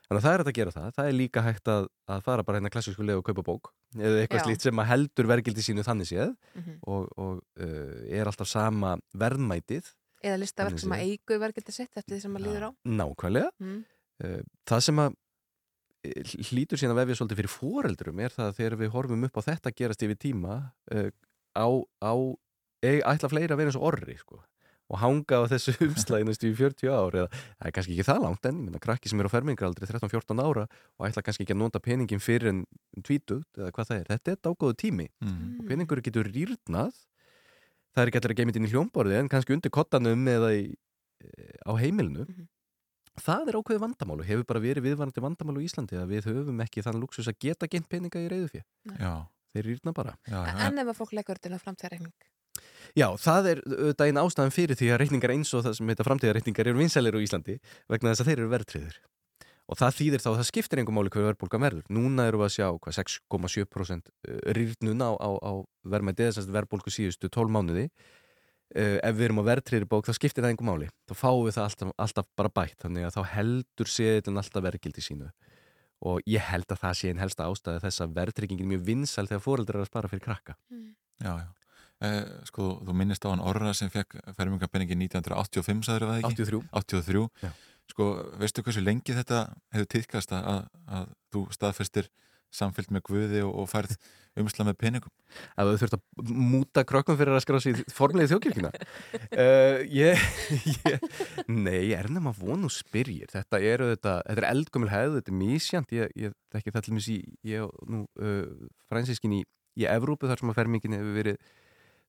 þannig 0.05 0.19
að 0.21 0.25
það 0.27 0.35
er 0.37 0.43
að 0.45 0.53
gera 0.59 0.71
það, 0.75 0.89
það 0.99 1.07
er 1.09 1.15
líka 1.17 1.41
hægt 1.41 1.69
að, 1.73 1.87
að 2.13 2.19
fara 2.27 2.43
bara 2.45 2.59
hérna 2.59 2.69
klassísku 2.69 3.01
leið 3.01 3.17
og 3.23 3.25
kaupa 3.25 3.41
bók 3.47 3.71
eða 3.97 4.19
eitthvað 4.21 4.43
slíkt 4.45 4.61
sem 4.67 4.77
að 4.83 4.89
heldur 4.91 5.29
vergildi 5.33 5.63
sínu 5.65 5.81
þannig 5.87 6.09
séð 6.11 6.35
Mhm. 6.55 6.75
og, 6.85 7.09
og 7.17 7.41
uh, 7.57 8.05
er 8.13 8.29
alltaf 8.29 8.47
sama 8.51 8.97
verðmætið 9.17 9.89
Eða 10.25 10.37
listaverk 10.41 10.79
sem 10.81 10.93
að 10.93 11.01
eigu 11.05 11.35
verkefni 11.41 11.73
sitt 11.73 11.97
eftir 11.97 12.15
því 12.15 12.21
sem 12.21 12.37
að 12.37 12.45
líður 12.45 12.63
á. 12.65 12.71
nákvæmlega 12.85 13.49
Mm. 13.61 13.83
Uh, 14.23 14.41
það 14.69 14.79
sem 14.85 14.99
að 15.03 15.15
eh, 16.05 16.33
hlýtur 16.49 16.81
síðan 16.81 16.95
að 16.95 17.01
vefja 17.03 17.19
svolítið 17.19 17.41
fyrir 17.41 17.53
foreldrum 17.53 18.23
er 18.23 18.35
það 18.35 18.49
að 18.49 18.57
þegar 18.59 18.79
við 18.81 18.91
horfum 18.95 19.27
upp 19.29 19.39
á 19.39 19.47
þetta 19.51 19.75
gerast 19.75 20.05
yfir 20.07 20.19
tíma 20.21 20.57
uh, 20.95 21.09
á, 21.55 21.67
á 22.05 22.13
e, 22.85 22.99
ætla 23.01 23.31
fleiri 23.31 23.55
að 23.55 23.61
vera 23.61 23.73
eins 23.73 23.79
og 23.79 23.87
orri 23.91 24.17
sko 24.19 24.41
og 24.85 25.01
hanga 25.01 25.41
á 25.41 25.49
þessu 25.49 25.73
umslæði 25.87 26.27
næstu 26.27 26.51
í 26.51 26.57
40 26.57 26.91
ár 26.93 27.17
eða 27.21 27.29
það 27.33 27.69
er 27.69 27.75
kannski 27.77 27.95
ekki 27.95 28.07
það 28.07 28.21
langt 28.25 28.49
en 28.49 28.59
ég 28.59 28.67
menna 28.67 28.81
krakki 28.83 29.11
sem 29.11 29.21
er 29.21 29.29
á 29.29 29.33
fermingaraldri 29.33 29.89
13-14 29.89 30.43
ára 30.45 30.65
og 30.69 31.07
ætla 31.07 31.25
kannski 31.25 31.45
ekki 31.45 31.55
að 31.55 31.61
nota 31.63 31.81
peningin 31.81 32.21
fyrir 32.21 32.51
en 32.51 32.63
tvítugt 33.01 33.57
eða 33.57 33.73
hvað 33.73 33.91
það 33.91 34.01
er, 34.01 34.07
þetta 34.13 34.35
er 34.35 34.41
dágóðu 34.45 34.77
tími. 34.83 35.07
Mm. 35.25 35.59
og 35.59 35.69
peningur 35.71 36.03
getur 36.05 36.29
rýrnað. 36.29 36.99
Það 37.95 38.03
er 38.03 38.11
ekki 38.11 38.21
allir 38.21 38.35
að 38.35 38.39
geima 38.41 38.51
þetta 38.51 38.61
inn 38.61 38.67
í 38.67 38.73
hljómborði 38.73 39.17
en 39.21 39.31
kannski 39.31 39.55
undir 39.55 39.73
kottanum 39.73 40.27
eða 40.29 40.51
í, 40.53 40.63
eh, 41.25 41.57
á 41.65 41.71
heimilinu 41.79 42.27
það 43.21 43.49
er 43.51 43.57
ákveði 43.59 43.81
vandamál 43.85 44.19
og 44.19 44.27
hefur 44.27 44.45
bara 44.49 44.61
verið 44.63 44.85
viðvarandi 44.89 45.23
vandamál 45.23 45.57
á 45.59 45.65
Íslandi 45.65 45.99
að 45.99 46.13
við 46.13 46.29
höfum 46.31 46.61
ekki 46.65 46.83
þann 46.85 47.01
luxus 47.01 47.29
að 47.31 47.39
geta 47.45 47.69
geimt 47.71 47.89
peninga 47.91 48.21
í 48.21 48.29
reyðu 48.31 48.61
Já. 48.99 49.13
þeir 49.55 49.69
rýrna 49.71 49.93
bara 49.95 50.15
Já, 50.27 50.39
En 50.67 50.79
ef 50.81 50.91
að 50.91 50.99
fólk 50.99 51.15
leggur 51.15 51.39
til 51.39 51.53
að 51.55 51.63
framtíðarreikning. 51.63 52.13
Já, 52.95 53.07
það 53.19 53.49
er 53.51 53.61
auðvitað 53.65 54.07
einn 54.07 54.21
ástæðan 54.21 54.55
fyrir 54.55 54.79
því 54.79 54.91
að 54.93 55.01
reikningar 55.01 55.33
eins 55.35 55.51
og 55.55 55.65
það 55.65 55.77
sem 55.79 55.91
heita 55.91 56.05
framtíðarreikningar 56.07 56.69
eru 56.71 56.79
vinsælir 56.79 57.17
á 57.17 57.25
Íslandi 57.25 57.57
vegna 57.91 58.13
þess 58.13 58.23
að 58.23 58.29
þeir 58.31 58.39
eru 58.39 58.51
verðtriður 58.53 58.99
og 59.65 59.79
það 59.79 59.95
þýðir 59.97 60.21
þá 60.21 60.27
að 60.29 60.37
það 60.37 60.47
skiptir 60.51 60.79
einhver 60.81 60.95
máli 60.95 61.09
hver 61.09 61.25
verðbólgan 61.25 61.63
verður. 61.65 61.85
Núna 61.89 62.27
erum 62.29 62.43
við 62.43 62.45
að 62.45 62.53
sjá 62.53 62.67
hvað 62.77 62.97
6,7% 62.99 64.11
rýrnun 64.53 65.01
á, 65.01 65.11
á, 65.17 65.29
á 65.41 65.51
verðmæti 65.89 66.27
eða 66.27 66.35
sem 66.37 66.45
sagt 66.45 66.53
verðbólgu 66.53 66.93
síðustu 66.93 67.31
12 67.33 67.49
mánuði 67.55 67.87
Uh, 68.73 68.97
ef 69.05 69.13
við 69.13 69.27
erum 69.27 69.39
á 69.45 69.49
verðtriðri 69.51 69.87
bók 69.87 70.07
þá 70.07 70.15
skiptir 70.17 70.41
það 70.41 70.55
einhver 70.55 70.65
máli 70.65 70.87
þá 71.05 71.13
fáum 71.19 71.43
við 71.45 71.53
það 71.53 71.67
alltaf, 71.67 71.91
alltaf 72.01 72.29
bara 72.39 72.49
bætt 72.49 72.79
þannig 72.81 73.05
að 73.05 73.13
þá 73.13 73.21
heldur 73.35 73.91
séðin 73.93 74.41
alltaf 74.41 74.65
verðgildi 74.65 75.03
sínu 75.05 75.27
og 76.09 76.25
ég 76.27 76.47
held 76.49 76.73
að 76.73 76.81
það 76.81 76.97
sé 76.97 77.11
einn 77.11 77.21
helsta 77.21 77.45
ástæði 77.45 77.83
þess 77.85 78.03
að 78.03 78.15
verðtryggingin 78.17 78.65
er 78.65 78.71
mjög 78.73 78.87
vinsæl 78.89 79.27
þegar 79.29 79.43
fóreldrar 79.45 79.79
er 79.79 79.85
að 79.85 79.91
spara 79.91 80.09
fyrir 80.11 80.25
krakka 80.25 80.57
Já, 81.21 81.31
já. 81.45 81.45
Eh, 82.03 82.25
sko, 82.49 82.71
þú 82.83 82.97
minnist 82.97 83.23
á 83.23 83.31
hann 83.31 83.45
Orra 83.45 83.71
sem 83.77 83.91
fekk 83.93 84.17
fermingapenningi 84.35 84.97
1985, 85.05 85.85
sagður 85.87 86.09
það 86.09 86.17
ekki? 86.19 86.43
83. 86.43 86.61
83. 86.81 87.23
Já. 87.45 87.51
Sko, 87.93 88.07
veistu 88.41 88.65
hversu 88.65 88.83
lengi 88.83 89.15
þetta 89.15 89.45
hefur 89.77 89.89
týðkast 89.93 90.33
að, 90.35 90.65
að 90.89 91.13
þú 91.31 91.45
staðfestir 91.55 92.09
samfyllt 92.55 92.91
með 92.91 93.05
guði 93.07 93.45
og, 93.45 93.53
og 93.61 93.69
færð 93.71 93.95
umsla 94.41 94.67
með 94.67 94.77
peningum? 94.83 95.13
að 95.55 95.71
þú 95.71 95.81
þurft 95.81 95.97
að 95.97 96.31
múta 96.53 96.83
krökkum 96.87 97.17
fyrir 97.19 97.35
að 97.35 97.43
skrá 97.45 97.59
sér 97.63 97.81
formlega 97.93 98.31
þjókirkina 98.33 98.71
uh, 98.71 99.83
ég, 100.03 100.23
ég 100.69 101.05
nei, 101.51 101.91
er 101.95 102.09
nefn 102.11 102.31
að 102.31 102.41
vonu 102.43 102.71
spyrjir 102.71 103.31
þetta 103.33 103.59
er, 103.59 103.85
þetta, 103.95 104.15
þetta 104.27 104.39
er 104.41 104.49
eldgumil 104.51 104.91
hefð 104.93 105.19
þetta 105.19 105.33
er 105.33 105.39
mísjant, 105.41 105.93
ég, 105.97 106.15
ég 106.27 106.35
þekki 106.55 106.75
það 106.75 106.87
til 106.87 106.95
mér 106.95 107.05
sí 107.07 107.19
ég 107.47 107.67
og 107.67 107.91
nú 107.91 108.05
uh, 108.21 108.71
fransískin 108.91 109.37
í, 109.39 109.43
í 109.79 109.87
Evrópu 109.91 110.29
þar 110.31 110.43
sem 110.43 110.53
að 110.53 110.59
fermingin 110.61 110.97
hefur 110.97 111.15
verið 111.19 111.39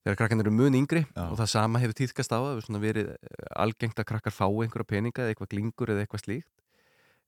þegar 0.07 0.19
krakkan 0.21 0.43
eru 0.43 0.53
mun 0.55 0.75
yngri 0.77 1.03
Já. 1.03 1.23
og 1.27 1.35
það 1.39 1.49
sama 1.51 1.81
hefur 1.83 1.97
týðkast 1.99 2.31
á 2.31 2.39
hefur 2.39 2.63
svona 2.63 2.83
verið 2.83 3.09
eh, 3.15 3.47
algengt 3.59 3.99
að 3.99 4.07
krakkar 4.11 4.35
fái 4.35 4.47
einhverja 4.63 4.87
peninga 4.87 5.23
eða 5.23 5.33
eitthvað 5.33 5.51
glingur 5.51 5.91
eða 5.91 6.05
eitthvað 6.05 6.23
slíkt 6.23 6.53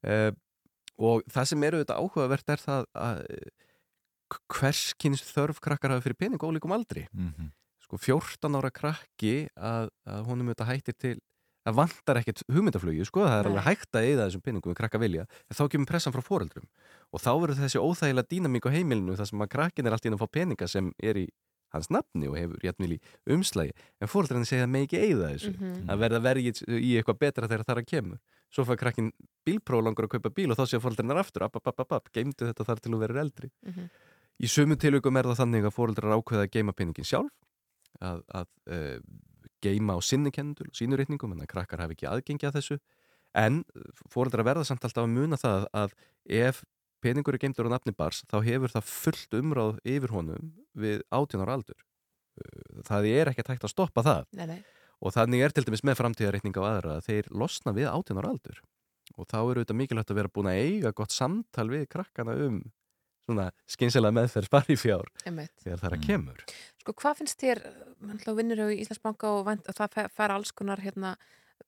uh, 0.08 0.32
og 1.00 1.26
það 1.32 1.50
sem 1.52 1.66
eru 1.68 1.82
þetta 1.82 1.98
áhugavert 2.00 2.54
er 2.54 2.64
það 2.64 2.88
að 3.00 3.24
hvers 4.60 4.94
kynns 5.02 5.24
þörf 5.34 5.60
krakkar 5.64 5.92
hafa 5.96 6.06
fyrir 6.06 6.18
pening 6.20 6.42
og 6.44 6.52
ólíkum 6.54 6.74
aldri 6.76 7.08
Mm 7.14 7.34
-hmm. 7.34 7.50
sko 7.84 7.98
14 7.98 8.56
ára 8.56 8.70
krakki 8.72 9.48
að, 9.58 9.90
að 10.06 10.26
honum 10.26 10.48
þetta 10.54 10.66
hættir 10.70 10.94
til 10.98 11.18
það 11.66 11.76
vantar 11.76 12.18
ekkert 12.18 12.42
hugmyndaflögi 12.48 13.06
sko, 13.06 13.20
það 13.26 13.40
er 13.40 13.44
Nei. 13.44 13.52
alveg 13.52 13.64
hægt 13.68 13.92
að 13.96 14.06
eyða 14.10 14.26
þessum 14.30 14.42
peningum 14.42 14.72
við 14.74 14.78
krakka 14.78 14.98
vilja, 15.00 15.26
en 15.50 15.56
þá 15.58 15.68
kemur 15.70 15.86
pressan 15.88 16.14
frá 16.14 16.22
foreldrum 16.22 16.66
og 17.14 17.20
þá 17.20 17.30
verður 17.42 17.60
þessi 17.62 17.80
óþægilega 17.80 18.28
dýnamík 18.32 18.66
á 18.66 18.72
heimilinu 18.72 19.16
þar 19.18 19.26
sem 19.28 19.40
að 19.42 19.48
krakkin 19.50 19.86
er 19.88 19.92
allt 19.94 20.06
í 20.06 20.10
að 20.10 20.18
fá 20.22 20.28
peninga 20.32 20.68
sem 20.68 20.94
er 21.04 21.16
í 21.18 21.28
hans 21.74 21.90
nafni 21.92 22.28
og 22.28 22.38
hefur 22.38 22.58
jætmil 22.64 22.94
í 22.96 23.00
umslægi 23.30 23.72
en 24.02 24.08
fóreldrarnir 24.08 24.46
segja 24.50 24.64
að 24.66 24.72
með 24.74 24.84
ekki 24.88 24.98
eyða 25.06 25.28
þessu 25.34 25.52
Mhm. 25.60 25.90
að 25.90 26.00
verða 26.00 26.20
verið 26.22 26.64
í 26.80 26.98
eitthvað 26.98 27.20
betra 27.20 27.48
þegar 27.48 27.64
það 27.66 27.76
er 27.78 27.82
að 27.84 27.86
kemur 27.86 28.18
svo 28.50 28.64
fær 28.66 28.78
krakkin 28.78 29.12
bílpróf 29.46 29.84
langar 29.84 30.06
að 30.06 30.10
kaupa 30.10 30.30
bíl 30.34 30.50
og 30.52 30.58
þá 30.58 30.66
séu 30.66 30.80
fóreldrarnir 30.82 31.18
aftur, 31.20 31.44
app, 31.44 31.56
app, 31.56 31.68
app, 31.80 31.92
app, 31.92 32.10
geimdu 32.14 32.48
þetta 32.50 32.66
þar 32.66 32.80
til 32.82 32.92
þú 32.94 32.98
verður 33.06 33.20
eldri 33.22 33.50
Mhm. 33.68 33.90
Í 34.40 34.48
sumu 34.48 34.78
tilvíkum 34.80 35.18
er 35.20 35.28
það 35.28 35.42
þannig 35.42 35.68
að 35.68 35.76
fóreldrar 35.76 36.16
ákveða 36.16 36.46
að 36.46 36.54
geima 36.54 36.76
peningin 36.76 37.08
sjálf 37.08 37.34
að, 38.00 38.22
að 38.32 38.48
uh, 38.72 39.00
geima 39.64 39.98
á 39.98 40.00
sinni 40.00 40.32
kenndul, 40.32 40.70
sínu 40.76 41.00
reikningum 41.00 41.34
en 41.36 41.44
að 41.44 41.52
krakkar 41.52 41.84
hafi 41.84 41.98
ekki 41.98 42.08
aðgengi 42.08 42.48
að 42.48 42.60
þessu. 42.60 42.78
En 43.38 43.62
fóreldrar 44.10 44.48
verða 44.48 44.64
samt 44.68 44.88
alltaf 44.88 45.04
að 45.04 45.12
muna 45.12 45.38
það 45.40 45.68
að 45.76 45.98
ef 46.40 46.64
peningur 47.04 47.36
er 47.36 47.44
geimdur 47.44 47.68
á 47.68 47.76
nafni 47.76 47.94
bars 47.96 48.24
þá 48.32 48.40
hefur 48.48 48.74
það 48.74 48.90
fullt 48.94 49.38
umráð 49.40 49.78
yfir 49.88 50.16
honum 50.16 50.50
við 50.72 51.04
18 51.12 51.44
ára 51.44 51.60
aldur. 51.60 51.84
Uh, 52.40 52.82
það 52.88 53.12
er 53.12 53.34
ekkert 53.34 53.54
hægt 53.54 53.68
að 53.68 53.76
stoppa 53.76 54.08
það. 54.08 54.26
Nei, 54.40 54.48
nei. 54.56 54.60
og 55.04 55.16
þannig 55.20 55.44
er 55.44 55.56
til 55.56 55.68
dæmis 55.68 55.84
með 55.84 56.00
framtíðarreikninga 56.00 56.64
á 56.64 56.70
aðra 56.72 56.98
að 56.98 57.12
þeir 57.12 57.32
losna 57.44 57.76
við 57.76 57.92
18 57.92 58.24
ára 58.24 58.34
aldur. 58.38 58.64
Og 59.20 59.28
þá 59.28 59.40
eru 59.42 59.64
þetta 59.66 59.76
mikilvægt 59.76 60.12
að 60.14 60.20
vera 60.22 60.32
búin 60.32 60.52
að 60.52 60.64
eiga 60.64 60.96
gott 60.96 61.12
samtal 61.12 61.68
við 61.72 61.90
krakkana 61.92 62.40
um 62.46 62.60
svona 63.30 63.50
skynsilega 63.70 64.18
meðferð 64.18 64.50
spari 64.52 64.78
fjár 64.80 65.10
þegar 65.24 65.80
það 65.82 65.90
er 65.92 65.98
að 65.98 66.06
kemur 66.08 66.44
Sko, 66.80 66.96
hvað 67.02 67.20
finnst 67.20 67.42
þér, 67.44 67.60
þú 68.24 68.34
vinnur 68.38 68.64
á 68.66 68.68
Íslandsbanka 68.72 69.30
og, 69.36 69.44
vænt, 69.50 69.68
og 69.70 69.76
það 69.78 70.08
fara 70.16 70.38
alls 70.40 70.54
konar 70.56 70.80
hérna, 70.82 71.16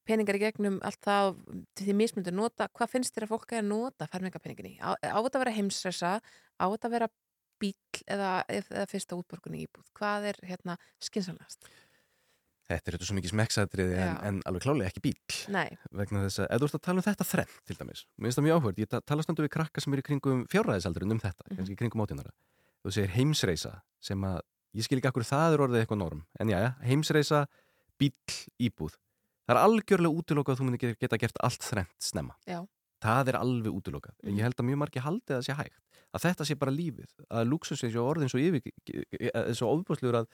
peningar 0.08 0.38
í 0.38 0.40
gegnum 0.42 0.78
allt 0.82 1.02
það 1.04 1.34
til 1.76 1.88
því 1.88 1.96
mismundir 1.98 2.34
nota, 2.34 2.70
hvað 2.72 2.94
finnst 2.94 3.14
þér 3.14 3.28
að 3.28 3.34
fólk 3.34 3.52
er 3.52 3.60
að 3.60 3.68
nota 3.68 4.08
fermingapeningin 4.10 4.70
í? 4.72 4.74
Á, 4.80 4.96
á 4.96 5.18
þetta 5.20 5.36
að 5.36 5.44
vera 5.44 5.54
heimsreisa, 5.58 6.14
á 6.58 6.64
þetta 6.64 6.88
að 6.88 6.96
vera 6.96 7.10
bíl 7.62 7.74
eða, 8.10 8.32
eða 8.50 8.88
fyrsta 8.90 9.18
útborgun 9.20 9.58
í 9.58 9.66
íbúð? 9.66 9.86
Hvað 9.98 10.30
er 10.32 10.40
hérna 10.48 10.78
skinsanlegast? 11.02 11.68
Þetta 12.70 12.88
er 12.88 12.94
þetta 12.96 13.06
svo 13.08 13.16
mikið 13.18 13.32
smekksatriði 13.32 13.96
en, 13.98 14.16
en 14.28 14.36
alveg 14.48 14.62
klálega 14.64 14.88
ekki 14.92 15.02
bíl 15.02 15.16
Nei. 15.52 15.76
vegna 15.90 16.22
þess 16.28 16.38
að, 16.44 16.46
ef 16.54 16.60
þú 16.62 16.68
ert 16.68 16.76
að 16.78 16.82
tala 16.86 17.00
um 17.02 17.06
þetta 17.08 17.26
þrenn 17.26 17.54
til 17.68 17.76
dæmis, 17.80 18.02
mér 18.16 18.28
finnst 18.30 18.38
það 18.38 18.46
mjög 18.46 18.58
áhverð, 18.60 18.78
ég 18.84 18.88
ta- 18.92 19.00
tala 19.12 19.22
stundu 19.26 19.42
við 19.44 19.52
krakka 19.56 19.82
sem 19.82 19.92
eru 19.96 20.04
kringum 20.06 20.44
fjárræðisaldurinn 20.52 21.12
um 21.16 21.20
þetta, 21.20 21.42
Mhm. 21.50 21.56
kannski 21.58 21.74
í 21.74 21.80
kringum 21.82 22.04
átjónara 22.06 22.30
þú 22.86 22.92
segir 22.94 23.10
heimsreisa 23.16 23.72
sem 24.00 24.20
að 24.22 24.40
ég 24.78 24.86
skil 24.86 24.98
ekki 25.02 25.10
akkur 25.10 25.26
það 25.26 25.54
er 25.58 25.64
orðið 25.66 25.82
eitthvað 25.82 25.98
norm 26.04 26.22
en 26.40 26.48
já, 26.54 26.60
heimsreisa, 26.86 27.46
bíl, 27.98 28.14
íbúð. 28.62 28.94
Það 29.46 29.56
er 29.56 29.60
algjörlega 29.66 30.16
útilokað 30.22 30.54
að 30.54 30.60
þú 30.62 30.64
myndir 30.70 30.96
geta 31.02 31.18
gert 31.18 31.36
allt 31.42 31.60
þrennt 31.66 31.98
snemma. 32.00 32.34
Já. 32.46 32.62
það 33.02 33.28
er 33.32 33.36
alveg 33.42 33.72
útilokað. 33.74 34.14
En 34.22 34.36
ég 34.38 34.42
held 34.46 34.54
að 34.54 34.66
mjög 34.68 34.78
margi 34.78 35.00
haldi 35.02 35.34
að 35.34 35.40
það 35.40 35.46
sé 35.48 35.54
hægt 35.58 35.80
að 36.14 36.22
þetta 36.22 36.44
sé 36.46 36.54
bara 36.54 36.70
lífið, 36.70 37.08
að 37.34 37.48
luxus 37.50 37.82
orðin 37.98 38.30
svo 38.30 38.38
yfir, 38.38 38.62
eh, 39.18 39.52
svo 39.58 39.70
ofbúsluður 39.74 40.20
að 40.20 40.26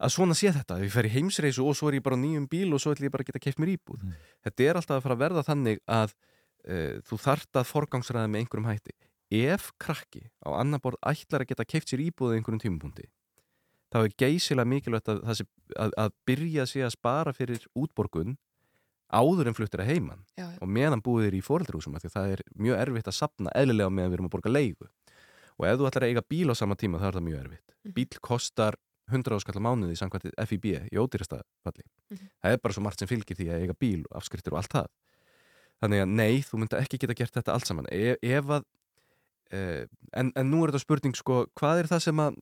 að 0.00 0.12
svona 0.14 0.34
sé 0.38 0.50
þetta, 0.54 0.78
að 0.78 0.84
ég 0.86 0.92
fer 0.94 1.06
í 1.08 1.12
heimsreisu 1.14 1.64
og 1.68 1.76
svo 1.76 1.90
er 1.90 1.98
ég 1.98 2.04
bara 2.06 2.16
á 2.16 2.22
nýjum 2.22 2.46
bíl 2.50 2.72
og 2.72 2.80
svo 2.80 2.94
ætlum 2.94 3.08
ég 3.10 3.12
bara 3.14 3.24
að 3.26 3.30
geta 3.32 3.42
keift 3.44 3.60
mér 3.60 3.74
íbúð. 3.76 4.04
Þetta 4.46 4.64
er 4.70 4.78
alltaf 4.80 4.96
að 4.96 5.04
fara 5.06 5.16
að 5.18 5.22
verða 5.26 5.42
þannig 5.46 5.80
að 5.86 6.14
uh, 6.16 6.98
þú 7.04 7.18
þart 7.26 7.60
að 7.60 7.68
forgangsræða 7.70 8.30
með 8.32 8.44
einhverjum 8.44 8.68
hætti. 8.70 8.94
Ef 9.30 9.70
krakki 9.78 10.22
á 10.42 10.48
annar 10.58 10.80
borð 10.82 10.98
ætlar 11.06 11.44
að 11.44 11.50
geta 11.52 11.64
keift 11.68 11.92
sér 11.92 12.00
íbúð 12.08 12.32
á 12.32 12.36
einhverjum 12.40 12.62
tímapunkti, 12.64 13.04
þá 13.92 13.98
er 14.06 14.14
geysilega 14.18 14.66
mikilvægt 14.72 15.08
að, 15.12 15.20
sé, 15.38 15.44
að, 15.78 15.92
að 16.00 16.10
byrja 16.26 16.64
sig 16.66 16.82
að 16.86 16.94
spara 16.96 17.32
fyrir 17.36 17.62
útborgun 17.78 18.36
áður 19.10 19.50
en 19.50 19.56
fluttir 19.58 19.82
að 19.82 19.88
heiman 19.90 20.20
Já, 20.38 20.44
já. 20.46 20.58
og 20.62 20.68
meðan 20.70 21.00
búið 21.02 21.28
er 21.28 21.34
í 21.34 21.40
fóreldrahúsum 21.42 21.96
af 21.98 22.04
því 22.04 22.10
það 22.14 22.34
er 22.36 22.42
mjög 22.62 22.76
erfitt 22.84 23.08
að 23.10 23.16
sapna 23.18 23.50
eðlilega 23.58 23.90
meðan 23.90 24.12
við 24.12 24.18
erum 24.20 24.28
að 24.28 24.34
borga 24.36 24.52
leigu 24.54 24.86
og 25.58 25.66
ef 25.66 25.78
þú 25.80 25.88
ætlar 25.88 26.06
að 26.06 26.12
eiga 26.14 26.22
bíl 26.30 26.46
á 26.46 26.54
sama 26.54 26.76
tíma 26.78 27.00
þá 27.02 27.08
er 27.10 27.16
það 27.18 27.26
mjög 27.26 27.40
erfitt 27.44 27.66
Mhm. 27.80 27.94
bíl 27.96 28.20
kostar 28.22 28.76
100 29.10 29.36
áskall 29.36 29.60
á 29.60 29.66
mánuði 29.66 29.98
samkvæmt 29.98 30.34
FIB 30.48 30.66
í 30.90 30.98
ódýrasta 31.00 31.42
falli. 31.64 31.84
Mhm. 32.10 32.26
það 32.42 32.52
er 32.52 32.60
bara 32.62 32.74
svo 32.74 32.82
margt 32.82 32.98
sem 32.98 33.08
fylgir 33.10 33.36
því 33.36 33.48
að 33.50 33.62
eiga 33.64 33.78
bíl 33.78 34.04
og 34.10 34.20
afskriftir 34.20 34.52
og 34.52 34.60
allt 34.62 34.74
það. 34.74 34.88
Þannig 35.80 36.02
að 36.04 36.08
nei, 36.08 36.34
þú 36.44 36.60
myndi 36.60 36.76
ekki 36.76 36.98
geta 37.00 37.16
gert 37.16 37.34
þetta 37.34 37.52
allt 37.54 37.66
saman. 37.66 37.86
E 37.90 38.16
ef 38.20 38.44
að 38.44 38.64
e 39.50 39.86
en, 40.14 40.32
en 40.36 40.50
nú 40.50 40.62
er 40.62 40.70
þetta 40.70 40.84
spurning 40.84 41.16
sko, 41.16 41.46
hvað 41.58 41.82
er 41.82 41.86
það 41.90 42.02
sem 42.04 42.20
að 42.22 42.36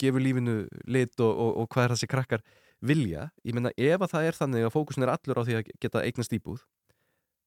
gefur 0.00 0.22
lífinu 0.22 0.68
lit 0.86 1.20
og, 1.20 1.32
og, 1.32 1.50
og 1.60 1.68
hvað 1.68 1.84
er 1.84 1.94
það 1.94 2.00
sem 2.00 2.12
krakkar 2.12 2.44
vilja, 2.84 3.30
ég 3.44 3.56
meina 3.56 3.72
ef 3.76 4.00
að 4.04 4.12
það 4.12 4.28
er 4.28 4.38
þannig 4.38 4.66
að 4.66 4.74
fókusin 4.74 5.04
er 5.06 5.12
allur 5.14 5.40
á 5.40 5.46
því 5.46 5.58
að 5.58 5.70
geta 5.80 6.04
eignast 6.04 6.34
íbúð 6.36 6.64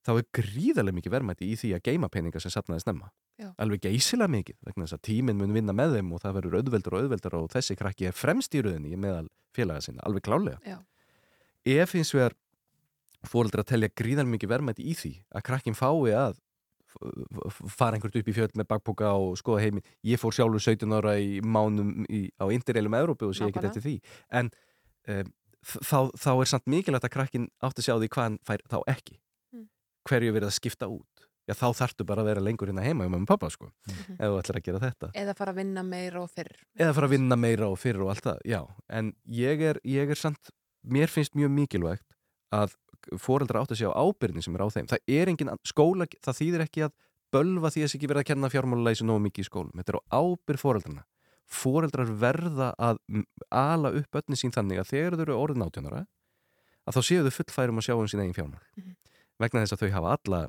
þá 0.07 0.11
er 0.15 0.27
gríðarlega 0.38 0.97
mikið 0.97 1.13
verðmætti 1.17 1.47
í 1.51 1.57
því 1.59 1.71
að 1.75 1.84
geima 1.89 2.09
peninga 2.11 2.41
sem 2.41 2.53
sapnaði 2.53 2.85
snemma 2.85 3.09
Já. 3.35 3.49
alveg 3.59 3.84
geysilega 3.84 4.31
mikið 4.31 4.57
vegna 4.69 4.88
þess 4.88 4.97
að 4.97 5.05
tíminn 5.09 5.39
mun 5.41 5.55
vinna 5.55 5.75
með 5.75 5.97
þeim 5.97 6.13
og 6.15 6.23
það 6.23 6.38
verður 6.39 6.57
auðveldur 6.61 6.95
og 6.95 7.05
auðveldur 7.05 7.38
og 7.41 7.47
þessi 7.53 7.77
krakki 7.79 8.09
er 8.09 8.15
fremst 8.15 8.55
í 8.55 8.63
rauðinni 8.63 8.99
meðal 8.99 9.27
félaga 9.55 9.84
sinna, 9.84 10.03
alveg 10.07 10.25
klálega 10.27 10.59
Já. 10.63 10.79
ef 11.77 11.95
hins 11.97 12.13
vegar 12.15 12.38
fóreldra 13.27 13.65
telja 13.67 13.91
gríðarlega 13.91 14.38
mikið 14.38 14.53
verðmætti 14.53 14.88
í 14.88 14.95
því 14.95 15.13
að 15.35 15.47
krakkin 15.49 15.77
fái 15.77 16.13
að 16.15 16.39
fara 17.67 17.97
einhvert 17.97 18.15
upp 18.15 18.29
í 18.31 18.34
fjöld 18.34 18.55
með 18.57 18.69
bakpoka 18.71 19.11
og 19.19 19.35
skoða 19.38 19.65
heimi 19.65 19.84
ég 20.07 20.21
fór 20.21 20.34
sjálfur 20.34 20.63
17 20.63 20.95
ára 20.97 21.17
í 21.19 21.41
mánum 21.43 22.07
í, 22.09 22.29
á 22.41 22.47
Interrailum 22.53 22.95
Európu 22.97 23.27
og 23.27 23.35
sé 23.38 23.49
ekki 23.49 23.65
eftir 23.67 23.84
því 23.84 23.95
en 24.39 24.49
um, 25.11 25.29
þá, 25.61 25.99
þá 26.15 26.31
er 26.34 26.49
samt 26.49 26.69
mikilvægt 26.71 27.07
að 27.07 27.13
krakkin 27.13 27.47
átti 27.59 27.84
að 27.84 27.89
sjá 27.89 27.95
því 27.97 28.11
hvað 28.13 28.27
hann 28.27 28.39
fær 28.47 28.63
þá 28.71 28.77
ekki. 28.93 29.17
Hverju 30.07 30.34
verið 30.35 30.49
að 30.49 30.57
skipta 30.57 30.88
út. 30.89 31.23
Já 31.47 31.53
þá 31.55 31.67
þarftu 31.79 32.03
bara 32.07 32.21
að 32.23 32.27
vera 32.27 32.41
lengur 32.43 32.67
hérna 32.67 32.84
heima 32.84 33.05
um 33.07 33.25
pappa 33.25 33.47
sko, 33.49 33.69
Mhm. 33.88 34.17
ef 34.19 34.27
þú 34.27 34.39
ætlar 34.41 34.57
að 34.59 34.63
gera 34.65 34.79
þetta. 34.84 35.11
Eða 35.15 35.35
fara 35.38 35.51
að 35.53 35.55
vinna 35.61 35.84
meira 35.84 36.21
og 36.21 36.29
fyrr. 36.29 36.51
eða 36.77 36.93
fara 36.93 37.07
að 37.07 37.13
vinna 37.15 37.35
meira 37.38 37.67
og 37.71 37.77
fyrir 37.79 38.01
og 38.03 38.09
allt 38.09 38.23
það 38.23 38.39
já, 38.45 38.67
en 38.89 39.13
ég 39.29 39.61
er, 39.61 39.79
ég 39.85 40.09
er 40.11 40.15
samt 40.15 40.49
mér 40.85 41.07
finnst 41.07 41.34
mjög 41.35 41.51
mikilvægt 41.55 42.03
að 42.51 42.75
foreldra 43.17 43.61
átt 43.63 43.71
að 43.71 43.79
sjá 43.79 43.93
ábyrðin 43.95 44.43
sem 44.43 44.55
er 44.55 44.59
á 44.59 44.67
þeim. 44.67 44.88
Það 44.88 44.99
er 45.07 45.27
engin 45.31 45.57
skóla, 45.63 46.07
það 46.19 46.35
þýðir 46.41 46.61
ekki 46.67 46.84
að 46.84 46.91
bölva 47.31 47.71
því 47.71 47.79
að 47.79 47.85
þess 47.88 47.95
ekki 47.95 48.07
verið 48.11 48.23
að 48.23 48.27
kenna 48.27 48.49
fjármálulegsu 48.51 49.05
nógu 49.07 49.21
mikið 49.23 49.43
í 49.43 49.47
skólum, 49.47 49.71
þetta 49.75 49.93
er 49.95 49.99
á 49.99 50.19
ábyrð 50.19 50.59
foreldrana. 50.59 51.03
Foreldrar 51.47 52.07
verða 52.19 52.73
að 52.77 52.97
ala 53.51 53.91
upp 53.95 54.11
öllin 54.19 54.35
sín 54.35 54.51
þannig 54.51 54.79
að 54.84 54.89
þegar 54.91 55.15
þau 55.15 55.21
eru 55.21 55.35
orðin 55.39 55.63
átjónara 55.63 56.07
að 56.88 56.93
þá 56.95 57.01
séu 57.07 57.23
þau 57.23 57.31
fullfærum 57.39 57.79
að 57.79 57.85
sjá 57.88 57.95
um 57.95 58.07
sín 58.11 58.19
eigin 58.19 58.35
fjármál 58.35 58.59
vegna 59.39 59.64
þess 59.64 59.76
að 59.77 59.84
þau 59.85 59.91
hafa 59.97 60.15
alla 60.18 60.41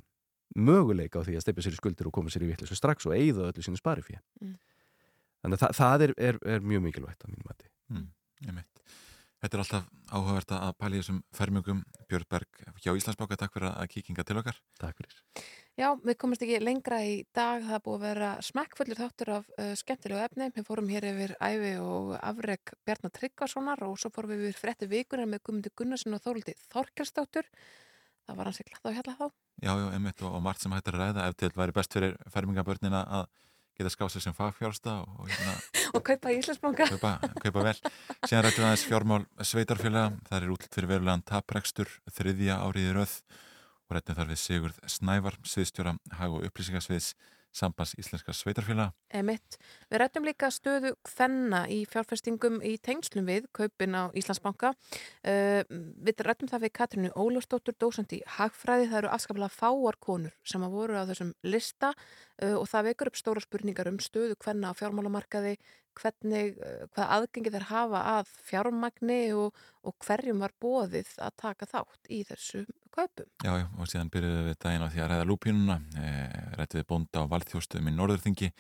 möguleika 0.57 1.21
á 1.21 1.27
því 1.27 1.37
að 1.37 1.45
steppa 1.45 1.65
sér 1.65 1.77
í 1.77 1.81
skuldir 1.81 2.09
og 2.09 2.15
koma 2.17 2.33
sér 2.33 2.47
í 2.47 2.51
vittlisu 2.53 2.77
strax 2.79 3.07
og 3.07 3.15
eigða 3.17 3.51
öllu 3.53 3.65
sínu 3.65 3.81
spari 3.81 4.03
fyrir 4.03 4.23
Mm. 4.41 4.57
þannig 5.43 5.59
að 5.59 5.63
það, 5.65 5.77
það 5.79 6.03
er, 6.07 6.15
er, 6.19 6.39
er 6.57 6.61
mjög 6.61 6.83
mikilvægt 6.89 7.25
á 7.25 7.29
mínum 7.29 7.47
mati 7.49 7.69
Mm. 7.89 8.09
Þetta 9.39 9.55
er 9.55 9.61
alltaf 9.63 9.85
áhugavert 10.11 10.53
að 10.57 10.73
pæla 10.83 10.97
í 10.97 10.99
þessum 10.99 11.19
fermjögum 11.39 11.81
Björn 12.11 12.27
Berg 12.31 12.63
hjá 12.83 12.91
Íslandsbóka, 12.99 13.37
takk 13.39 13.55
fyrir 13.55 13.71
að 13.71 13.91
kíkinga 13.93 14.25
til 14.27 14.37
okkar. 14.41 14.57
Takk 14.81 14.99
fyrir. 14.99 15.21
Já, 15.79 15.93
við 16.03 16.17
komumst 16.19 16.43
ekki 16.43 16.59
lengra 16.59 16.99
í 17.07 17.21
dag, 17.39 17.63
það 17.63 17.83
búið 17.85 17.95
að 18.01 18.07
vera 18.09 18.31
smekkfullur 18.43 18.99
þáttur 18.99 19.31
af 19.37 19.53
uh, 19.55 19.71
skemmtilegu 19.79 20.25
efni. 20.25 20.49
Við 20.57 20.67
fórum 20.67 20.91
hér 20.91 21.07
yfir 21.13 21.37
æfi 21.39 21.71
og 21.79 22.17
afreg 22.19 22.75
Bjarnar 22.83 23.15
Tryggvasonar 23.15 23.85
og 23.87 23.95
svo 24.03 24.11
fórum 24.11 24.35
við 24.35 24.49
yfir 24.51 24.59
fréttu 24.65 24.91
vikunar 24.91 25.31
með 25.31 25.45
Guðmundi 25.47 25.75
Gunnarsson 25.79 26.19
og 26.19 26.25
Þóruldi 26.27 26.57
Þorkelsdóttur. 26.75 27.47
Það 28.29 28.39
var 28.39 28.51
hans 28.51 28.61
ekki 28.61 28.75
glatt 28.75 28.89
á 28.89 28.93
hjalla 28.93 29.15
þá. 29.17 29.27
Já, 29.65 29.71
já, 29.73 29.85
einmitt 29.97 30.23
og, 30.23 30.35
og 30.37 30.43
margt 30.45 30.61
sem 30.61 30.75
hættir 30.77 30.99
að 30.99 31.05
ræða 31.07 31.29
ef 31.31 31.37
til 31.41 31.49
væri 31.57 31.75
best 31.79 31.95
fyrir 31.97 32.17
fermingabörnina 32.35 33.01
að 33.19 33.25
geta 33.79 33.93
skáð 33.95 34.11
sér 34.13 34.25
sem 34.27 34.37
fagfjársta 34.37 34.99
og, 35.01 35.15
og 35.23 35.31
hérna, 35.33 35.55
Og 35.97 36.05
kaupa 36.05 36.33
í 36.35 36.41
Íslandsbanka. 36.43 36.89
kaupa, 36.93 37.15
kaupa 37.41 37.65
vel. 37.71 37.75
Síðan 38.27 38.45
rættum 38.45 38.65
við 38.65 38.69
aðeins 38.69 38.87
fjármál 38.91 39.25
sveitarfélaga, 39.41 40.13
það 40.29 40.39
er 40.43 40.55
útlitt 40.55 40.77
fyrir 40.77 40.93
verulegan 40.93 41.25
taprekstur 41.31 41.95
þriðja 42.19 42.61
árið 42.67 42.91
í 42.91 42.95
röð 42.99 43.15
og 43.89 43.97
rættum 43.97 44.19
þar 44.19 44.33
við 44.35 44.43
Sigurð 44.43 44.83
Snævar, 44.93 45.39
sviðstjóra 45.49 45.97
hag 46.19 46.37
og 46.37 46.45
upplýsingasviðs 46.51 47.15
sambands 47.55 47.95
íslenska 47.99 48.33
sveitarfélaga. 48.37 48.93
Emitt. 49.15 49.57
Við 49.89 50.03
rættum 50.03 50.27
líka 50.27 50.51
stöðu 50.53 50.93
kvenna 51.07 51.65
í 51.73 51.81
fjárfestingum 51.89 52.61
í 52.65 52.77
tengslum 52.85 53.29
við 53.29 53.49
kaupin 53.57 53.97
á 53.97 54.03
Íslandsbanka. 54.19 54.75
Uh, 55.25 55.63
við 56.05 56.23
rættum 56.27 56.51
það 56.51 56.67
við 56.67 56.75
Katrínu 56.79 57.13
Ólafsdóttur, 57.17 57.77
dósand 57.81 58.13
í 58.17 58.21
Hagfræði. 58.39 58.91
Það 58.93 59.01
eru 59.03 59.13
afskaplega 59.17 59.55
fáar 59.55 59.99
konur 60.01 60.37
sem 60.45 60.65
að 60.65 60.79
voru 60.79 61.01
á 61.01 61.09
þessum 61.09 61.35
lista 61.47 61.93
uh, 61.95 62.57
og 62.61 62.69
það 62.71 62.91
vekur 62.93 63.13
upp 63.13 63.21
stóra 63.21 63.45
spurningar 63.45 63.91
um 63.91 64.01
stöðu 64.03 64.39
kvenna 64.41 64.73
á 64.73 64.79
fjármálamarkaði, 64.79 65.57
hvernig, 65.99 66.59
uh, 66.61 66.85
hvað 66.93 67.15
aðgengi 67.17 67.55
þeir 67.55 67.69
hafa 67.73 68.05
að 68.19 68.35
fjármagni 68.51 69.23
og, 69.37 69.65
og 69.83 69.97
hverjum 70.05 70.45
var 70.45 70.55
bóðið 70.61 71.17
að 71.17 71.41
taka 71.43 71.71
þátt 71.71 72.13
í 72.13 72.23
þessu 72.29 72.67
kaupum. 72.95 73.29
Já, 73.45 73.53
já, 73.61 73.67
og 73.79 73.91
síðan 73.91 74.11
byrjuðum 74.15 74.49
við 74.49 74.59
daginn 74.65 74.85
á 74.85 74.89
því 74.93 75.03
að 75.05 75.11
ræða 75.13 75.29
lúpínuna, 75.31 75.79
e, 75.99 76.11
rættum 76.59 76.81
við 76.81 76.89
bónda 76.93 77.25
á 77.25 77.31
valdþjóstum 77.33 77.91
í 77.91 77.95
Norðurþingi 77.97 78.51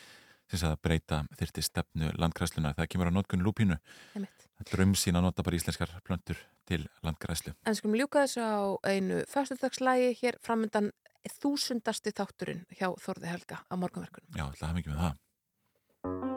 sem 0.48 0.60
sagði 0.62 0.76
að 0.76 0.84
breyta 0.86 1.18
þyrti 1.38 1.64
stefnu 1.66 2.12
landgræslunar 2.16 2.76
þegar 2.76 2.92
kemur 2.92 3.10
á 3.12 3.16
notkun 3.18 3.44
lúpínu. 3.44 3.76
Einmitt. 4.16 4.46
Drömm 4.72 4.94
sín 4.98 5.18
að 5.18 5.28
nota 5.28 5.44
bara 5.46 5.59
íslenskar 5.59 5.92
plöntur 6.06 6.40
til 6.68 6.86
landgræslu. 7.05 7.55
En 7.68 7.76
skulum 7.78 7.98
ljúka 8.00 8.24
þessu 8.24 8.42
á 8.42 8.59
einu 8.88 9.20
föstudagslægi 9.30 10.16
hér 10.22 10.40
framöndan 10.42 10.90
þúsundasti 11.38 12.14
þátturinn 12.16 12.64
hjá 12.72 12.90
Þorði 13.05 13.32
Helga 13.34 13.62
á 13.68 13.74
morgunverkunum. 13.76 14.34
Já, 14.34 14.48
alltaf 14.48 14.74
mikið 14.76 14.96
með 14.96 15.06
það. 15.06 16.36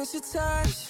Miss 0.00 0.14
your 0.14 0.22
touch. 0.22 0.89